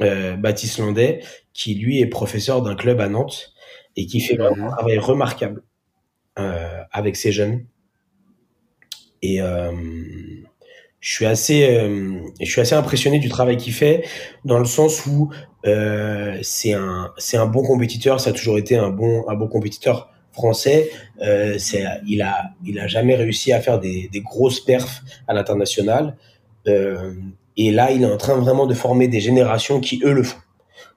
Baptiste 0.00 0.78
Landais, 0.78 1.20
qui 1.52 1.74
lui 1.74 2.00
est 2.00 2.06
professeur 2.06 2.62
d'un 2.62 2.76
club 2.76 3.00
à 3.00 3.08
Nantes 3.08 3.52
et 3.96 4.06
qui 4.06 4.20
fait 4.20 4.40
un 4.40 4.70
travail 4.70 4.98
remarquable 4.98 5.64
avec 6.36 7.16
ces 7.16 7.32
jeunes. 7.32 7.66
Et 9.20 9.42
euh, 9.42 9.72
je 11.04 11.12
suis 11.12 11.26
assez, 11.26 11.68
euh, 11.68 12.18
je 12.40 12.50
suis 12.50 12.62
assez 12.62 12.74
impressionné 12.74 13.18
du 13.18 13.28
travail 13.28 13.58
qu'il 13.58 13.74
fait 13.74 14.06
dans 14.46 14.58
le 14.58 14.64
sens 14.64 15.04
où 15.04 15.30
euh, 15.66 16.38
c'est 16.40 16.72
un, 16.72 17.12
c'est 17.18 17.36
un 17.36 17.44
bon 17.44 17.62
compétiteur. 17.62 18.20
Ça 18.20 18.30
a 18.30 18.32
toujours 18.32 18.56
été 18.56 18.78
un 18.78 18.88
bon, 18.88 19.22
un 19.28 19.34
bon 19.34 19.46
compétiteur 19.46 20.10
français. 20.32 20.88
Euh, 21.20 21.56
c'est, 21.58 21.84
il 22.08 22.22
a, 22.22 22.52
il 22.64 22.80
a 22.80 22.86
jamais 22.86 23.16
réussi 23.16 23.52
à 23.52 23.60
faire 23.60 23.80
des, 23.80 24.08
des 24.10 24.22
grosses 24.22 24.60
perfs 24.60 25.02
à 25.28 25.34
l'international. 25.34 26.16
Et 26.66 27.70
là, 27.70 27.90
il 27.90 28.02
est 28.02 28.10
en 28.10 28.16
train 28.16 28.36
vraiment 28.36 28.64
de 28.64 28.72
former 28.72 29.06
des 29.06 29.20
générations 29.20 29.80
qui 29.80 30.00
eux 30.06 30.14
le 30.14 30.22
font. 30.22 30.40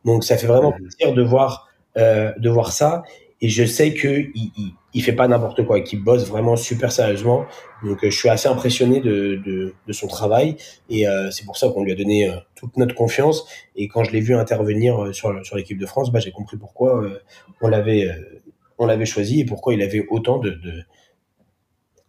Donc, 0.05 0.24
ça 0.24 0.38
fait 0.38 0.47
vraiment 0.47 0.72
plaisir 0.72 1.14
de 1.14 1.22
voir, 1.22 1.68
de 1.97 2.49
voir 2.49 2.72
ça. 2.72 3.03
Et 3.41 3.49
je 3.49 3.65
sais 3.65 3.93
que 3.93 4.07
il, 4.07 4.51
il, 4.57 4.73
il 4.97 5.03
fait 5.03 5.13
pas 5.13 5.27
n'importe 5.27 5.63
quoi, 5.63 5.79
qu'il 5.81 6.03
bosse 6.03 6.27
vraiment 6.27 6.55
super 6.55 6.91
sérieusement. 6.91 7.45
Donc 7.83 8.03
euh, 8.03 8.09
je 8.09 8.17
suis 8.17 8.29
assez 8.29 8.47
impressionné 8.47 8.99
de, 8.99 9.39
de, 9.45 9.75
de 9.85 9.93
son 9.93 10.07
travail 10.07 10.57
et 10.89 11.07
euh, 11.07 11.29
c'est 11.29 11.45
pour 11.45 11.55
ça 11.55 11.69
qu'on 11.69 11.83
lui 11.83 11.91
a 11.91 11.95
donné 11.95 12.27
euh, 12.27 12.35
toute 12.55 12.77
notre 12.77 12.95
confiance. 12.95 13.45
Et 13.75 13.88
quand 13.88 14.03
je 14.03 14.11
l'ai 14.11 14.21
vu 14.21 14.35
intervenir 14.35 15.13
sur, 15.13 15.45
sur 15.45 15.55
l'équipe 15.55 15.77
de 15.77 15.85
France, 15.85 16.11
bah, 16.11 16.19
j'ai 16.19 16.31
compris 16.31 16.57
pourquoi 16.57 17.07
on 17.61 17.67
l'avait 17.67 18.09
on 18.79 18.88
l'avait 18.88 19.05
choisi 19.05 19.41
et 19.41 19.45
pourquoi 19.45 19.75
il 19.75 19.83
avait 19.83 20.05
autant 20.09 20.39
de, 20.39 20.49
de 20.49 20.83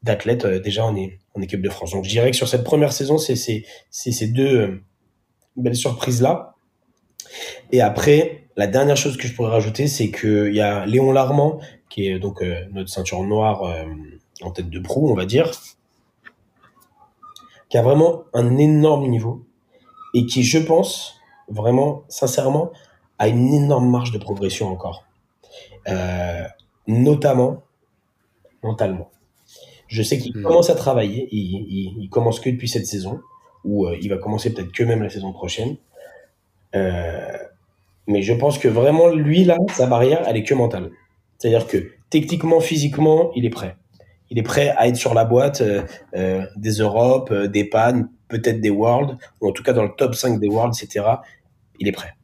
d'athlètes 0.02 0.46
déjà 0.46 0.86
en, 0.86 0.96
équipe 1.42 1.60
de 1.60 1.68
France. 1.68 1.90
Donc 1.92 2.04
je 2.04 2.10
dirais 2.10 2.30
que 2.30 2.36
sur 2.38 2.48
cette 2.48 2.64
première 2.64 2.92
saison, 2.92 3.18
c'est 3.18 3.36
ces 3.36 4.26
deux 4.28 4.80
belles 5.56 5.76
surprises 5.76 6.22
là. 6.22 6.54
Et 7.70 7.82
après, 7.82 8.47
la 8.58 8.66
dernière 8.66 8.96
chose 8.96 9.16
que 9.16 9.28
je 9.28 9.34
pourrais 9.34 9.52
rajouter, 9.52 9.86
c'est 9.86 10.10
qu'il 10.10 10.52
y 10.52 10.60
a 10.60 10.84
Léon 10.84 11.12
Larmand, 11.12 11.60
qui 11.88 12.08
est 12.08 12.18
donc 12.18 12.42
euh, 12.42 12.66
notre 12.72 12.90
ceinture 12.90 13.22
noire 13.22 13.62
euh, 13.62 13.84
en 14.42 14.50
tête 14.50 14.68
de 14.68 14.80
proue, 14.80 15.08
on 15.08 15.14
va 15.14 15.26
dire, 15.26 15.52
qui 17.68 17.78
a 17.78 17.82
vraiment 17.82 18.24
un 18.34 18.56
énorme 18.56 19.06
niveau 19.06 19.44
et 20.12 20.26
qui, 20.26 20.42
je 20.42 20.58
pense, 20.58 21.20
vraiment, 21.48 22.02
sincèrement, 22.08 22.72
a 23.20 23.28
une 23.28 23.54
énorme 23.54 23.88
marge 23.88 24.10
de 24.10 24.18
progression 24.18 24.68
encore. 24.68 25.04
Euh, 25.86 26.42
notamment 26.88 27.62
mentalement. 28.64 29.12
Je 29.86 30.02
sais 30.02 30.18
qu'il 30.18 30.36
hmm. 30.36 30.42
commence 30.42 30.68
à 30.68 30.74
travailler, 30.74 31.28
il, 31.30 31.94
il, 32.02 32.10
commence 32.10 32.40
que 32.40 32.50
depuis 32.50 32.68
cette 32.68 32.86
saison, 32.86 33.20
ou 33.64 33.88
il 33.88 34.08
va 34.08 34.18
commencer 34.18 34.52
peut-être 34.52 34.72
que 34.72 34.82
même 34.82 35.04
la 35.04 35.10
saison 35.10 35.32
prochaine. 35.32 35.76
Euh, 36.74 37.38
mais 38.08 38.22
je 38.22 38.32
pense 38.32 38.58
que 38.58 38.68
vraiment, 38.68 39.08
lui, 39.08 39.44
là, 39.44 39.58
sa 39.74 39.86
barrière, 39.86 40.24
elle 40.26 40.36
est 40.36 40.42
que 40.42 40.54
mentale. 40.54 40.90
C'est-à-dire 41.36 41.66
que 41.66 41.92
techniquement, 42.10 42.58
physiquement, 42.58 43.30
il 43.36 43.44
est 43.44 43.50
prêt. 43.50 43.76
Il 44.30 44.38
est 44.38 44.42
prêt 44.42 44.74
à 44.76 44.88
être 44.88 44.96
sur 44.96 45.14
la 45.14 45.24
boîte 45.24 45.60
euh, 45.60 45.82
euh 46.14 46.42
des 46.56 46.72
Europes, 46.72 47.30
euh, 47.30 47.48
des 47.48 47.64
Pannes, 47.64 48.08
peut-être 48.28 48.60
des 48.60 48.70
Worlds, 48.70 49.16
ou 49.40 49.48
en 49.48 49.52
tout 49.52 49.62
cas 49.62 49.74
dans 49.74 49.84
le 49.84 49.92
top 49.96 50.14
5 50.14 50.40
des 50.40 50.48
Worlds, 50.48 50.82
etc. 50.82 51.04
Il 51.78 51.86
est 51.86 51.92
prêt. 51.92 52.14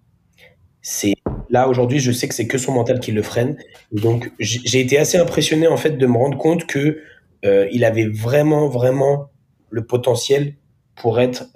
C'est 0.80 1.14
là 1.50 1.68
aujourd'hui, 1.68 2.00
je 2.00 2.12
sais 2.12 2.28
que 2.28 2.34
c'est 2.34 2.46
que 2.46 2.58
son 2.58 2.72
mental 2.72 2.98
qui 2.98 3.12
le 3.12 3.22
freine. 3.22 3.56
Donc 3.92 4.32
j'ai 4.38 4.80
été 4.80 4.98
assez 4.98 5.18
impressionné 5.18 5.66
en 5.66 5.76
fait 5.76 5.92
de 5.92 6.06
me 6.06 6.16
rendre 6.16 6.36
compte 6.36 6.66
que 6.66 7.00
il 7.72 7.84
avait 7.84 8.06
vraiment, 8.06 8.68
vraiment 8.68 9.30
le 9.70 9.84
potentiel 9.84 10.54
pour 10.94 11.20
être 11.20 11.46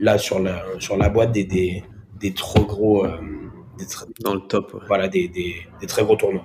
là 0.00 0.18
sur 0.18 0.38
la 0.38 1.08
boîte 1.10 1.32
des 1.32 1.82
des 2.20 2.32
trop 2.32 2.64
gros 2.64 3.04
euh, 3.04 3.18
des 3.78 3.86
dans 4.20 4.34
le 4.34 4.40
top 4.40 4.82
voilà 4.88 5.08
des, 5.08 5.28
des, 5.28 5.56
des, 5.80 5.86
très 5.86 6.02
gros 6.02 6.16
tournois. 6.16 6.44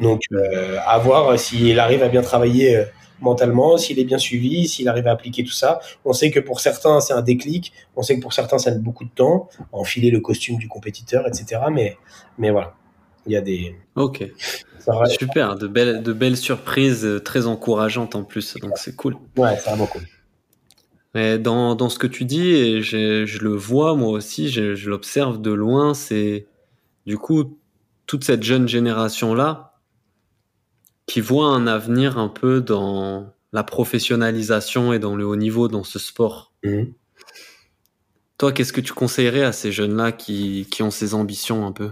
Donc 0.00 0.22
euh, 0.32 0.78
à 0.86 0.98
voir 0.98 1.38
s'il 1.38 1.78
arrive 1.80 2.02
à 2.02 2.08
bien 2.08 2.22
travailler 2.22 2.76
euh, 2.76 2.84
mentalement 3.20 3.76
s'il 3.76 3.98
est 3.98 4.04
bien 4.04 4.18
suivi 4.18 4.68
s'il 4.68 4.88
arrive 4.88 5.06
à 5.06 5.12
appliquer 5.12 5.44
tout 5.44 5.52
ça. 5.52 5.80
On 6.04 6.12
sait 6.12 6.30
que 6.30 6.40
pour 6.40 6.60
certains 6.60 7.00
c'est 7.00 7.14
un 7.14 7.22
déclic. 7.22 7.72
On 7.96 8.02
sait 8.02 8.16
que 8.16 8.22
pour 8.22 8.32
certains 8.32 8.58
ça 8.58 8.70
met 8.70 8.78
beaucoup 8.78 9.04
de 9.04 9.10
temps 9.10 9.48
enfiler 9.72 10.10
le 10.10 10.20
costume 10.20 10.56
du 10.56 10.68
compétiteur 10.68 11.26
etc 11.26 11.62
mais 11.72 11.96
mais 12.38 12.50
voilà. 12.50 12.74
Il 13.26 13.32
y 13.32 13.36
a 13.36 13.40
des 13.42 13.74
ok. 13.94 14.24
Super. 15.08 15.56
De 15.56 15.66
belles 15.66 16.02
de 16.02 16.12
belles 16.12 16.36
surprises 16.36 17.20
très 17.24 17.46
encourageantes 17.46 18.14
en 18.14 18.22
plus. 18.22 18.56
Donc 18.56 18.72
c'est 18.76 18.96
cool. 18.96 19.16
Ouais 19.36 19.56
c'est 19.56 19.68
vraiment 19.68 19.86
cool 19.86 20.02
mais 21.18 21.36
dans, 21.36 21.74
dans 21.74 21.88
ce 21.88 21.98
que 21.98 22.06
tu 22.06 22.24
dis, 22.24 22.50
et 22.50 22.80
je, 22.80 23.26
je 23.26 23.38
le 23.40 23.50
vois 23.50 23.96
moi 23.96 24.10
aussi, 24.10 24.50
je, 24.50 24.76
je 24.76 24.88
l'observe 24.88 25.40
de 25.40 25.50
loin, 25.50 25.92
c'est 25.92 26.46
du 27.06 27.18
coup 27.18 27.58
toute 28.06 28.22
cette 28.22 28.44
jeune 28.44 28.68
génération-là 28.68 29.74
qui 31.06 31.20
voit 31.20 31.46
un 31.46 31.66
avenir 31.66 32.18
un 32.18 32.28
peu 32.28 32.60
dans 32.60 33.32
la 33.52 33.64
professionnalisation 33.64 34.92
et 34.92 35.00
dans 35.00 35.16
le 35.16 35.26
haut 35.26 35.34
niveau 35.34 35.66
dans 35.66 35.82
ce 35.82 35.98
sport. 35.98 36.52
Mmh. 36.62 36.84
Toi, 38.38 38.52
qu'est-ce 38.52 38.72
que 38.72 38.80
tu 38.80 38.92
conseillerais 38.92 39.42
à 39.42 39.50
ces 39.50 39.72
jeunes-là 39.72 40.12
qui, 40.12 40.68
qui 40.70 40.84
ont 40.84 40.92
ces 40.92 41.14
ambitions 41.14 41.66
un 41.66 41.72
peu? 41.72 41.90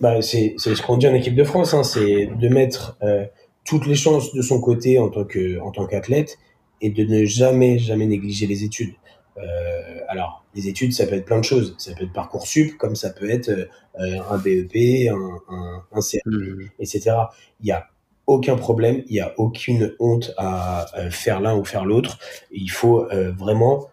Bah, 0.00 0.20
C'est 0.20 0.56
ce 0.58 0.82
qu'on 0.82 0.96
dit 0.96 1.06
en 1.06 1.14
équipe 1.14 1.36
de 1.36 1.44
France, 1.44 1.74
hein, 1.74 1.84
c'est 1.84 2.26
de 2.26 2.48
mettre 2.48 2.96
euh, 3.04 3.24
toutes 3.64 3.86
les 3.86 3.94
chances 3.94 4.34
de 4.34 4.42
son 4.42 4.60
côté 4.60 4.98
en 4.98 5.10
tant 5.10 5.86
qu'athlète 5.86 6.38
et 6.82 6.90
de 6.90 7.04
ne 7.04 7.24
jamais, 7.24 7.78
jamais 7.78 8.06
négliger 8.06 8.46
les 8.46 8.64
études. 8.64 8.92
Euh, 9.38 10.00
alors, 10.08 10.44
les 10.54 10.68
études, 10.68 10.92
ça 10.92 11.06
peut 11.06 11.14
être 11.14 11.24
plein 11.24 11.38
de 11.38 11.44
choses. 11.44 11.74
Ça 11.78 11.94
peut 11.94 12.04
être 12.04 12.12
Parcoursup, 12.12 12.76
comme 12.76 12.96
ça 12.96 13.10
peut 13.10 13.30
être 13.30 13.48
euh, 13.48 14.18
un 14.30 14.36
BEP, 14.36 15.10
un, 15.10 15.40
un, 15.48 15.84
un 15.92 16.00
CRP, 16.00 16.26
mmh. 16.26 16.62
etc. 16.80 17.12
Il 17.60 17.68
y 17.68 17.72
a 17.72 17.86
aucun 18.26 18.56
problème, 18.56 19.02
il 19.08 19.16
y 19.16 19.20
a 19.20 19.34
aucune 19.38 19.94
honte 19.98 20.32
à, 20.36 20.86
faire 21.10 21.40
l'un 21.40 21.56
ou 21.56 21.64
faire 21.64 21.84
l'autre. 21.84 22.18
Il 22.50 22.70
faut 22.70 23.04
euh, 23.10 23.32
vraiment 23.32 23.88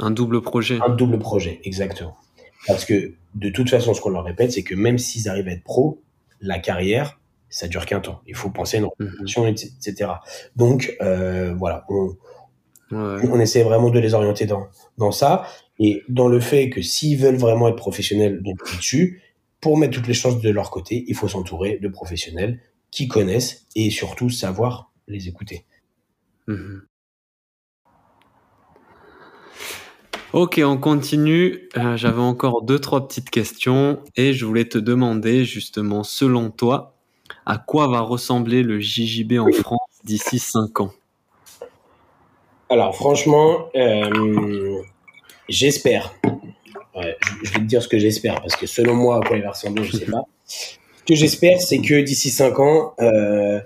un 0.00 0.10
double 0.10 0.42
projet. 0.42 0.78
Un 0.84 0.90
double 0.90 1.18
projet, 1.18 1.60
exactement. 1.62 2.16
Parce 2.66 2.84
que 2.84 3.12
de 3.34 3.48
toute 3.50 3.70
façon, 3.70 3.94
ce 3.94 4.00
qu'on 4.00 4.10
leur 4.10 4.24
répète, 4.24 4.52
c'est 4.52 4.62
que 4.62 4.74
même 4.74 4.98
s'ils 4.98 5.28
arrivent 5.28 5.48
à 5.48 5.52
être 5.52 5.62
pro, 5.62 6.00
la 6.40 6.58
carrière, 6.58 7.20
ça 7.54 7.68
dure 7.68 7.86
qu'un 7.86 8.00
temps. 8.00 8.20
Il 8.26 8.34
faut 8.34 8.50
penser 8.50 8.78
à 8.78 8.80
une 8.80 8.86
reconversion, 8.86 9.46
etc. 9.46 10.10
Donc 10.56 10.96
euh, 11.00 11.54
voilà, 11.54 11.84
on, 11.88 12.16
on 12.90 13.38
essaie 13.38 13.62
vraiment 13.62 13.90
de 13.90 14.00
les 14.00 14.14
orienter 14.14 14.46
dans, 14.46 14.66
dans 14.98 15.12
ça 15.12 15.46
et 15.78 16.02
dans 16.08 16.28
le 16.28 16.40
fait 16.40 16.68
que 16.68 16.82
s'ils 16.82 17.18
veulent 17.18 17.36
vraiment 17.36 17.68
être 17.68 17.76
professionnels 17.76 18.42
dessus, 18.76 19.22
pour 19.60 19.78
mettre 19.78 19.94
toutes 19.94 20.08
les 20.08 20.14
chances 20.14 20.40
de 20.40 20.50
leur 20.50 20.70
côté, 20.70 21.04
il 21.06 21.14
faut 21.14 21.28
s'entourer 21.28 21.78
de 21.80 21.88
professionnels 21.88 22.60
qui 22.90 23.06
connaissent 23.06 23.66
et 23.76 23.90
surtout 23.90 24.30
savoir 24.30 24.92
les 25.06 25.28
écouter. 25.28 25.64
Mhm. 26.48 26.82
Ok, 30.32 30.60
on 30.64 30.76
continue. 30.76 31.68
Euh, 31.76 31.96
j'avais 31.96 32.20
encore 32.20 32.62
deux, 32.62 32.80
trois 32.80 33.06
petites 33.06 33.30
questions 33.30 34.02
et 34.16 34.32
je 34.32 34.44
voulais 34.44 34.64
te 34.64 34.78
demander 34.78 35.44
justement, 35.44 36.02
selon 36.02 36.50
toi, 36.50 36.93
à 37.46 37.58
quoi 37.58 37.88
va 37.88 38.00
ressembler 38.00 38.62
le 38.62 38.80
JJB 38.80 39.38
en 39.38 39.52
France 39.52 39.80
d'ici 40.04 40.38
cinq 40.38 40.80
ans? 40.80 40.92
Alors 42.70 42.94
franchement, 42.96 43.68
euh, 43.76 44.82
j'espère. 45.48 46.14
je 46.94 47.52
vais 47.52 47.58
te 47.58 47.64
dire 47.64 47.82
ce 47.82 47.88
que 47.88 47.98
j'espère 47.98 48.40
parce 48.40 48.56
que 48.56 48.66
selon 48.66 48.94
moi, 48.94 49.18
à 49.18 49.26
quoi 49.26 49.36
il 49.36 49.42
va 49.42 49.50
ressembler, 49.50 49.84
je 49.84 49.96
sais 49.96 50.06
pas. 50.06 50.22
Ce 50.46 50.76
que 51.06 51.14
j'espère, 51.14 51.60
c'est 51.60 51.80
que 51.80 52.00
d'ici 52.00 52.30
cinq 52.30 52.58
ans, 52.58 52.94
euh, 53.00 53.60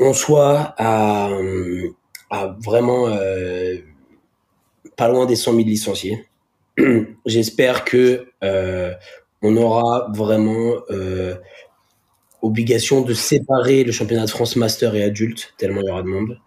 on 0.00 0.12
soit 0.12 0.74
à, 0.76 1.30
à 2.30 2.56
vraiment 2.64 3.08
pas 4.96 5.08
loin 5.08 5.26
des 5.26 5.36
100 5.36 5.52
000 5.54 5.64
licenciés. 5.66 6.26
J'espère 7.26 7.84
que 7.84 8.28
euh, 8.42 8.92
on 9.42 9.56
aura 9.56 10.08
vraiment 10.14 10.74
euh, 10.90 11.34
obligation 12.44 13.00
de 13.00 13.14
séparer 13.14 13.84
le 13.84 13.92
championnat 13.92 14.26
de 14.26 14.30
France 14.30 14.56
master 14.56 14.94
et 14.94 15.02
adulte, 15.02 15.54
tellement 15.56 15.80
il 15.80 15.86
y 15.86 15.90
aura 15.90 16.02
de 16.02 16.08
monde. 16.08 16.38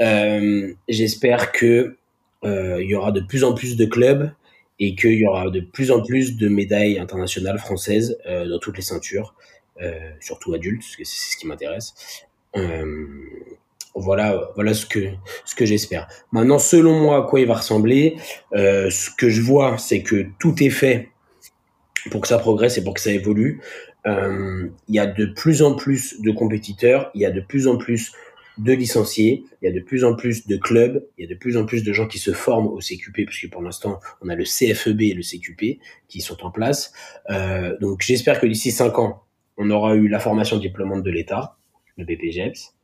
Euh, 0.00 0.72
J'espère 0.88 1.52
que 1.52 1.96
euh, 2.44 2.82
il 2.82 2.88
y 2.88 2.94
aura 2.94 3.12
de 3.12 3.20
plus 3.20 3.44
en 3.44 3.52
plus 3.52 3.76
de 3.76 3.84
clubs 3.84 4.32
et 4.80 4.94
qu'il 4.94 5.14
y 5.14 5.26
aura 5.26 5.50
de 5.50 5.60
plus 5.60 5.90
en 5.90 6.02
plus 6.02 6.36
de 6.36 6.48
médailles 6.48 6.98
internationales 6.98 7.58
françaises 7.58 8.16
euh, 8.26 8.48
dans 8.48 8.58
toutes 8.58 8.76
les 8.76 8.82
ceintures, 8.82 9.34
surtout 10.18 10.54
adultes, 10.54 10.82
parce 10.82 10.96
que 10.96 11.04
c'est 11.04 11.32
ce 11.32 11.36
qui 11.36 11.46
m'intéresse. 11.46 11.94
Voilà, 13.94 14.50
voilà 14.54 14.74
ce 14.74 14.86
que 14.86 15.08
ce 15.44 15.54
que 15.54 15.66
j'espère. 15.66 16.06
Maintenant, 16.30 16.58
selon 16.58 17.00
moi, 17.00 17.18
à 17.18 17.22
quoi 17.22 17.40
il 17.40 17.46
va 17.46 17.54
ressembler, 17.54 18.16
ce 18.52 19.10
que 19.16 19.28
je 19.28 19.40
vois, 19.40 19.76
c'est 19.78 20.02
que 20.02 20.26
tout 20.38 20.62
est 20.62 20.70
fait 20.70 21.10
pour 22.10 22.20
que 22.20 22.28
ça 22.28 22.38
progresse 22.38 22.78
et 22.78 22.84
pour 22.84 22.94
que 22.94 23.00
ça 23.00 23.12
évolue. 23.12 23.60
Euh, 24.08 24.68
il 24.88 24.94
y 24.94 24.98
a 24.98 25.06
de 25.06 25.26
plus 25.26 25.62
en 25.62 25.74
plus 25.74 26.20
de 26.20 26.30
compétiteurs, 26.30 27.10
il 27.14 27.20
y 27.20 27.26
a 27.26 27.30
de 27.30 27.40
plus 27.40 27.68
en 27.68 27.76
plus 27.76 28.12
de 28.56 28.72
licenciés, 28.72 29.44
il 29.62 29.66
y 29.66 29.68
a 29.68 29.72
de 29.72 29.80
plus 29.80 30.04
en 30.04 30.14
plus 30.14 30.46
de 30.46 30.56
clubs, 30.56 31.06
il 31.16 31.24
y 31.24 31.26
a 31.26 31.32
de 31.32 31.38
plus 31.38 31.56
en 31.56 31.64
plus 31.64 31.84
de 31.84 31.92
gens 31.92 32.06
qui 32.06 32.18
se 32.18 32.32
forment 32.32 32.66
au 32.66 32.80
CQP, 32.80 33.26
puisque 33.26 33.50
pour 33.50 33.62
l'instant, 33.62 34.00
on 34.20 34.28
a 34.28 34.34
le 34.34 34.44
CFEB 34.44 35.02
et 35.02 35.14
le 35.14 35.22
CQP 35.22 35.80
qui 36.08 36.20
sont 36.20 36.44
en 36.44 36.50
place. 36.50 36.92
Euh, 37.30 37.76
donc 37.80 38.02
j'espère 38.02 38.40
que 38.40 38.46
d'ici 38.46 38.72
cinq 38.72 38.98
ans, 38.98 39.22
on 39.58 39.70
aura 39.70 39.94
eu 39.94 40.08
la 40.08 40.18
formation 40.18 40.58
diplômante 40.58 41.02
de 41.02 41.10
l'État, 41.10 41.56
le 41.96 42.04
BPGEPS. 42.04 42.74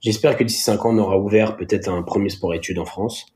J'espère 0.00 0.36
que 0.36 0.44
d'ici 0.44 0.60
cinq 0.60 0.84
ans, 0.84 0.94
on 0.94 0.98
aura 0.98 1.18
ouvert 1.18 1.56
peut-être 1.56 1.88
un 1.88 2.02
premier 2.02 2.28
sport-études 2.28 2.78
en 2.78 2.84
France. 2.84 3.26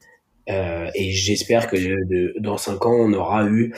Euh, 0.49 0.91
et 0.95 1.11
j'espère 1.11 1.69
que 1.69 2.39
dans 2.41 2.59
cinq 2.59 2.87
ans, 2.87 2.95
on 2.95 3.13
aura 3.13 3.47
eu 3.47 3.75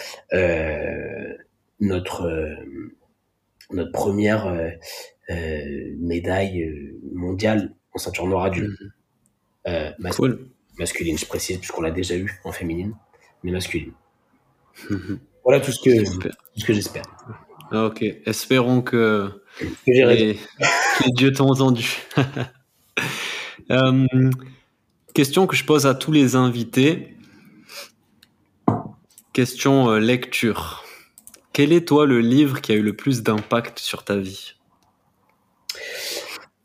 notre 1.80 2.56
notre 3.72 3.92
première 3.92 4.46
euh, 4.46 4.70
euh, 5.30 5.94
médaille 5.98 6.72
mondiale 7.12 7.74
en 7.94 7.98
ceinture 7.98 8.26
noire 8.26 8.44
adulte. 8.44 8.78
Mhm. 9.66 9.94
Masculine, 9.98 10.38
masculine, 10.78 11.18
je 11.18 11.26
précise, 11.26 11.58
puisqu'on 11.58 11.82
l'a 11.82 11.90
déjà 11.90 12.16
eu 12.16 12.40
en 12.44 12.52
féminine, 12.52 12.94
mais 13.42 13.52
masculine. 13.52 13.92
Mhm. 14.90 15.20
Voilà 15.44 15.60
tout 15.60 15.72
ce 15.72 15.80
que, 15.80 16.04
tout 16.04 16.30
ce 16.56 16.64
que 16.64 16.72
j'espère. 16.72 17.04
Ok, 17.72 18.02
espérons 18.26 18.82
que, 18.82 19.42
que 19.58 19.66
les, 19.86 20.38
dieux 21.14 21.32
t'ont 21.32 21.50
entendu. 21.50 21.98
Euh, 23.70 24.06
question 25.14 25.46
que 25.46 25.54
je 25.54 25.64
pose 25.64 25.86
à 25.86 25.94
tous 25.94 26.10
les 26.10 26.34
invités. 26.34 27.16
Question 29.32 29.88
euh, 29.88 29.98
lecture. 29.98 30.81
Quel 31.52 31.72
est 31.72 31.86
toi 31.86 32.06
le 32.06 32.20
livre 32.20 32.60
qui 32.60 32.72
a 32.72 32.74
eu 32.74 32.82
le 32.82 32.94
plus 32.94 33.22
d'impact 33.22 33.78
sur 33.78 34.04
ta 34.04 34.16
vie? 34.16 34.54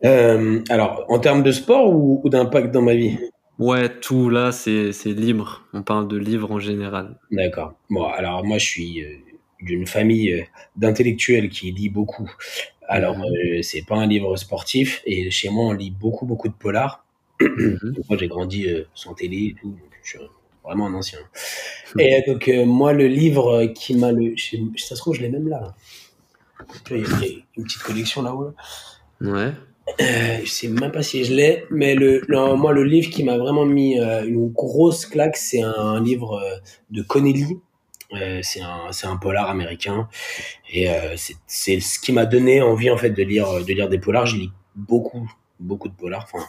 Euh, 0.05 0.61
Alors, 0.69 1.05
en 1.09 1.19
termes 1.19 1.43
de 1.43 1.51
sport 1.51 1.93
ou, 1.93 2.21
d'impact 2.29 2.71
dans 2.71 2.81
ma 2.81 2.95
vie? 2.95 3.17
Ouais, 3.59 3.89
tout 3.89 4.29
là, 4.29 4.51
c'est 4.51 4.91
libre. 5.05 5.63
On 5.73 5.81
parle 5.81 6.07
de 6.07 6.17
livres 6.17 6.51
en 6.51 6.59
général. 6.59 7.17
D'accord. 7.31 7.73
Bon, 7.89 8.05
alors 8.05 8.45
moi, 8.45 8.59
je 8.59 8.65
suis 8.65 9.03
d'une 9.61 9.88
famille 9.88 10.45
d'intellectuels 10.75 11.49
qui 11.49 11.71
lit 11.71 11.89
beaucoup. 11.89 12.29
Alors, 12.88 13.17
euh, 13.17 13.61
c'est 13.61 13.85
pas 13.85 13.95
un 13.95 14.07
livre 14.07 14.35
sportif 14.38 15.01
et 15.05 15.29
chez 15.29 15.49
moi, 15.49 15.65
on 15.65 15.73
lit 15.73 15.91
beaucoup, 15.91 16.25
beaucoup 16.25 16.47
de 16.47 16.53
polars. 16.53 17.03
Mhm. 17.39 17.95
moi, 18.09 18.17
j'ai 18.17 18.27
grandi 18.27 18.67
euh, 18.67 18.83
sans 18.95 19.13
télé 19.13 19.38
et 19.38 19.55
tout, 19.61 19.69
donc 19.69 19.91
je 20.01 20.09
suis 20.09 20.19
vraiment 20.68 20.88
un 20.88 20.93
ancien. 20.93 21.20
Et 21.97 22.24
donc, 22.28 22.47
euh, 22.47 22.65
moi, 22.65 22.93
le 22.93 23.07
livre 23.07 23.65
qui 23.68 23.95
m'a 23.95 24.11
le. 24.11 24.36
Ça 24.78 24.95
se 24.95 25.01
trouve, 25.01 25.15
je 25.15 25.22
l'ai 25.22 25.30
même 25.30 25.47
là. 25.47 25.76
Il 26.91 26.97
y 26.97 27.03
a 27.03 27.28
une 27.57 27.63
petite 27.63 27.82
collection 27.82 28.22
là-haut. 28.22 28.53
Ouais. 29.22 29.51
Euh, 30.01 30.39
je 30.43 30.49
sais 30.49 30.68
même 30.68 30.91
pas 30.91 31.01
si 31.01 31.24
je 31.24 31.34
l'ai, 31.34 31.63
mais 31.72 31.95
le, 31.95 32.22
moi, 32.55 32.74
le 32.74 32.84
livre 32.84 33.09
qui 33.09 33.24
m'a 33.24 33.38
vraiment 33.38 33.65
mis 33.65 33.97
une 33.97 34.49
grosse 34.49 35.05
claque, 35.05 35.38
c'est 35.38 35.61
un, 35.61 36.03
livre 36.03 36.41
de 36.91 37.01
Connelly 37.01 37.57
euh, 38.13 38.39
c'est 38.41 38.61
un, 38.61 38.89
un 39.03 39.18
polar 39.18 39.49
américain 39.49 40.07
et 40.70 40.89
euh, 40.89 41.18
c'est, 41.18 41.36
c'est 41.45 41.82
ce 41.82 41.99
qui 41.99 42.13
m'a 42.13 42.26
donné 42.26 42.61
envie 42.61 42.89
en 42.89 42.95
fait 42.95 43.09
de 43.09 43.22
lire, 43.22 43.65
de 43.65 43.74
lire 43.74 43.89
des 43.89 43.99
polars. 43.99 44.26
Je 44.26 44.38
lis 44.38 44.51
beaucoup, 44.76 45.30
beaucoup 45.59 45.89
de 45.89 45.93
polars, 45.93 46.24
enfin 46.24 46.45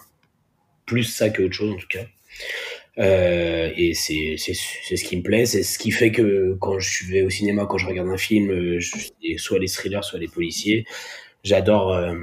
plus 0.87 1.03
ça 1.03 1.31
que 1.31 1.43
autre 1.43 1.55
chose 1.55 1.73
en 1.73 1.77
tout 1.77 1.89
cas. 1.89 2.05
Euh, 2.99 3.71
et 3.77 3.95
c'est, 3.95 4.35
c'est, 4.39 4.55
c'est 4.55 4.97
ce 4.97 5.05
qui 5.05 5.17
me 5.17 5.23
plaît, 5.23 5.47
c'est 5.47 5.63
ce 5.63 5.79
qui 5.79 5.91
fait 5.91 6.11
que 6.11 6.57
quand 6.61 6.79
je 6.81 7.07
vais 7.07 7.23
au 7.23 7.31
cinéma, 7.31 7.67
quand 7.67 7.79
je 7.79 7.87
regarde 7.87 8.09
un 8.09 8.17
film, 8.17 8.79
je, 8.81 8.91
soit 9.37 9.59
les 9.59 9.69
thrillers, 9.69 10.03
soit 10.03 10.19
les 10.19 10.27
policiers, 10.29 10.85
j'adore 11.45 11.93
euh, 11.93 12.15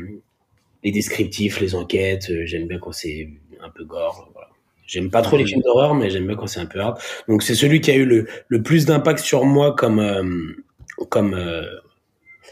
les 0.84 0.92
descriptifs, 0.92 1.60
les 1.62 1.76
enquêtes. 1.76 2.32
J'aime 2.46 2.68
bien 2.68 2.80
quand 2.80 2.92
c'est 2.92 3.30
un 3.62 3.70
peu 3.70 3.86
gore. 3.86 4.30
Voilà. 4.34 4.50
J'aime 4.88 5.10
pas 5.10 5.22
trop 5.22 5.38
les 5.38 5.46
films 5.46 5.62
d'horreur, 5.62 5.96
mais 5.96 6.10
j'aime 6.10 6.28
bien 6.28 6.36
quand 6.36 6.48
c'est 6.48 6.60
un 6.60 6.68
peu 6.68 6.80
hard. 6.80 7.00
Donc 7.28 7.42
c'est 7.42 7.56
celui 7.56 7.82
qui 7.82 7.92
a 7.92 7.96
eu 7.96 8.06
le, 8.06 8.28
le 8.48 8.62
plus 8.62 8.86
d'impact 8.86 9.20
sur 9.20 9.46
moi 9.46 9.74
comme 9.76 10.00
euh, 10.00 10.24
comme 11.10 11.34
euh, 11.34 11.64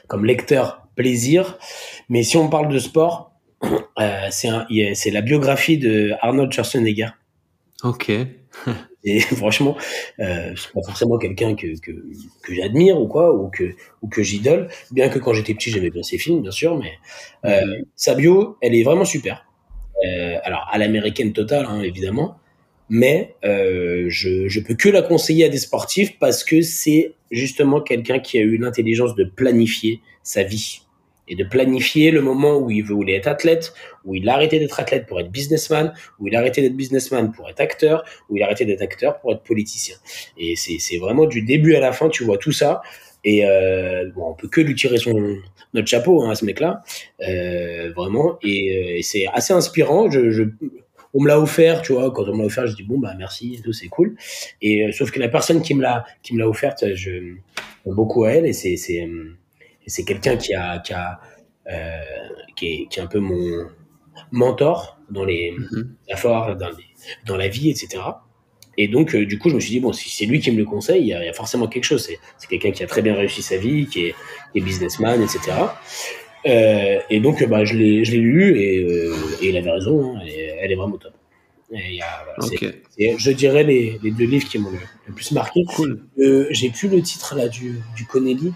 comme 0.07 0.26
lecteur 0.26 0.88
plaisir. 0.95 1.59
Mais 2.09 2.24
si 2.24 2.38
on 2.38 2.49
parle 2.49 2.69
de 2.74 2.80
sport, 2.80 3.34
euh, 3.99 4.28
c'est 4.32 4.49
c'est 4.95 5.11
la 5.11 5.21
biographie 5.21 5.77
de 5.77 6.14
Arnold 6.22 6.52
Schwarzenegger. 6.52 7.10
Ok. 7.84 8.10
Et 9.05 9.19
franchement, 9.19 9.76
euh, 10.19 10.53
c'est 10.55 10.72
pas 10.72 10.81
forcément 10.85 11.18
quelqu'un 11.18 11.55
que, 11.55 11.77
que, 11.81 11.91
que 11.91 12.53
j'admire 12.55 12.99
ou 13.01 13.07
quoi, 13.07 13.34
ou 13.34 13.49
que, 13.49 13.76
ou 14.01 14.07
que 14.07 14.23
j'idole. 14.23 14.69
Bien 14.91 15.10
que 15.10 15.19
quand 15.19 15.34
j'étais 15.34 15.53
petit, 15.53 15.72
j'aimais 15.72 15.89
bien 15.89 16.03
ses 16.03 16.18
films, 16.18 16.41
bien 16.41 16.51
sûr, 16.51 16.77
mais 16.80 16.93
euh, 17.45 17.81
sa 17.97 18.15
bio, 18.15 18.57
elle 18.61 18.76
est 18.76 18.84
vraiment 18.84 19.03
super. 19.03 19.45
Euh, 20.05 20.38
alors 20.43 20.68
à 20.72 20.77
l'américaine 20.77 21.34
totale, 21.34 21.65
hein, 21.68 21.81
évidemment, 21.81 22.38
mais 22.89 23.35
euh, 23.43 24.05
je, 24.07 24.47
je 24.47 24.60
peux 24.61 24.76
que 24.76 24.89
la 24.89 25.01
conseiller 25.01 25.45
à 25.45 25.49
des 25.49 25.57
sportifs 25.57 26.18
parce 26.19 26.45
que 26.45 26.61
c'est 26.61 27.15
justement 27.31 27.81
quelqu'un 27.81 28.19
qui 28.19 28.38
a 28.38 28.41
eu 28.41 28.57
l'intelligence 28.57 29.15
de 29.15 29.26
planifier 29.26 30.01
sa 30.23 30.43
vie 30.43 30.82
et 31.28 31.36
de 31.36 31.44
planifier 31.44 32.12
le 32.12 32.22
moment 32.22 32.58
où 32.58 32.70
il 32.70 32.84
voulait 32.84 33.16
être 33.16 33.28
athlète, 33.28 33.74
où 34.06 34.16
il 34.16 34.28
a 34.30 34.34
arrêté 34.34 34.60
d'être 34.60 34.80
athlète 34.80 35.06
pour 35.06 35.20
être 35.20 35.32
businessman, 35.32 35.94
où 36.20 36.28
il 36.28 36.36
a 36.36 36.40
arrêté 36.40 36.62
d'être 36.62 36.76
businessman 36.76 37.32
pour 37.32 37.50
être 37.50 37.62
acteur, 37.62 38.04
où 38.30 38.38
il 38.38 38.44
a 38.44 38.48
arrêté 38.48 38.66
d'être 38.66 38.82
acteur 38.82 39.20
pour 39.20 39.32
être 39.34 39.44
politicien. 39.44 39.95
Et 40.38 40.56
c'est 40.56 40.98
vraiment 40.98 41.26
du 41.26 41.41
début 41.41 41.76
à 41.76 41.80
la 41.80 41.91
fin, 41.91 42.10
tu 42.10 42.24
vois 42.24 42.38
tout 42.38 42.52
ça. 42.52 42.82
Et 43.26 43.45
euh, 43.45 44.10
bon, 44.14 44.32
on 44.32 44.34
peut 44.34 44.50
que 44.50 44.60
lui 44.60 44.76
tirer 44.76 44.98
son 44.98 45.38
notre 45.74 45.88
chapeau 45.88 46.22
hein, 46.24 46.32
à 46.32 46.36
ce 46.36 46.45
mec-là, 46.45 46.84
euh, 47.28 47.91
vraiment. 47.95 48.38
Et, 48.41 48.98
euh, 48.98 49.02
c'est 49.02 49.26
assez 49.34 49.54
inspirant. 49.54 50.10
Je, 50.10 50.32
je 50.32 50.44
on 51.16 51.22
me 51.22 51.28
l'a 51.28 51.40
offert, 51.40 51.82
tu 51.84 51.94
vois. 51.94 52.12
Quand 52.12 52.24
on 52.28 52.34
me 52.34 52.40
l'a 52.40 52.45
offert, 52.45 52.66
je 52.68 52.76
dis 52.76 52.84
bon 52.84 52.98
bah 52.98 53.14
merci, 53.18 53.62
tout 53.64 53.74
c'est 53.74 53.88
cool. 53.88 54.16
Et 54.62 54.84
euh, 54.84 54.91
sauf 54.91 55.12
que 55.12 55.20
la 55.20 55.30
personne 55.30 55.62
qui 55.62 55.74
me 55.76 55.82
l'a 55.82 56.06
qui 56.24 56.34
me 56.34 56.40
l'a 56.40 56.50
offerte, 56.50 56.86
je 56.95 57.36
beaucoup 57.86 58.24
à 58.24 58.32
elle 58.32 58.45
et 58.45 58.54
c'est 58.54 59.10
c'est 59.85 59.91
c'est 59.95 60.05
quelqu'un 60.05 60.38
qui 60.38 60.53
a 60.53 60.80
qui 60.80 60.93
a 60.93 61.19
euh, 61.72 61.97
qui 62.55 62.65
est 62.68 62.88
qui 62.89 62.99
est 62.99 63.03
un 63.03 63.07
peu 63.07 63.19
mon 63.19 63.68
mentor 64.31 64.99
dans 65.10 65.26
les 65.26 65.51
mm 65.51 65.68
-hmm. 65.72 66.57
dans 66.57 66.69
les, 66.69 66.85
dans 67.26 67.38
la 67.38 67.47
vie, 67.47 67.69
etc. 67.69 67.88
Et 68.77 68.88
donc, 68.88 69.14
euh, 69.14 69.26
du 69.26 69.38
coup, 69.38 69.49
je 69.49 69.55
me 69.55 69.60
suis 69.60 69.72
dit, 69.72 69.80
bon, 69.80 69.93
si 69.93 70.10
c'est 70.10 70.26
lui 70.26 70.39
qui 70.39 70.51
me 70.51 70.57
le 70.57 70.65
conseille, 70.65 71.01
il 71.01 71.07
y 71.07 71.14
a, 71.14 71.34
forcément 71.34 71.68
quelque 71.68 71.84
chose. 71.84 72.07
C'est 72.38 72.47
quelqu'un 72.47 72.72
qui 72.72 72.84
a 72.84 72.88
très 72.88 73.01
bien 73.01 73.14
réussi 73.14 73.41
sa 73.41 73.57
vie, 73.57 73.85
qui 73.88 74.05
est, 74.05 74.15
qui 74.51 74.60
est 74.60 74.61
businessman, 74.61 75.22
etc. 75.22 75.39
Euh, 76.45 76.99
et 77.10 77.19
donc, 77.19 77.43
bah, 77.47 77.64
je 77.65 77.76
l'ai 77.76 78.03
lu 78.03 78.60
et, 78.60 78.84
euh, 78.84 79.15
et, 79.41 79.49
il 79.49 79.57
avait 79.57 79.72
raison, 79.72 80.18
hein, 80.18 80.22
elle, 80.60 80.72
est, 80.72 80.76
vraiment 80.76 80.97
top. 80.97 81.14
Et 81.72 81.95
y 81.95 82.01
a, 82.01 82.26
voilà, 82.26 82.72
je 83.18 83.31
dirais 83.31 83.64
les, 83.64 83.99
les, 84.03 84.11
deux 84.11 84.26
livres 84.26 84.47
qui 84.47 84.57
m'ont 84.60 84.72
le, 84.72 85.14
plus 85.14 85.31
marqué. 85.31 85.64
Cool. 85.76 86.03
J'ai 86.49 86.69
plus 86.69 86.89
le 86.89 87.01
titre 87.01 87.35
là 87.35 87.47
du, 87.47 87.80
du 87.95 88.05
Connelly. 88.05 88.53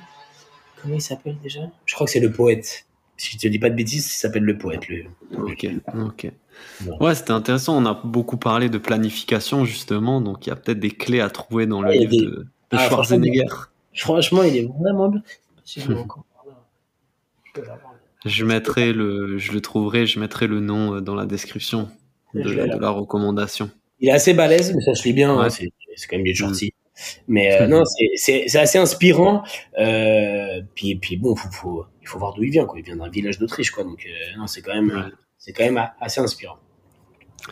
Comment 0.82 0.96
il 0.96 1.02
s'appelle 1.02 1.38
déjà? 1.42 1.62
Je 1.86 1.96
crois 1.96 2.06
que 2.06 2.12
c'est 2.12 2.20
le 2.20 2.32
poète. 2.32 2.86
Si 3.18 3.34
je 3.34 3.40
te 3.40 3.48
dis 3.48 3.58
pas 3.58 3.70
de 3.70 3.76
bêtises, 3.76 4.06
il 4.06 4.16
s'appelle 4.16 4.44
le 4.44 4.58
poète. 4.58 4.88
Le... 4.88 5.06
Ok, 5.38 5.68
ok. 5.96 6.32
Ouais, 7.00 7.16
c'était 7.16 7.32
intéressant. 7.32 7.78
On 7.78 7.86
a 7.86 7.94
beaucoup 7.94 8.38
parlé 8.38 8.70
de 8.70 8.78
planification, 8.78 9.66
justement. 9.66 10.22
Donc, 10.22 10.46
il 10.46 10.50
y 10.50 10.54
a 10.54 10.56
peut-être 10.56 10.80
des 10.80 10.92
clés 10.92 11.20
à 11.20 11.30
trouver 11.30 11.66
dans 11.66 11.82
le 11.82 11.92
livre 11.92 12.12
de, 12.12 12.46
ah, 12.72 12.88
Schwarzenegger. 12.88 13.46
Franchement, 13.96 14.44
il 14.44 14.56
est 14.56 14.70
vraiment 14.80 15.10
bien. 15.10 15.22
je 18.26 18.46
mettrai 18.46 18.94
le, 18.94 19.38
je 19.38 19.52
le 19.52 19.62
trouverai, 19.62 20.06
je 20.06 20.20
mettrai 20.20 20.48
le 20.48 20.60
nom 20.60 20.96
euh, 20.96 21.02
dans 21.02 21.16
la 21.16 21.26
description 21.26 21.90
de, 22.34 22.52
la 22.52 22.90
recommandation. 22.90 23.70
Il 24.00 24.10
est 24.10 24.12
assez 24.12 24.34
balèze, 24.34 24.74
mais 24.76 24.82
ça 24.82 24.94
se 24.94 25.04
lit 25.04 25.14
bien. 25.14 25.38
Hein. 25.38 25.50
c'est 25.50 25.72
quand 26.08 26.18
même 26.18 26.24
bien 26.24 26.34
gentil. 26.34 26.74
Mais 27.28 27.62
euh, 27.62 27.68
non, 27.68 27.84
c'est 28.16 28.56
assez 28.56 28.78
inspirant. 28.78 29.44
Euh, 29.80 30.62
puis, 30.76 30.96
puis 30.96 31.18
bon, 31.18 31.36
faut, 31.36 31.52
faut, 31.52 31.86
il 32.02 32.08
faut 32.08 32.20
voir 32.20 32.34
d'où 32.34 32.44
il 32.44 32.52
vient. 32.52 32.66
Quoi. 32.66 32.80
Il 32.80 32.86
vient 32.86 32.96
d'un 32.96 33.10
village 33.10 33.40
d'Autriche, 33.40 33.72
quoi. 33.72 33.84
Donc 33.84 34.06
euh, 34.06 34.38
non, 34.38 34.48
c'est 34.48 34.62
quand 34.62 34.74
même, 34.74 35.12
c'est 35.38 35.54
quand 35.54 35.64
même 35.64 35.90
assez 36.00 36.22
inspirant. 36.22 36.58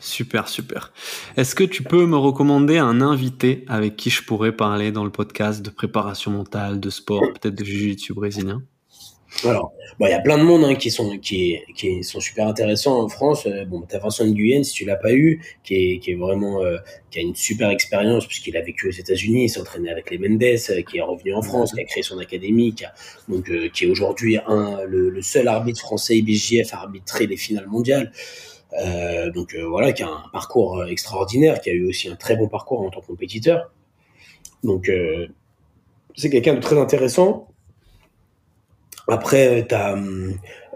Super, 0.02 0.48
super. 0.50 0.92
Est-ce 1.38 1.56
que 1.56 1.64
tu 1.64 1.84
peux 1.84 2.06
me 2.06 2.18
recommander 2.18 2.78
un 2.78 3.02
invité 3.02 3.64
avec 3.68 3.96
qui 3.96 4.10
je 4.10 4.24
pourrais 4.24 4.52
parler 4.52 4.92
dans 4.92 5.06
le 5.06 5.12
podcast 5.12 5.62
de 5.62 5.70
préparation 5.70 6.32
mentale, 6.32 6.80
de 6.80 6.90
sport, 6.90 7.22
peut-être 7.22 7.56
de 7.56 7.64
jiu-jitsu 7.64 8.14
brésilien? 8.14 8.62
Alors, 9.44 9.74
il 10.00 10.10
y 10.10 10.14
a 10.14 10.22
plein 10.22 10.38
de 10.38 10.44
monde 10.44 10.64
hein, 10.64 10.76
qui 10.76 10.92
sont 10.92 11.18
qui, 11.18 11.60
qui 11.76 12.04
sont 12.04 12.20
super 12.20 12.48
intéressants 12.48 13.02
en 13.02 13.10
France. 13.10 13.46
Euh, 13.46 13.66
bon, 13.66 13.82
t'as 13.82 14.00
Vincent 14.00 14.26
Nguyen 14.26 14.64
si 14.64 14.74
tu 14.74 14.86
l'as 14.86 14.96
pas 14.96 15.14
eu, 15.14 15.42
qui 15.64 15.76
est 15.76 16.00
qui 16.00 16.12
est 16.12 16.16
vraiment 16.16 16.64
euh, 16.64 16.78
qui 17.12 17.20
a 17.20 17.22
une 17.22 17.36
super 17.36 17.70
expérience 17.70 18.26
puisqu'il 18.28 18.56
a 18.56 18.62
vécu 18.62 18.88
aux 18.88 18.92
États-Unis, 18.92 19.46
il 19.46 19.50
s'est 19.50 19.60
entraîné 19.60 19.90
avec 19.90 20.10
les 20.10 20.18
Mendes, 20.18 20.42
euh, 20.44 20.82
qui 20.82 20.98
est 20.98 21.02
revenu 21.02 21.34
en 21.34 21.42
France, 21.42 21.74
qui 21.74 21.82
a 21.82 21.84
créé 21.84 22.02
son 22.02 22.18
académie, 22.20 22.74
qui 22.74 22.86
a, 22.86 22.94
donc 23.28 23.52
qui 23.72 23.86
est 23.86 23.88
aujourd'hui 23.88 24.38
un 24.48 24.84
le, 24.86 25.22
seul 25.22 25.48
arbitre 25.48 25.82
français 25.82 26.18
IBJF 26.18 26.74
à 26.74 26.78
arbitrer 26.78 27.28
les 27.28 27.38
finales 27.38 27.68
mondiales. 27.68 28.12
donc 29.34 29.56
voilà, 29.56 29.94
qui 29.94 30.04
a 30.04 30.08
un 30.08 30.30
parcours 30.32 30.86
extraordinaire, 30.86 31.62
qui 31.62 31.70
a 31.70 31.74
eu 31.74 31.88
aussi 31.88 32.10
un 32.10 32.16
très 32.16 32.36
bon 32.36 32.48
parcours 32.48 32.82
en 32.82 32.90
tant 32.90 33.02
que 33.02 33.08
compétiteur. 33.08 33.72
Donc 34.64 34.92
c'est 36.16 36.30
quelqu'un 36.30 36.56
de 36.56 36.60
très 36.60 36.78
intéressant 36.78 37.48
après, 39.08 39.66
tu 39.68 39.76
as 39.76 39.96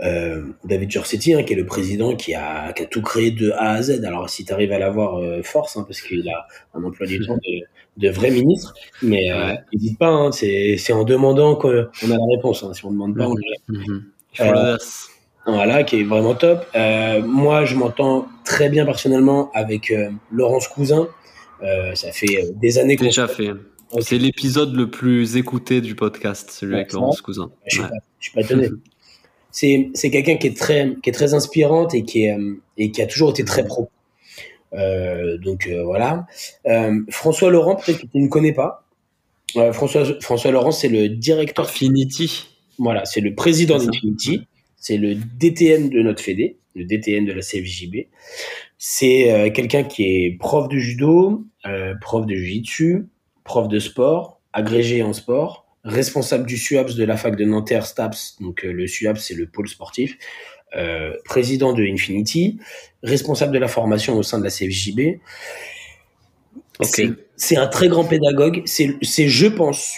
euh, 0.02 0.44
David 0.64 0.92
Giorsetti, 0.92 1.34
hein, 1.34 1.44
qui 1.44 1.54
est 1.54 1.56
le 1.56 1.66
président 1.66 2.16
qui 2.16 2.34
a, 2.34 2.72
qui 2.74 2.84
a 2.84 2.86
tout 2.86 3.02
créé 3.02 3.32
de 3.32 3.52
A 3.52 3.72
à 3.72 3.82
Z. 3.82 4.04
Alors, 4.06 4.30
si 4.30 4.46
tu 4.46 4.54
arrives 4.54 4.72
à 4.72 4.80
l'avoir, 4.80 5.18
euh, 5.18 5.42
force, 5.44 5.78
hein, 5.78 5.84
parce 5.88 6.02
qu'il 6.02 6.28
a 6.30 6.48
un 6.74 6.84
emploi 6.84 7.08
du 7.08 7.26
temps 7.26 7.36
de, 7.36 7.66
de 8.00 8.10
vrai 8.10 8.32
ministre. 8.32 8.74
Mais 9.02 9.32
euh, 9.32 9.54
n'hésite 9.74 9.98
pas, 9.98 10.08
hein, 10.08 10.32
c'est 10.32 10.94
en 10.94 11.04
demandant 11.04 11.56
qu'on 11.56 11.70
a 11.70 12.18
la 12.18 12.36
réponse. 12.36 12.66
Si 12.74 12.86
on 12.86 12.90
ne 12.90 12.94
demande 12.94 13.18
pas, 13.18 13.28
on 13.28 13.36
mm 13.68 14.04
euh, 14.42 14.78
Voilà, 15.46 15.84
qui 15.84 16.02
est 16.02 16.04
vraiment 16.04 16.36
top. 16.36 16.66
Euh, 16.76 17.22
moi, 17.22 17.66
je 17.66 17.76
m'entends 17.76 18.28
très 18.46 18.70
bien 18.70 18.86
personnellement 18.86 19.52
avec 19.54 19.94
Laurence 20.32 20.68
Cousin. 20.68 21.08
ça 21.62 22.12
fait 22.12 22.52
des 22.56 22.78
années 22.78 22.96
qu'on... 22.96 23.06
Déjà 23.06 23.28
fait. 23.28 23.50
C'est 24.00 24.18
l'épisode 24.18 24.76
le 24.76 24.90
plus 24.90 25.36
écouté 25.38 25.82
du 25.82 25.96
podcast, 25.96 26.52
celui 26.52 26.76
avec 26.76 26.94
Laurence 26.94 27.22
Cousin. 27.22 27.52
Je 27.66 27.82
suis, 27.82 27.84
suis 28.20 28.34
pas 28.34 28.42
étonné. 28.42 28.70
c'est 29.52 29.90
c'est 29.94 30.12
quelqu'un 30.12 30.36
qui 30.36 30.48
est 30.48 30.58
très 30.58 30.96
qui 31.02 31.10
est 31.10 31.14
très 31.14 31.34
inspirante 31.34 31.94
et 31.96 32.04
qui 32.04 32.26
est 32.26 32.38
euh, 32.38 32.62
et 32.78 32.92
qui 32.92 33.02
a 33.02 33.08
toujours 33.08 33.32
été 33.32 33.44
très 33.44 33.66
pro. 33.66 33.90
Euh, 34.74 35.38
donc 35.38 35.68
euh, 35.68 35.84
voilà. 35.84 36.28
Euh, 36.68 37.02
François 37.10 37.50
Laurent, 37.50 37.76
peut-être 37.76 38.02
que 38.02 38.08
tu 38.08 38.20
ne 38.20 38.28
connais 38.28 38.54
pas. 38.54 38.86
Euh, 39.58 39.74
François 39.74 40.06
François 40.22 40.52
Laurent, 40.52 40.72
c'est 40.72 40.90
le 40.90 41.10
directeur 41.10 41.66
Infinity. 41.66 42.48
Voilà, 42.78 43.06
c'est 43.06 43.22
le 43.22 43.34
président 43.36 43.78
d'Infinity. 43.78 44.42
C'est 44.78 44.98
le 44.98 45.16
DTN 45.16 45.90
de 45.90 46.02
notre 46.02 46.24
fédé, 46.24 46.58
le 46.76 46.86
DTN 46.86 47.26
de 47.26 47.34
la 47.34 47.42
CFJB. 47.42 48.08
C'est 48.78 49.52
quelqu'un 49.54 49.84
qui 49.84 50.04
est 50.04 50.38
prof 50.40 50.70
de 50.70 50.78
judo, 50.78 51.44
prof 52.00 52.26
de 52.26 52.34
jiu-jitsu, 52.34 53.10
prof 53.50 53.68
de 53.68 53.80
sport, 53.80 54.40
agrégé 54.54 55.02
en 55.02 55.12
sport, 55.12 55.66
responsable 55.84 56.46
du 56.46 56.56
SUAPS 56.56 56.94
de 56.94 57.04
la 57.04 57.18
fac 57.18 57.36
de 57.36 57.46
Nanterre 57.46 57.88
STAPS, 57.88 58.38
donc 58.40 58.64
euh, 58.64 58.72
le 58.72 58.86
SUAPS 58.86 59.20
c'est 59.20 59.34
le 59.34 59.48
pôle 59.48 59.68
sportif, 59.68 60.20
euh, 60.76 61.14
président 61.26 61.74
de 61.74 61.84
Infinity, 61.84 62.60
responsable 63.02 63.52
de 63.52 63.58
la 63.58 63.68
formation 63.68 64.16
au 64.18 64.22
sein 64.22 64.38
de 64.38 64.44
la 64.44 64.52
CFJB. 64.52 65.20
C'est 67.36 67.58
un 67.58 67.66
très 67.66 67.88
grand 67.88 68.06
pédagogue, 68.06 68.62
c'est 68.66 69.28
je 69.28 69.48
pense 69.48 69.98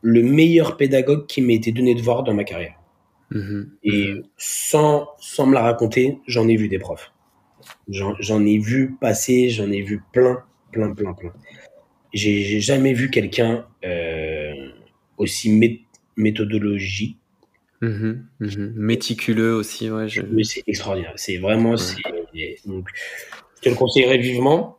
le 0.00 0.22
meilleur 0.22 0.76
pédagogue 0.76 1.26
qui 1.26 1.42
m'a 1.42 1.54
été 1.54 1.72
donné 1.72 1.96
de 1.96 2.00
voir 2.00 2.22
dans 2.22 2.32
ma 2.32 2.44
carrière. 2.44 2.78
Mm-hmm. 3.32 3.66
Et 3.82 4.14
sans, 4.36 5.08
sans 5.18 5.46
me 5.46 5.54
la 5.54 5.62
raconter, 5.62 6.20
j'en 6.28 6.46
ai 6.46 6.54
vu 6.54 6.68
des 6.68 6.78
profs. 6.78 7.12
J'en 7.88 8.46
ai 8.46 8.58
vu 8.58 8.96
passer, 9.00 9.48
j'en 9.50 9.72
ai 9.72 9.82
vu 9.82 10.00
plein, 10.12 10.44
plein, 10.70 10.94
plein, 10.94 11.12
plein 11.12 11.32
j'ai 12.14 12.60
jamais 12.60 12.92
vu 12.92 13.10
quelqu'un 13.10 13.66
euh, 13.84 14.52
aussi 15.18 15.50
méthodologique. 16.16 17.18
Mm-hmm, 17.82 18.22
mm-hmm. 18.40 18.72
Méticuleux 18.76 19.54
aussi, 19.54 19.90
ouais. 19.90 20.08
Je... 20.08 20.22
C'est 20.42 20.62
extraordinaire. 20.66 21.12
C'est 21.16 21.38
vraiment. 21.38 21.74
Donc, 22.66 22.88
je 23.56 23.60
te 23.60 23.68
le 23.68 23.74
conseillerais 23.74 24.18
vivement. 24.18 24.78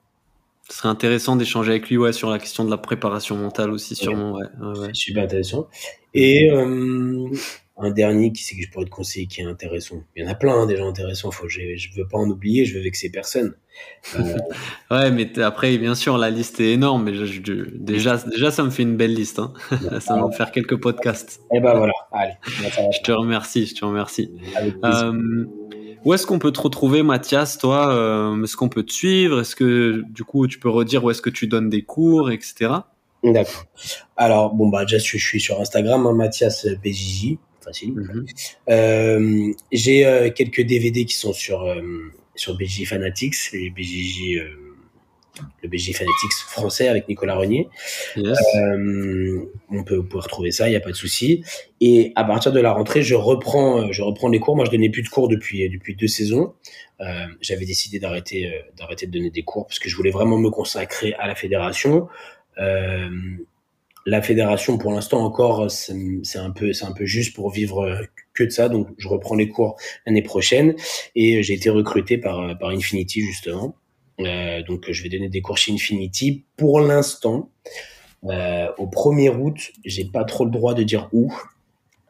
Ce 0.69 0.77
serait 0.77 0.89
intéressant 0.89 1.35
d'échanger 1.35 1.71
avec 1.71 1.89
lui 1.89 1.97
ouais, 1.97 2.13
sur 2.13 2.31
la 2.31 2.39
question 2.39 2.65
de 2.65 2.71
la 2.71 2.77
préparation 2.77 3.35
mentale 3.35 3.69
aussi, 3.69 3.95
sûrement. 3.95 4.33
Ouais. 4.33 4.45
Ouais, 4.79 4.89
Super 4.93 5.25
intéressant. 5.25 5.67
Et 6.15 6.49
euh, 6.49 7.29
un 7.77 7.91
dernier 7.91 8.31
qui 8.31 8.43
c'est 8.43 8.55
que 8.55 8.63
je 8.63 8.71
pourrais 8.71 8.85
te 8.85 8.89
conseiller 8.89 9.27
qui 9.27 9.41
est 9.41 9.45
intéressant. 9.45 10.03
Il 10.15 10.23
y 10.23 10.27
en 10.27 10.31
a 10.31 10.35
plein 10.35 10.55
hein, 10.55 10.65
des 10.65 10.77
gens 10.77 10.87
intéressants. 10.87 11.29
Faut, 11.29 11.47
je, 11.47 11.75
je 11.75 11.89
veux 11.95 12.07
pas 12.07 12.17
en 12.17 12.27
oublier, 12.29 12.65
je 12.65 12.75
veux 12.77 12.83
vexer 12.83 13.11
personne. 13.11 13.53
Euh... 14.15 14.37
ouais, 14.91 15.11
mais 15.11 15.39
après, 15.39 15.77
bien 15.77 15.95
sûr, 15.95 16.17
la 16.17 16.29
liste 16.29 16.59
est 16.59 16.73
énorme. 16.73 17.03
Mais 17.03 17.13
déjà, 17.73 18.17
déjà, 18.17 18.51
ça 18.51 18.63
me 18.63 18.69
fait 18.69 18.83
une 18.83 18.97
belle 18.97 19.13
liste. 19.13 19.39
Hein. 19.39 19.53
ça 19.99 20.15
va 20.15 20.27
me 20.27 20.31
faire 20.31 20.51
quelques 20.51 20.77
podcasts. 20.77 21.39
Et 21.51 21.57
eh 21.57 21.59
ben 21.59 21.75
voilà. 21.75 21.93
Allez. 22.11 22.33
je 22.47 23.01
te 23.01 23.11
remercie, 23.11 23.65
je 23.65 23.75
te 23.75 23.85
remercie. 23.85 24.31
Euh, 24.83 25.45
où 26.03 26.13
est-ce 26.13 26.27
qu'on 26.27 26.39
peut 26.39 26.51
te 26.51 26.61
retrouver, 26.61 27.03
Mathias 27.03 27.57
Toi, 27.57 27.89
euh, 27.93 28.43
est-ce 28.43 28.55
qu'on 28.55 28.69
peut 28.69 28.83
te 28.83 28.93
suivre? 28.93 29.41
Est-ce 29.41 29.55
que 29.55 30.03
du 30.09 30.23
coup, 30.23 30.47
tu 30.47 30.59
peux 30.59 30.69
redire 30.69 31.03
où 31.03 31.11
est-ce 31.11 31.21
que 31.21 31.31
tu 31.31 31.47
donnes 31.47 31.69
des 31.69 31.83
cours, 31.83 32.31
etc. 32.31 32.71
D'accord. 33.23 33.65
Alors, 34.17 34.53
bon, 34.53 34.67
bah, 34.67 34.85
déjà, 34.85 34.99
je, 34.99 35.17
suis 35.17 35.39
sur 35.39 35.59
Instagram, 35.59 36.05
hein, 36.05 36.13
Mathias 36.13 36.67
PJJ 36.83 37.37
facile. 37.59 37.93
Mhm. 37.93 38.25
Euh, 38.69 39.51
j'ai 39.71 40.31
quelques 40.35 40.61
DVD 40.61 41.05
qui 41.05 41.15
sont 41.15 41.33
sur 41.33 41.65
sur 42.35 42.57
BJ 42.57 42.85
Fanatics, 42.85 43.51
BJJ, 43.53 44.41
le 45.63 45.69
BJ 45.69 45.93
Fanatics 45.93 46.33
français 46.47 46.87
avec 46.87 47.07
Nicolas 47.07 47.35
Renier. 47.35 47.69
on 48.15 49.83
peut 49.83 50.03
pouvoir 50.03 50.25
retrouver 50.25 50.51
ça, 50.51 50.67
il 50.67 50.71
n'y 50.71 50.77
a 50.77 50.81
pas 50.81 50.91
de 50.91 50.95
souci. 50.95 51.43
Et 51.81 52.13
à 52.15 52.23
partir 52.23 52.51
de 52.51 52.59
la 52.59 52.71
rentrée, 52.71 53.03
je 53.03 53.15
reprends 53.15 53.91
je 53.91 54.01
reprends 54.01 54.29
les 54.29 54.39
cours. 54.39 54.55
Moi, 54.55 54.65
je 54.65 54.71
donnais 54.71 54.89
plus 54.89 55.03
de 55.03 55.09
cours 55.09 55.27
depuis 55.27 55.69
depuis 55.69 55.95
deux 55.95 56.07
saisons. 56.07 56.53
J'avais 57.41 57.65
décidé 57.65 57.99
d'arrêter 57.99 58.51
d'arrêter 58.77 59.07
de 59.07 59.11
donner 59.11 59.29
des 59.29 59.43
cours 59.43 59.67
parce 59.67 59.79
que 59.79 59.89
je 59.89 59.95
voulais 59.95 60.11
vraiment 60.11 60.37
me 60.37 60.49
consacrer 60.49 61.13
à 61.13 61.27
la 61.27 61.35
fédération. 61.35 62.07
Euh, 62.57 63.09
la 64.05 64.21
fédération, 64.21 64.77
pour 64.77 64.91
l'instant 64.91 65.23
encore, 65.23 65.69
c'est 65.71 66.37
un 66.37 66.51
peu, 66.51 66.73
c'est 66.73 66.85
un 66.85 66.91
peu 66.91 67.05
juste 67.05 67.35
pour 67.35 67.51
vivre 67.51 67.83
euh, 67.83 68.01
que 68.33 68.43
de 68.43 68.49
ça. 68.49 68.69
Donc, 68.69 68.89
je 68.97 69.07
reprends 69.07 69.35
les 69.35 69.49
cours 69.49 69.77
l'année 70.05 70.21
prochaine 70.21 70.75
et 71.15 71.41
j'ai 71.41 71.53
été 71.53 71.69
recruté 71.69 72.17
par 72.17 72.39
euh, 72.39 72.53
par 72.53 72.69
Infinity 72.69 73.21
justement. 73.21 73.75
Euh, 74.19 74.61
donc, 74.63 74.89
je 74.89 75.03
vais 75.03 75.09
donner 75.09 75.29
des 75.29 75.41
cours 75.41 75.57
chez 75.57 75.73
Infinity. 75.73 76.45
Pour 76.55 76.79
l'instant, 76.79 77.49
euh, 78.25 78.67
au 78.77 78.87
1er 78.87 79.35
août, 79.35 79.71
j'ai 79.83 80.05
pas 80.05 80.23
trop 80.23 80.45
le 80.45 80.51
droit 80.51 80.73
de 80.73 80.83
dire 80.83 81.09
où, 81.11 81.33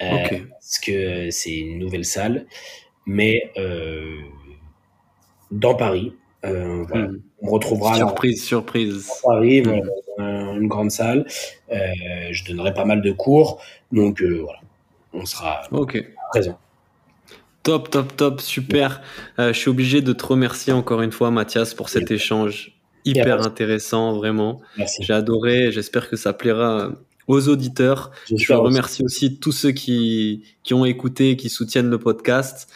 euh, 0.02 0.28
parce 0.30 0.80
que 0.80 1.30
c'est 1.32 1.56
une 1.56 1.80
nouvelle 1.80 2.06
salle, 2.06 2.46
mais 3.06 3.52
dans 5.52 5.76
Paris. 5.76 6.14
Voilà. 6.46 7.08
Hmm. 7.08 7.20
On 7.42 7.50
retrouvera 7.50 7.96
surprise, 7.96 8.44
surprise. 8.44 9.10
Paris, 9.24 9.62
hmm 9.62 9.82
une 10.56 10.68
grande 10.68 10.92
salle. 10.92 11.26
Euh, 11.72 11.78
je 12.32 12.46
donnerai 12.46 12.74
pas 12.74 12.86
mal 12.86 13.02
de 13.02 13.12
cours. 13.12 13.62
Donc 13.92 14.22
euh, 14.22 14.42
voilà, 14.44 14.60
on 15.14 15.26
sera 15.26 15.62
présent. 16.32 16.60
Top, 17.64 17.90
top, 17.90 18.16
top, 18.16 18.42
super. 18.42 19.02
Euh, 19.40 19.52
je 19.52 19.60
suis 19.60 19.70
obligé 19.70 20.02
de 20.02 20.14
te 20.14 20.26
remercier 20.26 20.72
encore 20.72 21.02
une 21.02 21.12
fois, 21.12 21.32
Mathias, 21.32 21.74
pour 21.74 21.90
cet 21.90 22.12
échange 22.12 22.78
hyper 23.06 23.42
intéressant, 23.42 24.14
vraiment. 24.14 24.62
J'ai 25.00 25.14
adoré. 25.14 25.72
J'espère 25.72 26.10
que 26.10 26.16
ça 26.16 26.34
plaira 26.34 26.92
aux 27.28 27.48
auditeurs. 27.48 28.12
Je 28.32 28.54
remercie 28.54 29.04
aussi 29.04 29.40
tous 29.40 29.52
ceux 29.52 29.72
qui, 29.72 30.44
qui 30.64 30.76
ont 30.76 30.86
écouté, 30.86 31.38
qui 31.38 31.50
soutiennent 31.50 31.90
le 31.90 31.98
podcast. 31.98 32.72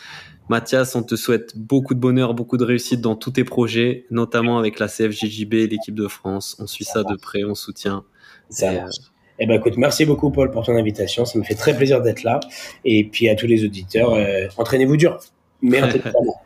Mathias, 0.49 0.95
on 0.95 1.03
te 1.03 1.15
souhaite 1.15 1.55
beaucoup 1.55 1.93
de 1.93 1.99
bonheur, 1.99 2.33
beaucoup 2.33 2.57
de 2.57 2.65
réussite 2.65 3.01
dans 3.01 3.15
tous 3.15 3.31
tes 3.31 3.43
projets, 3.43 4.05
notamment 4.09 4.57
avec 4.57 4.79
la 4.79 4.87
CFJJB 4.87 5.53
et 5.53 5.67
l'équipe 5.67 5.93
de 5.93 6.07
France. 6.07 6.57
On 6.59 6.65
suit 6.65 6.85
ça 6.85 7.03
de 7.03 7.15
près, 7.15 7.43
on 7.43 7.53
soutient. 7.53 8.03
Ça 8.49 8.73
Eh 9.37 9.45
ben, 9.45 9.53
écoute, 9.53 9.77
merci 9.77 10.05
beaucoup, 10.05 10.31
Paul, 10.31 10.49
pour 10.49 10.65
ton 10.65 10.75
invitation. 10.75 11.23
Ça 11.25 11.37
me 11.37 11.43
fait 11.43 11.53
très 11.53 11.77
plaisir 11.77 12.01
d'être 12.01 12.23
là. 12.23 12.39
Et 12.83 13.03
puis, 13.03 13.29
à 13.29 13.35
tous 13.35 13.45
les 13.45 13.63
auditeurs, 13.63 14.13
euh, 14.13 14.47
entraînez-vous 14.57 14.97
dur, 14.97 15.19
mais 15.61 15.79
intelligemment. 15.81 16.41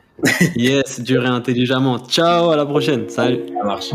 yes, 0.57 0.99
dur 0.99 1.23
et 1.23 1.29
intelligemment. 1.29 1.99
Ciao, 1.99 2.49
à 2.49 2.57
la 2.57 2.65
prochaine. 2.65 3.07
Salut. 3.07 3.39
Ça 3.57 3.63
marche. 3.63 3.91